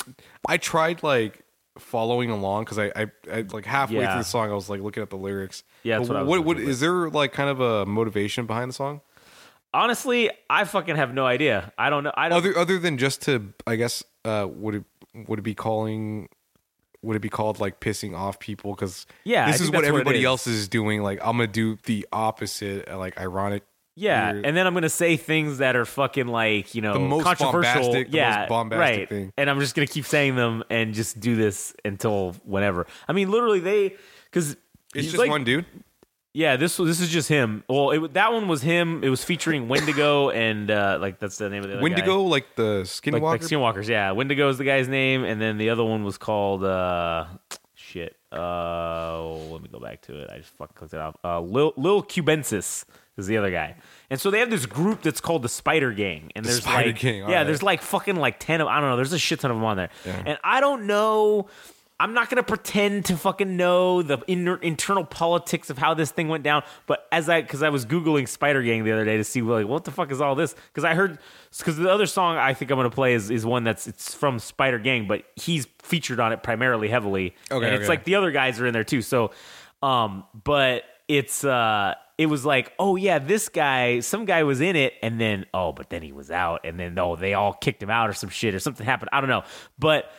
I 0.49 0.57
tried 0.57 1.03
like 1.05 1.45
following 1.79 2.29
along 2.31 2.65
because 2.65 2.79
I, 2.79 2.87
I 2.97 3.07
I 3.33 3.45
like 3.53 3.65
halfway 3.67 4.01
Yeah. 4.01 4.13
through 4.15 4.21
the 4.23 4.29
song 4.29 4.51
I 4.51 4.55
was 4.55 4.69
like 4.69 4.81
looking 4.81 5.03
at 5.03 5.11
the 5.11 5.17
lyrics. 5.17 5.63
Yeah, 5.85 5.99
that's 5.99 6.09
But 6.09 6.15
what 6.15 6.21
I 6.21 6.23
was 6.25 6.29
what, 6.41 6.45
what 6.45 6.59
is 6.61 6.81
there 6.81 7.09
like 7.09 7.33
kind 7.33 7.49
of 7.49 7.61
a 7.61 7.87
motivation 7.87 8.47
behind 8.47 8.69
the 8.69 8.75
song 8.75 9.01
honestly, 9.75 10.31
I 10.51 10.65
fucking 10.65 10.97
have 10.97 11.15
no 11.15 11.25
idea. 11.25 11.73
I 11.79 11.89
don't 11.89 12.05
know. 12.05 12.13
I 12.17 12.29
don't. 12.29 12.37
other 12.39 12.59
other 12.59 12.79
than 12.79 12.99
just 12.99 13.23
to 13.23 13.53
I 13.67 13.77
guess 13.77 14.03
uh 14.25 14.47
would 14.51 14.75
it 14.75 14.85
would 15.29 15.39
it 15.39 15.43
be 15.43 15.55
calling 15.55 16.29
would 17.03 17.17
it 17.17 17.21
be 17.21 17.29
called 17.29 17.59
like 17.61 17.81
pissing 17.81 18.17
off 18.17 18.39
people 18.39 18.75
because 18.75 19.07
Yeah, 19.25 19.51
this 19.51 19.61
is 19.61 19.69
what 19.69 19.73
that's 19.73 19.83
what 19.83 19.89
everybody 19.89 20.21
is. 20.21 20.25
else 20.25 20.47
is 20.47 20.69
doing 20.69 21.03
like 21.03 21.19
I'm 21.21 21.37
gonna 21.37 21.47
do 21.49 21.77
the 21.85 22.07
opposite 22.13 22.89
uh, 22.89 22.97
like 22.99 23.19
ironic 23.21 23.65
yeah, 23.95 24.33
weird- 24.33 24.47
and 24.47 24.57
then 24.57 24.67
I'm 24.67 24.73
gonna 24.73 24.89
say 24.89 25.17
things 25.19 25.59
that 25.59 25.77
are 25.77 25.85
fucking 25.85 26.27
like 26.29 26.75
you 26.75 26.81
know 26.81 26.95
The 26.95 27.01
most 27.01 27.25
controversial. 27.25 27.83
bombastic- 27.83 28.11
the 28.11 28.17
yeah, 28.17 28.39
most 28.41 28.49
bombastic 28.49 28.99
right. 29.01 29.09
thing. 29.09 29.33
And 29.37 29.51
I'm 29.51 29.61
just 29.61 29.75
gonna 29.75 29.87
keep 29.87 30.07
saying 30.07 30.35
them 30.37 30.65
and 30.71 30.95
just 30.95 31.21
do 31.21 31.37
this 31.37 31.75
until 31.85 32.35
whenever. 32.45 32.87
I 33.07 33.13
mean, 33.13 33.31
literally, 33.31 33.61
they 33.61 33.97
because 34.31 34.57
it's 34.95 35.13
just 35.13 35.29
one 35.29 35.45
dude 35.45 35.67
Yeah, 36.35 36.57
this 36.57 36.79
was 36.79 36.89
this 36.89 37.01
is 37.01 37.13
just 37.13 37.29
him. 37.29 37.63
Well, 37.69 37.91
it, 37.91 38.15
that 38.15 38.33
one 38.33 38.49
was 38.49 38.63
him. 38.63 39.05
It 39.05 39.11
was 39.11 39.23
featuring 39.23 39.69
Wendigo 39.69 40.31
and 40.31 40.71
uh, 40.71 40.97
like 40.99 41.19
that's 41.19 41.37
the 41.37 41.51
name 41.51 41.63
of 41.63 41.69
the 41.69 41.77
other 41.77 41.81
guy. 41.81 41.83
Wendigo 41.83 42.23
like 42.23 42.57
the 42.57 42.83
skinwalker 42.85 43.13
like, 43.13 43.23
like 43.23 43.41
Skinwalkers. 43.43 43.89
Yeah, 43.89 44.13
Wendigo 44.13 44.49
is 44.49 44.57
the 44.57 44.65
guy's 44.65 44.89
name, 44.89 45.25
and 45.25 45.41
then 45.41 45.59
the 45.59 45.69
other 45.69 45.85
one 45.85 46.05
was 46.05 46.17
called 46.17 46.65
uh, 46.65 47.27
shit. 47.75 48.17
Uh, 48.33 49.27
let 49.27 49.61
me 49.61 49.69
go 49.71 49.79
back 49.79 50.01
to 50.03 50.23
it. 50.23 50.31
I 50.31 50.39
just 50.39 50.57
fucking 50.57 50.75
clicked 50.75 50.95
it 50.95 51.01
off. 51.01 51.17
Uh, 51.23 51.41
Lil 51.41 51.75
Lil 51.77 52.03
Cubensis 52.03 52.87
is 53.19 53.27
the 53.27 53.37
other 53.37 53.51
guy, 53.51 53.77
and 54.09 54.19
so 54.19 54.31
they 54.31 54.39
have 54.39 54.49
this 54.49 54.65
group 54.65 55.03
that's 55.03 55.21
called 55.21 55.43
the 55.43 55.51
Spider 55.51 55.93
Gang, 55.93 56.33
and 56.35 56.47
there's 56.47 56.63
Spider 56.63 56.93
like 56.93 57.03
yeah, 57.03 57.21
right. 57.21 57.45
there's 57.45 57.63
like 57.63 57.83
fucking 57.83 58.17
like 58.17 58.39
ten 58.39 58.63
of 58.63 58.69
I 58.69 58.81
don't 58.81 58.89
know. 58.89 58.97
There's 58.97 59.13
a 59.13 59.19
shit 59.19 59.41
ton 59.41 59.51
of 59.51 59.59
them 59.59 59.65
on 59.67 59.77
there, 59.77 59.91
Yeah. 60.07 60.23
and 60.25 60.39
I 60.43 60.61
don't 60.63 60.87
know. 60.87 61.49
I'm 62.03 62.15
not 62.15 62.29
gonna 62.29 62.43
pretend 62.43 63.05
to 63.05 63.17
fucking 63.17 63.57
know 63.57 64.03
the 64.03 64.19
inner, 64.27 64.57
internal 64.57 65.05
politics 65.05 65.71
of 65.71 65.79
how 65.79 65.95
this 65.95 66.11
thing 66.11 66.27
went 66.27 66.43
down. 66.43 66.65
But 66.87 67.07
as 67.13 67.29
I, 67.29 67.43
because 67.43 67.63
I 67.63 67.69
was 67.69 67.87
googling 67.87 68.27
Spider 68.27 68.61
Gang 68.61 68.83
the 68.83 68.91
other 68.91 69.05
day 69.05 69.19
to 69.19 69.23
see 69.23 69.41
like 69.41 69.69
what 69.69 69.85
the 69.85 69.93
fuck 69.93 70.11
is 70.11 70.21
all 70.21 70.35
this? 70.35 70.57
Because 70.67 70.83
I 70.83 70.95
heard, 70.95 71.21
because 71.57 71.77
the 71.77 71.89
other 71.89 72.07
song 72.07 72.37
I 72.39 72.55
think 72.55 72.73
I'm 72.73 72.77
gonna 72.77 72.91
play 72.91 73.15
is 73.15 73.31
is 73.31 73.47
one 73.47 73.63
that's 73.63 73.87
it's 73.87 74.17
from 74.17 74.41
Spider 74.41 74.81
Gang, 74.81 75.07
but 75.07 75.23
he's 75.37 75.69
featured 75.81 76.19
on 76.19 76.33
it 76.33 76.43
primarily 76.43 76.89
heavily. 76.89 77.37
Okay, 77.53 77.65
and 77.65 77.73
it's 77.77 77.83
okay. 77.83 77.89
like 77.89 78.03
the 78.03 78.17
other 78.17 78.33
guys 78.33 78.59
are 78.59 78.67
in 78.67 78.73
there 78.73 78.83
too. 78.83 79.01
So, 79.01 79.31
um, 79.81 80.25
but 80.43 80.83
it's 81.07 81.45
uh, 81.45 81.95
it 82.19 82.27
was 82.27 82.45
like, 82.45 82.73
oh 82.81 82.97
yeah, 82.97 83.21
this 83.21 83.49
guy, 83.49 84.01
some 84.01 84.25
guy 84.25 84.43
was 84.43 84.61
in 84.61 84.75
it, 84.75 84.95
and 85.03 85.21
then 85.21 85.47
oh, 85.55 85.71
but 85.71 85.89
then 85.89 86.03
he 86.03 86.11
was 86.11 86.33
out, 86.33 86.63
and 86.65 86.81
then 86.81 86.99
oh, 86.99 87.15
they 87.15 87.35
all 87.35 87.53
kicked 87.53 87.81
him 87.81 87.91
out 87.91 88.11
or 88.11 88.13
some 88.13 88.29
shit 88.29 88.57
or 88.57 88.59
something 88.59 88.85
happened. 88.85 89.11
I 89.13 89.21
don't 89.21 89.31
know, 89.31 89.45
but. 89.79 90.11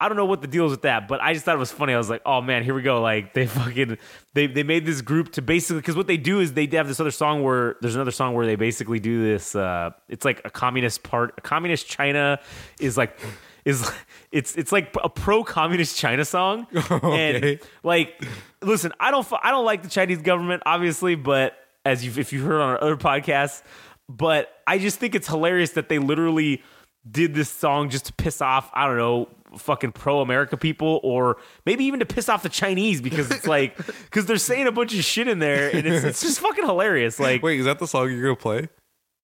I 0.00 0.08
don't 0.08 0.16
know 0.16 0.24
what 0.24 0.40
the 0.40 0.48
deal 0.48 0.64
is 0.64 0.70
with 0.70 0.82
that, 0.82 1.08
but 1.08 1.20
I 1.20 1.34
just 1.34 1.44
thought 1.44 1.54
it 1.54 1.58
was 1.58 1.70
funny. 1.70 1.92
I 1.92 1.98
was 1.98 2.08
like, 2.08 2.22
oh 2.24 2.40
man, 2.40 2.64
here 2.64 2.72
we 2.72 2.80
go. 2.80 3.02
Like 3.02 3.34
they 3.34 3.46
fucking 3.58 3.98
they 4.32 4.46
they 4.46 4.62
made 4.62 4.86
this 4.86 5.02
group 5.02 5.32
to 5.32 5.42
basically 5.42 5.80
because 5.80 5.96
what 5.96 6.06
they 6.06 6.16
do 6.16 6.40
is 6.40 6.54
they 6.54 6.66
have 6.72 6.88
this 6.88 7.00
other 7.00 7.10
song 7.10 7.42
where 7.42 7.76
there's 7.82 7.96
another 7.96 8.10
song 8.10 8.32
where 8.34 8.46
they 8.46 8.56
basically 8.56 8.98
do 8.98 9.22
this. 9.22 9.54
Uh, 9.54 9.90
it's 10.08 10.24
like 10.24 10.40
a 10.44 10.50
communist 10.50 11.02
part. 11.02 11.34
A 11.36 11.42
communist 11.42 11.86
China 11.86 12.40
is 12.80 12.96
like 12.96 13.18
is 13.66 13.90
it's 14.32 14.56
it's 14.56 14.72
like 14.72 14.96
a 15.04 15.10
pro 15.10 15.44
communist 15.44 15.98
China 15.98 16.24
song. 16.24 16.66
Okay. 16.90 17.52
And 17.52 17.60
like, 17.82 18.22
listen, 18.62 18.92
I 18.98 19.10
don't 19.10 19.26
I 19.42 19.50
don't 19.50 19.64
like 19.64 19.82
the 19.82 19.88
Chinese 19.88 20.22
government, 20.22 20.62
obviously, 20.66 21.14
but 21.14 21.54
as 21.84 22.04
you 22.04 22.12
if 22.16 22.32
you 22.32 22.42
heard 22.42 22.60
on 22.60 22.70
our 22.70 22.82
other 22.82 22.96
podcasts, 22.96 23.62
but 24.08 24.50
I 24.66 24.78
just 24.78 24.98
think 24.98 25.14
it's 25.14 25.28
hilarious 25.28 25.72
that 25.72 25.88
they 25.88 25.98
literally 25.98 26.62
did 27.08 27.34
this 27.34 27.48
song 27.48 27.90
just 27.90 28.06
to 28.06 28.12
piss 28.12 28.42
off 28.42 28.70
I 28.74 28.86
don't 28.86 28.98
know 28.98 29.28
fucking 29.58 29.92
pro 29.92 30.20
America 30.20 30.56
people 30.56 31.00
or 31.02 31.36
maybe 31.66 31.84
even 31.84 32.00
to 32.00 32.06
piss 32.06 32.28
off 32.28 32.42
the 32.42 32.48
Chinese 32.48 33.00
because 33.00 33.30
it's 33.30 33.46
like 33.46 33.76
because 34.04 34.26
they're 34.26 34.36
saying 34.36 34.66
a 34.66 34.72
bunch 34.72 34.94
of 34.96 35.04
shit 35.04 35.28
in 35.28 35.38
there 35.38 35.68
and 35.74 35.86
it's, 35.86 36.04
it's 36.04 36.20
just 36.20 36.40
fucking 36.40 36.64
hilarious. 36.66 37.18
Like 37.18 37.42
wait 37.42 37.60
is 37.60 37.66
that 37.66 37.78
the 37.78 37.86
song 37.86 38.10
you're 38.10 38.22
gonna 38.22 38.36
play? 38.36 38.68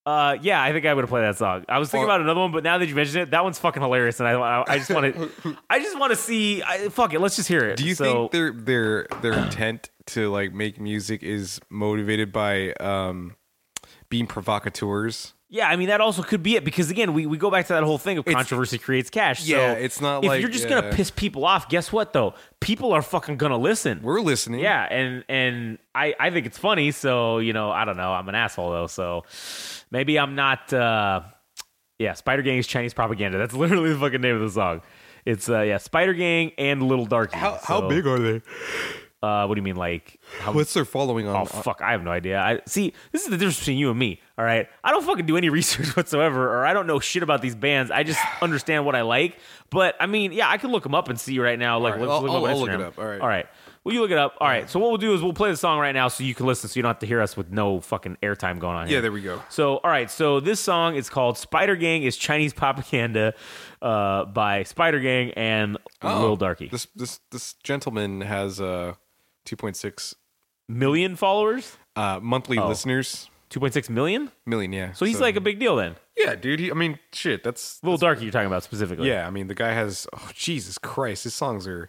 Uh 0.05 0.37
yeah 0.41 0.62
I 0.62 0.72
think 0.72 0.87
I 0.87 0.95
would 0.95 1.07
play 1.09 1.22
that 1.22 1.37
song. 1.37 1.64
I 1.68 1.79
was 1.79 1.91
thinking 1.91 2.05
Or- 2.05 2.07
about 2.11 2.20
another 2.20 2.41
one 2.41 2.53
but 2.53 2.62
now 2.64 2.79
that 2.79 2.89
you 2.89 2.95
mentioned 2.95 3.22
it 3.24 3.31
that 3.31 3.43
one's 3.45 3.59
fucking 3.59 3.83
hilarious 3.83 4.20
and 4.20 4.29
I 4.29 4.33
I, 4.33 4.64
I 4.74 4.79
just 4.79 4.91
want 4.91 5.14
to 5.14 5.57
I 5.70 5.79
just 5.81 5.99
want 5.99 6.11
to 6.11 6.16
see 6.16 6.62
I, 6.62 6.89
fuck 6.89 7.12
it 7.14 7.20
let's 7.20 7.37
just 7.37 7.49
hear 7.49 7.61
it. 7.64 7.77
Do 7.77 7.85
you 7.85 7.95
so, 7.95 8.05
think 8.05 8.33
their 8.33 8.53
their 8.53 9.07
their 9.22 9.33
intent 9.33 9.91
to 10.07 10.31
like 10.31 10.53
make 10.53 10.81
music 10.81 11.22
is 11.22 11.61
motivated 11.70 12.33
by 12.33 12.72
um 12.74 13.35
being 14.09 14.27
provocateurs? 14.27 15.35
Yeah, 15.49 15.68
I 15.68 15.76
mean 15.76 15.88
that 15.88 16.01
also 16.01 16.22
could 16.22 16.42
be 16.42 16.57
it 16.57 16.64
because 16.64 16.90
again, 16.90 17.14
we, 17.14 17.24
we 17.24 17.38
go 17.38 17.53
back 17.53 17.66
to 17.68 17.72
that 17.74 17.84
whole 17.84 17.99
thing 17.99 18.18
of 18.18 18.24
controversy 18.24 18.78
creates 18.78 19.11
cash. 19.11 19.47
Yeah, 19.47 19.74
so 19.74 19.80
it's 19.80 20.01
not 20.01 20.24
if 20.24 20.28
like, 20.28 20.40
you're 20.40 20.51
just 20.51 20.68
gonna 20.68 20.90
piss 20.92 21.12
people 21.12 21.44
off. 21.44 21.68
Guess 21.68 21.92
what 21.92 22.12
though? 22.12 22.34
People 22.61 22.92
are 22.92 23.03
fucking 23.03 23.36
gonna 23.36 23.57
listen. 23.57 24.01
We're 24.03 24.20
listening. 24.20 24.59
yeah, 24.61 24.82
and 24.90 25.24
and 25.28 25.78
I 25.94 26.14
I 26.18 26.30
think 26.30 26.47
it's 26.47 26.59
funny. 26.59 26.90
So 26.90 27.38
you 27.38 27.53
know 27.53 27.70
I 27.70 27.84
don't 27.84 27.97
know. 27.97 28.12
I'm 28.12 28.28
an 28.28 28.34
asshole 28.34 28.70
though. 28.70 28.86
So 28.88 29.24
maybe 29.92 30.18
I'm 30.18 30.34
not. 30.34 30.72
uh 30.72 31.20
Yeah, 32.01 32.14
Spider 32.14 32.42
Gang 32.42 32.59
is 32.59 32.66
Chinese 32.66 32.92
propaganda. 32.92 33.38
That's 33.38 33.55
literally 33.64 33.92
the 33.92 33.99
fucking 34.01 34.20
name 34.20 34.34
of 34.34 34.40
the 34.40 34.51
song. 34.51 34.82
It's 35.24 35.49
uh 35.49 35.61
yeah, 35.61 35.78
Spider 35.78 36.14
Gang 36.14 36.53
and 36.59 36.82
Little 36.82 37.07
Darkie. 37.07 37.36
How 37.36 37.61
how 37.62 37.88
big 37.88 38.05
are 38.07 38.18
they? 38.18 38.42
Uh, 39.23 39.47
what 39.47 39.55
do 39.55 39.59
you 39.61 39.62
mean 39.64 39.77
like? 39.77 40.21
How 40.41 40.53
What's 40.53 40.75
their 40.75 40.85
following 40.85 41.27
on? 41.27 41.35
Oh 41.37 41.45
fuck, 41.47 41.81
I 41.83 41.93
have 41.93 42.03
no 42.05 42.11
idea. 42.11 42.39
I 42.39 42.61
see. 42.67 42.93
This 43.12 43.23
is 43.25 43.29
the 43.31 43.37
difference 43.39 43.59
between 43.59 43.79
you 43.79 43.91
and 43.91 43.99
me. 43.99 44.21
All 44.39 44.45
right, 44.45 44.69
I 44.85 44.91
don't 44.91 45.05
fucking 45.05 45.25
do 45.27 45.37
any 45.37 45.49
research 45.61 45.97
whatsoever, 45.97 46.55
or 46.55 46.67
I 46.67 46.73
don't 46.75 46.87
know 46.87 47.01
shit 47.01 47.23
about 47.23 47.41
these 47.41 47.55
bands. 47.55 47.91
I 47.91 48.03
just 48.03 48.21
understand 48.43 48.85
what 48.85 48.95
I 48.95 49.03
like. 49.03 49.39
But 49.71 49.97
I 49.99 50.07
mean, 50.07 50.33
yeah, 50.33 50.49
I 50.51 50.59
can 50.59 50.71
look 50.71 50.83
them 50.83 50.95
up 50.95 51.09
and 51.09 51.19
see 51.19 51.39
right 51.41 51.59
now. 51.59 51.79
Like, 51.79 51.95
right, 51.95 52.01
let's 52.03 52.11
I'll- 52.12 52.23
look, 52.23 52.31
I'll- 52.31 52.47
I'll 52.47 52.61
look 52.61 52.69
it 52.71 52.81
up. 52.81 52.99
All 52.99 53.05
right. 53.07 53.21
all 53.21 53.27
right. 53.29 53.47
Well, 53.83 53.95
you 53.95 54.01
look 54.01 54.11
it 54.11 54.19
up. 54.19 54.35
All 54.41 54.49
right. 54.49 54.69
So 54.69 54.81
what 54.81 54.89
we'll 54.89 54.99
do 54.99 55.14
is 55.14 55.23
we'll 55.23 55.33
play 55.33 55.49
the 55.51 55.57
song 55.57 55.79
right 55.79 55.93
now, 55.93 56.09
so 56.09 56.25
you 56.25 56.35
can 56.35 56.45
listen, 56.45 56.69
so 56.69 56.77
you 56.77 56.83
don't 56.83 56.91
have 56.91 56.99
to 56.99 57.07
hear 57.07 57.21
us 57.23 57.37
with 57.37 57.51
no 57.53 57.81
fucking 57.81 58.17
airtime 58.21 58.59
going 58.59 58.75
on. 58.77 58.89
Yeah, 58.89 59.01
there 59.01 59.12
we 59.12 59.23
go. 59.23 59.41
So, 59.49 59.77
all 59.77 59.91
right. 59.91 60.11
So 60.11 60.41
this 60.41 60.59
song 60.61 60.97
is 60.97 61.09
called 61.09 61.39
"Spider 61.39 61.77
Gang" 61.77 62.03
is 62.03 62.17
Chinese 62.17 62.53
propaganda 62.53 63.35
uh, 63.81 64.25
by 64.27 64.64
Spider 64.64 64.99
Gang 65.01 65.31
and 65.33 65.79
Lil 66.03 66.37
Darkie. 66.37 66.67
Oh, 66.67 66.69
This 66.73 66.87
this 66.97 67.21
this 67.31 67.55
gentleman 67.62 68.21
has 68.23 68.61
uh 68.61 68.95
2.6 69.47 70.14
Million 70.68 71.16
followers. 71.16 71.76
uh 71.94 72.18
monthly 72.22 72.59
Oh. 72.59 72.68
listeners. 72.68 73.30
Two 73.49 73.61
point 73.61 73.72
six 73.72 73.88
million. 73.88 74.32
Million, 74.44 74.72
yeah. 74.72 74.92
So 74.92 75.05
he's 75.05 75.20
like 75.20 75.36
a 75.36 75.40
big 75.40 75.61
deal 75.61 75.76
then. 75.76 75.94
yeah, 76.18 76.34
dude. 76.34 76.59
He, 76.59 76.68
I 76.70 76.74
mean, 76.74 76.99
shit. 77.12 77.44
That's 77.44 77.78
a 77.80 77.86
Little 77.86 77.97
Darkie, 77.97 78.24
you're 78.24 78.32
talking 78.32 78.49
about 78.49 78.64
specifically. 78.64 79.09
yeah. 79.09 79.24
I 79.24 79.30
mean, 79.30 79.47
the 79.47 79.55
guy 79.55 79.72
has. 79.72 80.09
Oh, 80.12 80.30
Jesus 80.34 80.78
Christ, 80.78 81.22
his 81.24 81.32
songs 81.34 81.64
are. 81.68 81.88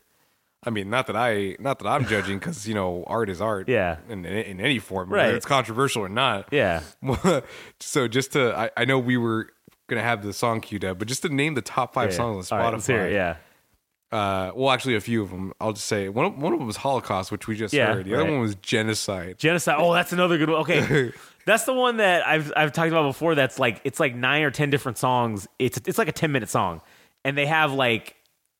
I 0.64 0.70
mean, 0.70 0.92
not 0.92 1.08
that 1.08 1.16
I, 1.16 1.56
not 1.60 1.80
that 1.80 1.88
I'm 1.88 2.06
judging, 2.06 2.38
because 2.38 2.68
you 2.68 2.76
know, 2.76 3.04
art 3.08 3.28
is 3.30 3.42
art. 3.42 3.68
Yeah. 3.70 3.98
In 4.08 4.24
in, 4.24 4.34
in 4.36 4.60
any 4.62 4.78
form, 4.78 5.10
Right. 5.10 5.24
whether 5.26 5.36
it's 5.36 5.48
controversial 5.48 6.04
or 6.04 6.10
not. 6.10 6.50
Yeah. 6.52 6.82
so 7.80 8.08
just 8.08 8.34
to, 8.34 8.56
I, 8.56 8.70
I 8.78 8.86
know 8.86 9.00
we 9.00 9.18
were 9.18 9.50
gonna 9.88 10.04
have 10.04 10.22
the 10.24 10.34
song 10.34 10.62
queued 10.62 10.86
up, 10.86 11.00
but 11.00 11.08
just 11.08 11.24
to 11.24 11.30
name 11.30 11.56
the 11.56 11.62
top 11.64 11.94
five 11.94 12.12
Yeah. 12.12 12.18
songs 12.18 12.52
on 12.52 12.60
All 12.60 12.66
Spotify. 12.66 12.66
right, 12.66 12.74
let's 12.74 12.88
hear 12.88 13.06
it, 13.08 13.14
yeah. 13.14 13.38
Uh, 14.12 14.52
well, 14.56 14.70
actually, 14.72 14.96
a 14.96 15.02
few 15.02 15.22
of 15.22 15.30
them. 15.32 15.52
I'll 15.60 15.74
just 15.74 15.86
say 15.86 16.08
one. 16.10 16.26
Of, 16.26 16.38
one 16.38 16.54
of 16.54 16.60
them 16.60 16.68
was 16.68 16.78
Holocaust, 16.78 17.32
which 17.32 17.48
we 17.48 17.56
just 17.56 17.74
Yeah, 17.74 17.94
heard. 17.94 18.06
The 18.06 18.16
other 18.16 18.32
one 18.32 18.40
was 18.40 18.56
genocide. 18.56 19.38
Genocide. 19.38 19.76
Oh, 19.80 19.94
that's 19.94 20.14
another 20.14 20.38
good 20.38 20.50
one. 20.50 20.62
Okay. 20.62 21.12
that's 21.46 21.66
the 21.66 21.74
one 21.74 21.98
that 21.98 22.26
I've 22.26 22.54
I've 22.56 22.72
talked 22.72 22.90
about 22.90 23.04
before. 23.04 23.36
That's 23.36 23.60
like 23.60 23.82
it's 23.84 24.00
like 24.00 24.16
nine 24.16 24.44
or 24.44 24.52
ten 24.52 24.70
different 24.70 24.98
songs. 24.98 25.48
It's 25.60 25.78
it's 25.86 25.98
like 25.98 26.08
a 26.08 26.14
ten 26.14 26.32
minute 26.32 26.50
song. 26.50 26.82
And 27.26 27.38
they 27.38 27.46
have 27.48 27.74
like 27.74 28.16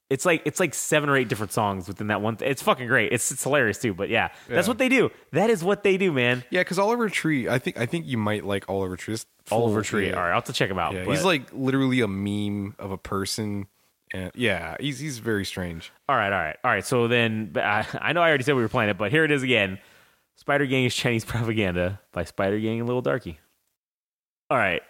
It's 0.10 0.26
like 0.26 0.42
it's 0.46 0.60
like 0.60 0.74
seven 0.74 1.08
or 1.10 1.16
eight 1.16 1.30
different 1.30 1.54
songs 1.54 1.88
within 1.88 2.08
that 2.08 2.22
one. 2.22 2.36
Th- 2.36 2.52
it's 2.52 2.62
fucking 2.62 2.88
great. 2.88 3.14
It's 3.14 3.32
it's 3.32 3.44
hilarious 3.44 3.78
too. 3.78 3.94
But 3.94 4.10
yeah, 4.10 4.30
that's 4.50 4.68
Yeah. 4.68 4.72
what 4.72 4.78
they 4.80 4.90
do. 4.90 5.12
That 5.32 5.50
is 5.50 5.64
what 5.64 5.84
they 5.84 5.96
do, 5.98 6.12
man. 6.12 6.44
Yeah, 6.50 6.60
because 6.62 6.78
Oliver 6.78 7.08
Tree, 7.08 7.48
I 7.48 7.58
think 7.60 7.80
I 7.80 7.86
think 7.86 8.06
you 8.06 8.18
might 8.18 8.44
like 8.44 8.68
Oliver 8.68 8.98
Tree. 8.98 9.16
Oliver 9.50 9.82
Tree. 9.82 10.12
All 10.12 10.20
right, 10.20 10.28
I'll 10.30 10.36
have 10.36 10.44
to 10.46 10.54
check 10.54 10.70
him 10.70 10.78
out. 10.80 10.94
yeah, 10.94 11.06
he's 11.06 11.24
like 11.24 11.44
literally 11.54 12.02
a 12.02 12.08
meme 12.10 12.76
of 12.80 12.92
a 12.92 12.98
person, 12.98 13.68
and 14.14 14.32
yeah, 14.36 14.76
he's 14.80 15.00
he's 15.00 15.20
very 15.20 15.46
strange. 15.46 15.92
all 16.08 16.16
right, 16.16 16.32
all 16.32 16.40
right, 16.40 16.58
all 16.64 16.72
right. 16.72 16.86
So 16.86 17.08
then, 17.08 17.54
I, 17.56 17.86
I 18.02 18.14
know 18.14 18.22
I 18.22 18.30
already 18.30 18.44
said 18.44 18.56
we 18.56 18.62
were 18.62 18.70
playing 18.70 18.90
it, 18.90 18.98
but 18.98 19.12
here 19.12 19.24
it 19.24 19.32
is 19.32 19.44
again. 19.44 19.80
Spider 20.36 20.66
Gang 20.66 20.86
is 20.86 20.96
Chinese 20.96 21.26
propaganda 21.26 22.00
by 22.12 22.24
Spider 22.24 22.60
Gang 22.60 22.80
and 22.80 22.88
Little 22.88 23.02
Darkie. 23.02 23.40
All 24.50 24.58
right, 24.58 24.82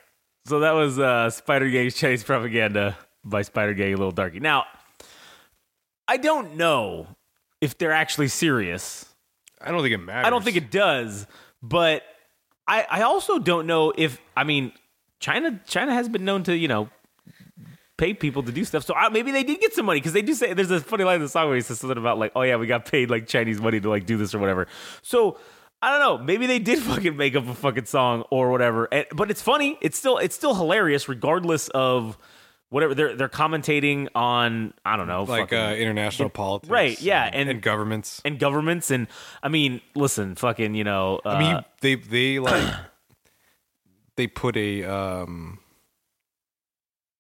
so 0.45 0.59
that 0.59 0.71
was 0.71 0.99
uh, 0.99 1.29
Spider 1.29 1.69
Gang's 1.69 1.95
Chinese 1.95 2.23
propaganda 2.23 2.97
by 3.23 3.41
Spider 3.41 3.73
Gang 3.73 3.89
and 3.89 3.99
Little 3.99 4.11
Darkie. 4.11 4.39
Now, 4.39 4.65
I 6.07 6.17
don't 6.17 6.55
know 6.55 7.07
if 7.59 7.77
they're 7.77 7.91
actually 7.91 8.27
serious. 8.27 9.05
I 9.59 9.71
don't 9.71 9.81
think 9.81 9.93
it 9.93 9.97
matters. 9.97 10.27
I 10.27 10.29
don't 10.29 10.43
think 10.43 10.57
it 10.57 10.69
does, 10.69 11.25
but 11.63 12.03
I 12.67 12.85
I 12.89 13.01
also 13.01 13.39
don't 13.39 13.65
know 13.65 13.93
if 13.97 14.19
I 14.35 14.43
mean 14.43 14.71
China 15.19 15.59
China 15.65 15.93
has 15.93 16.07
been 16.07 16.25
known 16.25 16.43
to 16.43 16.55
you 16.55 16.67
know 16.67 16.89
pay 17.97 18.13
people 18.13 18.43
to 18.43 18.51
do 18.51 18.63
stuff. 18.63 18.83
So 18.85 18.93
I, 18.93 19.09
maybe 19.09 19.31
they 19.31 19.43
did 19.43 19.59
get 19.59 19.73
some 19.73 19.85
money 19.85 19.99
because 19.99 20.13
they 20.13 20.21
do 20.21 20.33
say 20.33 20.53
there's 20.53 20.71
a 20.71 20.79
funny 20.79 21.03
line 21.03 21.15
in 21.15 21.21
the 21.23 21.29
song 21.29 21.47
where 21.47 21.55
he 21.55 21.61
says 21.61 21.79
something 21.79 21.97
about 21.97 22.17
like 22.19 22.31
oh 22.35 22.43
yeah 22.43 22.55
we 22.55 22.67
got 22.67 22.85
paid 22.85 23.09
like 23.09 23.27
Chinese 23.27 23.59
money 23.59 23.79
to 23.79 23.89
like 23.89 24.05
do 24.05 24.17
this 24.17 24.33
or 24.33 24.39
whatever. 24.39 24.67
So. 25.01 25.37
I 25.79 25.91
don't 25.91 25.99
know. 25.99 26.25
Maybe 26.25 26.47
they 26.47 26.57
did 26.57 26.79
fucking 26.91 27.15
make 27.15 27.35
up 27.35 27.47
a 27.47 27.53
fucking 27.53 27.85
song 27.85 28.23
or 28.31 28.49
whatever. 28.49 28.85
And, 28.91 29.05
but 29.13 29.29
it's 29.29 29.43
funny. 29.43 29.77
It's 29.79 29.95
still 29.95 30.17
it's 30.17 30.33
still 30.35 30.55
hilarious 30.55 31.07
regardless 31.07 31.67
of 31.67 32.17
whatever 32.69 32.95
they're 32.95 33.15
they're 33.15 33.29
commentating 33.29 34.07
on. 34.15 34.73
I 34.83 34.97
don't 34.97 35.07
know, 35.07 35.25
like 35.25 35.51
fucking- 35.51 35.57
uh, 35.59 35.73
international 35.75 36.29
politics, 36.31 36.71
right, 36.71 36.99
yeah, 36.99 37.25
and, 37.25 37.35
and- 37.35 37.49
and 37.51 37.61
governments. 37.61 38.23
and 38.25 38.39
governments 38.39 38.89
and 38.89 39.05
I 39.43 39.49
mean, 39.49 39.81
listen, 39.93 40.33
fucking, 40.33 40.73
you 40.73 40.83
know, 40.83 41.21
uh, 41.23 41.29
I 41.29 41.39
mean, 41.39 41.63
they 41.81 41.93
they 41.93 42.39
like 42.39 42.73
they 44.15 44.25
put 44.25 44.57
a 44.57 44.83
um, 44.83 45.59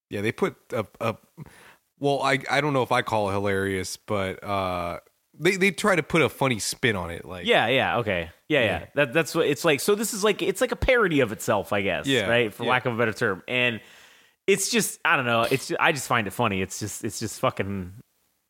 yeah, 0.09 0.21
they 0.21 0.31
put 0.31 0.55
a, 0.71 0.85
a 0.99 1.15
well, 1.99 2.21
I 2.21 2.39
I 2.49 2.61
don't 2.61 2.73
know 2.73 2.83
if 2.83 2.91
I 2.91 3.01
call 3.01 3.29
it 3.29 3.33
hilarious, 3.33 3.97
but 3.97 4.43
uh, 4.43 4.99
they 5.39 5.55
they 5.55 5.71
try 5.71 5.95
to 5.95 6.03
put 6.03 6.21
a 6.21 6.29
funny 6.29 6.59
spin 6.59 6.95
on 6.95 7.11
it, 7.11 7.25
like 7.25 7.45
Yeah, 7.45 7.67
yeah, 7.67 7.97
okay. 7.99 8.29
Yeah, 8.47 8.63
yeah. 8.63 8.85
That 8.95 9.13
that's 9.13 9.35
what 9.35 9.47
it's 9.47 9.65
like. 9.65 9.79
So 9.79 9.95
this 9.95 10.13
is 10.13 10.23
like 10.23 10.41
it's 10.41 10.61
like 10.61 10.71
a 10.71 10.77
parody 10.77 11.19
of 11.19 11.31
itself, 11.31 11.73
I 11.73 11.81
guess. 11.81 12.07
Yeah, 12.07 12.27
Right? 12.27 12.53
For 12.53 12.63
yeah. 12.63 12.69
lack 12.69 12.85
of 12.85 12.93
a 12.93 12.97
better 12.97 13.13
term. 13.13 13.43
And 13.47 13.81
it's 14.45 14.71
just 14.71 14.99
I 15.03 15.15
don't 15.15 15.25
know. 15.25 15.41
It's 15.41 15.67
just, 15.67 15.79
I 15.79 15.91
just 15.91 16.07
find 16.07 16.27
it 16.27 16.31
funny. 16.31 16.61
It's 16.61 16.79
just 16.79 17.03
it's 17.03 17.19
just 17.19 17.39
fucking 17.39 17.93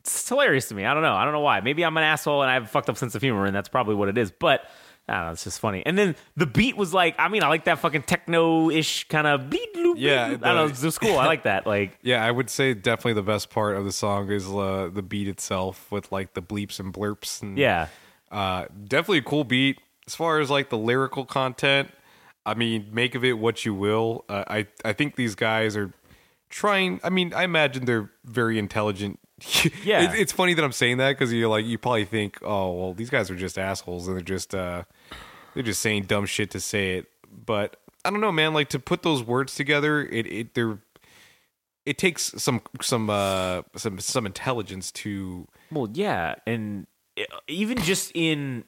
it's 0.01 0.28
hilarious 0.28 0.70
to 0.70 0.76
me. 0.76 0.86
I 0.86 0.93
don't 0.93 1.03
know. 1.03 1.16
I 1.16 1.24
don't 1.24 1.34
know 1.34 1.41
why. 1.41 1.62
Maybe 1.62 1.84
I'm 1.84 1.97
an 1.97 2.03
asshole 2.03 2.41
and 2.41 2.51
I 2.51 2.53
have 2.53 2.64
a 2.64 2.68
fucked 2.68 2.89
up 2.89 2.97
sense 2.97 3.16
of 3.16 3.22
humor 3.22 3.45
and 3.45 3.55
that's 3.55 3.70
probably 3.70 3.95
what 3.95 4.08
it 4.08 4.18
is. 4.18 4.32
But 4.32 4.70
I 5.10 5.16
don't 5.16 5.26
know, 5.26 5.32
it's 5.32 5.43
just 5.45 5.60
funny. 5.60 5.84
And 5.86 5.97
then 5.97 6.16
the 6.36 6.45
beat 6.45 6.76
was 6.76 6.93
like, 6.93 7.16
I 7.18 7.30
mean, 7.30 7.43
I 7.43 7.47
like 7.47 7.64
that 7.66 7.80
fucking 7.80 8.03
techno-ish 8.03 9.08
kind 9.08 9.26
of 9.26 9.49
beat 9.49 9.76
loop. 9.76 9.97
Yeah, 9.99 10.28
loop. 10.28 10.45
I 10.45 10.47
don't 10.49 10.55
know, 10.55 10.66
it's 10.66 10.82
just 10.82 10.99
cool. 10.99 11.18
I 11.18 11.26
like 11.26 11.43
that. 11.43 11.66
Like 11.66 11.97
Yeah, 12.01 12.26
I 12.26 12.30
would 12.30 12.49
say 12.49 12.74
definitely 12.74 13.14
the 13.14 13.24
best 13.24 13.49
part 13.49 13.78
of 13.78 13.86
the 13.86 13.91
song 13.91 14.30
is 14.30 14.47
uh, 14.47 14.89
the 14.91 15.01
beat 15.01 15.28
itself 15.28 15.89
with 15.91 16.12
like 16.12 16.34
the 16.34 16.41
bleeps 16.41 16.80
and 16.80 16.93
blurps. 16.93 17.41
And, 17.41 17.58
yeah. 17.58 17.88
uh, 18.32 18.66
definitely 18.86 19.20
a 19.20 19.24
cool 19.24 19.43
beat. 19.43 19.80
As 20.08 20.16
far 20.16 20.39
as 20.39 20.49
like 20.49 20.70
the 20.70 20.78
lyrical 20.78 21.26
content, 21.26 21.89
I 22.45 22.53
mean, 22.53 22.88
make 22.91 23.14
of 23.16 23.26
it 23.26 23.34
what 23.34 23.66
you 23.66 23.74
will. 23.74 24.24
Uh, 24.30 24.43
I 24.47 24.68
I 24.86 24.93
think 24.93 25.18
these 25.18 25.36
guys 25.36 25.76
are 25.76 25.91
trying. 26.49 27.01
I 27.03 27.10
mean, 27.10 27.34
I 27.34 27.43
imagine 27.43 27.84
they're 27.84 28.10
very 28.24 28.58
intelligent. 28.58 29.20
Yeah. 29.83 30.11
it, 30.13 30.19
it's 30.19 30.31
funny 30.31 30.53
that 30.55 30.63
I'm 30.63 30.71
saying 30.71 30.97
that 30.97 31.09
because 31.09 31.31
you're 31.31 31.47
like 31.49 31.65
you 31.65 31.77
probably 31.77 32.05
think, 32.05 32.38
oh 32.41 32.71
well, 32.71 32.93
these 32.93 33.09
guys 33.09 33.29
are 33.29 33.35
just 33.35 33.57
assholes 33.57 34.07
and 34.07 34.15
they're 34.15 34.23
just 34.23 34.55
uh, 34.55 34.83
they're 35.53 35.63
just 35.63 35.81
saying 35.81 36.03
dumb 36.03 36.25
shit 36.25 36.51
to 36.51 36.59
say 36.59 36.97
it. 36.97 37.07
But 37.45 37.77
I 38.03 38.09
don't 38.09 38.21
know, 38.21 38.31
man. 38.31 38.53
Like 38.53 38.69
to 38.69 38.79
put 38.79 39.03
those 39.03 39.23
words 39.23 39.55
together, 39.55 40.01
it 40.05 40.25
it 40.27 40.53
they're 40.53 40.79
it 41.85 41.97
takes 41.97 42.33
some 42.41 42.61
some 42.81 43.09
uh 43.09 43.61
some 43.75 43.99
some 43.99 44.25
intelligence 44.25 44.91
to 44.93 45.47
Well, 45.71 45.89
yeah, 45.93 46.35
and 46.45 46.88
uh, 47.17 47.23
even 47.47 47.77
just 47.77 48.11
in 48.15 48.63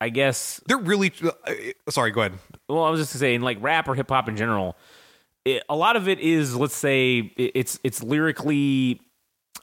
I 0.00 0.08
guess 0.08 0.60
they're 0.66 0.78
really 0.78 1.12
uh, 1.22 1.52
sorry 1.90 2.10
go 2.12 2.22
ahead 2.22 2.38
well, 2.70 2.84
I 2.84 2.90
was 2.90 3.00
just 3.00 3.18
saying, 3.18 3.40
like 3.40 3.58
rap 3.60 3.88
or 3.88 3.94
hip 3.94 4.08
hop 4.08 4.28
in 4.28 4.36
general, 4.36 4.76
it, 5.44 5.62
a 5.68 5.74
lot 5.76 5.96
of 5.96 6.08
it 6.08 6.20
is, 6.20 6.54
let's 6.54 6.76
say, 6.76 7.32
it, 7.36 7.52
it's 7.54 7.80
it's 7.82 8.02
lyrically, 8.02 9.00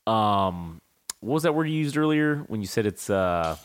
um, 0.05 0.81
what 1.19 1.33
was 1.35 1.43
that 1.43 1.53
word 1.53 1.65
you 1.65 1.75
used 1.75 1.97
earlier 1.97 2.43
when 2.47 2.61
you 2.61 2.67
said 2.67 2.85
it's, 2.85 3.09
uh, 3.09 3.57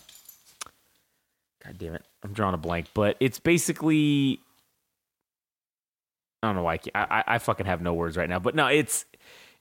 God 1.64 1.78
damn 1.78 1.94
it, 1.94 2.04
I'm 2.22 2.32
drawing 2.32 2.54
a 2.54 2.58
blank, 2.58 2.88
but 2.94 3.16
it's 3.20 3.38
basically, 3.38 4.40
I 6.42 6.48
don't 6.48 6.56
know 6.56 6.62
why 6.64 6.74
I, 6.74 6.78
can't, 6.78 6.96
I 6.96 7.24
I 7.26 7.38
fucking 7.38 7.66
have 7.66 7.80
no 7.80 7.94
words 7.94 8.16
right 8.16 8.28
now, 8.28 8.38
but 8.38 8.54
no, 8.54 8.66
it's. 8.66 9.04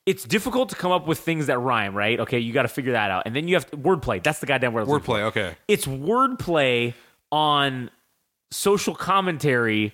It's 0.07 0.23
difficult 0.23 0.69
to 0.69 0.75
come 0.75 0.91
up 0.91 1.05
with 1.05 1.19
things 1.19 1.45
that 1.45 1.59
rhyme, 1.59 1.93
right? 1.93 2.19
Okay, 2.21 2.39
you 2.39 2.53
got 2.53 2.63
to 2.63 2.67
figure 2.67 2.93
that 2.93 3.11
out, 3.11 3.23
and 3.27 3.35
then 3.35 3.47
you 3.47 3.53
have 3.53 3.69
to, 3.69 3.77
wordplay. 3.77 4.21
That's 4.21 4.39
the 4.39 4.47
goddamn 4.47 4.73
word. 4.73 4.79
I 4.79 4.83
was 4.85 4.89
looking 4.89 5.05
for 5.05 5.17
wordplay 5.17 5.23
okay 5.25 5.55
it's 5.67 5.85
wordplay 5.85 6.95
on 7.31 7.91
social 8.49 8.95
commentary 8.95 9.93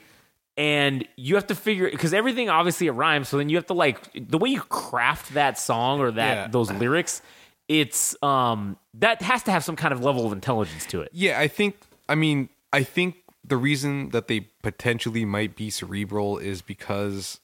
and 0.57 1.07
you 1.17 1.35
have 1.35 1.47
to 1.47 1.55
figure 1.55 1.89
because 1.89 2.13
everything 2.13 2.49
obviously 2.49 2.87
it 2.87 2.91
rhymes 2.91 3.29
so 3.29 3.37
then 3.37 3.47
you 3.49 3.55
have 3.57 3.65
to 3.67 3.73
like 3.73 3.99
the 4.29 4.37
way 4.37 4.49
you 4.49 4.61
craft 4.61 5.33
that 5.35 5.57
song 5.59 5.99
or 5.99 6.11
that 6.11 6.33
Yeah. 6.35 6.47
those 6.47 6.71
lyrics 6.71 7.21
it's 7.67 8.21
um 8.23 8.77
that 8.95 9.21
has 9.21 9.43
to 9.43 9.51
have 9.51 9.63
some 9.63 9.75
kind 9.75 9.93
of 9.93 10.03
level 10.03 10.25
of 10.25 10.31
intelligence 10.33 10.85
to 10.87 11.01
it 11.01 11.09
Yeah, 11.13 11.39
I 11.39 11.47
think. 11.47 11.75
I 12.09 12.15
mean, 12.15 12.49
I 12.73 12.83
think 12.83 13.15
the 13.43 13.57
reason 13.57 14.09
that 14.09 14.27
they 14.27 14.41
potentially 14.63 15.25
might 15.25 15.55
be 15.55 15.69
cerebral 15.69 16.37
is 16.37 16.61
because 16.61 17.39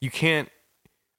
you 0.00 0.10
can't. 0.10 0.48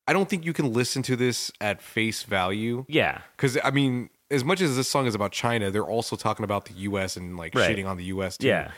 I 0.07 0.13
don't 0.13 0.29
think 0.29 0.45
you 0.45 0.53
can 0.53 0.71
listen 0.71 1.01
to 1.03 1.15
this 1.15 1.51
at 1.59 1.81
face 1.81 2.21
value. 2.23 2.86
yeah 2.88 3.21
Because 3.36 3.57
I 3.63 3.71
mean, 3.71 4.09
as 4.29 4.43
much 4.43 4.61
as 4.61 4.75
this 4.77 4.88
song 4.88 5.07
is 5.07 5.15
about 5.15 5.31
China, 5.31 5.71
they're 5.71 5.83
also 5.83 6.15
talking 6.15 6.43
about 6.43 6.65
the 6.65 6.73
U.S. 6.89 7.17
and 7.17 7.38
like 7.38 7.55
Right. 7.55 7.75
shitting 7.75 7.88
on 7.88 7.97
the 7.97 8.05
U.S. 8.05 8.38
Too. 8.38 8.47
yeah 8.47 8.71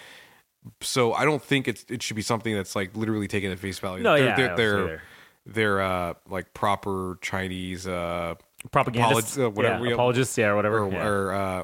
So 0.82 1.14
I 1.14 1.26
don't 1.26 1.42
think 1.42 1.68
it's 1.68 1.86
it 1.90 2.02
should 2.02 2.16
be 2.16 2.22
something 2.22 2.54
that's 2.54 2.76
like 2.76 2.96
literally 2.96 3.28
taken 3.28 3.52
at 3.52 3.60
face 3.60 3.80
value. 3.80 4.04
no 4.04 4.18
they're, 4.18 4.28
yeah 4.28 4.36
they're, 4.36 4.56
they're, 4.56 5.02
they're, 5.46 5.82
uh 5.82 6.14
like 6.30 6.54
proper 6.54 7.18
Chinese 7.22 7.88
uh 7.88 8.36
propagandists 8.72 9.38
apolog- 9.38 9.46
uh, 9.46 9.50
whatever 9.52 9.86
yeah, 9.86 9.94
apologists 9.94 10.38
yeah 10.38 10.48
or 10.48 10.56
whatever 10.56 10.80
or, 10.80 10.92
yeah. 10.92 11.06
or 11.06 11.34
uh, 11.34 11.62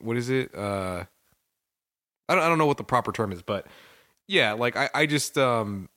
what 0.00 0.16
is 0.16 0.30
it? 0.30 0.54
Uh, 0.54 1.04
I 2.28 2.34
don't, 2.34 2.44
I 2.44 2.48
don't 2.48 2.58
know 2.58 2.66
what 2.66 2.78
the 2.78 2.84
proper 2.84 3.12
term 3.12 3.32
is, 3.32 3.42
but 3.42 3.66
yeah, 4.26 4.52
like 4.52 4.76
I, 4.76 4.88
I 4.94 5.06
just 5.06 5.36
um, 5.38 5.88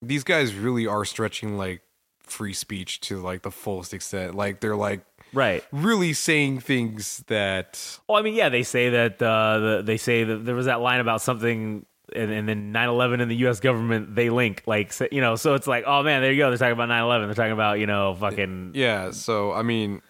these 0.00 0.24
guys 0.24 0.54
really 0.54 0.86
are 0.86 1.04
stretching 1.04 1.56
like 1.56 1.82
free 2.22 2.54
speech 2.54 3.00
to 3.02 3.20
like 3.20 3.42
the 3.42 3.50
fullest 3.50 3.92
extent. 3.92 4.34
Like 4.34 4.60
they're 4.60 4.76
like 4.76 5.04
right 5.32 5.64
really 5.72 6.12
saying 6.12 6.60
things 6.60 7.24
that 7.28 7.98
well 8.08 8.18
i 8.18 8.22
mean 8.22 8.34
yeah 8.34 8.48
they 8.48 8.62
say 8.62 8.90
that 8.90 9.22
uh 9.22 9.58
the, 9.58 9.82
they 9.82 9.96
say 9.96 10.24
that 10.24 10.44
there 10.44 10.54
was 10.54 10.66
that 10.66 10.80
line 10.80 11.00
about 11.00 11.20
something 11.22 11.84
and, 12.14 12.30
and 12.30 12.46
then 12.46 12.72
9-11 12.74 13.22
and 13.22 13.30
the 13.30 13.36
U.S. 13.36 13.60
government 13.60 14.14
they 14.14 14.28
link 14.28 14.62
like 14.66 14.92
so- 14.92 15.08
you 15.10 15.20
know 15.22 15.34
so 15.36 15.54
it's 15.54 15.66
like 15.66 15.84
oh 15.86 16.02
man 16.02 16.20
there 16.20 16.30
you 16.32 16.38
go 16.38 16.50
they're 16.50 16.58
talking 16.58 16.72
about 16.72 16.90
9-11 16.90 17.26
they're 17.26 17.34
talking 17.34 17.52
about 17.52 17.78
you 17.78 17.86
know 17.86 18.14
fucking 18.14 18.72
yeah. 18.74 19.10
So 19.12 19.52
I 19.52 19.62
mean, 19.62 20.02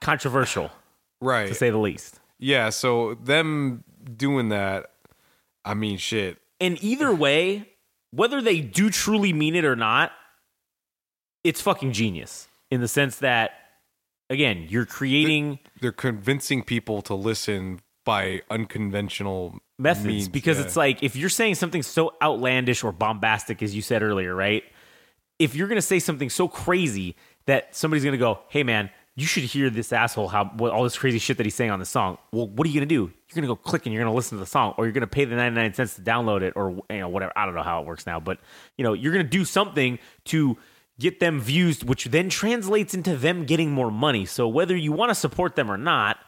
controversial 0.00 0.70
right? 1.20 1.48
to 1.48 1.54
say 1.54 1.70
the 1.70 1.78
least. 1.78 2.20
Yeah. 2.38 2.70
So 2.70 3.14
them 3.14 3.84
doing 4.16 4.48
that, 4.50 4.90
I 5.64 5.74
mean, 5.74 5.98
shit. 5.98 6.38
And 6.60 6.82
either 6.82 7.12
way, 7.14 7.68
whether 8.10 8.40
they 8.40 8.60
do 8.60 8.90
truly 8.90 9.32
mean 9.32 9.54
it 9.54 9.64
or 9.64 9.76
not, 9.76 10.12
it's 11.44 11.60
fucking 11.60 11.92
genius 11.92 12.48
in 12.70 12.80
the 12.80 12.88
sense 12.88 13.16
that, 13.16 13.52
again, 14.30 14.66
you're 14.68 14.86
creating 14.86 15.58
They're 15.80 15.92
convincing 15.92 16.62
people 16.62 17.02
to 17.02 17.14
listen 17.14 17.80
by 18.04 18.42
unconventional 18.50 19.58
methods 19.78 20.06
means, 20.06 20.28
because 20.28 20.58
yeah. 20.58 20.64
it's 20.64 20.76
like 20.76 21.02
if 21.02 21.14
you're 21.14 21.28
saying 21.28 21.56
something 21.56 21.82
so 21.82 22.14
outlandish 22.22 22.82
or 22.82 22.92
bombastic, 22.92 23.62
as 23.62 23.74
you 23.74 23.82
said 23.82 24.02
earlier, 24.02 24.34
right? 24.34 24.64
If 25.38 25.54
you're 25.54 25.68
going 25.68 25.76
to 25.76 25.82
say 25.82 25.98
something 25.98 26.30
so 26.30 26.48
crazy 26.48 27.16
that 27.46 27.74
somebody's 27.76 28.04
going 28.04 28.12
to 28.12 28.18
go, 28.18 28.40
hey, 28.48 28.62
man, 28.62 28.90
you 29.18 29.26
should 29.26 29.42
hear 29.42 29.68
this 29.68 29.92
asshole 29.92 30.28
how 30.28 30.44
what, 30.56 30.70
all 30.70 30.84
this 30.84 30.96
crazy 30.96 31.18
shit 31.18 31.38
that 31.38 31.46
he's 31.46 31.54
saying 31.54 31.72
on 31.72 31.80
the 31.80 31.84
song. 31.84 32.18
Well, 32.32 32.46
what 32.46 32.64
are 32.66 32.70
you 32.70 32.78
going 32.78 32.88
to 32.88 32.94
do? 32.94 33.02
You're 33.02 33.34
going 33.34 33.42
to 33.42 33.48
go 33.48 33.56
click 33.56 33.84
and 33.84 33.92
you're 33.92 34.02
going 34.02 34.12
to 34.12 34.16
listen 34.16 34.38
to 34.38 34.44
the 34.44 34.48
song, 34.48 34.74
or 34.78 34.84
you're 34.84 34.92
going 34.92 35.00
to 35.02 35.08
pay 35.08 35.24
the 35.24 35.34
99 35.34 35.74
cents 35.74 35.96
to 35.96 36.02
download 36.02 36.42
it, 36.42 36.52
or 36.54 36.70
you 36.88 37.00
know 37.00 37.08
whatever. 37.08 37.32
I 37.34 37.44
don't 37.44 37.56
know 37.56 37.64
how 37.64 37.80
it 37.80 37.86
works 37.86 38.06
now, 38.06 38.20
but 38.20 38.38
you 38.76 38.84
know 38.84 38.92
you're 38.92 39.12
going 39.12 39.24
to 39.24 39.30
do 39.30 39.44
something 39.44 39.98
to 40.26 40.56
get 41.00 41.20
them 41.20 41.40
views, 41.40 41.84
which 41.84 42.06
then 42.06 42.28
translates 42.28 42.94
into 42.94 43.16
them 43.16 43.44
getting 43.44 43.70
more 43.70 43.90
money. 43.90 44.24
So 44.26 44.48
whether 44.48 44.76
you 44.76 44.92
want 44.92 45.10
to 45.10 45.14
support 45.14 45.56
them 45.56 45.70
or 45.70 45.76
not, 45.78 46.18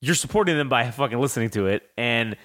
you're 0.00 0.14
supporting 0.14 0.56
them 0.56 0.68
by 0.68 0.90
fucking 0.90 1.18
listening 1.18 1.50
to 1.50 1.66
it, 1.66 1.82
and 1.96 2.36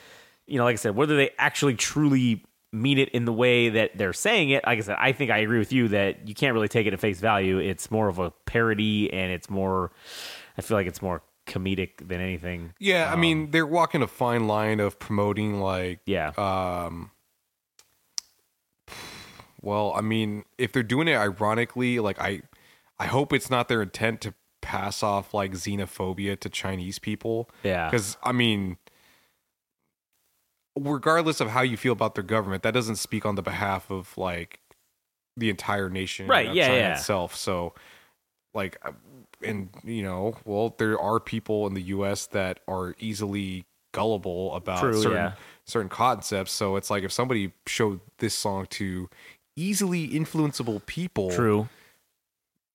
you 0.48 0.58
know, 0.58 0.64
like 0.64 0.74
I 0.74 0.78
said, 0.78 0.96
whether 0.96 1.16
they 1.16 1.32
actually 1.38 1.76
truly 1.76 2.44
mean 2.74 2.98
it 2.98 3.10
in 3.10 3.26
the 3.26 3.34
way 3.34 3.70
that 3.70 3.98
they're 3.98 4.14
saying 4.14 4.50
it, 4.50 4.64
like 4.66 4.80
I 4.80 4.82
said, 4.82 4.98
I 5.00 5.12
think 5.12 5.30
I 5.32 5.40
agree 5.40 5.60
with 5.60 5.74
you 5.74 5.90
that 5.90 6.28
you 6.28 6.34
can't 6.34 6.54
really 6.54 6.70
take 6.70 6.88
it 6.88 6.94
at 6.94 7.00
face 7.00 7.20
value. 7.20 7.58
It's 7.60 7.92
more 7.92 8.08
of 8.08 8.20
a 8.20 8.32
parody, 8.46 9.12
and 9.12 9.32
it's 9.32 9.50
more. 9.50 9.92
I 10.58 10.62
feel 10.62 10.78
like 10.78 10.88
it's 10.88 11.02
more 11.02 11.22
comedic 11.48 12.08
than 12.08 12.22
anything. 12.22 12.74
Yeah, 12.80 13.12
I 13.12 13.16
mean, 13.16 13.52
they're 13.52 13.68
walking 13.68 14.02
a 14.02 14.08
fine 14.08 14.48
line 14.48 14.80
of 14.80 15.00
promoting 15.00 15.60
like 15.60 16.00
Yeah, 16.06 16.32
um 16.38 17.12
well, 19.62 19.94
I 19.96 20.02
mean, 20.02 20.44
if 20.58 20.72
they're 20.72 20.84
doing 20.84 21.08
it 21.08 21.16
ironically, 21.16 22.00
like 22.00 22.20
I 22.20 22.42
I 23.00 23.06
hope 23.06 23.34
it's 23.34 23.50
not 23.50 23.68
their 23.68 23.82
intent 23.82 24.22
to 24.22 24.34
pass 24.62 25.02
off 25.02 25.34
like 25.34 25.54
xenophobia 25.54 26.40
to 26.40 26.50
Chinese 26.50 27.00
people. 27.00 27.50
yeah, 27.64 27.90
Cuz 27.90 28.18
I 28.24 28.32
mean 28.32 28.78
regardless 30.80 31.42
of 31.42 31.50
how 31.50 31.62
you 31.62 31.78
feel 31.78 31.94
about 31.94 32.16
their 32.16 32.24
government, 32.24 32.64
that 32.64 32.74
doesn't 32.74 32.96
speak 32.96 33.26
on 33.26 33.36
the 33.36 33.42
behalf 33.42 33.92
of 33.92 34.18
like 34.18 34.60
the 35.38 35.50
entire 35.50 35.90
nation 35.90 36.28
Right, 36.28 36.54
yeah, 36.54 36.68
China 36.68 36.80
yeah. 36.80 36.94
itself. 36.94 37.36
So 37.36 37.74
like 38.54 38.78
uh, 38.84 38.92
and 39.44 39.70
you 39.84 40.04
know, 40.04 40.36
well, 40.46 40.76
there 40.78 41.00
are 41.00 41.20
people 41.20 41.68
in 41.68 41.74
the 41.74 41.82
US 41.84 42.28
that 42.28 42.60
are 42.68 42.96
easily 43.00 43.66
gullible 43.94 44.54
about 44.56 44.80
True, 44.80 45.02
certain 45.02 45.18
yeah. 45.18 45.34
certain 45.66 45.90
concepts. 45.90 46.52
So 46.52 46.76
it's 46.76 46.90
like 46.90 47.04
if 47.04 47.12
somebody 47.12 47.52
showed 47.68 48.00
this 48.20 48.34
song 48.34 48.68
to 48.72 49.10
easily 49.56 50.08
influenceable 50.10 50.86
people, 50.86 51.32
true. 51.32 51.68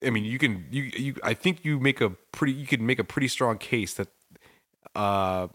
I 0.04 0.10
mean, 0.10 0.24
you 0.24 0.38
can 0.38 0.66
you 0.70 0.82
you 0.82 1.14
I 1.22 1.34
think 1.34 1.64
you 1.64 1.80
make 1.80 2.00
a 2.00 2.10
pretty 2.32 2.52
you 2.52 2.66
could 2.66 2.80
make 2.80 2.98
a 2.98 3.04
pretty 3.04 3.28
strong 3.28 3.58
case 3.58 3.94
that 3.94 4.08
uh 4.94 5.48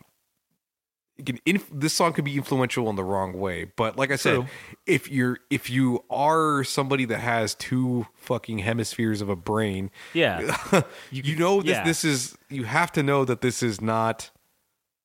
can 1.24 1.38
inf- 1.46 1.70
this 1.72 1.94
song 1.94 2.14
could 2.14 2.26
be 2.26 2.36
influential 2.36 2.90
in 2.90 2.96
the 2.96 3.04
wrong 3.04 3.34
way. 3.34 3.66
But 3.76 3.96
like 3.96 4.12
I 4.12 4.16
said, 4.16 4.36
True. 4.36 4.46
if 4.88 5.12
you're 5.12 5.38
if 5.52 5.70
you 5.70 6.04
are 6.10 6.64
somebody 6.64 7.06
that 7.06 7.20
has 7.20 7.54
two 7.54 8.08
fucking 8.16 8.60
hemispheres 8.60 9.22
of 9.22 9.30
a 9.30 9.36
brain, 9.36 9.92
Yeah, 10.14 10.58
you, 11.12 11.36
know 11.36 11.62
this 11.62 11.72
yeah. 11.72 11.84
this 11.84 12.04
is 12.04 12.36
you 12.50 12.64
have 12.64 12.92
to 12.94 13.04
know 13.04 13.24
that 13.26 13.42
this 13.42 13.62
is 13.62 13.80
not 13.82 14.32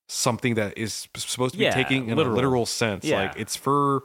something 0.08 0.54
that 0.54 0.78
is 0.78 1.06
supposed 1.16 1.52
to 1.52 1.58
be 1.58 1.64
Yeah, 1.64 1.74
taken 1.74 2.08
in 2.08 2.16
literal. 2.16 2.34
a 2.34 2.36
literal 2.36 2.66
sense. 2.66 3.04
Yeah. 3.04 3.22
Like 3.24 3.34
it's 3.36 3.56
for 3.56 4.04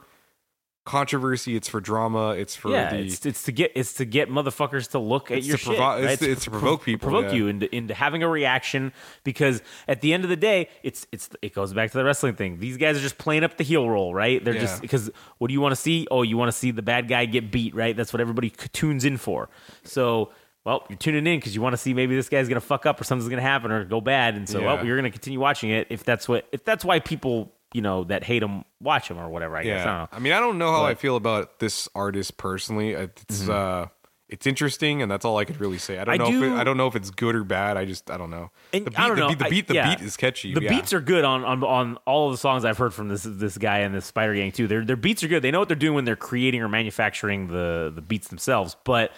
controversy, 0.86 1.56
it's 1.56 1.68
for 1.70 1.80
drama, 1.80 2.32
it's 2.32 2.56
for 2.56 2.72
yeah. 2.72 2.90
the 2.92 3.00
It's, 3.04 3.26
it's 3.26 3.44
to 3.44 3.52
get 3.52 3.72
it's 3.76 3.94
to 3.94 4.06
get 4.06 4.30
motherfuckers 4.30 4.90
to 4.92 5.00
look 5.00 5.30
at 5.32 5.44
your 5.44 5.58
to 5.58 5.64
shit. 5.64 5.78
provo- 5.78 5.98
it's 5.98 6.06
right? 6.06 6.20
to- 6.20 6.32
it's 6.32 6.44
to 6.46 6.52
provoke 6.52 6.84
people, 6.84 7.10
provoke 7.10 7.32
yeah. 7.32 7.38
you 7.38 7.48
into 7.48 7.76
into 7.76 7.94
having 7.94 8.24
a 8.24 8.28
reaction. 8.28 8.92
Because 9.24 9.62
at 9.88 10.02
the 10.02 10.14
end 10.14 10.24
of 10.24 10.30
the 10.30 10.36
day, 10.36 10.70
it's 10.84 11.06
it's 11.12 11.30
it 11.42 11.54
goes 11.54 11.74
back 11.74 11.92
to 11.92 11.98
the 11.98 12.04
wrestling 12.04 12.36
thing. 12.36 12.60
These 12.60 12.78
guys 12.78 12.98
are 12.98 13.02
just 13.02 13.18
playing 13.18 13.44
up 13.44 13.58
the 13.58 13.64
heel 13.64 13.88
role, 13.90 14.14
right? 14.14 14.44
They're 14.44 14.56
Yeah. 14.56 14.62
just 14.62 14.82
because 14.82 15.12
what 15.38 15.48
do 15.50 15.54
you 15.54 15.62
want 15.62 15.74
to 15.74 15.82
see? 15.82 16.08
Oh, 16.10 16.24
you 16.24 16.38
want 16.38 16.50
to 16.50 16.58
see 16.58 16.72
the 16.72 16.82
bad 16.82 17.08
guy 17.08 17.26
get 17.26 17.52
beat, 17.52 17.76
right? 17.76 17.96
That's 17.96 18.12
what 18.12 18.20
everybody 18.22 18.50
tunes 18.50 19.06
in 19.06 19.18
for. 19.18 19.50
So. 19.84 20.32
Well, 20.64 20.86
you're 20.90 20.98
tuning 21.00 21.26
in 21.26 21.40
because 21.40 21.56
you 21.56 21.62
want 21.64 21.74
to 21.74 21.78
see 21.78 21.96
maybe 21.96 22.16
this 22.16 22.30
guy's 22.30 22.48
gonna 22.48 22.62
fuck 22.62 22.86
up 22.86 23.02
or 23.02 23.04
something's 23.04 23.28
gonna 23.32 23.42
happen 23.42 23.72
or 23.72 23.84
go 23.84 24.00
bad, 24.00 24.36
and 24.36 24.48
so 24.48 24.60
Yeah. 24.60 24.76
well, 24.76 24.86
you're 24.86 24.96
gonna 24.96 25.10
continue 25.10 25.40
watching 25.40 25.72
it 25.72 25.88
if 25.90 26.04
that's 26.04 26.30
what 26.30 26.48
if 26.52 26.64
that's 26.64 26.86
why 26.86 27.00
people 27.00 27.52
you 27.74 27.82
know 27.82 28.04
that 28.06 28.24
hate 28.24 28.44
him 28.44 28.64
watch 28.82 29.10
him 29.10 29.18
or 29.18 29.30
whatever. 29.30 29.58
I 29.58 29.64
guess 29.64 29.82
I 29.82 29.86
don't 29.86 29.98
know. 29.98 30.08
I 30.12 30.20
mean, 30.20 30.34
I 30.34 30.40
don't 30.40 30.58
know 30.58 30.72
how 30.72 30.84
I 30.84 30.96
feel 30.96 31.16
about 31.16 31.60
this 31.60 31.88
artist 31.96 32.38
personally. 32.38 32.92
It's 32.92 33.48
uh, 33.48 33.88
it's 34.32 34.48
interesting, 34.48 35.02
and 35.02 35.12
that's 35.12 35.26
all 35.26 35.38
I 35.38 35.46
could 35.46 35.60
really 35.60 35.78
say. 35.78 36.00
I 36.00 36.06
don't 36.06 36.14
I 36.14 36.18
know. 36.18 36.30
If 36.30 36.44
it, 36.44 36.52
I 36.54 36.64
don't 36.64 36.78
know 36.78 36.88
if 36.88 36.96
it's 36.96 37.12
good 37.12 37.36
or 37.36 37.44
bad. 37.44 37.76
I 37.76 37.84
just 37.84 38.10
I 38.10 38.18
don't 38.18 38.30
know. 38.30 38.50
And 38.74 38.86
the 38.86 38.92
beat, 38.92 39.00
I 39.00 39.08
don't 39.08 39.16
the 39.16 39.22
know. 39.22 39.28
beat, 39.30 39.40
the 39.40 39.50
beat, 39.50 39.68
the 39.68 39.74
yeah. 39.74 39.96
beat 39.96 40.06
is 40.06 40.16
catchy. 40.16 40.54
The 40.54 40.62
yeah. 40.62 40.70
beats 40.70 40.94
are 40.94 41.02
good 41.02 41.26
on, 41.26 41.44
on 41.44 41.64
on 41.64 41.98
all 42.06 42.28
of 42.28 42.34
the 42.34 42.38
songs 42.38 42.64
I've 42.64 42.78
heard 42.78 42.94
from 42.94 43.10
this 43.10 43.24
this 43.24 43.58
guy 43.58 43.80
and 43.80 43.94
this 43.94 44.06
Spider 44.06 44.34
Gang 44.34 44.54
too. 44.54 44.68
Their 44.68 44.86
their 44.86 44.96
beats 44.96 45.22
are 45.24 45.28
good. 45.28 45.42
They 45.42 45.52
know 45.52 45.60
what 45.60 45.68
they're 45.68 45.76
doing 45.76 45.96
when 45.96 46.06
they're 46.06 46.16
creating 46.16 46.62
or 46.62 46.70
manufacturing 46.70 47.48
the 47.48 47.92
the 47.94 48.02
beats 48.02 48.30
themselves. 48.30 48.78
But 48.86 49.12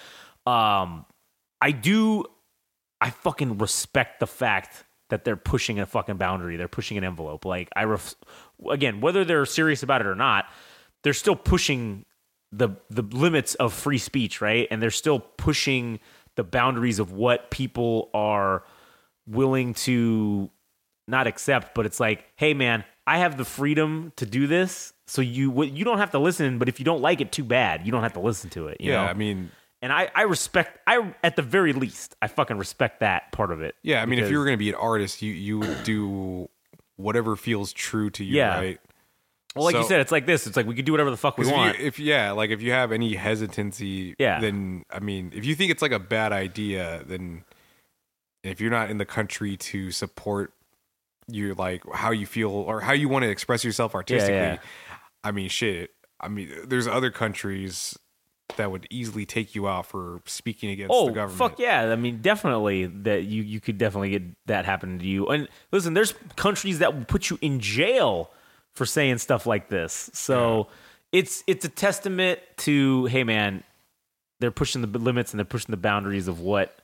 um, 0.48 1.06
I 1.62 1.72
do, 1.72 2.26
I 3.00 3.12
fucking 3.12 3.60
respect 3.60 4.20
the 4.20 4.28
fact 4.28 4.84
that 5.10 5.26
they're 5.26 5.36
pushing 5.36 5.80
a 5.80 5.86
fucking 5.86 6.18
boundary. 6.18 6.58
They're 6.58 6.68
pushing 6.68 6.98
an 6.98 7.04
envelope. 7.04 7.46
Like 7.46 7.70
I 7.76 7.84
ref, 7.84 8.16
again, 8.70 9.02
whether 9.02 9.26
they're 9.26 9.46
serious 9.46 9.84
about 9.84 10.02
it 10.02 10.08
or 10.08 10.16
not, 10.16 10.46
they're 11.04 11.14
still 11.14 11.36
pushing 11.36 12.06
the 12.52 12.70
the 12.90 13.02
limits 13.02 13.56
of 13.56 13.74
free 13.74 13.98
speech, 13.98 14.42
right? 14.42 14.68
And 14.70 14.82
they're 14.82 14.92
still 14.92 15.20
pushing 15.20 16.00
the 16.36 16.44
boundaries 16.44 17.00
of 17.00 17.12
what 17.12 17.52
people 17.52 18.10
are 18.14 18.64
willing 19.28 19.74
to 19.74 20.50
not 21.08 21.28
accept, 21.28 21.76
but 21.76 21.86
it's 21.86 22.00
like, 22.00 22.26
hey 22.36 22.54
man, 22.54 22.84
I 23.06 23.18
have 23.18 23.38
the 23.38 23.46
freedom 23.46 24.14
to 24.16 24.26
do 24.26 24.48
this, 24.48 24.94
so 25.08 25.22
you 25.22 25.64
you 25.64 25.84
don't 25.84 25.98
have 25.98 26.12
to 26.12 26.20
listen. 26.20 26.60
But 26.60 26.70
if 26.70 26.80
you 26.80 26.86
don't 26.86 27.02
like 27.02 27.22
it, 27.22 27.32
too 27.32 27.44
bad. 27.44 27.86
You 27.86 27.92
don't 27.92 28.04
have 28.04 28.14
to 28.14 28.22
listen 28.22 28.50
to 28.52 28.68
it. 28.68 28.80
You 28.80 28.92
yeah, 28.92 29.04
know? 29.04 29.10
I 29.10 29.14
mean, 29.14 29.52
and 29.82 29.92
I 29.92 30.10
I 30.16 30.22
respect 30.24 30.80
I 30.88 31.14
at 31.24 31.36
the 31.36 31.42
very 31.42 31.74
least 31.74 32.16
I 32.22 32.28
fucking 32.28 32.58
respect 32.58 33.02
that 33.02 33.32
part 33.32 33.52
of 33.52 33.62
it. 33.62 33.76
yeah, 33.84 34.02
I 34.02 34.06
mean, 34.06 34.20
if 34.20 34.32
you 34.32 34.38
were 34.38 34.46
going 34.46 34.56
to 34.56 34.64
be 34.64 34.70
an 34.70 34.76
artist, 34.76 35.22
you 35.22 35.34
you 35.34 35.60
would 35.60 35.84
do 35.84 36.50
whatever 37.04 37.36
feels 37.36 37.72
true 37.74 38.10
to 38.12 38.24
you, 38.24 38.38
Yeah. 38.38 38.56
right? 38.58 38.80
well, 39.56 39.66
like 39.66 39.76
you 39.76 39.84
so- 39.84 39.88
said, 39.90 40.00
it's 40.02 40.12
like 40.12 40.26
this. 40.26 40.48
It's 40.48 40.58
like 40.58 40.66
we 40.66 40.74
could 40.74 40.86
do 40.86 40.94
whatever 40.94 41.12
the 41.12 41.18
fuck 41.18 41.38
we 41.38 41.44
'Cause 41.44 41.52
if, 41.52 41.56
want. 41.56 41.80
you, 41.80 41.86
if 41.86 42.00
yeah, 42.00 42.32
like 42.32 42.50
if 42.50 42.62
you 42.62 42.72
have 42.72 42.92
any 42.92 43.14
hesitancy, 43.14 44.16
Yeah. 44.18 44.40
then 44.40 44.84
I 44.90 45.00
mean, 45.00 45.32
if 45.36 45.46
you 45.46 45.54
think 45.54 45.70
it's 45.72 45.82
like 45.84 45.92
a 45.92 46.00
bad 46.00 46.32
idea, 46.32 47.04
then 47.06 47.44
if 48.44 48.60
you're 48.60 48.72
not 48.72 48.90
in 48.90 48.98
the 48.98 49.06
country 49.06 49.56
to 49.58 49.92
support 49.92 50.54
your 51.28 51.54
like 51.54 51.84
how 51.94 52.10
you 52.12 52.26
feel 52.26 52.50
or 52.50 52.82
how 52.82 52.94
you 52.94 53.08
want 53.08 53.24
to 53.24 53.30
express 53.30 53.64
yourself 53.64 53.94
artistically. 53.96 54.60
I 55.24 55.32
mean, 55.32 55.50
shit. 55.50 55.92
I 56.20 56.28
mean, 56.30 56.50
there's 56.66 56.88
other 56.88 57.12
countries 57.12 57.98
that 58.58 58.72
would 58.72 58.88
easily 58.90 59.26
take 59.26 59.56
you 59.56 59.68
out 59.68 59.86
for 59.86 60.22
speaking 60.26 60.70
against 60.70 60.92
Oh 60.94 61.08
the 61.08 61.14
government. 61.14 61.38
fuck 61.38 61.60
yeah! 61.60 61.92
I 61.92 61.96
mean, 61.96 62.22
definitely 62.22 62.86
that 62.86 63.24
you 63.24 63.44
you 63.44 63.60
could 63.60 63.78
definitely 63.78 64.12
get 64.12 64.24
that 64.48 64.66
happen 64.66 65.00
to 65.00 65.06
you. 65.06 65.28
And 65.28 65.48
listen, 65.72 65.94
there's 65.94 66.14
countries 66.36 66.80
that 66.80 66.96
will 66.96 67.06
put 67.06 67.30
you 67.30 67.38
in 67.42 67.60
jail 67.60 68.32
for 68.74 68.86
saying 68.86 69.20
stuff 69.20 69.46
like 69.46 69.70
this. 69.70 70.10
So 70.14 70.68
it's 71.12 71.44
it's 71.48 71.64
a 71.66 71.70
testament 71.70 72.40
to 72.58 73.06
hey 73.06 73.24
man, 73.24 73.64
they're 74.40 74.52
pushing 74.52 74.82
the 74.82 75.00
limits 75.00 75.32
and 75.32 75.40
they're 75.40 75.46
pushing 75.46 75.72
the 75.72 75.78
boundaries 75.78 76.28
of 76.28 76.40
what 76.40 76.76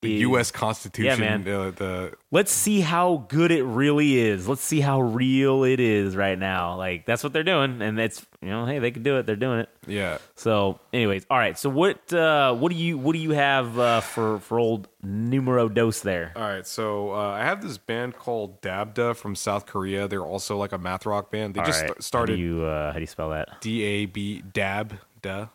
The 0.00 0.10
U.S. 0.10 0.52
Constitution, 0.52 1.20
Yeah, 1.22 1.38
man. 1.38 1.48
uh, 1.48 1.70
the 1.72 2.12
Let's 2.30 2.52
see 2.52 2.80
how 2.82 3.26
good 3.28 3.50
it 3.50 3.64
really 3.64 4.16
is. 4.16 4.46
Let's 4.46 4.62
see 4.62 4.80
how 4.80 5.00
real 5.00 5.64
it 5.64 5.80
is 5.80 6.14
right 6.14 6.38
now. 6.38 6.76
Like 6.76 7.04
that's 7.04 7.24
what 7.24 7.32
they're 7.32 7.42
doing, 7.42 7.82
and 7.82 7.98
it's 7.98 8.24
you 8.40 8.48
know 8.48 8.64
hey 8.64 8.78
they 8.78 8.92
can 8.92 9.02
do 9.02 9.16
it. 9.16 9.26
They're 9.26 9.34
doing 9.34 9.58
it. 9.60 9.68
yeah. 9.88 10.18
So, 10.36 10.78
anyways, 10.92 11.26
all 11.28 11.36
right. 11.38 11.58
So, 11.58 11.68
what 11.68 12.12
uh, 12.12 12.54
what 12.54 12.70
do 12.70 12.78
you 12.78 12.96
what 12.96 13.14
do 13.14 13.18
you 13.18 13.32
have 13.32 13.76
uh, 13.76 14.00
for 14.00 14.38
for 14.38 14.60
old 14.60 14.86
numero 15.02 15.68
dos 15.68 16.02
there? 16.02 16.32
All 16.36 16.42
right, 16.42 16.64
so 16.66 17.10
uh, 17.12 17.30
I 17.32 17.40
have 17.40 17.60
this 17.60 17.76
band 17.76 18.14
called 18.14 18.62
Dabda 18.62 19.16
from 19.16 19.34
South 19.34 19.66
Korea. 19.66 20.06
They're 20.06 20.22
also 20.24 20.56
like 20.56 20.70
a 20.70 20.78
math 20.78 21.06
rock 21.06 21.32
band. 21.32 21.54
They 21.54 21.60
All 21.60 21.66
just 21.66 21.80
right. 21.82 21.90
st- 21.90 22.04
started 22.04 22.32
How 22.34 22.36
do 22.36 22.42
you 22.42 22.64
uh, 22.64 22.92
how 22.92 22.98
do 22.98 23.00
you 23.00 23.06
spell 23.08 23.30
that? 23.30 23.60
D 23.60 23.82
A 23.82 24.06
B 24.06 24.42
Dab 24.52 24.96
Da. 25.22 25.46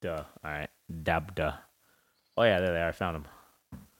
Duh. 0.00 0.22
All 0.42 0.50
right. 0.50 0.68
Dabda. 0.90 1.58
Oh 2.38 2.44
yeah, 2.44 2.60
there 2.60 2.72
they 2.72 2.80
are. 2.80 2.88
I 2.88 2.92
found 2.92 3.16
them. 3.16 3.26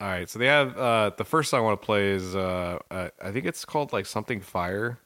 All 0.00 0.08
right, 0.08 0.28
so 0.28 0.38
they 0.38 0.46
have 0.46 0.76
uh, 0.76 1.10
the 1.16 1.24
first 1.24 1.50
song 1.50 1.60
I 1.60 1.62
want 1.62 1.80
to 1.80 1.84
play 1.86 2.10
is 2.10 2.34
uh, 2.34 2.78
uh, 2.90 3.08
I 3.22 3.30
think 3.30 3.46
it's 3.46 3.64
called 3.64 3.92
like 3.92 4.06
something 4.06 4.40
fire. 4.40 4.98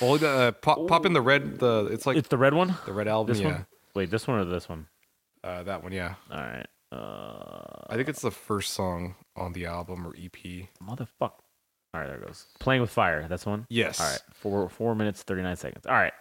Well, 0.00 0.22
uh, 0.24 0.52
pop, 0.52 0.88
pop 0.88 1.06
in 1.06 1.12
the 1.12 1.20
red. 1.20 1.58
The 1.58 1.88
it's 1.92 2.06
like 2.06 2.16
It's 2.16 2.28
the 2.28 2.38
red 2.38 2.54
one. 2.54 2.74
the 2.86 2.92
red 2.92 3.06
album. 3.08 3.32
This 3.32 3.40
yeah, 3.42 3.52
one. 3.52 3.66
Wait, 3.94 4.10
this 4.10 4.26
one 4.26 4.40
or 4.40 4.44
this 4.44 4.68
one? 4.68 4.86
Uh, 5.44 5.62
that 5.62 5.82
one. 5.82 5.92
Yeah, 5.92 6.14
All 6.30 6.38
right. 6.40 6.66
Uh, 6.92 7.84
I 7.88 7.94
think 7.96 8.08
it's 8.08 8.20
the 8.22 8.30
first 8.32 8.72
song 8.72 9.14
on 9.36 9.52
the 9.52 9.66
album 9.66 10.06
or 10.06 10.14
EP. 10.20 10.32
motherfuck. 10.82 11.06
All 11.20 12.00
right, 12.00 12.06
there 12.06 12.16
it 12.16 12.26
goes. 12.26 12.46
Playing 12.58 12.80
with 12.82 12.90
fire. 12.90 13.26
That's 13.28 13.46
one. 13.46 13.66
Yes. 13.68 14.00
All 14.00 14.06
right. 14.10 14.20
Four 14.34 14.68
four 14.68 14.94
minutes 14.94 15.22
thirty 15.22 15.42
nine 15.42 15.56
seconds. 15.56 15.86
All 15.86 15.94
right. 15.94 16.12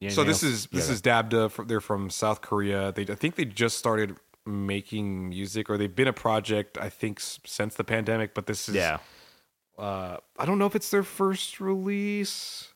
You 0.00 0.10
So 0.10 0.24
this 0.24 0.42
else? 0.42 0.52
is 0.52 0.66
this 0.66 0.90
is 0.90 1.00
Dabda. 1.00 1.66
They're 1.66 1.80
from 1.80 2.10
South 2.10 2.40
Korea. 2.42 2.92
They 2.92 3.02
I 3.02 3.14
think 3.14 3.36
they 3.36 3.44
just 3.46 3.78
started 3.78 4.16
making 4.46 5.28
music, 5.28 5.68
or 5.68 5.76
they've 5.76 5.94
been 5.94 6.08
a 6.08 6.12
project. 6.12 6.78
I 6.78 6.88
think 6.88 7.20
since 7.20 7.74
the 7.74 7.84
pandemic, 7.84 8.34
but 8.34 8.46
this 8.46 8.68
is 8.68 8.74
yeah. 8.74 8.98
Uh, 9.78 10.16
I 10.38 10.46
don't 10.46 10.58
know 10.58 10.66
if 10.66 10.74
it's 10.74 10.90
their 10.90 11.02
first 11.02 11.60
release. 11.60 12.72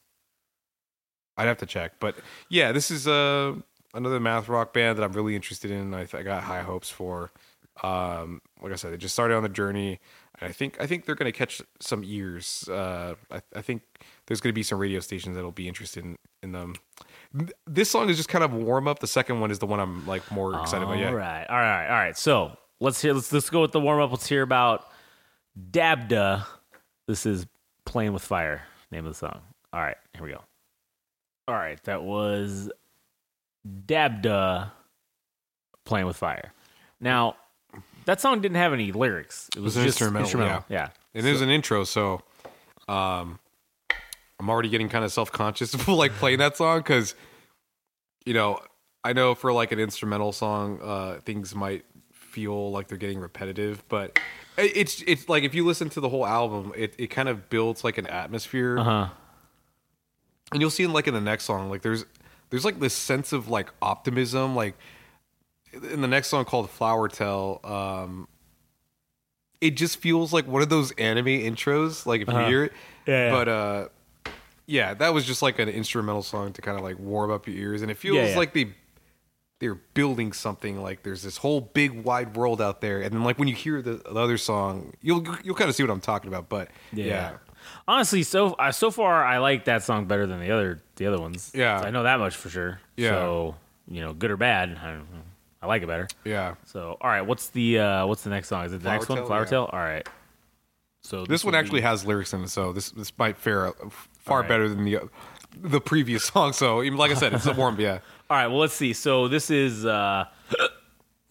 I'd 1.36 1.46
have 1.46 1.58
to 1.58 1.66
check, 1.66 1.92
but 1.98 2.16
yeah, 2.50 2.72
this 2.72 2.90
is 2.90 3.08
uh, 3.08 3.54
another 3.94 4.20
math 4.20 4.48
rock 4.48 4.74
band 4.74 4.98
that 4.98 5.04
I'm 5.04 5.12
really 5.12 5.34
interested 5.34 5.70
in. 5.70 5.94
I, 5.94 6.06
I 6.12 6.22
got 6.22 6.42
high 6.42 6.62
hopes 6.62 6.90
for. 6.90 7.30
Um, 7.82 8.42
like 8.60 8.72
I 8.72 8.76
said, 8.76 8.92
they 8.92 8.98
just 8.98 9.14
started 9.14 9.36
on 9.36 9.42
the 9.42 9.48
journey, 9.48 10.00
and 10.38 10.50
I 10.50 10.52
think 10.52 10.76
I 10.80 10.86
think 10.86 11.06
they're 11.06 11.14
going 11.14 11.32
to 11.32 11.38
catch 11.38 11.62
some 11.80 12.02
ears. 12.04 12.68
Uh, 12.68 13.14
I, 13.30 13.40
I 13.56 13.62
think 13.62 13.82
there's 14.26 14.40
going 14.40 14.52
to 14.52 14.54
be 14.54 14.62
some 14.62 14.78
radio 14.78 15.00
stations 15.00 15.34
that'll 15.36 15.50
be 15.52 15.68
interested 15.68 16.04
in, 16.04 16.16
in 16.42 16.52
them. 16.52 16.74
This 17.66 17.90
song 17.90 18.08
is 18.10 18.16
just 18.16 18.28
kind 18.28 18.42
of 18.42 18.52
warm 18.52 18.88
up. 18.88 18.98
The 18.98 19.06
second 19.06 19.40
one 19.40 19.50
is 19.50 19.58
the 19.60 19.66
one 19.66 19.78
I'm 19.80 20.06
like 20.06 20.30
more 20.32 20.58
excited 20.60 20.82
about. 20.82 20.96
All 20.96 21.00
Yeah, 21.00 21.10
right, 21.10 21.46
all 21.48 21.56
right, 21.56 21.86
all 21.88 21.96
right. 21.96 22.16
So 22.16 22.56
let's 22.80 23.00
hear. 23.00 23.12
Let's 23.12 23.32
let's 23.32 23.50
go 23.50 23.60
with 23.62 23.72
the 23.72 23.80
warm 23.80 24.00
up. 24.00 24.10
Let's 24.10 24.26
hear 24.26 24.42
about 24.42 24.86
Dabda. 25.70 26.44
This 27.06 27.26
is 27.26 27.46
"Playing 27.84 28.12
with 28.12 28.22
Fire." 28.22 28.62
Name 28.90 29.06
of 29.06 29.12
the 29.12 29.18
song. 29.18 29.40
All 29.72 29.80
right, 29.80 29.96
here 30.14 30.24
we 30.24 30.30
go. 30.32 30.40
All 31.46 31.54
right, 31.54 31.80
that 31.84 32.02
was 32.02 32.70
Dabda 33.86 34.70
playing 35.84 36.06
with 36.06 36.16
fire. 36.16 36.52
Now, 37.00 37.36
that 38.04 38.20
song 38.20 38.40
didn't 38.40 38.56
have 38.56 38.72
any 38.72 38.92
lyrics. 38.92 39.48
It 39.56 39.60
was, 39.60 39.74
was 39.74 39.76
an 39.78 39.84
just 39.84 40.00
instrumental, 40.00 40.26
instrumental. 40.26 40.64
Yeah. 40.68 40.88
It 41.14 41.24
is 41.24 41.40
an 41.40 41.50
intro, 41.50 41.84
so 41.84 42.22
um, 42.88 43.38
I'm 44.40 44.48
already 44.50 44.70
getting 44.70 44.88
kind 44.88 45.04
of 45.04 45.12
self 45.12 45.30
conscious 45.30 45.74
of 45.74 45.86
like 45.86 46.12
playing 46.12 46.38
that 46.38 46.56
song 46.56 46.78
because, 46.80 47.14
you 48.24 48.34
know, 48.34 48.58
I 49.04 49.12
know 49.12 49.34
for 49.34 49.52
like 49.52 49.70
an 49.70 49.78
instrumental 49.78 50.32
song, 50.32 50.80
uh, 50.82 51.20
things 51.24 51.54
might 51.54 51.84
feel 52.12 52.70
like 52.72 52.88
they're 52.88 52.98
getting 52.98 53.20
repetitive, 53.20 53.86
but 53.88 54.18
it's 54.56 55.02
it's 55.06 55.28
like 55.28 55.44
if 55.44 55.54
you 55.54 55.64
listen 55.66 55.90
to 55.90 56.00
the 56.00 56.08
whole 56.08 56.26
album, 56.26 56.72
it, 56.76 56.94
it 56.98 57.08
kind 57.08 57.28
of 57.28 57.48
builds 57.50 57.84
like 57.84 57.98
an 57.98 58.06
atmosphere, 58.06 58.78
Uh 58.78 58.84
huh. 58.84 59.08
and 60.52 60.60
you'll 60.60 60.70
see 60.70 60.84
in 60.84 60.92
like 60.92 61.06
in 61.06 61.14
the 61.14 61.20
next 61.20 61.44
song, 61.44 61.68
like 61.70 61.82
there's 61.82 62.04
there's 62.50 62.64
like 62.64 62.80
this 62.80 62.94
sense 62.94 63.32
of 63.32 63.48
like 63.48 63.70
optimism, 63.82 64.54
like 64.56 64.74
in 65.92 66.00
the 66.00 66.08
next 66.08 66.28
song 66.28 66.44
called 66.44 66.68
Flower 66.70 67.08
Tale, 67.08 67.60
um, 67.64 68.26
it 69.60 69.72
just 69.76 69.98
feels 69.98 70.32
like 70.32 70.46
one 70.46 70.62
of 70.62 70.68
those 70.68 70.92
anime 70.92 71.26
intros. 71.26 72.06
Like 72.06 72.22
if 72.22 72.28
you 72.28 72.34
Uh-huh. 72.34 72.46
hear 72.48 72.64
it, 72.64 72.72
Yeah, 73.06 73.14
yeah. 73.24 73.30
But 73.30 73.48
uh, 73.48 73.88
yeah, 74.70 74.94
that 74.94 75.12
was 75.12 75.26
just 75.26 75.42
like 75.42 75.58
an 75.58 75.68
instrumental 75.68 76.22
song 76.22 76.52
to 76.54 76.62
kind 76.62 76.78
of 76.78 76.84
like 76.84 76.98
warm 76.98 77.30
up 77.30 77.46
your 77.46 77.56
ears, 77.56 77.82
and 77.82 77.90
it 77.90 77.96
feels 77.96 78.16
Yeah, 78.16 78.28
yeah. 78.28 78.38
like 78.38 78.52
they 78.54 78.72
they're 79.58 79.74
building 79.74 80.32
something. 80.32 80.80
Like 80.82 81.02
there's 81.02 81.22
this 81.22 81.36
whole 81.36 81.60
big 81.60 82.04
wide 82.04 82.36
world 82.36 82.62
out 82.62 82.80
there, 82.80 83.00
and 83.02 83.12
then 83.12 83.24
like 83.24 83.38
when 83.38 83.48
you 83.48 83.54
hear 83.54 83.82
the, 83.82 83.94
the 83.96 84.14
other 84.20 84.38
song, 84.38 84.94
you'll 85.02 85.24
you'll 85.44 85.54
kind 85.56 85.68
of 85.68 85.74
see 85.76 85.82
what 85.82 85.90
I'm 85.90 86.00
talking 86.00 86.28
about. 86.28 86.48
But 86.48 86.68
yeah, 86.92 87.32
Honestly, 87.86 88.22
so 88.22 88.54
uh, 88.54 88.72
so 88.72 88.90
far 88.90 89.24
I 89.24 89.38
like 89.38 89.66
that 89.66 89.82
song 89.82 90.06
better 90.06 90.26
than 90.26 90.40
the 90.40 90.50
other 90.50 90.80
the 90.96 91.06
other 91.06 91.20
ones. 91.20 91.52
Yeah. 91.54 91.78
I 91.80 91.90
know 91.90 92.04
that 92.04 92.18
much 92.18 92.36
for 92.36 92.48
sure. 92.48 92.80
Yeah. 92.96 93.10
So 93.10 93.56
you 93.88 94.00
know, 94.00 94.12
good 94.14 94.30
or 94.30 94.36
bad, 94.36 94.78
I. 94.82 94.98
I 95.62 95.66
like 95.66 95.82
it 95.82 95.88
better. 95.88 96.08
yeah. 96.24 96.54
So 96.64 96.96
all 97.02 97.10
right, 97.10 97.20
what's 97.20 97.48
the 97.48 97.80
uh 97.80 98.06
what's 98.06 98.22
the 98.22 98.30
next 98.30 98.48
song? 98.48 98.64
Is 98.64 98.72
it 98.72 98.76
the 98.78 98.84
Flower 98.84 98.94
next 98.94 99.08
one? 99.10 99.18
Tale, 99.18 99.26
Flower 99.26 99.40
yeah. 99.42 99.44
Tale. 99.50 99.68
All 99.70 99.78
right. 99.78 100.08
So 101.02 101.26
This 101.26 101.44
one 101.44 101.54
actually 101.54 101.80
be- 101.80 101.86
has 101.86 102.06
lyrics 102.06 102.32
in 102.32 102.44
it, 102.44 102.48
so 102.48 102.72
this 102.72 102.90
this 102.92 103.12
might 103.18 103.36
fare 103.36 103.66
uh, 103.68 103.72
far 104.30 104.38
Alright. 104.38 104.48
better 104.48 104.68
than 104.68 104.84
the 104.84 105.00
the 105.60 105.80
previous 105.80 106.24
song. 106.32 106.52
So 106.52 106.82
even 106.82 106.96
like 106.96 107.10
I 107.10 107.14
said, 107.14 107.34
it's 107.34 107.46
a 107.46 107.52
warm, 107.52 107.78
yeah. 107.80 107.98
All 108.30 108.36
right, 108.36 108.46
well, 108.46 108.58
let's 108.58 108.74
see. 108.74 108.92
So 108.92 109.26
this 109.26 109.50
is 109.50 109.84
uh, 109.84 110.26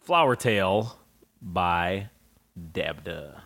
Flower 0.01 0.35
Tale 0.35 0.99
by 1.41 2.09
Dabda. 2.59 3.39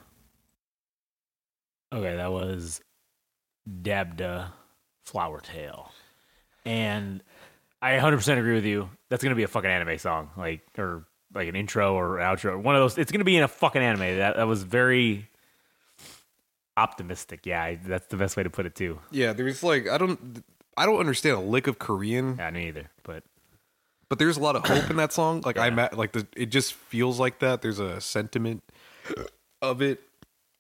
Okay, 1.93 2.15
that 2.15 2.31
was 2.31 2.81
Dabda 3.69 4.51
Flower 5.05 5.39
Tale. 5.39 5.91
And 6.65 7.21
I 7.79 7.91
100% 7.91 8.39
agree 8.39 8.55
with 8.55 8.65
you. 8.65 8.89
That's 9.09 9.21
going 9.21 9.29
to 9.31 9.35
be 9.35 9.43
a 9.43 9.47
fucking 9.47 9.69
anime 9.69 9.99
song, 9.99 10.31
like, 10.35 10.61
or 10.79 11.05
like 11.35 11.47
an 11.47 11.55
intro 11.55 11.93
or 11.93 12.17
outro. 12.17 12.59
One 12.59 12.75
of 12.75 12.81
those. 12.81 12.97
It's 12.97 13.11
going 13.11 13.19
to 13.19 13.25
be 13.25 13.37
in 13.37 13.43
a 13.43 13.47
fucking 13.47 13.81
anime. 13.81 14.17
That, 14.17 14.37
that 14.37 14.47
was 14.47 14.63
very 14.63 15.29
optimistic. 16.77 17.45
Yeah, 17.45 17.63
I, 17.63 17.79
that's 17.85 18.07
the 18.07 18.17
best 18.17 18.35
way 18.37 18.43
to 18.43 18.49
put 18.49 18.65
it, 18.65 18.75
too. 18.75 18.99
Yeah, 19.11 19.33
there's 19.33 19.63
like 19.63 19.87
I 19.89 19.97
don't 19.97 20.43
I 20.77 20.85
don't 20.85 20.99
understand 20.99 21.35
a 21.37 21.39
lick 21.41 21.67
of 21.67 21.79
Korean, 21.79 22.35
Yeah, 22.37 22.49
me 22.51 22.67
either. 22.67 22.89
But 23.03 23.23
but 24.09 24.19
there's 24.19 24.37
a 24.37 24.41
lot 24.41 24.55
of 24.55 24.65
hope 24.65 24.89
in 24.89 24.97
that 24.97 25.11
song. 25.13 25.41
Like 25.45 25.57
I 25.57 25.69
ma- 25.69 25.89
like 25.93 26.11
the 26.11 26.27
it 26.35 26.47
just 26.47 26.73
feels 26.73 27.19
like 27.19 27.39
that. 27.39 27.61
There's 27.61 27.79
a 27.79 27.99
sentiment 28.01 28.63
of 29.61 29.81
it. 29.81 30.01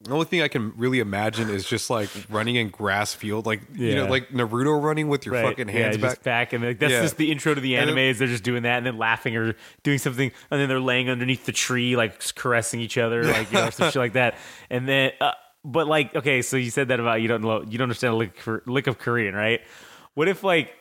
The 0.01 0.11
only 0.11 0.25
thing 0.25 0.41
I 0.41 0.49
can 0.49 0.73
really 0.75 0.99
imagine 0.99 1.49
is 1.49 1.65
just 1.65 1.89
like 1.89 2.09
running 2.29 2.57
in 2.57 2.69
grass 2.69 3.13
field, 3.13 3.45
like 3.45 3.61
you 3.73 3.95
know, 3.95 4.05
like 4.05 4.29
Naruto 4.29 4.81
running 4.81 5.07
with 5.07 5.25
your 5.25 5.35
fucking 5.35 5.69
hands 5.69 5.95
yeah, 5.95 6.01
back. 6.01 6.23
back, 6.23 6.51
and 6.53 6.61
like, 6.61 6.79
that's 6.79 6.91
Yeah. 6.91 7.03
just 7.03 7.15
the 7.15 7.31
intro 7.31 7.53
to 7.53 7.61
the 7.61 7.77
anime. 7.77 7.95
then- 7.95 8.05
is 8.09 8.19
they're 8.19 8.27
just 8.27 8.43
doing 8.43 8.63
that, 8.63 8.77
and 8.79 8.85
then 8.85 8.97
laughing 8.97 9.37
or 9.37 9.55
doing 9.83 9.99
something, 9.99 10.29
and 10.51 10.59
then 10.59 10.67
they're 10.67 10.81
laying 10.81 11.09
underneath 11.09 11.45
the 11.45 11.53
tree, 11.53 11.95
like 11.95 12.21
caressing 12.35 12.81
each 12.81 12.97
other, 12.97 13.23
like 13.31 13.49
you 13.53 13.59
know, 13.59 13.69
some 13.69 13.91
shit 13.91 13.95
like 13.95 14.13
that. 14.13 14.35
And 14.69 14.89
then, 14.89 15.13
uh, 15.21 15.31
but 15.63 15.87
like, 15.87 16.15
okay, 16.15 16.41
so 16.41 16.57
you 16.57 16.69
said 16.69 16.89
that 16.89 16.99
about 16.99 17.21
you 17.21 17.27
don't 17.27 17.41
know, 17.41 17.61
you 17.61 17.77
don't 17.77 17.85
understand 17.85 18.13
a 18.13 18.17
lick, 18.17 18.67
lick 18.67 18.87
of 18.87 18.97
Korean, 18.97 19.35
right? 19.35 19.61
What 20.13 20.27
if 20.27 20.43
like 20.43 20.73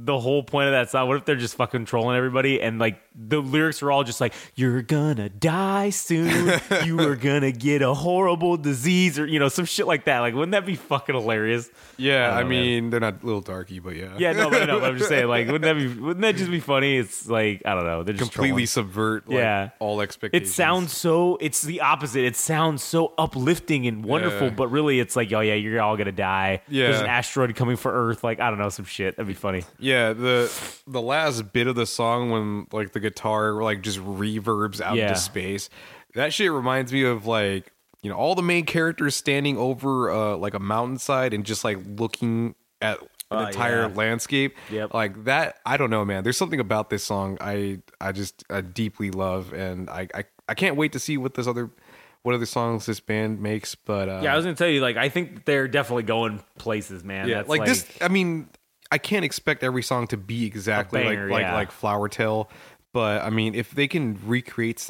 the 0.00 0.18
whole 0.18 0.44
point 0.44 0.66
of 0.68 0.72
that 0.72 0.90
song? 0.90 1.08
What 1.08 1.16
if 1.16 1.24
they're 1.24 1.34
just 1.36 1.56
fucking 1.56 1.84
trolling 1.86 2.16
everybody, 2.16 2.62
and 2.62 2.78
like 2.78 3.00
the 3.14 3.40
lyrics 3.40 3.82
are 3.82 3.90
all 3.90 4.04
just 4.04 4.20
like, 4.20 4.32
"You're 4.54 4.80
gonna 4.82 5.28
die 5.28 5.90
soon. 5.90 6.52
you 6.84 7.00
are 7.00 7.16
gonna 7.16 7.50
get 7.50 7.82
a 7.82 7.92
horrible 7.92 8.56
disease," 8.56 9.18
or 9.18 9.26
you 9.26 9.38
know, 9.40 9.48
some 9.48 9.64
shit 9.64 9.86
like 9.88 10.04
that. 10.04 10.20
Like, 10.20 10.34
wouldn't 10.34 10.52
that 10.52 10.64
be 10.64 10.76
fucking 10.76 11.14
hilarious? 11.14 11.68
yeah, 11.96 12.30
I, 12.30 12.42
know, 12.42 12.48
man. 12.48 12.48
mean 12.48 12.90
they're 12.90 13.00
not 13.00 13.24
Little 13.24 13.40
Darkie, 13.40 13.80
but 13.80 13.96
yeah, 13.96 14.14
Yeah, 14.18 14.32
no, 14.34 14.48
but, 14.50 14.66
no, 14.66 14.78
but 14.78 14.90
I'm 14.90 14.98
just 14.98 15.08
saying, 15.08 15.26
like, 15.26 15.46
wouldn't 15.48 15.62
that 15.62 15.74
be, 15.74 15.88
wouldn't 16.00 16.20
that 16.22 16.36
just 16.36 16.50
be 16.50 16.60
funny? 16.60 16.96
It's 16.96 17.26
like, 17.28 17.62
I 17.64 17.74
don't 17.74 17.84
know, 17.84 18.04
they're 18.04 18.14
just 18.14 18.30
completely 18.32 18.66
trolling. 18.66 18.66
subvert 18.66 19.28
like, 19.28 19.38
Yeah. 19.38 19.70
all 19.80 20.00
expectations. 20.00 20.48
It 20.50 20.52
sounds 20.52 20.96
so. 20.96 21.36
It's 21.40 21.62
the 21.62 21.80
opposite. 21.80 22.24
It 22.24 22.36
sounds 22.36 22.84
so 22.84 23.14
uplifting 23.18 23.86
and 23.88 24.04
wonderful, 24.04 24.48
Yeah. 24.48 24.54
but 24.54 24.68
really, 24.68 25.00
it's 25.00 25.16
like, 25.16 25.32
oh 25.32 25.40
yeah, 25.40 25.54
you're 25.54 25.80
all 25.80 25.96
gonna 25.96 26.12
die. 26.12 26.62
Yeah, 26.68 26.88
there's 26.88 27.00
an 27.00 27.06
asteroid 27.06 27.54
coming 27.56 27.76
for 27.76 27.92
Earth. 27.92 28.22
Like, 28.22 28.38
I 28.38 28.48
don't 28.50 28.58
know, 28.60 28.68
some 28.68 28.84
shit. 28.84 29.16
That'd 29.16 29.26
be 29.26 29.34
funny. 29.34 29.64
Yeah, 29.78 29.87
the 30.12 30.50
the 30.86 31.00
last 31.00 31.52
bit 31.52 31.66
of 31.66 31.74
the 31.74 31.86
song 31.86 32.30
when 32.30 32.66
like 32.72 32.92
the 32.92 33.00
guitar 33.00 33.52
like 33.62 33.82
just 33.82 33.98
reverbs 33.98 34.80
out 34.80 34.96
Yeah. 34.96 35.08
into 35.08 35.20
space. 35.20 35.68
That 36.14 36.32
shit 36.32 36.50
reminds 36.52 36.92
me 36.92 37.02
of 37.04 37.26
like 37.26 37.72
you 38.02 38.10
know 38.10 38.16
all 38.16 38.34
the 38.34 38.42
main 38.42 38.64
characters 38.64 39.14
standing 39.16 39.56
over 39.56 40.10
uh 40.10 40.36
like 40.36 40.54
a 40.54 40.58
mountainside 40.60 41.34
and 41.34 41.44
just 41.44 41.64
like 41.64 41.78
looking 41.86 42.54
at 42.80 42.98
an 43.30 43.38
Uh, 43.38 43.46
entire 43.48 43.88
yeah. 43.88 43.94
landscape. 43.94 44.56
Yep. 44.70 44.94
Like 44.94 45.24
that 45.24 45.58
I 45.66 45.76
don't 45.76 45.90
know, 45.90 46.04
man. 46.04 46.22
There's 46.24 46.36
something 46.38 46.60
about 46.60 46.90
this 46.90 47.04
song 47.04 47.36
I 47.40 47.80
I 48.00 48.12
just 48.12 48.44
I 48.50 48.60
deeply 48.62 49.10
love 49.10 49.52
and 49.52 49.88
I 49.90 50.08
I, 50.14 50.24
I 50.48 50.54
can't 50.54 50.76
wait 50.76 50.92
to 50.92 50.98
see 50.98 51.16
what 51.18 51.34
this 51.34 51.46
other 51.46 51.70
what 52.22 52.34
other 52.34 52.46
songs 52.46 52.84
this 52.86 53.00
band 53.00 53.40
makes, 53.40 53.74
but 53.74 54.08
uh 54.08 54.20
Yeah, 54.22 54.32
I 54.32 54.36
was 54.36 54.44
gonna 54.44 54.56
tell 54.56 54.68
you, 54.68 54.80
like, 54.80 54.96
I 54.96 55.08
think 55.08 55.44
they're 55.44 55.68
definitely 55.68 56.02
going 56.02 56.40
places, 56.58 57.04
man. 57.04 57.28
yeah, 57.28 57.36
That's 57.36 57.48
like, 57.48 57.64
this. 57.64 57.86
I 58.00 58.08
mean, 58.08 58.48
I 58.90 58.98
can't 58.98 59.24
expect 59.24 59.62
every 59.62 59.82
song 59.82 60.06
to 60.08 60.16
be 60.16 60.46
exactly 60.46 61.02
banger, 61.02 61.24
like 61.24 61.30
like 61.32 61.42
yeah. 61.42 61.54
like 61.54 61.70
Flower 61.70 62.08
Tale, 62.08 62.50
but 62.92 63.22
I 63.22 63.30
mean, 63.30 63.54
if 63.54 63.70
they 63.72 63.86
can 63.88 64.18
recreate 64.24 64.88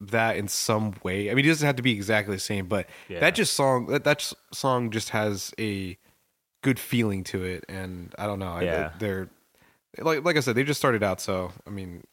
that 0.00 0.36
in 0.36 0.48
some 0.48 0.94
way, 1.02 1.30
I 1.30 1.34
mean, 1.34 1.44
it 1.44 1.48
doesn't 1.48 1.66
have 1.66 1.76
to 1.76 1.82
be 1.82 1.92
exactly 1.92 2.36
the 2.36 2.40
same, 2.40 2.66
but 2.66 2.86
Yeah. 3.08 3.20
that 3.20 3.34
just 3.34 3.54
song 3.54 3.86
that 3.86 4.04
that 4.04 4.32
song 4.52 4.90
just 4.90 5.10
has 5.10 5.52
a 5.58 5.96
good 6.62 6.78
feeling 6.78 7.24
to 7.24 7.42
it, 7.44 7.64
and 7.68 8.14
I 8.18 8.26
don't 8.26 8.38
know, 8.38 8.52
I- 8.52 8.62
Yeah. 8.62 8.90
they're 8.98 9.28
like 9.98 10.24
like 10.24 10.36
I 10.36 10.40
said, 10.40 10.54
they 10.54 10.64
just 10.64 10.78
started 10.78 11.02
out, 11.02 11.20
so 11.20 11.52
I 11.66 11.70
mean. 11.70 12.04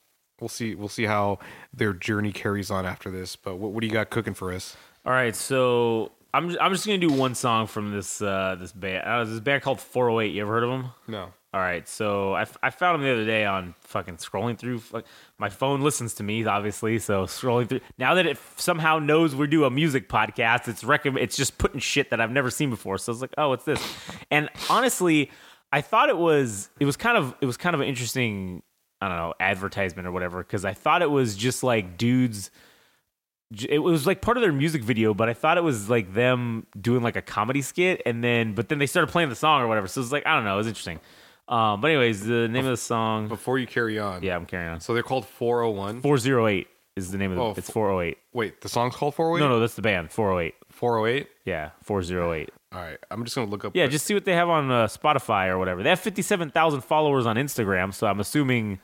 We'll 0.41 0.49
see. 0.49 0.76
We'll 0.76 0.90
see 0.90 1.06
how 1.06 1.40
their 1.74 1.94
journey 1.94 2.34
carries 2.34 2.70
on 2.70 2.86
after 2.86 3.10
this. 3.10 3.38
But 3.38 3.56
what, 3.56 3.72
what 3.72 3.80
do 3.80 3.88
you 3.88 3.94
got 3.94 4.10
cooking 4.10 4.34
for 4.34 4.52
us? 4.52 4.76
All 5.06 5.14
right, 5.14 5.34
so 5.34 6.12
I'm 6.36 6.49
just, 6.49 6.62
I'm 6.62 6.72
just 6.74 6.86
gonna 6.86 6.98
do 6.98 7.12
one 7.12 7.34
song 7.34 7.68
from 7.68 7.91
this 7.91 8.22
uh 8.22 8.57
this 8.60 8.74
band. 8.74 9.07
Uh, 9.07 9.24
this 9.24 9.40
band 9.40 9.64
called 9.64 9.80
408. 9.80 10.34
You 10.34 10.41
ever 10.41 10.52
heard 10.52 10.64
of 10.64 10.70
them? 10.70 10.91
No. 11.07 11.32
All 11.53 11.62
right, 11.62 11.88
so 11.88 12.34
I, 12.34 12.45
I 12.62 12.70
found 12.70 12.95
them 12.95 13.07
the 13.07 13.14
other 13.14 13.26
day 13.26 13.45
on 13.45 13.76
fucking 13.80 14.18
scrolling 14.18 14.57
through. 14.57 14.82
Like, 14.91 15.06
my 15.38 15.48
phone 15.48 15.80
listens 15.80 16.16
to 16.16 16.24
me, 16.24 16.45
obviously. 16.45 16.99
So 16.99 17.24
scrolling 17.24 17.70
through 17.70 17.80
now 17.98 18.16
that 18.16 18.26
it 18.26 18.38
somehow 18.57 18.99
knows 18.99 19.34
we 19.34 19.48
do 19.48 19.64
a 19.64 19.70
music 19.70 20.10
podcast, 20.10 20.68
it's 20.68 20.84
recommend. 20.84 21.24
It's 21.24 21.38
just 21.38 21.57
putting 21.57 21.80
shit 21.80 22.10
that 22.10 22.20
I've 22.20 22.32
never 22.32 22.49
seen 22.49 22.70
before. 22.70 22.98
So 22.98 23.14
it's 23.14 23.22
like, 23.22 23.34
oh, 23.38 23.48
what's 23.48 23.64
this? 23.64 23.82
And 24.30 24.49
honestly, 24.70 25.32
I 25.72 25.80
thought 25.80 26.10
it 26.10 26.18
was 26.18 26.70
it 26.82 26.86
was 26.86 26.98
kind 26.98 27.18
of 27.18 27.34
it 27.40 27.45
was 27.45 27.56
kind 27.56 27.74
of 27.74 27.80
an 27.80 27.88
interesting 27.88 28.62
I 28.99 29.07
don't 29.07 29.18
know 29.18 29.34
advertisement 29.40 30.10
or 30.10 30.12
whatever 30.12 30.40
because 30.40 30.66
I 30.66 30.74
thought 30.74 31.02
it 31.02 31.10
was 31.10 31.38
just 31.38 31.64
like 31.64 31.98
dudes. 31.98 32.52
It 33.70 33.80
was 33.80 34.08
like 34.08 34.22
part 34.22 34.38
of 34.38 34.42
their 34.42 34.52
music 34.52 34.84
video, 34.84 35.14
but 35.14 35.30
I 35.30 35.34
thought 35.34 35.58
it 35.58 35.64
was 35.64 35.90
like 35.90 36.14
them 36.14 36.66
doing 36.80 37.04
like 37.04 37.16
a 37.16 37.22
comedy 37.22 37.62
skit, 37.62 38.02
and 38.06 38.24
then 38.24 38.54
but 38.54 38.70
then 38.70 38.80
they 38.80 38.88
started 38.88 39.12
playing 39.12 39.30
the 39.30 39.36
song 39.36 39.62
or 39.62 39.68
whatever. 39.68 39.88
So 39.88 40.02
it's 40.02 40.12
like 40.12 40.26
I 40.26 40.36
don't 40.36 40.46
know, 40.46 40.56
it 40.56 40.58
was 40.58 40.68
interesting. 40.68 41.00
Um, 41.48 41.80
but 41.80 41.92
anyways, 41.92 42.26
the 42.26 42.48
name 42.48 42.66
of 42.66 42.72
the 42.72 42.78
song. 42.78 43.28
Before 43.28 43.60
you 43.60 43.68
carry 43.68 44.00
on, 44.00 44.24
Yeah, 44.24 44.36
I'm 44.36 44.48
carrying 44.48 44.72
on. 44.72 44.80
So 44.80 44.96
they're 44.96 45.04
called 45.04 45.28
401. 45.28 46.02
408 46.02 46.68
is 46.96 47.12
the 47.12 47.20
name 47.20 47.32
of 47.32 47.38
the. 47.38 47.44
Oh, 47.44 47.54
it's 47.56 47.70
408. 47.70 48.18
Wait, 48.34 48.62
the 48.62 48.70
song's 48.70 48.96
called 48.96 49.14
408. 49.14 49.48
No, 49.48 49.54
no, 49.54 49.60
that's 49.60 49.76
the 49.76 49.84
band. 49.84 50.12
408. 50.12 50.56
408. 50.72 51.28
Yeah, 51.46 51.70
408. 51.84 52.50
All 52.74 52.82
right, 52.82 52.98
I'm 53.12 53.24
just 53.24 53.36
gonna 53.36 53.50
look 53.50 53.64
up. 53.64 53.76
Yeah, 53.76 53.86
just 53.88 54.06
see 54.06 54.16
what 54.16 54.26
they 54.26 54.34
have 54.34 54.50
on 54.50 54.72
uh, 54.72 54.88
Spotify 54.88 55.48
or 55.50 55.60
whatever. 55.60 55.84
They 55.84 55.90
have 55.90 56.00
57,000 56.00 56.82
followers 56.82 57.26
on 57.28 57.36
Instagram, 57.36 57.94
so 57.94 58.08
I'm 58.08 58.20
assuming 58.20 58.80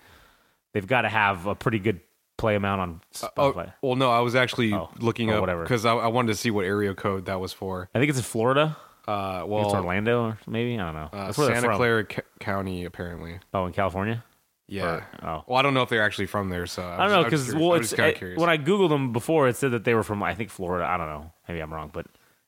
they've 0.74 0.86
got 0.88 1.02
to 1.02 1.10
have 1.10 1.48
a 1.48 1.56
pretty 1.56 1.80
good 1.80 2.00
play 2.42 2.54
them 2.54 2.66
out 2.66 2.80
on 2.80 3.02
Oh, 3.24 3.28
Spotify. 3.54 3.74
well, 3.82 3.96
no, 3.96 4.12
I 4.12 4.20
was 4.20 4.36
actually 4.36 4.74
Oh, 4.74 4.90
looking 5.00 5.30
oh, 5.32 5.36
up 5.36 5.42
whatever. 5.42 5.64
because 5.64 5.86
I, 5.86 5.94
I 5.94 6.08
wanted 6.08 6.28
to 6.34 6.36
see 6.36 6.52
what 6.52 6.66
area 6.66 6.94
code 6.94 7.26
that 7.26 7.40
was 7.40 7.54
for. 7.54 7.90
I 7.96 8.00
think 8.00 8.10
it's 8.10 8.18
in 8.20 8.24
Florida. 8.26 8.76
Uh, 9.08 9.12
I 9.12 9.40
think 9.48 9.66
it's 9.66 9.74
Orlando 9.74 10.24
or 10.26 10.38
maybe 10.48 10.80
I 10.80 10.86
don't 10.86 10.94
know. 10.94 11.10
uh, 11.18 11.34
where 11.34 11.56
Santa. 11.56 11.76
Clara 11.76 12.06
C- 12.10 12.22
County, 12.40 12.84
apparently. 12.86 13.40
Oh, 13.54 13.66
in 13.66 13.74
California. 13.74 14.24
Yeah. 14.68 14.84
Or- 14.86 15.08
oh. 15.24 15.44
Well, 15.48 15.58
I 15.58 15.62
don't 15.64 15.74
know 15.74 15.82
if 15.82 15.90
they're 15.90 16.04
actually 16.04 16.28
from 16.28 16.50
there, 16.50 16.66
so 16.66 16.84
I 16.84 16.98
don't 17.08 17.12
know 17.12 17.24
because 17.24 17.54
well, 17.54 17.74
it's 17.74 17.94
it- 17.94 18.38
when 18.38 18.50
I 18.50 18.58
googled 18.58 18.90
them 18.90 19.12
before, 19.12 19.48
it 19.48 19.56
said 19.56 19.72
that 19.72 19.84
they 19.86 19.94
were 19.96 20.04
from 20.04 20.22
I 20.24 20.34
think 20.36 20.50
Florida. 20.50 20.86
I 20.86 20.98
don't 20.98 21.08
know. 21.08 21.32
Maybe 21.48 21.60
I'm 21.60 21.74
wrong, 21.74 21.90
but 21.94 22.06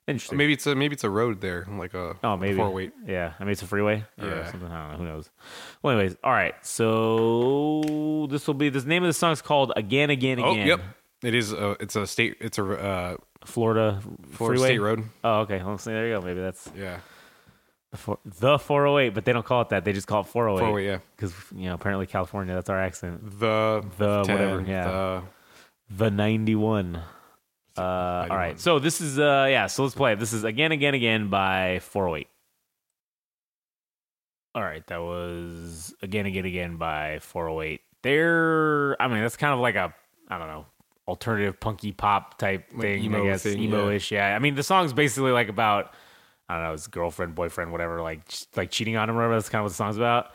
Interesting. 0.07 0.37
Maybe 0.37 0.53
it's 0.53 0.67
a 0.67 0.75
maybe 0.75 0.93
it's 0.93 1.03
a 1.05 1.09
road 1.09 1.39
there, 1.39 1.65
like 1.69 1.93
a 1.93 2.15
Oh, 2.23 2.35
maybe. 2.35 2.57
four 2.57 2.69
weight. 2.71 2.91
Yeah, 3.07 3.33
I 3.39 3.43
mean 3.43 3.51
it's 3.53 3.61
a 3.61 3.67
freeway 3.67 4.03
or 4.19 4.27
Yeah. 4.27 4.51
something. 4.51 4.69
I 4.69 4.81
don't 4.89 4.91
know. 4.91 4.97
Who 4.97 5.05
knows? 5.05 5.29
Well, 5.81 5.97
anyways, 5.97 6.17
all 6.23 6.31
right. 6.33 6.53
So 6.65 8.25
this 8.29 8.45
will 8.47 8.53
be 8.53 8.69
this 8.69 8.85
name 8.85 9.03
of 9.03 9.07
the 9.07 9.13
song 9.13 9.31
is 9.31 9.41
called 9.41 9.71
"Again, 9.75 10.09
Again, 10.09 10.39
Oh, 10.39 10.51
Again." 10.51 10.67
yep. 10.67 10.81
It 11.23 11.33
is. 11.33 11.53
A, 11.53 11.77
it's 11.79 11.95
a 11.95 12.05
state. 12.05 12.35
It's 12.41 12.57
a 12.57 12.65
uh, 12.65 13.15
Florida, 13.45 14.01
Florida 14.31 14.59
freeway. 14.59 14.67
State 14.75 14.79
Road. 14.79 15.03
Oh, 15.23 15.39
okay. 15.41 15.63
Well, 15.63 15.77
see, 15.77 15.91
there 15.91 16.07
you 16.07 16.15
go. 16.15 16.21
Maybe 16.21 16.41
that's 16.41 16.69
Yeah. 16.75 16.97
the, 17.91 17.97
four, 17.97 18.19
the 18.25 18.59
408, 18.59 19.13
but 19.13 19.23
they 19.23 19.31
don't 19.31 19.45
call 19.45 19.61
it 19.61 19.69
that. 19.69 19.85
They 19.85 19.93
just 19.93 20.07
call 20.07 20.21
it 20.21 20.27
408. 20.27 20.59
Four 20.65 20.73
weight. 20.73 20.85
Yeah. 20.85 20.97
Because 21.15 21.33
you 21.55 21.67
know, 21.69 21.75
apparently 21.75 22.07
California, 22.07 22.53
that's 22.53 22.69
our 22.69 22.79
accent. 22.81 23.21
The 23.39 23.85
The 23.97 24.23
10, 24.23 24.35
whatever, 24.35 24.61
yeah. 24.67 24.83
The, 24.83 25.23
The 25.95 26.11
91. 26.11 27.01
Uh, 27.77 27.81
all 27.81 28.21
91. 28.27 28.37
right. 28.37 28.59
So 28.59 28.79
this 28.79 29.01
is 29.01 29.17
uh 29.19 29.47
yeah. 29.49 29.67
So 29.67 29.83
let's 29.83 29.95
play. 29.95 30.15
This 30.15 30.33
is 30.33 30.43
again, 30.43 30.71
again, 30.71 30.93
again 30.93 31.29
by 31.29 31.79
408. 31.81 32.27
All 34.55 34.61
right, 34.61 34.85
that 34.87 35.01
was 35.01 35.95
again, 36.03 36.25
again, 36.27 36.45
again 36.45 36.77
by 36.77 37.19
408. 37.21 37.81
They're, 38.03 39.01
I 39.01 39.07
mean, 39.07 39.21
that's 39.21 39.35
kind 39.37 39.53
of 39.53 39.59
like 39.59 39.75
a, 39.75 39.93
I 40.27 40.37
don't 40.37 40.47
know, 40.47 40.65
alternative 41.07 41.59
punky 41.59 41.91
pop 41.91 42.37
type 42.37 42.67
Like 42.71 42.81
thing. 42.81 43.03
emo 43.05 43.23
I 43.23 43.25
guess 43.31 43.43
thing, 43.43 43.57
yeah. 43.57 43.63
emo-ish. 43.63 44.11
Yeah. 44.11 44.35
I 44.35 44.39
mean, 44.39 44.53
the 44.55 44.61
song's 44.61 44.93
basically 44.93 45.31
like 45.31 45.49
about, 45.49 45.93
I 46.47 46.55
don't 46.55 46.63
know, 46.65 46.71
his 46.73 46.85
girlfriend, 46.87 47.33
boyfriend, 47.33 47.71
whatever, 47.71 48.01
like 48.01 48.21
like 48.55 48.69
cheating 48.69 48.95
on 48.95 49.09
him, 49.09 49.15
or 49.15 49.19
whatever. 49.19 49.35
That's 49.35 49.49
kind 49.49 49.61
of 49.61 49.63
what 49.63 49.69
the 49.69 49.75
song's 49.75 49.97
about. 49.97 50.31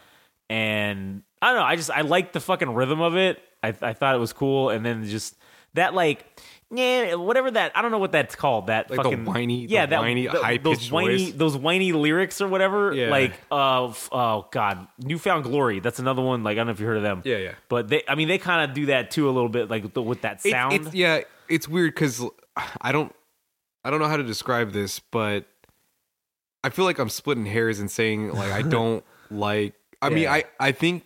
And 0.51 1.23
I 1.41 1.49
don't 1.53 1.61
know. 1.61 1.65
I 1.67 1.77
just 1.77 1.91
I 1.91 2.01
like 2.01 2.33
the 2.33 2.41
fucking 2.41 2.75
rhythm 2.75 3.01
of 3.01 3.17
it. 3.17 3.41
I 3.63 3.69
I 3.69 3.93
thought 3.93 4.17
it 4.17 4.19
was 4.19 4.33
cool, 4.33 4.71
and 4.71 4.85
then 4.85 5.05
just 5.07 5.37
that 5.75 5.95
like. 5.95 6.25
Yeah, 6.71 7.15
whatever 7.15 7.51
that 7.53 7.73
I 7.75 7.81
don't 7.81 7.91
know 7.91 7.99
what 7.99 8.13
that's 8.13 8.35
called. 8.37 8.67
That 8.67 8.91
Like 8.91 8.99
the 8.99 9.05
fucking 9.05 9.25
whiny- 9.25 9.67
the 9.67 9.73
yeah, 9.73 9.87
that 9.87 10.01
whiny, 10.01 10.27
the- 10.27 10.43
high-pitched 10.43 10.65
those 10.65 10.91
whiny, 10.93 11.25
voice. 11.27 11.35
those 11.35 11.57
whiny 11.57 11.93
lyrics 11.93 12.43
or 12.43 12.49
whatever. 12.49 12.93
Yeah. 12.93 13.09
Like, 13.09 13.33
uh, 13.51 13.91
oh 14.13 14.49
god, 14.51 14.87
New 14.99 15.17
Found 15.19 15.45
Glory. 15.45 15.81
That's 15.81 15.99
another 15.99 16.21
one. 16.21 16.45
Like, 16.45 16.53
I 16.53 16.57
don't 16.57 16.67
know 16.67 16.73
if 16.73 16.81
you 16.81 16.87
heard 16.87 16.99
of 16.99 17.03
them. 17.03 17.23
Yeah, 17.25 17.39
yeah. 17.39 17.53
But 17.71 17.89
they, 17.89 18.03
I 18.07 18.15
mean, 18.17 18.29
they 18.29 18.37
kind 18.37 18.69
of 18.69 18.75
do 18.75 18.87
that 18.87 19.11
too 19.11 19.29
a 19.29 19.33
little 19.33 19.49
bit, 19.49 19.71
like 19.71 19.95
the, 19.95 20.03
with 20.03 20.21
that 20.23 20.43
sound. 20.43 20.75
It's, 20.75 20.95
yeah, 20.95 21.21
it's 21.49 21.67
weird 21.67 21.95
because 21.95 22.23
I 22.83 22.93
don't, 22.93 23.15
I 23.83 23.89
don't 23.91 24.01
know 24.01 24.09
how 24.09 24.19
to 24.19 24.23
describe 24.25 24.73
this, 24.73 24.99
but 24.99 25.47
I 26.63 26.69
feel 26.69 26.85
like 26.85 26.99
I'm 26.99 27.09
splitting 27.09 27.47
hairs 27.47 27.81
and 27.81 27.91
saying 27.91 28.33
like 28.33 28.53
I 28.53 28.61
don't 28.63 29.03
like. 29.31 29.73
I 30.03 30.11
mean, 30.11 30.29
I 30.29 30.45
I 30.61 30.73
think 30.73 31.05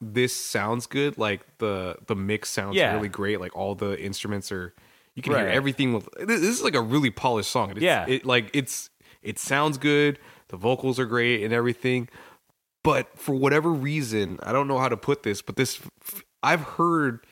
this 0.00 0.34
sounds 0.34 0.86
good. 0.86 1.18
Like 1.18 1.40
the 1.58 1.96
the 2.06 2.14
mix 2.14 2.50
sounds 2.50 2.76
Yeah. 2.76 2.94
really 2.94 3.08
great. 3.08 3.40
Like 3.40 3.56
all 3.56 3.74
the 3.74 4.00
instruments 4.00 4.52
are, 4.52 4.74
you 5.14 5.22
can 5.22 5.32
hear 5.34 5.46
everything. 5.48 5.92
With 5.94 6.08
this 6.26 6.40
is 6.40 6.62
like 6.62 6.74
a 6.74 6.80
really 6.80 7.10
polished 7.10 7.50
song. 7.50 7.70
It's, 7.72 7.80
Yeah. 7.80 8.06
it 8.08 8.24
like 8.24 8.50
it's 8.54 8.90
it 9.22 9.38
sounds 9.38 9.78
good. 9.78 10.18
The 10.48 10.56
vocals 10.56 10.98
are 10.98 11.06
great 11.06 11.42
and 11.44 11.52
everything. 11.52 12.08
But 12.84 13.16
for 13.18 13.34
whatever 13.34 13.70
reason, 13.70 14.38
I 14.42 14.52
don't 14.52 14.66
know 14.68 14.78
how 14.78 14.88
to 14.88 14.96
put 14.96 15.22
this, 15.22 15.40
but 15.42 15.56
this 15.56 15.80
I've 16.42 16.62
heard 16.62 17.24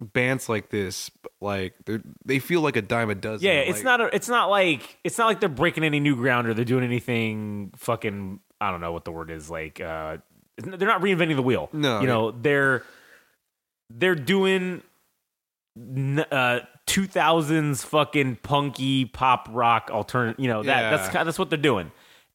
bands 0.00 0.48
like 0.48 0.70
this 0.70 1.10
like 1.42 1.74
they 1.84 1.98
they 2.24 2.38
feel 2.38 2.62
like 2.62 2.76
a 2.76 2.82
dime 2.82 3.10
a 3.10 3.14
dozen. 3.14 3.46
yeah, 3.46 3.60
it's 3.60 3.78
like- 3.78 3.84
not. 3.84 4.00
A, 4.00 4.14
it's 4.14 4.28
not 4.28 4.48
like 4.48 4.98
it's 5.04 5.18
not 5.18 5.26
like 5.26 5.40
they're 5.40 5.48
breaking 5.50 5.84
any 5.84 6.00
new 6.00 6.16
ground 6.16 6.48
or 6.48 6.54
they're 6.54 6.64
doing 6.64 6.84
anything 6.84 7.72
fucking. 7.76 8.40
I 8.62 8.70
don't 8.70 8.80
know 8.80 8.92
what 8.92 9.04
the 9.04 9.12
word 9.12 9.30
is. 9.30 9.50
Like, 9.50 9.80
uh, 9.80 10.18
they're 10.58 10.88
not 10.88 11.00
reinventing 11.02 11.36
the 11.36 11.42
wheel. 11.42 11.68
No, 11.72 12.00
you 12.00 12.06
know 12.06 12.30
they're 12.30 12.82
they're 13.90 14.14
doing 14.14 14.82
uh 16.30 16.60
2000s 16.94 17.84
fucking 17.84 18.36
punky 18.36 19.04
pop 19.04 19.48
rock 19.50 19.90
alternate 19.92 20.38
you 20.40 20.48
know 20.48 20.62
that 20.62 20.90
that's 20.90 21.06
Yeah. 21.08 21.12
kind 21.12 21.26
that's 21.28 21.38
what 21.38 21.48
they're 21.50 21.58
doing. 21.58 21.90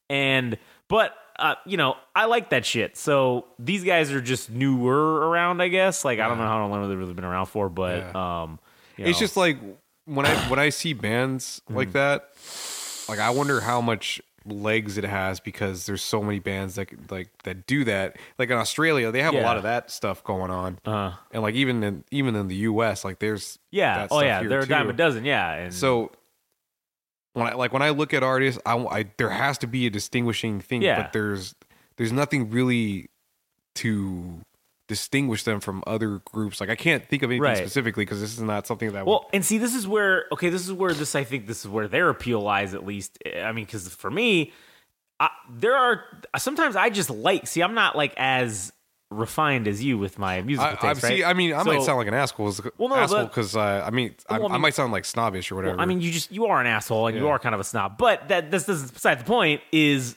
And 0.08 0.56
but 0.88 1.14
uh, 1.38 1.56
you 1.66 1.76
know 1.76 1.96
i 2.14 2.24
like 2.24 2.50
that 2.50 2.64
shit. 2.64 2.96
So 2.96 3.46
these 3.58 3.84
guys 3.84 4.10
are 4.12 4.20
just 4.22 4.50
newer 4.50 5.28
around 5.28 5.60
i 5.60 5.68
guess. 5.68 6.04
Like 6.04 6.18
i 6.20 6.28
don't 6.28 6.38
know 6.38 6.46
how 6.46 6.66
long 6.66 6.88
they've 6.88 6.98
really 6.98 7.12
been 7.14 7.24
around 7.24 7.46
for 7.46 7.68
but 7.68 7.98
Yeah. 8.14 8.42
um 8.42 8.58
you 8.96 9.04
It's 9.06 9.18
just 9.18 9.36
like 9.36 9.58
when 10.06 10.24
I 10.24 10.34
when 10.48 10.58
I 10.58 10.70
see 10.70 10.92
bands 10.94 11.60
like 11.68 11.92
that, 11.92 12.30
like 13.08 13.18
I 13.18 13.30
wonder 13.30 13.60
how 13.60 13.80
much 13.80 14.22
legs 14.46 14.96
it 14.98 15.04
has 15.04 15.40
because 15.40 15.86
there's 15.86 16.02
so 16.02 16.22
many 16.22 16.38
bands 16.38 16.76
that 16.76 17.10
like 17.10 17.28
that 17.44 17.66
do 17.66 17.84
that. 17.84 18.16
Like 18.38 18.50
in 18.50 18.56
Australia, 18.56 19.10
they 19.10 19.22
have 19.22 19.34
a 19.34 19.40
lot 19.42 19.56
of 19.56 19.62
that 19.64 19.90
stuff 19.90 20.22
going 20.24 20.50
on, 20.50 20.78
uh, 20.84 21.12
and 21.32 21.42
like 21.42 21.54
even 21.54 21.82
in 21.82 22.04
even 22.10 22.34
in 22.36 22.48
the 22.48 22.56
U.S., 22.56 23.04
like 23.04 23.18
there's 23.18 23.58
yeah 23.70 23.98
that 23.98 24.08
oh 24.10 24.18
stuff 24.18 24.22
yeah 24.24 24.40
here 24.40 24.48
they're 24.48 24.60
a 24.60 24.66
dime 24.66 24.88
a 24.88 24.92
dozen 24.92 25.24
yeah 25.24 25.52
and 25.52 25.74
So 25.74 26.12
when 27.34 27.46
I 27.46 27.54
like 27.54 27.72
when 27.72 27.82
I 27.82 27.90
look 27.90 28.14
at 28.14 28.22
artists, 28.22 28.60
I, 28.64 28.76
I 28.76 29.04
there 29.18 29.30
has 29.30 29.58
to 29.58 29.66
be 29.66 29.86
a 29.86 29.90
distinguishing 29.90 30.60
thing, 30.60 30.82
Yeah. 30.82 31.02
but 31.02 31.12
there's 31.12 31.54
there's 31.96 32.12
nothing 32.12 32.50
really 32.50 33.08
to 33.76 34.40
distinguish 34.88 35.42
them 35.42 35.58
from 35.60 35.82
other 35.86 36.18
groups. 36.24 36.60
Like 36.60 36.70
I 36.70 36.76
can't 36.76 37.04
think 37.04 37.22
of 37.22 37.30
anything 37.30 37.42
Right. 37.42 37.56
specifically 37.56 38.04
because 38.04 38.20
this 38.20 38.32
is 38.34 38.40
not 38.40 38.66
something 38.66 38.92
that. 38.92 39.04
would- 39.04 39.10
Well, 39.10 39.28
and 39.32 39.44
see, 39.44 39.58
this 39.58 39.74
is 39.74 39.86
where 39.88 40.26
okay, 40.32 40.48
this 40.48 40.64
is 40.66 40.72
where 40.72 40.92
this 40.94 41.14
I 41.14 41.24
think 41.24 41.46
this 41.46 41.64
is 41.64 41.68
where 41.68 41.88
their 41.88 42.08
appeal 42.08 42.40
lies. 42.40 42.74
At 42.74 42.86
least, 42.86 43.18
I 43.40 43.52
mean, 43.52 43.64
because 43.64 43.88
for 43.88 44.10
me, 44.10 44.52
I, 45.18 45.28
there 45.50 45.74
are 45.74 46.04
sometimes 46.38 46.76
I 46.76 46.90
just 46.90 47.10
like. 47.10 47.46
See, 47.46 47.62
I'm 47.62 47.74
not 47.74 47.96
like 47.96 48.14
as 48.16 48.72
refined 49.10 49.68
as 49.68 49.82
you 49.84 49.96
with 49.98 50.18
my 50.18 50.42
musical 50.42 50.76
I, 50.82 50.90
I 50.90 50.92
taste, 50.94 51.02
right? 51.04 51.16
see. 51.18 51.24
I 51.24 51.32
mean, 51.32 51.54
I 51.54 51.62
might 51.62 51.82
sound 51.82 51.98
like 51.98 52.08
an 52.08 52.14
asshole. 52.14 52.52
Well, 52.76 52.88
no, 52.88 52.96
asshole 52.96 53.24
because 53.26 53.56
uh, 53.56 53.82
I 53.86 53.90
mean, 53.90 54.14
I, 54.28 54.38
Well, 54.38 54.48
I 54.48 54.50
I 54.50 54.52
mean- 54.54 54.60
might 54.62 54.74
sound 54.74 54.92
like 54.92 55.04
snobbish 55.04 55.50
or 55.50 55.56
whatever. 55.56 55.80
I 55.80 55.86
mean, 55.86 56.00
you 56.00 56.10
just 56.12 56.30
you 56.32 56.46
are 56.46 56.60
an 56.60 56.66
asshole 56.66 57.06
and 57.08 57.16
you 57.16 57.28
are 57.28 57.38
kind 57.38 57.54
of 57.54 57.60
a 57.60 57.64
snob. 57.64 57.98
But 57.98 58.28
that 58.28 58.50
this 58.50 58.68
is 58.68 58.90
beside 58.90 59.18
the 59.20 59.24
point. 59.24 59.62
Is 59.72 60.16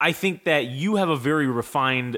I 0.00 0.12
think 0.12 0.44
that 0.44 0.66
you 0.66 0.96
have 0.96 1.08
a 1.08 1.16
very 1.16 1.46
refined 1.46 2.16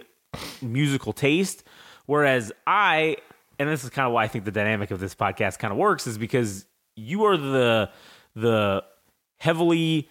musical 0.63 1.13
taste, 1.13 1.65
whereas 2.07 2.53
I, 2.67 3.17
and 3.59 3.69
this 3.69 3.85
is 3.85 3.91
kind 3.91 4.07
of 4.07 4.13
why 4.13 4.25
I 4.25 4.29
think 4.29 4.45
the 4.45 4.53
dynamic 4.53 4.91
of 4.91 5.01
this 5.01 5.15
podcast 5.15 5.59
kind 5.59 5.73
of 5.73 5.79
works, 5.79 6.07
is 6.07 6.19
because 6.19 6.67
you 6.97 7.25
are 7.25 7.37
the 7.37 7.91
the 8.35 8.85
heavily 9.39 10.09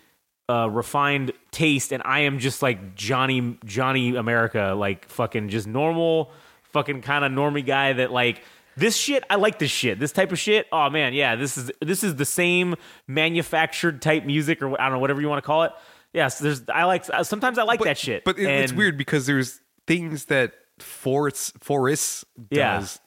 uh, 0.50 0.70
refined 0.70 1.32
taste, 1.52 1.92
and 1.92 2.04
I 2.06 2.22
am 2.22 2.40
just 2.40 2.62
like 2.62 2.96
Johnny 2.96 3.58
Johnny 3.66 4.16
America, 4.16 4.76
like 4.78 5.08
fucking 5.10 5.50
just 5.50 5.68
normal, 5.68 6.32
fucking 6.64 7.02
kind 7.02 7.26
of 7.26 7.32
normie 7.32 7.66
guy 7.66 7.94
that 7.94 8.12
like 8.12 8.44
this 8.76 8.96
shit. 8.96 9.24
I 9.30 9.36
like 9.36 9.60
this 9.60 9.72
shit. 9.72 10.00
This 10.00 10.12
type 10.12 10.32
of 10.32 10.40
shit. 10.40 10.68
Oh 10.72 10.90
man, 10.90 11.14
yeah. 11.14 11.36
This 11.36 11.58
is 11.58 11.72
this 11.82 12.04
is 12.04 12.16
the 12.16 12.26
same 12.26 12.76
manufactured 13.08 14.02
type 14.02 14.26
music, 14.26 14.62
or 14.62 14.80
I 14.80 14.86
don't 14.86 14.94
know, 14.94 15.00
whatever 15.00 15.22
you 15.22 15.30
want 15.30 15.44
to 15.44 15.46
call 15.46 15.64
it. 15.64 15.72
Yes, 16.14 16.40
there's. 16.40 16.62
I 16.70 16.84
like. 16.84 17.06
Sometimes 17.24 17.58
I 17.58 17.64
like 17.64 17.80
that 17.82 17.98
shit. 17.98 18.24
But 18.24 18.38
it, 18.38 18.46
it's 18.46 18.74
weird 18.74 18.98
because 18.98 19.26
there's 19.26 19.60
things 19.88 20.26
that 20.26 20.54
Forest 20.80 22.26
Yeah. 22.50 22.80
does, 22.80 23.00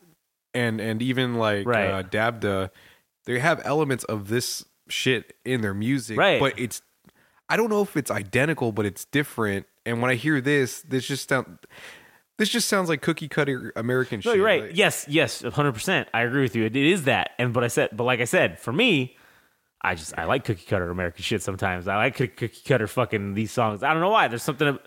and 0.54 0.80
and 0.80 1.02
even 1.02 1.34
like 1.34 1.66
Right. 1.66 1.90
uh, 1.90 2.02
Dabda, 2.02 2.70
they 3.24 3.38
have 3.38 3.60
elements 3.64 4.04
of 4.04 4.28
this 4.28 4.64
shit 4.88 5.34
in 5.44 5.60
their 5.62 5.74
music, 5.74 6.16
Right. 6.18 6.40
But 6.40 6.58
it's 6.58 6.82
I 7.48 7.56
don't 7.56 7.70
know 7.70 7.82
if 7.82 7.96
it's 7.96 8.10
identical, 8.10 8.72
but 8.72 8.86
it's 8.86 9.04
different. 9.04 9.66
And 9.84 10.02
when 10.02 10.10
I 10.10 10.14
hear 10.14 10.40
this, 10.40 10.82
this 10.82 11.06
just 11.06 11.28
sound 11.28 11.58
this 12.38 12.48
just 12.50 12.68
sounds 12.68 12.88
like 12.88 13.00
cookie 13.02 13.28
cutter 13.28 13.72
American 13.76 14.18
No, 14.18 14.30
shit. 14.32 14.36
you're 14.36 14.44
right. 14.44 14.62
Like, 14.64 14.76
yes, 14.76 15.06
yes, 15.08 15.42
100. 15.42 15.72
percent 15.72 16.08
I 16.12 16.22
agree 16.22 16.42
with 16.42 16.54
you. 16.56 16.64
It, 16.64 16.76
it 16.76 16.86
is 16.86 17.04
that. 17.04 17.30
And 17.38 17.52
but 17.52 17.64
I 17.64 17.68
said, 17.68 17.90
but 17.92 18.04
like 18.04 18.20
I 18.20 18.24
said, 18.24 18.58
for 18.58 18.72
me, 18.72 19.16
I 19.82 19.94
just 19.94 20.16
I 20.18 20.24
like 20.24 20.44
cookie 20.44 20.66
cutter 20.66 20.90
American 20.90 21.22
shit. 21.22 21.42
Sometimes 21.42 21.86
I 21.88 21.96
like 21.96 22.16
cookie 22.16 22.48
cutter 22.66 22.86
fucking 22.86 23.34
these 23.34 23.52
songs. 23.52 23.82
I 23.82 23.92
don't 23.92 24.00
know 24.00 24.10
why. 24.10 24.28
There's 24.28 24.42
something. 24.42 24.78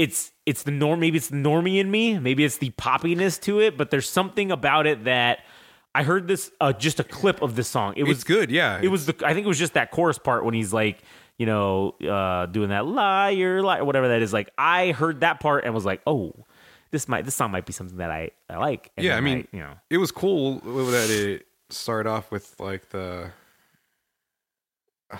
It's 0.00 0.32
it's 0.46 0.62
the 0.62 0.70
norm. 0.70 1.00
Maybe 1.00 1.18
it's 1.18 1.28
the 1.28 1.36
normie 1.36 1.78
in 1.78 1.90
me. 1.90 2.18
Maybe 2.18 2.42
it's 2.42 2.56
the 2.56 2.70
poppiness 2.70 3.38
to 3.42 3.60
it. 3.60 3.76
But 3.76 3.90
there's 3.90 4.08
something 4.08 4.50
about 4.50 4.86
it 4.86 5.04
that 5.04 5.40
I 5.94 6.04
heard 6.04 6.26
this 6.26 6.50
uh, 6.58 6.72
just 6.72 7.00
a 7.00 7.04
clip 7.04 7.42
of 7.42 7.54
this 7.54 7.68
song. 7.68 7.92
It 7.98 8.04
was 8.04 8.18
it's 8.18 8.24
good. 8.24 8.50
Yeah, 8.50 8.80
it 8.82 8.88
was 8.88 9.04
the 9.04 9.14
I 9.22 9.34
think 9.34 9.44
it 9.44 9.48
was 9.48 9.58
just 9.58 9.74
that 9.74 9.90
chorus 9.90 10.16
part 10.16 10.42
when 10.42 10.54
he's 10.54 10.72
like, 10.72 11.02
you 11.36 11.44
know, 11.44 11.96
uh, 12.00 12.46
doing 12.46 12.70
that 12.70 12.86
liar, 12.86 13.62
liar, 13.62 13.84
whatever 13.84 14.08
that 14.08 14.22
is. 14.22 14.32
Like 14.32 14.50
I 14.56 14.92
heard 14.92 15.20
that 15.20 15.38
part 15.38 15.66
and 15.66 15.74
was 15.74 15.84
like, 15.84 16.00
oh, 16.06 16.32
this 16.92 17.06
might 17.06 17.26
this 17.26 17.34
song 17.34 17.50
might 17.50 17.66
be 17.66 17.74
something 17.74 17.98
that 17.98 18.10
I 18.10 18.30
I 18.48 18.56
like. 18.56 18.90
And 18.96 19.04
yeah, 19.04 19.18
I 19.18 19.20
mean, 19.20 19.48
you 19.52 19.60
know, 19.60 19.74
it 19.90 19.98
was 19.98 20.12
cool 20.12 20.60
that 20.60 21.10
it 21.10 21.46
started 21.68 22.08
off 22.08 22.30
with 22.30 22.54
like 22.58 22.88
the. 22.88 23.32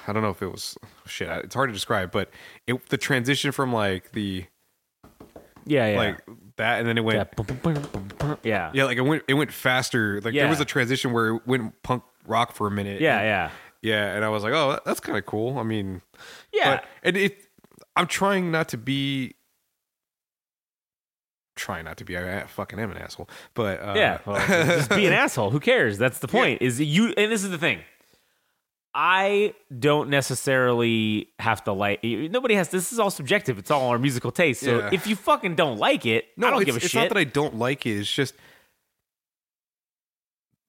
I 0.07 0.13
don't 0.13 0.23
know 0.23 0.31
if 0.31 0.41
it 0.41 0.51
was 0.51 0.79
shit. 1.05 1.29
It's 1.29 1.55
hard 1.55 1.69
to 1.69 1.75
describe, 1.75 2.13
but 2.13 2.31
it 2.67 2.89
the 2.89 2.97
transition 2.97 3.51
from 3.51 3.75
like 3.75 4.13
the 4.13 4.47
yeah, 5.71 5.93
yeah, 5.93 5.97
like 5.99 6.19
that, 6.57 6.81
and 6.81 6.89
then 6.89 6.99
it 6.99 7.05
went 7.05 7.29
yeah, 7.39 8.37
yeah, 8.43 8.71
yeah, 8.75 8.85
like 8.85 8.99
it 8.99 9.03
went 9.03 9.23
it 9.29 9.35
went 9.35 9.53
faster. 9.53 10.21
Like 10.21 10.35
there 10.35 10.49
was 10.49 10.61
a 10.61 10.65
transition 10.65 11.13
where 11.13 11.37
it 11.37 11.47
went 11.47 11.81
punk 11.83 12.03
rock 12.27 12.53
for 12.55 12.67
a 12.67 12.71
minute. 12.71 13.01
yeah, 13.01 13.19
and, 13.19 13.27
yeah, 13.27 13.51
yeah, 13.83 14.15
and 14.17 14.25
I 14.25 14.29
was 14.29 14.43
like, 14.43 14.53
oh, 14.53 14.73
that- 14.73 14.85
that's 14.85 15.01
kind 15.01 15.17
of 15.17 15.25
cool. 15.27 15.59
I 15.59 15.63
mean, 15.63 16.03
yeah. 16.53 16.77
but 16.77 16.85
and 17.03 17.17
it, 17.17 17.39
I'm 17.97 18.07
trying 18.07 18.51
not 18.51 18.69
to 18.71 18.77
be. 18.77 19.35
Trying 21.57 21.85
not 21.85 21.99
to 21.99 22.05
be. 22.05 22.17
I 22.17 22.47
fucking 22.47 22.79
am 22.79 22.91
an 22.91 22.97
asshole, 22.97 23.29
but 23.55 23.81
uh, 23.83 23.93
yeah, 23.95 24.19
well, 24.25 24.39
just 24.47 24.91
be 24.91 25.07
an 25.07 25.13
asshole. 25.25 25.51
Who 25.51 25.61
cares? 25.61 25.99
That's 25.99 26.19
the 26.19 26.29
point. 26.29 26.63
Is 26.63 26.81
you 26.81 27.13
and 27.17 27.31
this 27.31 27.45
is 27.45 27.51
the 27.51 27.59
thing. 27.59 27.81
I 28.93 29.55
don't 29.77 30.11
necessarily 30.11 31.29
have 31.39 31.63
to 31.65 31.73
like. 31.73 32.03
Nobody 32.03 32.55
has. 32.55 32.71
This 32.71 32.93
is 32.93 32.99
all 32.99 33.11
subjective. 33.11 33.59
It's 33.59 33.71
all 33.71 33.89
our 33.91 33.99
musical 33.99 34.33
taste. 34.33 34.61
So 34.63 34.79
Yeah. 34.79 34.91
if 34.93 35.07
you 35.07 35.15
fucking 35.17 35.55
don't 35.55 35.79
like 35.79 36.07
it, 36.07 36.27
no, 36.37 36.49
I 36.49 36.51
don't 36.51 36.65
give 36.65 36.75
a 36.75 36.79
it's 36.79 36.87
shit. 36.89 36.89
It's 36.89 36.95
not 36.95 37.09
that 37.11 37.19
I 37.19 37.25
don't 37.25 37.57
like 37.57 37.87
it. 37.87 37.99
It's 37.99 38.13
just 38.13 38.35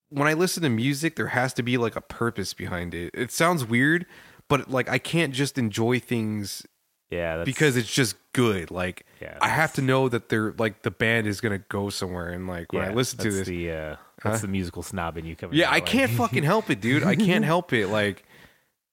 when 0.10 0.28
I 0.28 0.34
listen 0.34 0.62
to 0.64 0.70
music, 0.70 1.16
there 1.16 1.28
has 1.28 1.54
to 1.56 1.64
be 1.64 1.78
like 1.78 1.96
a 1.96 2.02
purpose 2.02 2.54
behind 2.54 2.94
it. 2.94 3.12
It 3.14 3.32
sounds 3.32 3.66
weird, 3.66 4.06
but 4.50 4.70
like 4.70 4.90
I 4.90 4.98
can't 4.98 5.34
just 5.34 5.58
enjoy 5.58 6.00
things 6.00 6.66
yeah, 7.10 7.44
because 7.44 7.76
it's 7.76 7.92
just 7.92 8.16
good. 8.34 8.72
Like 8.72 9.06
Yeah, 9.22 9.38
I 9.42 9.48
have 9.48 9.74
to 9.74 9.82
know 9.82 10.10
that 10.10 10.30
they're 10.30 10.54
like 10.58 10.84
the 10.84 10.92
band 10.92 11.28
is 11.28 11.42
gonna 11.42 11.58
go 11.70 11.90
somewhere. 11.90 12.30
And 12.30 12.48
like 12.48 12.72
when 12.72 12.84
yeah, 12.84 12.90
I 12.90 12.94
listen 12.94 13.18
to 13.20 13.24
that's 13.24 13.36
this, 13.38 13.48
the 13.48 13.72
uh, 13.72 13.96
that's 14.24 14.38
Huh? 14.38 14.42
the 14.42 14.48
musical 14.48 14.84
snob 14.84 15.18
in 15.18 15.26
you 15.26 15.36
coming. 15.36 15.58
yeah, 15.58 15.66
out, 15.68 15.72
I 15.72 15.76
like- 15.76 15.86
can't 15.86 16.12
fucking 16.12 16.44
help 16.44 16.70
it, 16.70 16.82
dude. 16.82 17.04
I 17.04 17.16
can't 17.16 17.46
help 17.46 17.74
it. 17.74 17.88
Like 17.92 18.24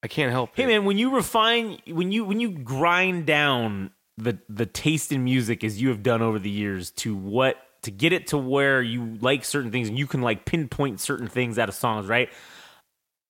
I 0.02 0.06
can't 0.08 0.30
help 0.30 0.50
Hey 0.54 0.62
it. 0.62 0.66
Hey, 0.66 0.72
man, 0.72 0.84
when 0.84 0.96
you 0.98 1.14
refine, 1.14 1.78
when 1.88 2.12
you 2.12 2.24
when 2.24 2.40
you 2.40 2.50
grind 2.50 3.26
down 3.26 3.90
the 4.16 4.38
the 4.48 4.66
taste 4.66 5.12
in 5.12 5.24
music 5.24 5.62
as 5.64 5.80
you 5.80 5.88
have 5.90 6.02
done 6.02 6.22
over 6.22 6.38
the 6.38 6.50
years 6.50 6.90
to 6.92 7.14
what 7.16 7.56
to 7.82 7.90
get 7.90 8.12
it 8.12 8.28
to 8.28 8.38
where 8.38 8.82
you 8.82 9.16
like 9.20 9.44
certain 9.44 9.70
things 9.70 9.88
and 9.88 9.96
you 9.98 10.06
can 10.06 10.20
like 10.20 10.44
pinpoint 10.44 11.00
certain 11.00 11.28
things 11.28 11.58
out 11.58 11.68
of 11.68 11.74
songs, 11.74 12.06
right? 12.06 12.28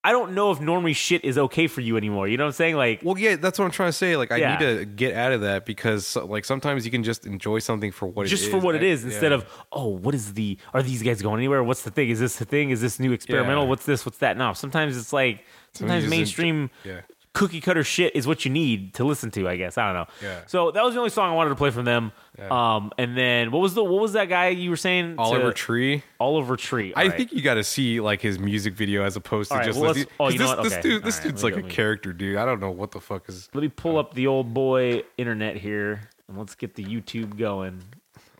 I 0.05 0.12
don't 0.12 0.33
know 0.33 0.53
if 0.53 0.59
normie 0.61 0.95
shit 0.95 1.25
is 1.25 1.37
okay 1.37 1.66
for 1.66 1.81
you 1.81 1.97
anymore. 1.97 2.29
You 2.29 2.37
know 2.37 2.45
what 2.45 2.49
I'm 2.49 2.53
saying? 2.55 2.77
Like, 2.77 3.01
Well, 3.03 3.19
yeah, 3.19 3.35
that's 3.37 3.59
what 3.59 3.65
I'm 3.65 3.73
trying 3.73 3.89
to 3.89 3.93
say. 3.93 4.16
Like, 4.16 4.31
I 4.31 4.37
Yeah. 4.37 4.53
need 4.57 4.65
to 4.79 4.85
get 4.85 5.15
out 5.15 5.33
of 5.33 5.41
that 5.41 5.66
because, 5.66 6.15
like, 6.15 6.45
sometimes 6.45 6.85
you 6.85 6.91
can 6.93 7.03
just 7.03 7.27
enjoy 7.27 7.59
something 7.59 7.91
for 7.91 8.07
what 8.07 8.23
it 8.23 8.33
is. 8.33 8.39
just 8.39 8.51
for 8.51 8.59
what 8.59 8.77
it 8.77 8.83
I- 8.83 8.87
is, 8.87 9.05
instead 9.05 9.33
yeah. 9.33 9.39
of 9.39 9.47
oh, 9.73 9.89
what 9.89 10.15
is 10.15 10.35
the? 10.35 10.57
Are 10.73 10.83
these 10.83 11.03
guys 11.03 11.20
going 11.20 11.39
anywhere? 11.41 11.65
What's 11.65 11.83
the 11.83 11.91
thing? 11.91 12.11
Is 12.11 12.20
this 12.20 12.37
the 12.37 12.45
thing? 12.45 12.70
Is 12.70 12.81
this 12.81 13.01
new 13.01 13.12
experimental? 13.12 13.65
Yeah. 13.65 13.69
What's 13.69 13.87
this? 13.87 14.07
What's 14.07 14.19
that? 14.19 14.37
No, 14.37 14.53
sometimes 14.53 14.97
it's 14.97 15.12
like 15.12 15.45
sometimes 15.73 16.05
just 16.05 16.12
enjoy- 16.12 16.16
mainstream 16.16 16.70
yeah. 16.85 17.01
Cookie 17.39 17.60
cutter 17.60 17.85
shit 17.85 18.15
is 18.16 18.27
what 18.27 18.44
you 18.44 18.51
need 18.51 18.94
to 18.94 19.05
listen 19.05 19.31
to. 19.32 19.48
I 19.48 19.56
guess 19.56 19.78
I 19.78 19.86
don't 19.86 19.94
know. 19.94 20.06
Yeah. 20.28 20.40
So 20.47 20.70
that 20.73 20.82
was 20.85 20.94
the 20.94 21.01
only 21.01 21.10
song 21.10 21.32
I 21.32 21.35
wanted 21.35 21.51
to 21.51 21.56
play 21.56 21.70
from 21.70 21.85
them. 21.85 22.12
Yeah. 22.39 22.48
Um, 22.77 22.93
and 22.98 23.16
then 23.16 23.51
what 23.51 23.60
was 23.60 23.74
the 23.74 23.85
what 23.85 24.01
was 24.02 24.12
that 24.15 24.28
guy 24.28 24.48
you 24.48 24.70
were 24.70 24.77
saying? 24.77 25.16
to- 25.16 25.23
Oliver 25.23 25.52
Tree. 25.52 26.02
Oliver 26.20 26.56
Tree. 26.56 26.93
I 26.94 27.02
All 27.05 27.09
right. 27.09 27.16
think 27.16 27.32
you 27.32 27.43
got 27.43 27.55
to 27.55 27.65
see 27.65 28.01
like 28.01 28.20
his 28.20 28.39
music 28.39 28.74
video 28.74 29.05
as 29.05 29.16
opposed 29.16 29.51
to 29.51 29.55
All 29.55 29.59
right, 29.60 29.66
just 29.66 29.78
well, 29.81 29.90
listening. 29.90 30.06
let's- 30.06 30.16
oh, 30.20 30.24
'cause 30.24 30.32
you 30.35 30.39
know 30.40 30.47
this, 30.48 30.56
what? 30.56 30.62
this 30.65 30.82
dude, 30.82 31.05
this 31.05 31.15
All 31.16 31.20
right, 31.24 31.28
dude's 31.31 31.44
let 31.44 31.51
me 31.51 31.55
like 31.56 31.62
go, 31.62 31.66
a 31.66 31.69
me- 31.69 31.74
character, 31.74 32.12
dude. 32.12 32.36
I 32.36 32.44
don't 32.44 32.60
know 32.60 32.70
what 32.70 32.90
the 32.90 33.01
fuck 33.01 33.28
is. 33.28 33.48
Let 33.55 33.62
me 33.62 33.69
pull 33.69 33.98
up 33.98 34.15
the 34.15 34.27
old 34.27 34.52
boy 34.52 35.02
internet 35.16 35.56
here 35.56 36.01
and 36.28 36.36
let's 36.39 36.55
get 36.55 36.74
the 36.74 36.85
YouTube 36.85 37.36
going. 37.39 37.82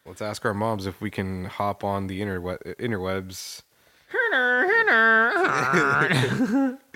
Let's 0.07 0.23
ask 0.23 0.45
our 0.45 0.55
moms 0.55 0.87
if 0.87 1.01
we 1.01 1.11
can 1.11 1.45
hop 1.45 1.85
on 1.85 2.07
the 2.07 2.21
interwe- 2.21 2.77
interwebs. 2.77 3.63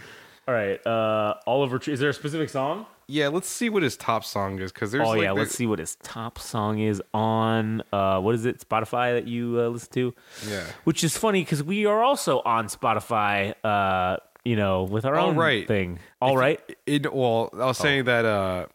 All 0.49 0.55
right, 0.55 0.85
uh, 0.87 1.35
Oliver 1.47 1.79
Tree. 1.79 1.93
Is 1.95 2.01
there 2.01 2.11
a 2.11 2.15
specific 2.15 2.49
song? 2.51 2.87
Yeah, 3.09 3.29
let's 3.29 3.49
see 3.49 3.69
what 3.69 3.83
his 3.83 3.97
top 3.97 4.25
song 4.25 4.59
is 4.61 4.73
because 4.73 4.91
there's 4.91 5.07
oh 5.07 5.11
like 5.11 5.23
yeah, 5.23 5.29
the- 5.29 5.35
let's 5.35 5.55
see 5.55 5.67
what 5.67 5.79
his 5.79 5.97
top 6.03 6.39
song 6.39 6.79
is 6.79 7.03
on. 7.15 7.83
Uh, 7.93 8.21
what 8.21 8.35
is 8.35 8.45
it? 8.47 8.67
Spotify 8.67 9.13
that 9.15 9.27
you 9.29 9.61
uh, 9.61 9.69
listen 9.69 9.93
to? 9.93 10.15
yeah. 10.49 10.65
Which 10.85 11.05
is 11.05 11.17
funny 11.17 11.43
because 11.43 11.63
we 11.63 11.87
are 11.87 12.03
also 12.03 12.41
on 12.45 12.67
Spotify. 12.69 13.55
Uh, 13.65 14.17
you 14.45 14.57
know, 14.57 14.83
with 14.85 15.05
our 15.05 15.15
All 15.17 15.29
own 15.29 15.37
right. 15.37 15.69
thing. 15.69 16.01
All 16.21 16.37
right. 16.37 16.61
It, 16.87 17.13
well, 17.15 17.51
I 17.55 17.57
Oh. 17.59 17.67
was 17.69 17.79
saying 17.79 18.05
that. 18.07 18.25
uh 18.25 18.67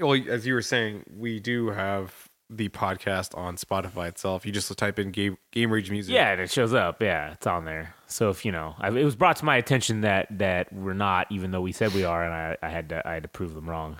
Well, 0.00 0.20
as 0.28 0.44
you 0.46 0.54
were 0.54 0.62
saying, 0.62 1.04
we 1.16 1.38
do 1.38 1.68
have 1.68 2.28
the 2.50 2.68
podcast 2.70 3.36
on 3.38 3.56
Spotify 3.56 4.08
itself. 4.08 4.44
You 4.44 4.50
just 4.50 4.76
type 4.76 4.98
in 4.98 5.12
game 5.12 5.36
game 5.52 5.70
rage 5.72 5.90
music. 5.90 6.12
Yeah, 6.14 6.32
and 6.32 6.40
it 6.40 6.50
shows 6.50 6.74
up. 6.74 7.00
Yeah, 7.00 7.32
it's 7.32 7.46
on 7.46 7.64
there. 7.64 7.94
So 8.14 8.30
if 8.30 8.44
you 8.44 8.52
know, 8.52 8.76
I, 8.78 8.90
it 8.90 9.02
was 9.04 9.16
brought 9.16 9.34
to 9.38 9.44
my 9.44 9.56
attention 9.56 10.02
that 10.02 10.28
that 10.38 10.72
we're 10.72 10.92
not, 10.94 11.26
even 11.32 11.50
though 11.50 11.60
we 11.60 11.72
said 11.72 11.92
we 11.94 12.04
are, 12.04 12.22
and 12.24 12.32
I, 12.32 12.56
I 12.62 12.68
had 12.70 12.88
to 12.90 13.02
I 13.04 13.14
had 13.14 13.24
to 13.24 13.28
prove 13.28 13.54
them 13.54 13.68
wrong. 13.68 13.96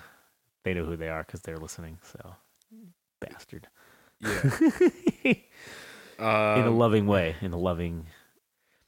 They 0.63 0.73
know 0.73 0.85
who 0.85 0.95
they 0.95 1.09
are 1.09 1.23
because 1.23 1.41
they're 1.41 1.57
listening. 1.57 1.97
So, 2.01 2.33
bastard. 3.19 3.67
yeah. 4.21 4.51
in 4.79 5.35
a 6.17 6.67
Um, 6.67 6.77
loving 6.77 7.07
way, 7.07 7.35
in 7.41 7.51
a 7.51 7.57
loving 7.57 8.05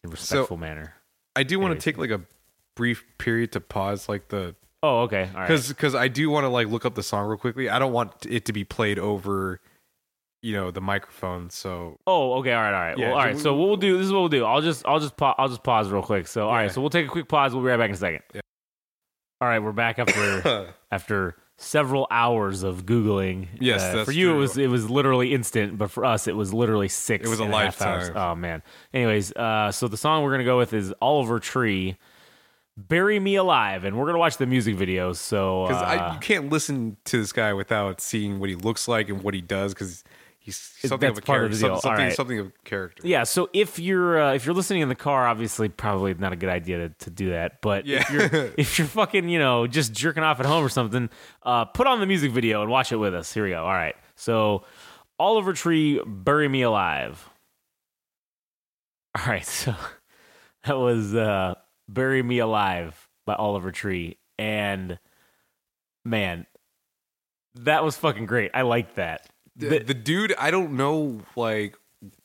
and 0.02 0.14
respectful 0.14 0.56
manner. 0.56 0.94
I 1.36 1.44
do 1.44 1.60
want 1.60 1.78
to 1.78 1.84
take 1.84 1.98
like 1.98 2.10
a 2.10 2.22
brief 2.76 3.04
period 3.18 3.52
to 3.52 3.60
pause, 3.60 4.08
like 4.08 4.30
the 4.30 4.56
Oh, 4.82 5.02
okay. 5.02 5.24
All 5.34 5.42
right. 5.42 5.48
because 5.48 5.68
because 5.68 5.94
I 5.94 6.08
do 6.08 6.30
want 6.30 6.46
to 6.46 6.50
like 6.50 6.70
look 6.70 6.86
up 6.86 6.96
the 6.96 7.04
song 7.04 7.28
real 7.28 7.38
quickly. 7.38 7.70
I 7.70 7.80
don't 7.80 7.92
want 7.92 8.26
it 8.30 8.46
to 8.46 8.54
be 8.54 8.64
played 8.64 8.98
over, 8.98 9.60
you 10.42 10.54
know, 10.54 10.72
the 10.72 10.82
microphone. 10.82 11.50
So 11.50 12.00
Oh, 12.08 12.34
okay. 12.40 12.54
All 12.54 12.62
right. 12.62 12.74
All 12.74 12.82
right. 12.82 12.98
Yeah, 12.98 13.10
well, 13.12 13.18
all 13.18 13.24
so 13.24 13.32
we- 13.34 13.40
So 13.40 13.54
what 13.56 13.68
we'll 13.68 13.78
do. 13.78 13.98
This 13.98 14.06
is 14.08 14.12
what 14.14 14.20
we'll 14.20 14.30
do. 14.30 14.46
I'll 14.46 14.62
just 14.62 14.86
I'll 14.86 15.00
just 15.00 15.18
pa- 15.18 15.36
I'll 15.38 15.50
just 15.50 15.64
pause 15.64 15.90
real 15.90 16.02
quick. 16.04 16.28
So 16.28 16.48
all 16.48 16.54
right. 16.56 16.64
Yeah. 16.66 16.72
So 16.72 16.82
we'll 16.82 16.90
take 16.90 17.06
a 17.06 17.10
quick 17.10 17.28
pause. 17.28 17.54
We'll 17.54 17.64
be 17.64 17.70
right 17.70 17.78
back 17.78 17.90
in 17.90 17.96
a 17.96 17.98
second. 17.98 18.22
Yeah. 18.34 18.42
All 19.42 19.48
right. 19.48 19.60
We're 19.60 19.72
back 19.72 20.00
after 20.00 20.74
after 20.92 21.36
several 21.60 22.06
hours 22.12 22.62
of 22.62 22.86
googling. 22.86 23.48
Yes, 23.60 23.82
Uh, 23.82 24.06
for 24.06 24.12
you 24.12 24.32
it 24.32 24.38
was 24.38 24.58
it 24.58 24.68
was 24.70 24.90
literally 24.92 25.34
instant, 25.34 25.78
but 25.78 25.90
for 25.90 26.06
us 26.06 26.28
it 26.28 26.36
was 26.36 26.54
literally 26.54 26.88
six. 26.88 27.26
It 27.26 27.30
was 27.30 27.40
a 27.40 27.44
and 27.46 27.54
half 27.54 27.82
hours. 27.82 28.08
lifetime. 28.10 28.32
Oh 28.32 28.36
man. 28.36 28.62
Anyways, 28.94 29.32
uh, 29.34 29.72
so 29.72 29.88
the 29.88 29.98
song 29.98 30.24
we're 30.24 30.32
gonna 30.32 30.44
go 30.44 30.58
with 30.60 30.74
is 30.74 30.94
Oliver 31.02 31.40
Tree. 31.40 31.98
Bury 32.80 33.20
Me 33.20 33.34
Alive, 33.36 33.86
and 33.86 33.98
we're 33.98 34.06
gonna 34.06 34.20
watch 34.20 34.38
the 34.38 34.46
music 34.46 34.76
videos. 34.76 35.16
So, 35.16 35.66
because 35.68 35.82
uh, 35.82 36.12
you 36.14 36.20
can't 36.20 36.50
listen 36.52 36.98
to 37.06 37.18
this 37.18 37.34
guy 37.34 37.52
without 37.54 38.00
seeing 38.02 38.40
what 38.40 38.50
he 38.50 38.56
looks 38.56 38.88
like 38.88 39.10
and 39.10 39.24
what 39.24 39.34
he 39.34 39.42
does 39.42 39.74
because 39.74 40.04
he's 40.48 40.90
something 40.90 41.08
That's 41.10 41.20
of 41.20 41.24
a 41.24 41.26
part 41.26 41.44
of 41.44 41.50
character. 41.52 41.58
the 41.58 41.68
deal. 41.74 41.82
Something, 41.82 42.06
right. 42.06 42.14
something 42.16 42.40
of 42.40 42.64
character. 42.64 43.04
Yeah, 43.06 43.24
so 43.24 43.50
if 43.54 43.78
you're 43.80 44.20
uh, 44.22 44.34
if 44.34 44.46
you're 44.46 44.56
listening 44.56 44.82
in 44.82 44.90
the 44.90 44.96
car, 44.96 45.28
obviously 45.28 45.70
probably 45.70 46.14
not 46.14 46.34
a 46.34 46.36
good 46.36 46.50
idea 46.50 46.78
to, 46.78 46.90
to 46.90 47.10
do 47.10 47.30
that. 47.32 47.62
But 47.62 47.88
if 47.88 48.10
Yeah. 48.10 48.12
you're 48.32 48.52
if 48.58 48.80
you're 48.80 48.88
fucking 48.88 49.30
you 49.30 49.40
know 49.40 49.68
just 49.68 49.94
jerking 49.94 50.24
off 50.24 50.40
at 50.40 50.46
home 50.46 50.64
or 50.64 50.70
something, 50.70 51.10
uh, 51.44 51.66
put 51.66 51.86
on 51.86 52.00
the 52.00 52.06
music 52.06 52.32
video 52.32 52.62
and 52.62 52.72
watch 52.72 52.92
it 52.92 52.96
with 52.98 53.14
us. 53.14 53.34
Here 53.34 53.44
we 53.44 53.50
go. 53.52 53.62
All 53.64 53.68
right, 53.74 53.96
so 54.16 54.64
Oliver 55.20 55.54
Tree, 55.54 56.02
"Bury 56.06 56.48
Me 56.48 56.62
Alive." 56.64 57.30
All 59.18 59.26
right, 59.28 59.46
so 59.46 59.76
that 60.64 60.78
was 60.78 61.14
uh, 61.14 61.56
"Bury 61.90 62.24
Me 62.24 62.40
Alive" 62.40 63.08
by 63.26 63.36
Oliver 63.36 63.72
Tree, 63.72 64.18
and 64.40 65.00
man, 66.06 66.46
that 67.56 67.84
was 67.84 67.98
fucking 67.98 68.26
great. 68.28 68.52
I 68.54 68.62
liked 68.62 68.96
that. 68.96 69.28
The, 69.58 69.80
the 69.80 69.94
dude 69.94 70.34
i 70.38 70.52
don't 70.52 70.72
know 70.74 71.20
like 71.36 71.76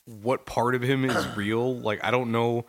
what 0.04 0.44
part 0.46 0.74
of 0.74 0.82
him 0.82 1.04
is 1.04 1.26
real 1.36 1.74
like 1.80 2.02
i 2.04 2.10
don't 2.10 2.30
know 2.30 2.64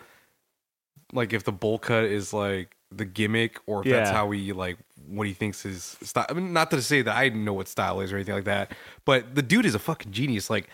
like 1.11 1.33
if 1.33 1.43
the 1.43 1.51
bowl 1.51 1.77
cut 1.77 2.05
is 2.05 2.33
like 2.33 2.75
the 2.91 3.05
gimmick 3.05 3.59
or 3.65 3.81
if 3.81 3.89
that's 3.89 4.09
Yeah. 4.09 4.13
how 4.15 4.31
he 4.31 4.53
like 4.53 4.77
what 5.07 5.27
he 5.27 5.33
thinks 5.33 5.65
is 5.65 5.97
style 6.03 6.25
i 6.29 6.33
mean 6.33 6.53
not 6.53 6.71
to 6.71 6.81
say 6.81 7.01
that 7.01 7.15
i 7.15 7.29
know 7.29 7.53
what 7.53 7.67
style 7.67 7.99
is 8.01 8.11
or 8.13 8.15
anything 8.15 8.35
like 8.35 8.45
that 8.45 8.71
but 9.05 9.35
the 9.35 9.41
dude 9.41 9.65
is 9.65 9.75
a 9.75 9.79
fucking 9.79 10.11
genius 10.11 10.49
like 10.49 10.69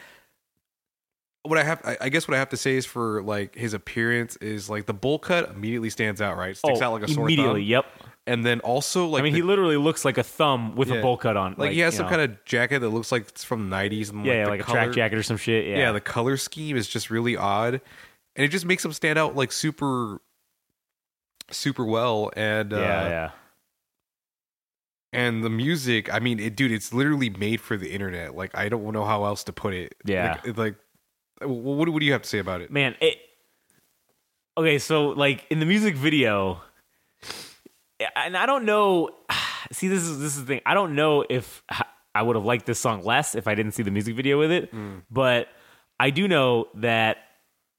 what 1.43 1.57
i 1.57 1.63
have 1.63 1.81
I, 1.85 1.97
I 2.01 2.09
guess 2.09 2.27
what 2.27 2.35
i 2.35 2.37
have 2.39 2.49
to 2.49 2.57
say 2.57 2.75
is 2.75 2.85
for 2.85 3.23
like 3.23 3.55
his 3.55 3.73
appearance 3.73 4.35
is 4.37 4.69
like 4.69 4.85
the 4.85 4.93
bowl 4.93 5.17
cut 5.17 5.49
immediately 5.49 5.89
stands 5.89 6.21
out 6.21 6.37
right 6.37 6.55
sticks 6.55 6.79
oh, 6.81 6.85
out 6.85 6.91
like 6.93 7.03
a 7.03 7.07
sore 7.13 7.23
immediately. 7.25 7.61
thumb 7.61 7.69
Yep. 7.69 7.85
And 8.29 8.45
then 8.45 8.59
also 8.61 9.07
like 9.07 9.21
I 9.21 9.23
mean, 9.23 9.33
the- 9.33 9.39
he 9.39 9.43
literally 9.43 9.77
looks 9.77 10.05
like 10.05 10.17
a 10.17 10.23
thumb 10.23 10.75
with 10.75 10.91
a 10.91 10.95
Yeah. 10.95 11.01
bowl 11.01 11.17
cut 11.17 11.35
on. 11.35 11.55
like, 11.57 11.71
he 11.71 11.79
has 11.79 11.95
some 11.95 12.05
know. 12.05 12.09
kind 12.11 12.21
of 12.21 12.45
jacket 12.45 12.79
that 12.79 12.89
looks 12.89 13.11
like 13.11 13.23
it's 13.29 13.43
from 13.43 13.69
the 13.69 13.75
90s 13.75 14.09
and 14.11 14.25
yeah, 14.25 14.33
yeah, 14.33 14.43
the 14.45 14.49
like 14.51 14.59
a 14.61 14.63
track 14.63 14.91
jacket 14.91 15.17
or 15.17 15.23
some 15.23 15.37
shit. 15.37 15.65
Yeah, 15.67 15.77
yeah. 15.77 15.91
the 15.91 15.99
color 16.01 16.37
scheme 16.37 16.77
is 16.77 16.87
just 16.87 17.09
really 17.09 17.35
odd 17.35 17.75
and 18.35 18.45
it 18.45 18.49
just 18.49 18.65
makes 18.65 18.85
him 18.85 18.93
stand 18.93 19.17
out 19.19 19.35
like 19.35 19.51
super 19.51 20.21
super 21.51 21.83
well 21.85 22.29
and 22.35 22.71
uh 22.73 22.77
yeah, 22.77 23.09
yeah. 23.09 23.31
and 25.11 25.43
the 25.43 25.49
music 25.49 26.13
i 26.13 26.19
mean 26.19 26.39
it 26.39 26.55
dude 26.55 26.71
it's 26.71 26.93
literally 26.93 27.29
made 27.31 27.59
for 27.59 27.75
the 27.77 27.91
internet 27.91 28.35
like 28.35 28.51
i 28.55 28.69
don't 28.69 28.83
know 28.93 29.03
how 29.05 29.25
else 29.25 29.43
to 29.43 29.51
put 29.51 29.73
it 29.73 29.95
Yeah. 30.05 30.39
like, 30.45 30.57
like 30.57 30.75
what, 31.41 31.89
what 31.89 31.99
do 31.99 32.05
you 32.05 32.11
have 32.11 32.21
to 32.21 32.29
say 32.29 32.37
about 32.39 32.61
it 32.61 32.69
Man, 32.71 32.95
it. 33.01 33.17
Okay, 34.57 34.77
so 34.77 35.07
like 35.09 35.45
in 35.49 35.59
the 35.61 35.65
music 35.65 35.95
video, 35.95 36.61
and 38.15 38.35
I 38.37 38.45
don't 38.45 38.65
know. 38.65 39.09
See, 39.71 39.87
this 39.87 40.03
is 40.03 40.19
this 40.19 40.35
is 40.35 40.41
the 40.41 40.47
thing. 40.47 40.61
I 40.65 40.73
don't 40.73 40.95
know 40.95 41.25
if 41.29 41.63
I 42.15 42.21
would 42.21 42.35
have 42.35 42.45
liked 42.45 42.65
this 42.65 42.79
song 42.79 43.03
less 43.03 43.35
if 43.35 43.47
I 43.47 43.55
didn't 43.55 43.73
see 43.73 43.83
the 43.83 43.91
music 43.91 44.15
video 44.15 44.39
with 44.39 44.51
it, 44.51 44.73
Mm. 44.73 45.03
but 45.11 45.47
I 45.99 46.09
do 46.09 46.27
know 46.27 46.67
that 46.75 47.17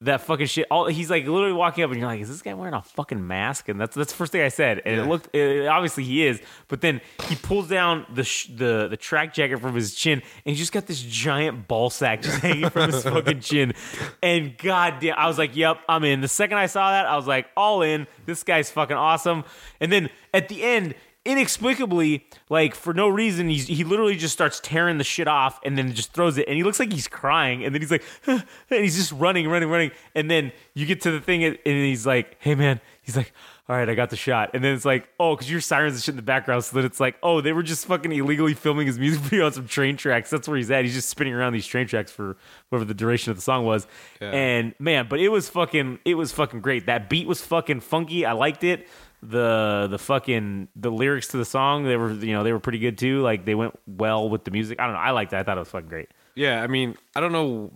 that 0.02 0.22
fucking 0.22 0.46
shit. 0.46 0.66
All 0.70 0.86
he's 0.86 1.10
like 1.10 1.26
literally 1.26 1.52
walking 1.52 1.84
up, 1.84 1.90
and 1.90 2.00
you're 2.00 2.08
like, 2.08 2.20
"Is 2.20 2.28
this 2.28 2.40
guy 2.40 2.54
wearing 2.54 2.72
a 2.72 2.80
fucking 2.82 3.26
mask?" 3.26 3.68
And 3.68 3.78
that's 3.78 3.94
that's 3.94 4.12
the 4.12 4.16
first 4.16 4.32
thing 4.32 4.40
I 4.42 4.48
said. 4.48 4.80
And 4.86 4.98
it 4.98 5.04
looked 5.04 5.34
it, 5.34 5.66
obviously 5.66 6.04
he 6.04 6.26
is, 6.26 6.40
but 6.68 6.80
then 6.80 7.02
he 7.28 7.36
pulls 7.36 7.68
down 7.68 8.06
the 8.14 8.24
sh- 8.24 8.46
the 8.46 8.88
the 8.88 8.96
track 8.96 9.34
jacket 9.34 9.58
from 9.58 9.74
his 9.74 9.94
chin, 9.94 10.22
and 10.22 10.22
he's 10.44 10.58
just 10.58 10.72
got 10.72 10.86
this 10.86 11.02
giant 11.02 11.68
ball 11.68 11.90
sack 11.90 12.22
just 12.22 12.38
hanging 12.42 12.70
from 12.70 12.90
his 12.92 13.02
fucking 13.02 13.40
chin. 13.40 13.74
And 14.22 14.56
goddamn, 14.56 15.14
I 15.18 15.26
was 15.26 15.36
like, 15.36 15.54
"Yep, 15.54 15.78
I'm 15.88 16.04
in." 16.04 16.22
The 16.22 16.28
second 16.28 16.56
I 16.56 16.66
saw 16.66 16.90
that, 16.92 17.06
I 17.06 17.16
was 17.16 17.26
like, 17.26 17.48
"All 17.56 17.82
in." 17.82 18.06
This 18.24 18.42
guy's 18.42 18.70
fucking 18.70 18.96
awesome. 18.96 19.44
And 19.80 19.92
then 19.92 20.08
at 20.32 20.48
the 20.48 20.62
end 20.62 20.94
inexplicably, 21.24 22.26
like 22.48 22.74
for 22.74 22.94
no 22.94 23.08
reason, 23.08 23.48
he's 23.48 23.66
he 23.66 23.84
literally 23.84 24.16
just 24.16 24.32
starts 24.32 24.60
tearing 24.60 24.98
the 24.98 25.04
shit 25.04 25.28
off 25.28 25.60
and 25.64 25.76
then 25.76 25.92
just 25.92 26.12
throws 26.12 26.38
it, 26.38 26.46
and 26.48 26.56
he 26.56 26.62
looks 26.62 26.78
like 26.78 26.92
he's 26.92 27.08
crying, 27.08 27.64
and 27.64 27.74
then 27.74 27.82
he's 27.82 27.90
like, 27.90 28.04
and 28.26 28.44
he's 28.68 28.96
just 28.96 29.12
running, 29.12 29.48
running, 29.48 29.68
running, 29.68 29.90
and 30.14 30.30
then 30.30 30.52
you 30.74 30.86
get 30.86 31.00
to 31.02 31.10
the 31.10 31.20
thing, 31.20 31.44
and 31.44 31.58
he's 31.64 32.06
like, 32.06 32.36
"Hey 32.40 32.54
man," 32.54 32.80
he's 33.02 33.16
like, 33.16 33.32
all 33.70 33.76
right, 33.76 33.88
I 33.88 33.94
got 33.94 34.10
the 34.10 34.16
shot. 34.16 34.50
And 34.52 34.64
then 34.64 34.74
it's 34.74 34.84
like, 34.84 35.08
oh, 35.20 35.36
because 35.36 35.48
your 35.48 35.60
sirens 35.60 35.94
and 35.94 36.02
shit 36.02 36.14
in 36.14 36.16
the 36.16 36.22
background. 36.22 36.64
So 36.64 36.74
then 36.74 36.84
it's 36.84 36.98
like, 36.98 37.16
oh, 37.22 37.40
they 37.40 37.52
were 37.52 37.62
just 37.62 37.86
fucking 37.86 38.10
illegally 38.10 38.52
filming 38.52 38.88
his 38.88 38.98
music 38.98 39.20
video 39.22 39.46
on 39.46 39.52
some 39.52 39.68
train 39.68 39.96
tracks. 39.96 40.28
That's 40.28 40.48
where 40.48 40.56
he's 40.56 40.72
at. 40.72 40.84
He's 40.84 40.94
just 40.94 41.08
spinning 41.08 41.34
around 41.34 41.52
these 41.52 41.68
train 41.68 41.86
tracks 41.86 42.10
for 42.10 42.36
whatever 42.68 42.84
the 42.84 42.94
duration 42.94 43.30
of 43.30 43.36
the 43.36 43.42
song 43.42 43.64
was. 43.64 43.86
Yeah. 44.20 44.32
And 44.32 44.74
man, 44.80 45.06
but 45.08 45.20
it 45.20 45.28
was 45.28 45.48
fucking, 45.48 46.00
it 46.04 46.14
was 46.16 46.32
fucking 46.32 46.62
great. 46.62 46.86
That 46.86 47.08
beat 47.08 47.28
was 47.28 47.42
fucking 47.42 47.78
funky. 47.78 48.26
I 48.26 48.32
liked 48.32 48.64
it. 48.64 48.88
The 49.22 49.86
the 49.90 49.98
fucking 49.98 50.68
the 50.76 50.90
lyrics 50.90 51.28
to 51.28 51.36
the 51.36 51.44
song 51.44 51.84
they 51.84 51.96
were 51.96 52.10
you 52.12 52.32
know 52.32 52.42
they 52.42 52.52
were 52.52 52.58
pretty 52.60 52.78
good 52.78 52.96
too 52.96 53.20
like 53.20 53.44
they 53.44 53.54
went 53.54 53.78
well 53.86 54.28
with 54.30 54.44
the 54.44 54.50
music 54.50 54.80
I 54.80 54.84
don't 54.84 54.94
know 54.94 55.00
I 55.00 55.10
liked 55.10 55.32
that 55.32 55.40
I 55.40 55.42
thought 55.42 55.58
it 55.58 55.60
was 55.60 55.68
fucking 55.68 55.88
great 55.90 56.08
Yeah, 56.34 56.62
I 56.62 56.66
mean, 56.68 56.96
I 57.14 57.20
don't 57.20 57.32
know 57.32 57.70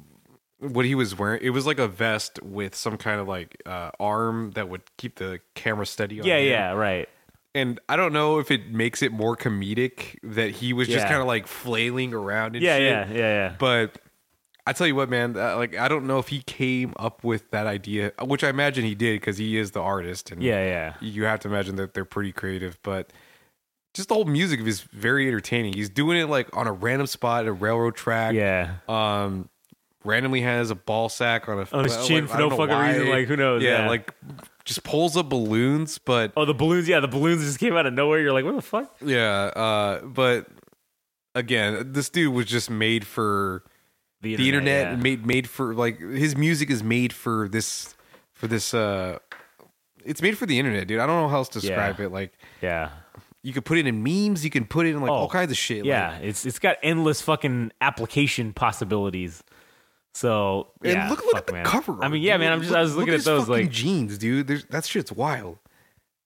what 0.61 0.87
he 0.87 0.95
was 0.95 1.19
wearing. 1.19 1.41
It 1.43 1.51
was 1.51 1.66
like 1.66 1.79
a 1.79 1.87
vest 1.89 2.43
with 2.43 2.75
some 2.75 2.97
kind 2.97 3.21
of 3.21 3.29
like 3.29 3.61
uh, 3.66 3.91
arm 4.01 4.53
that 4.53 4.71
would 4.71 4.81
keep 4.97 5.16
the 5.16 5.41
camera 5.55 5.85
steady. 5.85 6.21
On 6.21 6.27
yeah 6.27 6.39
him. 6.39 6.49
yeah 6.49 6.71
right 6.73 7.09
And 7.55 7.79
I 7.91 7.97
don't 7.97 8.15
know 8.15 8.39
if 8.39 8.51
it 8.51 8.71
makes 8.73 9.03
it 9.03 9.12
more 9.12 9.37
comedic 9.37 10.16
that 10.23 10.51
he 10.53 10.73
was 10.73 10.89
just 10.89 11.07
kind 11.07 11.21
of 11.21 11.27
like 11.27 11.47
flailing 11.47 12.15
around 12.15 12.57
and 12.57 12.65
yeah 12.65 12.77
shit. 12.79 12.91
yeah 12.91 13.09
yeah 13.12 13.19
yeah 13.19 13.57
But 13.59 13.99
I 14.66 14.73
tell 14.73 14.86
you 14.86 14.95
what, 14.95 15.11
man, 15.11 15.36
uh, 15.36 15.57
like 15.57 15.77
I 15.77 15.89
don't 15.89 16.07
know 16.07 16.19
if 16.19 16.28
he 16.28 16.41
came 16.43 16.95
up 16.99 17.23
with 17.23 17.51
that 17.51 17.66
idea, 17.66 18.12
which 18.23 18.43
I 18.43 18.49
imagine 18.49 18.85
he 18.85 18.95
did 18.95 19.20
because 19.20 19.36
he 19.36 19.59
is 19.59 19.73
the 19.73 19.81
artist, 19.82 20.31
and 20.31 20.43
yeah 20.43 20.65
yeah 20.65 20.95
you 21.01 21.24
have 21.24 21.41
to 21.41 21.49
imagine 21.49 21.77
that 21.77 21.93
they're 21.95 22.05
pretty 22.07 22.32
creative. 22.32 22.78
But 22.82 23.12
just 23.93 24.09
the 24.09 24.15
whole 24.15 24.24
music 24.24 24.61
is 24.61 24.81
very 24.81 25.28
entertaining. 25.28 25.74
He's 25.74 25.91
doing 25.91 26.19
it 26.19 26.28
like 26.31 26.55
on 26.57 26.66
a 26.66 26.73
random 26.73 27.07
spot 27.07 27.43
at 27.45 27.49
a 27.49 27.53
railroad 27.53 27.95
track. 27.95 28.35
yeah 28.35 28.77
Um, 28.89 29.49
randomly 30.03 30.41
has 30.41 30.70
a 30.70 30.74
ball 30.74 31.09
sack 31.11 31.49
on 31.49 31.59
a 31.61 31.66
On 31.77 31.85
his 31.85 32.07
chin 32.07 32.24
I 32.24 32.27
for 32.27 32.39
no 32.39 32.51
fucking 32.51 32.77
reason, 32.77 33.09
like, 33.11 33.27
who 33.28 33.36
knows? 33.36 33.62
Yeah, 33.62 33.82
Yeah. 33.82 33.89
like 33.89 34.15
just 34.65 34.82
pulls 34.82 35.15
up 35.16 35.28
balloons, 35.28 35.99
but 35.99 36.32
oh 36.39 36.47
the 36.47 36.55
balloons 36.55 36.89
yeah 36.89 37.01
the 37.01 37.07
balloons 37.09 37.43
just 37.45 37.59
came 37.61 37.77
out 37.77 37.85
of 37.85 37.93
nowhere 37.93 38.19
you're 38.19 38.32
like 38.32 38.47
what 38.47 38.55
the 38.57 38.62
fuck 38.62 38.97
yeah, 39.05 39.51
uh, 39.55 40.01
but 40.07 40.47
again, 41.35 41.93
this 41.93 42.09
dude 42.09 42.32
was 42.32 42.47
just 42.47 42.70
made 42.70 43.07
for 43.07 43.62
the 44.25 44.49
internet, 44.49 44.93
yeah. 44.93 44.97
made 44.97 45.27
made 45.27 45.49
for 45.49 45.75
like 45.75 46.01
his 46.01 46.35
music 46.37 46.71
is 46.71 46.83
made 46.83 47.13
for 47.13 47.49
this 47.49 47.95
for 48.33 48.47
this 48.47 48.75
uh 48.75 49.19
it's 50.05 50.21
made 50.21 50.37
for 50.37 50.47
the 50.47 50.59
internet, 50.59 50.87
dude. 50.87 51.01
I 51.01 51.07
don't 51.07 51.23
know 51.23 51.29
how 51.29 51.37
else 51.37 51.49
to 51.51 51.61
describe 51.61 51.99
Yeah. 51.99 52.07
it. 52.07 52.13
Like 52.13 52.33
yeah 52.61 52.91
you 53.43 53.53
could 53.53 53.65
put 53.67 53.77
it 53.77 53.87
in 53.87 54.03
memes, 54.03 54.43
you 54.43 54.51
can 54.51 54.65
put 54.65 54.87
it 54.87 54.91
in 54.95 55.01
like 55.03 55.11
Oh, 55.11 55.15
all 55.15 55.29
kinds 55.29 55.51
of 55.51 55.59
shit. 55.59 55.85
Yeah, 55.85 56.17
it's 56.19 56.47
it's 56.47 56.59
got 56.59 56.77
endless 56.83 57.21
fucking 57.21 57.73
application 57.81 58.53
possibilities. 58.55 59.43
So 60.15 60.69
and 60.83 60.93
yeah, 60.95 61.11
look 61.11 61.21
look 61.23 61.33
fuck, 61.33 61.41
at 61.41 61.47
the 61.49 61.53
man. 61.53 61.65
cover. 61.65 62.03
I 62.03 62.09
mean, 62.09 62.23
yeah, 62.23 62.35
dude. 62.35 62.41
man. 62.41 62.53
I'm 62.53 62.61
just 62.61 62.71
Look- 62.71 62.79
I 62.79 62.83
was 62.83 62.97
looking 62.97 63.13
look 63.13 63.15
at 63.15 63.15
his 63.17 63.25
those 63.25 63.49
like 63.49 63.71
jeans, 63.71 64.17
dude. 64.19 64.47
There's, 64.47 64.65
that 64.67 64.85
shit's 64.87 65.13
wild. 65.13 65.59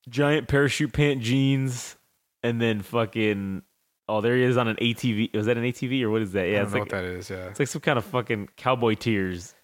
giant 0.09 0.47
parachute 0.49 0.93
pant 0.93 1.21
jeans, 1.23 1.97
and 2.43 2.61
then 2.61 2.83
fucking 2.83 3.63
oh, 4.09 4.21
there 4.21 4.37
he 4.37 4.43
is 4.43 4.57
on 4.57 4.69
an 4.69 4.77
ATV. 4.77 5.35
Was 5.37 5.47
that 5.47 5.57
an 5.57 5.65
ATV 5.65 6.03
or 6.03 6.11
what 6.11 6.23
is 6.23 6.33
that? 6.33 6.45
I 6.45 6.47
Yeah, 6.49 6.57
don't 6.59 6.65
it's 6.65 6.73
know 6.75 6.79
like 6.81 6.93
what 6.93 6.97
that 6.99 7.05
is. 7.05 7.31
Yeah, 7.31 7.47
it's 7.49 7.59
like 7.59 7.69
some 7.69 7.81
kind 7.81 7.99
of 7.99 8.05
fucking 8.05 8.49
cowboy 8.57 8.95
tears. 8.95 9.55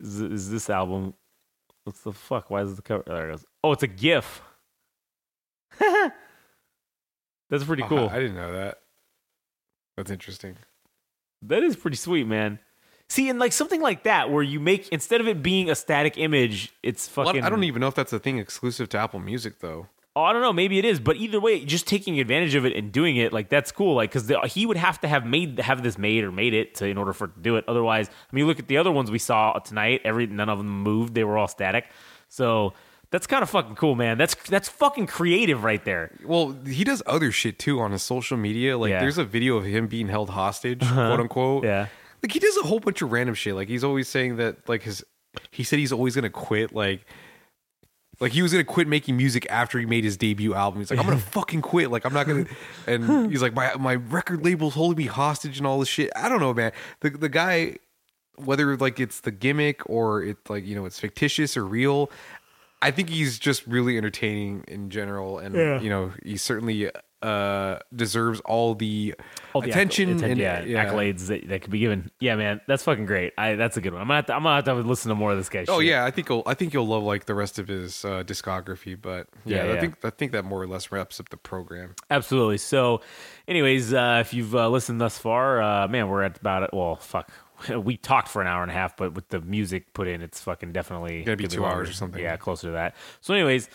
Is, 0.00 0.20
is 0.20 0.50
this 0.50 0.70
album? 0.70 1.14
What's 1.84 2.00
the 2.00 2.12
fuck? 2.12 2.50
Why 2.50 2.62
is 2.62 2.74
the 2.76 2.82
cover? 2.82 3.02
There 3.06 3.28
it 3.28 3.32
goes. 3.32 3.44
Oh, 3.62 3.72
it's 3.72 3.82
a 3.82 3.86
GIF. 3.86 4.42
That's 7.50 7.64
pretty 7.64 7.82
Oh, 7.82 7.88
cool. 7.88 8.08
I 8.08 8.18
didn't 8.18 8.36
know 8.36 8.52
that. 8.52 8.78
That's 9.96 10.10
interesting. 10.10 10.56
That 11.42 11.62
is 11.62 11.76
pretty 11.76 11.96
sweet, 11.96 12.26
man. 12.26 12.58
See, 13.08 13.28
and 13.28 13.38
like 13.38 13.52
something 13.52 13.80
like 13.82 14.04
that, 14.04 14.30
where 14.30 14.42
you 14.42 14.58
make 14.60 14.88
instead 14.88 15.20
of 15.20 15.28
it 15.28 15.42
being 15.42 15.68
a 15.70 15.74
static 15.74 16.16
image, 16.16 16.72
it's 16.82 17.14
Well, 17.14 17.26
fucking. 17.26 17.44
I 17.44 17.50
don't 17.50 17.64
even 17.64 17.80
know 17.80 17.88
if 17.88 17.94
that's 17.94 18.12
a 18.12 18.18
thing 18.18 18.38
exclusive 18.38 18.88
to 18.90 18.98
Apple 18.98 19.20
Music 19.20 19.60
though. 19.60 19.88
Oh, 20.16 20.22
I 20.22 20.32
don't 20.32 20.42
know. 20.42 20.52
Maybe 20.52 20.78
it 20.78 20.84
is, 20.84 21.00
but 21.00 21.16
either 21.16 21.40
way, 21.40 21.64
just 21.64 21.88
taking 21.88 22.20
advantage 22.20 22.54
of 22.54 22.64
it 22.64 22.76
and 22.76 22.92
doing 22.92 23.16
it, 23.16 23.32
like 23.32 23.48
that's 23.48 23.72
cool. 23.72 23.96
Like 23.96 24.12
because 24.12 24.30
he 24.52 24.64
would 24.64 24.76
have 24.76 25.00
to 25.00 25.08
have 25.08 25.26
made 25.26 25.58
have 25.58 25.82
this 25.82 25.98
made 25.98 26.22
or 26.22 26.30
made 26.30 26.54
it 26.54 26.76
to 26.76 26.86
in 26.86 26.98
order 26.98 27.12
for 27.12 27.24
it 27.24 27.34
to 27.34 27.40
do 27.40 27.56
it. 27.56 27.64
Otherwise, 27.66 28.08
I 28.08 28.36
mean, 28.36 28.46
look 28.46 28.60
at 28.60 28.68
the 28.68 28.76
other 28.76 28.92
ones 28.92 29.10
we 29.10 29.18
saw 29.18 29.58
tonight. 29.58 30.02
Every 30.04 30.28
none 30.28 30.48
of 30.48 30.58
them 30.58 30.82
moved; 30.82 31.14
they 31.14 31.24
were 31.24 31.36
all 31.36 31.48
static. 31.48 31.86
So 32.28 32.74
that's 33.10 33.26
kind 33.26 33.42
of 33.42 33.50
fucking 33.50 33.76
cool, 33.76 33.94
man. 33.94 34.18
That's 34.18 34.34
that's 34.48 34.68
fucking 34.68 35.06
creative 35.06 35.62
right 35.64 35.84
there. 35.84 36.10
Well, 36.24 36.56
he 36.66 36.84
does 36.84 37.02
other 37.06 37.30
shit 37.32 37.58
too 37.58 37.80
on 37.80 37.92
his 37.92 38.02
social 38.02 38.36
media. 38.36 38.76
Like, 38.76 38.90
Yeah. 38.90 39.00
there's 39.00 39.18
a 39.18 39.24
video 39.24 39.56
of 39.56 39.64
him 39.64 39.86
being 39.86 40.08
held 40.08 40.30
hostage, 40.30 40.82
uh-huh. 40.82 41.08
quote 41.08 41.20
unquote. 41.20 41.64
Yeah. 41.64 41.86
Like, 42.22 42.32
he 42.32 42.38
does 42.38 42.56
a 42.56 42.62
whole 42.62 42.80
bunch 42.80 43.02
of 43.02 43.12
random 43.12 43.34
shit. 43.34 43.54
Like, 43.54 43.68
he's 43.68 43.84
always 43.84 44.08
saying 44.08 44.36
that, 44.36 44.68
like, 44.68 44.82
his, 44.82 45.04
he 45.50 45.62
said 45.62 45.78
he's 45.78 45.92
always 45.92 46.14
gonna 46.14 46.30
quit. 46.30 46.74
Like, 46.74 47.04
like 48.24 48.32
he 48.32 48.40
was 48.42 48.50
gonna 48.52 48.64
quit 48.64 48.88
making 48.88 49.16
music 49.16 49.46
after 49.50 49.78
he 49.78 49.84
made 49.84 50.02
his 50.02 50.16
debut 50.16 50.54
album. 50.54 50.80
He's 50.80 50.90
like, 50.90 50.98
I'm 50.98 51.04
gonna 51.04 51.18
fucking 51.36 51.60
quit. 51.60 51.90
Like, 51.90 52.04
I'm 52.06 52.14
not 52.14 52.26
gonna. 52.26 52.46
And 52.86 53.30
he's 53.30 53.42
like, 53.42 53.52
my 53.54 53.74
my 53.76 53.96
record 53.96 54.42
label's 54.44 54.72
holding 54.74 54.96
me 54.96 55.06
hostage 55.10 55.58
and 55.58 55.66
all 55.66 55.78
this 55.78 55.88
shit. 55.88 56.10
I 56.16 56.28
don't 56.30 56.40
know, 56.40 56.54
man. 56.54 56.72
The 57.00 57.10
the 57.10 57.28
guy, 57.28 57.76
whether 58.36 58.76
like 58.78 58.98
it's 58.98 59.20
the 59.20 59.30
gimmick 59.30 59.82
or 59.90 60.22
it's 60.22 60.48
like 60.48 60.64
you 60.66 60.74
know 60.74 60.86
it's 60.86 60.98
fictitious 60.98 61.56
or 61.56 61.66
real. 61.66 62.10
I 62.82 62.90
think 62.90 63.08
he's 63.10 63.38
just 63.38 63.66
really 63.66 63.96
entertaining 63.98 64.64
in 64.68 64.90
general, 64.90 65.38
and 65.38 65.54
Yeah. 65.54 65.80
you 65.80 65.90
know 65.90 66.12
he 66.24 66.36
certainly 66.36 66.90
uh 67.24 67.78
deserves 67.94 68.40
all 68.40 68.74
the 68.74 69.14
All 69.54 69.60
the 69.62 69.70
attention 69.70 70.16
acc- 70.16 70.22
and 70.30 70.38
yeah, 70.38 70.62
accolades 70.62 71.28
that, 71.28 71.48
that 71.48 71.62
could 71.62 71.70
be 71.70 71.78
given. 71.78 72.10
Yeah, 72.20 72.36
man, 72.36 72.60
that's 72.68 72.82
fucking 72.84 73.06
great. 73.06 73.32
I 73.38 73.54
that's 73.54 73.76
a 73.76 73.80
good 73.80 73.92
one. 73.92 74.02
I'm 74.02 74.08
gonna 74.08 74.16
have 74.18 74.26
to, 74.26 74.34
I'm 74.34 74.42
gonna 74.42 74.56
have 74.56 74.64
to 74.64 74.74
listen 74.74 75.08
to 75.08 75.14
more 75.14 75.32
of 75.32 75.38
this 75.38 75.48
guy. 75.48 75.64
Oh 75.68 75.80
shit. 75.80 75.88
yeah, 75.88 76.04
I 76.04 76.10
think 76.10 76.28
you'll 76.28 76.42
I 76.46 76.54
think 76.54 76.74
you'll 76.74 76.86
love 76.86 77.02
like 77.02 77.24
the 77.26 77.34
rest 77.34 77.58
of 77.58 77.68
his 77.68 78.04
uh, 78.04 78.22
discography, 78.24 79.00
but 79.00 79.28
yeah, 79.44 79.64
Yeah, 79.66 79.72
I 79.72 79.80
think 79.80 80.04
I 80.04 80.10
think 80.10 80.32
that 80.32 80.44
more 80.44 80.62
or 80.62 80.66
less 80.66 80.92
wraps 80.92 81.18
up 81.20 81.30
the 81.30 81.36
program. 81.36 81.94
Absolutely. 82.10 82.58
So, 82.58 83.00
anyways, 83.48 83.94
uh, 83.94 84.18
if 84.20 84.34
you've 84.34 84.54
uh, 84.54 84.68
listened 84.68 85.00
thus 85.00 85.16
far, 85.18 85.62
uh, 85.62 85.88
man, 85.88 86.08
we're 86.08 86.22
at 86.22 86.36
about 86.38 86.62
it. 86.64 86.70
Well, 86.72 86.96
fuck, 86.96 87.30
we 87.74 87.96
talked 87.96 88.28
for 88.28 88.42
an 88.42 88.48
hour 88.48 88.62
and 88.62 88.70
a 88.70 88.74
half, 88.74 88.96
but 88.96 89.14
with 89.14 89.28
the 89.28 89.40
music 89.40 89.92
put 89.94 90.08
in, 90.08 90.20
it's 90.22 90.40
fucking 90.40 90.72
definitely 90.72 91.22
Gonna 91.24 91.36
be 91.36 91.46
two 91.48 91.60
longer. 91.62 91.76
hours 91.76 91.90
or 91.90 91.94
something. 91.94 92.22
Yeah, 92.22 92.36
closer 92.36 92.68
to 92.68 92.72
that. 92.72 92.94
So, 93.20 93.32
anyways, 93.34 93.68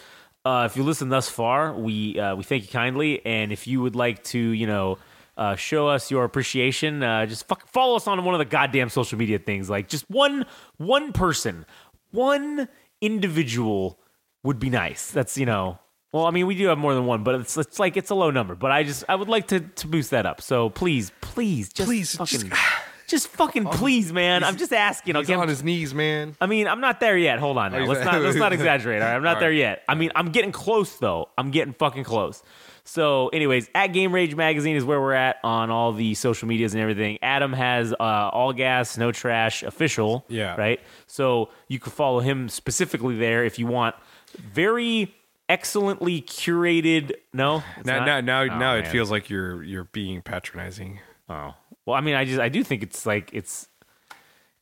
uh, 0.45 0.67
if 0.69 0.75
you 0.77 0.83
listened 0.83 1.11
thus 1.11 1.29
far, 1.29 1.73
we 1.73 2.19
uh, 2.19 2.35
we 2.35 2.43
thank 2.43 2.63
you 2.63 2.69
kindly, 2.69 3.25
and 3.25 3.51
if 3.51 3.67
you 3.67 3.81
would 3.81 3.95
like 3.95 4.23
to, 4.25 4.39
you 4.39 4.67
know. 4.67 4.97
Uh, 5.37 5.55
show 5.55 5.87
us 5.87 6.11
your 6.11 6.25
appreciation. 6.25 7.01
Uh, 7.01 7.25
just 7.25 7.47
fuck, 7.47 7.65
follow 7.65 7.95
us 7.95 8.07
on 8.07 8.21
one 8.25 8.35
of 8.35 8.39
the 8.39 8.43
goddamn 8.45 8.89
social 8.89 9.17
media 9.17 9.39
things. 9.39 9.69
Like 9.69 9.87
just 9.87 10.03
one 10.09 10.45
one 10.75 11.13
person, 11.13 11.65
one 12.11 12.67
individual 12.99 13.99
would 14.43 14.59
be 14.59 14.69
nice. 14.69 15.11
That's 15.11 15.37
you 15.37 15.45
know. 15.45 15.79
Well, 16.11 16.25
I 16.25 16.31
mean, 16.31 16.45
we 16.45 16.55
do 16.55 16.67
have 16.67 16.77
more 16.77 16.93
than 16.93 17.05
one, 17.05 17.23
but 17.23 17.35
it's 17.35 17.55
it's 17.57 17.79
like 17.79 17.95
it's 17.95 18.09
a 18.09 18.15
low 18.15 18.31
number. 18.31 18.53
But 18.53 18.71
I 18.71 18.83
just 18.83 19.05
I 19.07 19.15
would 19.15 19.29
like 19.29 19.47
to 19.47 19.61
to 19.61 19.87
boost 19.87 20.11
that 20.11 20.25
up. 20.25 20.41
So 20.41 20.69
please, 20.71 21.13
please, 21.21 21.71
just 21.71 21.87
Please, 21.87 22.15
fucking, 22.17 22.49
just- 22.49 22.61
just, 23.09 23.27
fucking 23.27 23.65
please, 23.65 24.13
man. 24.13 24.43
I'm 24.43 24.57
just 24.57 24.71
asking. 24.73 25.15
He's 25.15 25.23
Okay, 25.25 25.33
I'm- 25.33 25.41
on 25.41 25.47
his 25.49 25.63
knees, 25.63 25.93
man. 25.93 26.35
I 26.39 26.45
mean, 26.45 26.67
I'm 26.67 26.79
not 26.81 26.99
there 26.99 27.17
yet. 27.17 27.39
Hold 27.39 27.57
on 27.57 27.71
now. 27.71 27.79
Let's 27.85 28.05
not- 28.05 28.21
let's 28.21 28.37
not 28.37 28.53
exaggerate. 28.59 29.01
All 29.01 29.07
right, 29.07 29.15
I'm 29.15 29.23
not 29.23 29.39
there 29.39 29.51
yet. 29.51 29.83
I 29.89 29.95
mean, 29.95 30.11
I'm 30.15 30.29
getting 30.31 30.51
close 30.51 30.95
though. 30.97 31.29
I'm 31.37 31.51
getting 31.51 31.73
fucking 31.73 32.03
close. 32.05 32.41
So, 32.85 33.27
anyways, 33.27 33.69
at 33.75 33.87
Game 33.87 34.11
Rage 34.13 34.33
Magazine 34.35 34.75
is 34.75 34.83
where 34.83 34.99
we're 34.99 35.13
at 35.13 35.35
on 35.43 35.69
all 35.69 35.93
the 35.93 36.15
social 36.15 36.47
medias 36.47 36.73
and 36.73 36.81
everything. 36.81 37.19
Adam 37.21 37.53
has 37.53 37.93
uh, 37.93 38.03
all 38.33 38.51
gas, 38.51 38.97
no 38.97 39.11
trash 39.11 39.61
official. 39.61 40.25
Yeah. 40.27 40.55
Right. 40.55 40.79
So 41.05 41.49
you 41.67 41.77
can 41.79 41.91
follow 41.91 42.19
him 42.19 42.49
specifically 42.49 43.15
there 43.17 43.43
if 43.45 43.59
you 43.59 43.67
want. 43.67 43.95
Very 44.37 45.13
excellently 45.47 46.21
curated. 46.21 47.11
No. 47.33 47.63
it's 47.77 47.85
Now, 47.85 47.99
not? 48.05 48.23
now, 48.23 48.45
now, 48.45 48.55
Oh, 48.55 48.59
now 48.59 48.75
it 48.75 48.83
man. 48.83 48.91
feels 48.91 49.11
like 49.11 49.29
you're 49.29 49.61
you're 49.63 49.83
being 49.85 50.21
patronizing. 50.23 50.99
Oh. 51.29 51.53
Well, 51.89 51.97
I 51.97 52.01
mean, 52.01 52.15
I 52.15 52.23
just 52.25 52.39
I 52.39 52.49
do 52.49 52.63
think 52.63 52.83
it's 52.83 53.05
like 53.05 53.29
it's 53.33 53.67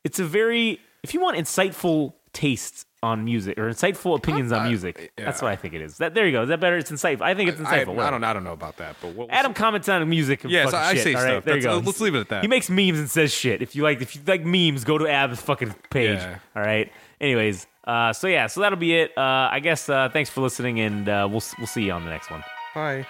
it's 0.04 0.18
a 0.18 0.24
very 0.24 0.80
if 1.02 1.12
you 1.14 1.20
want 1.20 1.36
insightful 1.36 2.14
tastes 2.32 2.86
on 3.02 3.24
music 3.24 3.56
or 3.58 3.68
insightful 3.70 4.16
opinions 4.16 4.50
on 4.50 4.62
I- 4.62 4.68
music, 4.68 5.12
that's 5.16 5.40
yeah. 5.40 5.44
what 5.44 5.52
I 5.52 5.56
think 5.56 5.74
it 5.74 5.82
is. 5.82 5.98
That 5.98 6.14
there 6.14 6.26
you 6.26 6.32
go. 6.32 6.42
Is 6.42 6.48
that 6.48 6.58
better? 6.60 6.76
It's 6.76 6.90
insightful. 6.90 7.20
I 7.22 7.34
think 7.34 7.50
it's 7.50 7.60
I, 7.60 7.84
insightful. 7.84 7.98
I 8.00 8.10
don't 8.10 8.24
I 8.24 8.32
don't 8.32 8.44
know 8.44 8.52
about 8.54 8.78
that, 8.78 8.96
but 9.00 9.08
we'll, 9.08 9.26
we'll 9.26 9.28
Adam 9.30 9.52
comments 9.52 9.88
on 9.88 10.08
music. 10.08 10.44
And 10.44 10.52
Yes, 10.52 10.70
fucking 10.70 10.78
I 10.78 10.94
shit. 10.94 11.04
say 11.04 11.14
right? 11.14 11.22
stuff. 11.22 11.44
There 11.44 11.56
you 11.56 11.62
go. 11.62 11.78
let's 11.78 12.00
leave 12.00 12.14
it 12.14 12.20
at 12.20 12.28
that. 12.30 12.42
He 12.42 12.48
makes 12.48 12.70
memes 12.70 12.98
and 12.98 13.10
says 13.10 13.32
shit. 13.32 13.60
If 13.60 13.76
you 13.76 13.82
like, 13.82 14.00
if 14.00 14.16
you 14.16 14.22
like 14.26 14.44
memes, 14.44 14.84
go 14.84 14.96
to 14.98 15.06
Ab's 15.06 15.40
fucking 15.42 15.74
page. 15.90 16.18
Yeah. 16.18 16.38
All 16.56 16.62
right. 16.62 16.90
Anyways, 17.20 17.66
uh, 17.84 18.12
so 18.14 18.26
yeah, 18.26 18.46
so 18.46 18.60
that'll 18.62 18.78
be 18.78 18.94
it. 18.94 19.12
Uh, 19.18 19.48
I 19.52 19.60
guess. 19.60 19.88
Uh, 19.88 20.08
thanks 20.10 20.30
for 20.30 20.40
listening, 20.40 20.80
and 20.80 21.08
uh, 21.08 21.28
we'll 21.30 21.42
we'll 21.58 21.66
see 21.66 21.84
you 21.84 21.92
on 21.92 22.04
the 22.04 22.10
next 22.10 22.30
one. 22.30 22.42
Bye. 22.74 23.06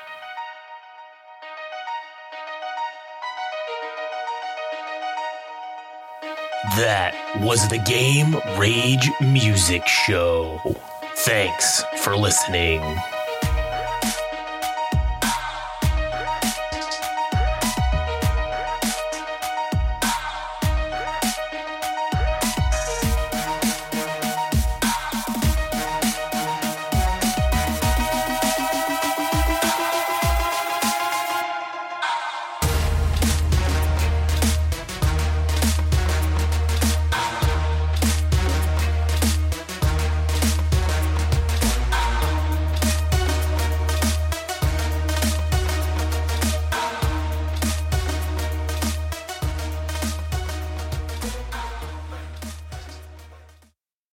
That 6.65 7.15
was 7.41 7.69
the 7.69 7.79
Game 7.79 8.37
Rage 8.59 9.09
Music 9.21 9.87
Show. 9.87 10.59
Thanks 11.19 11.85
for 12.03 12.17
listening. 12.17 12.83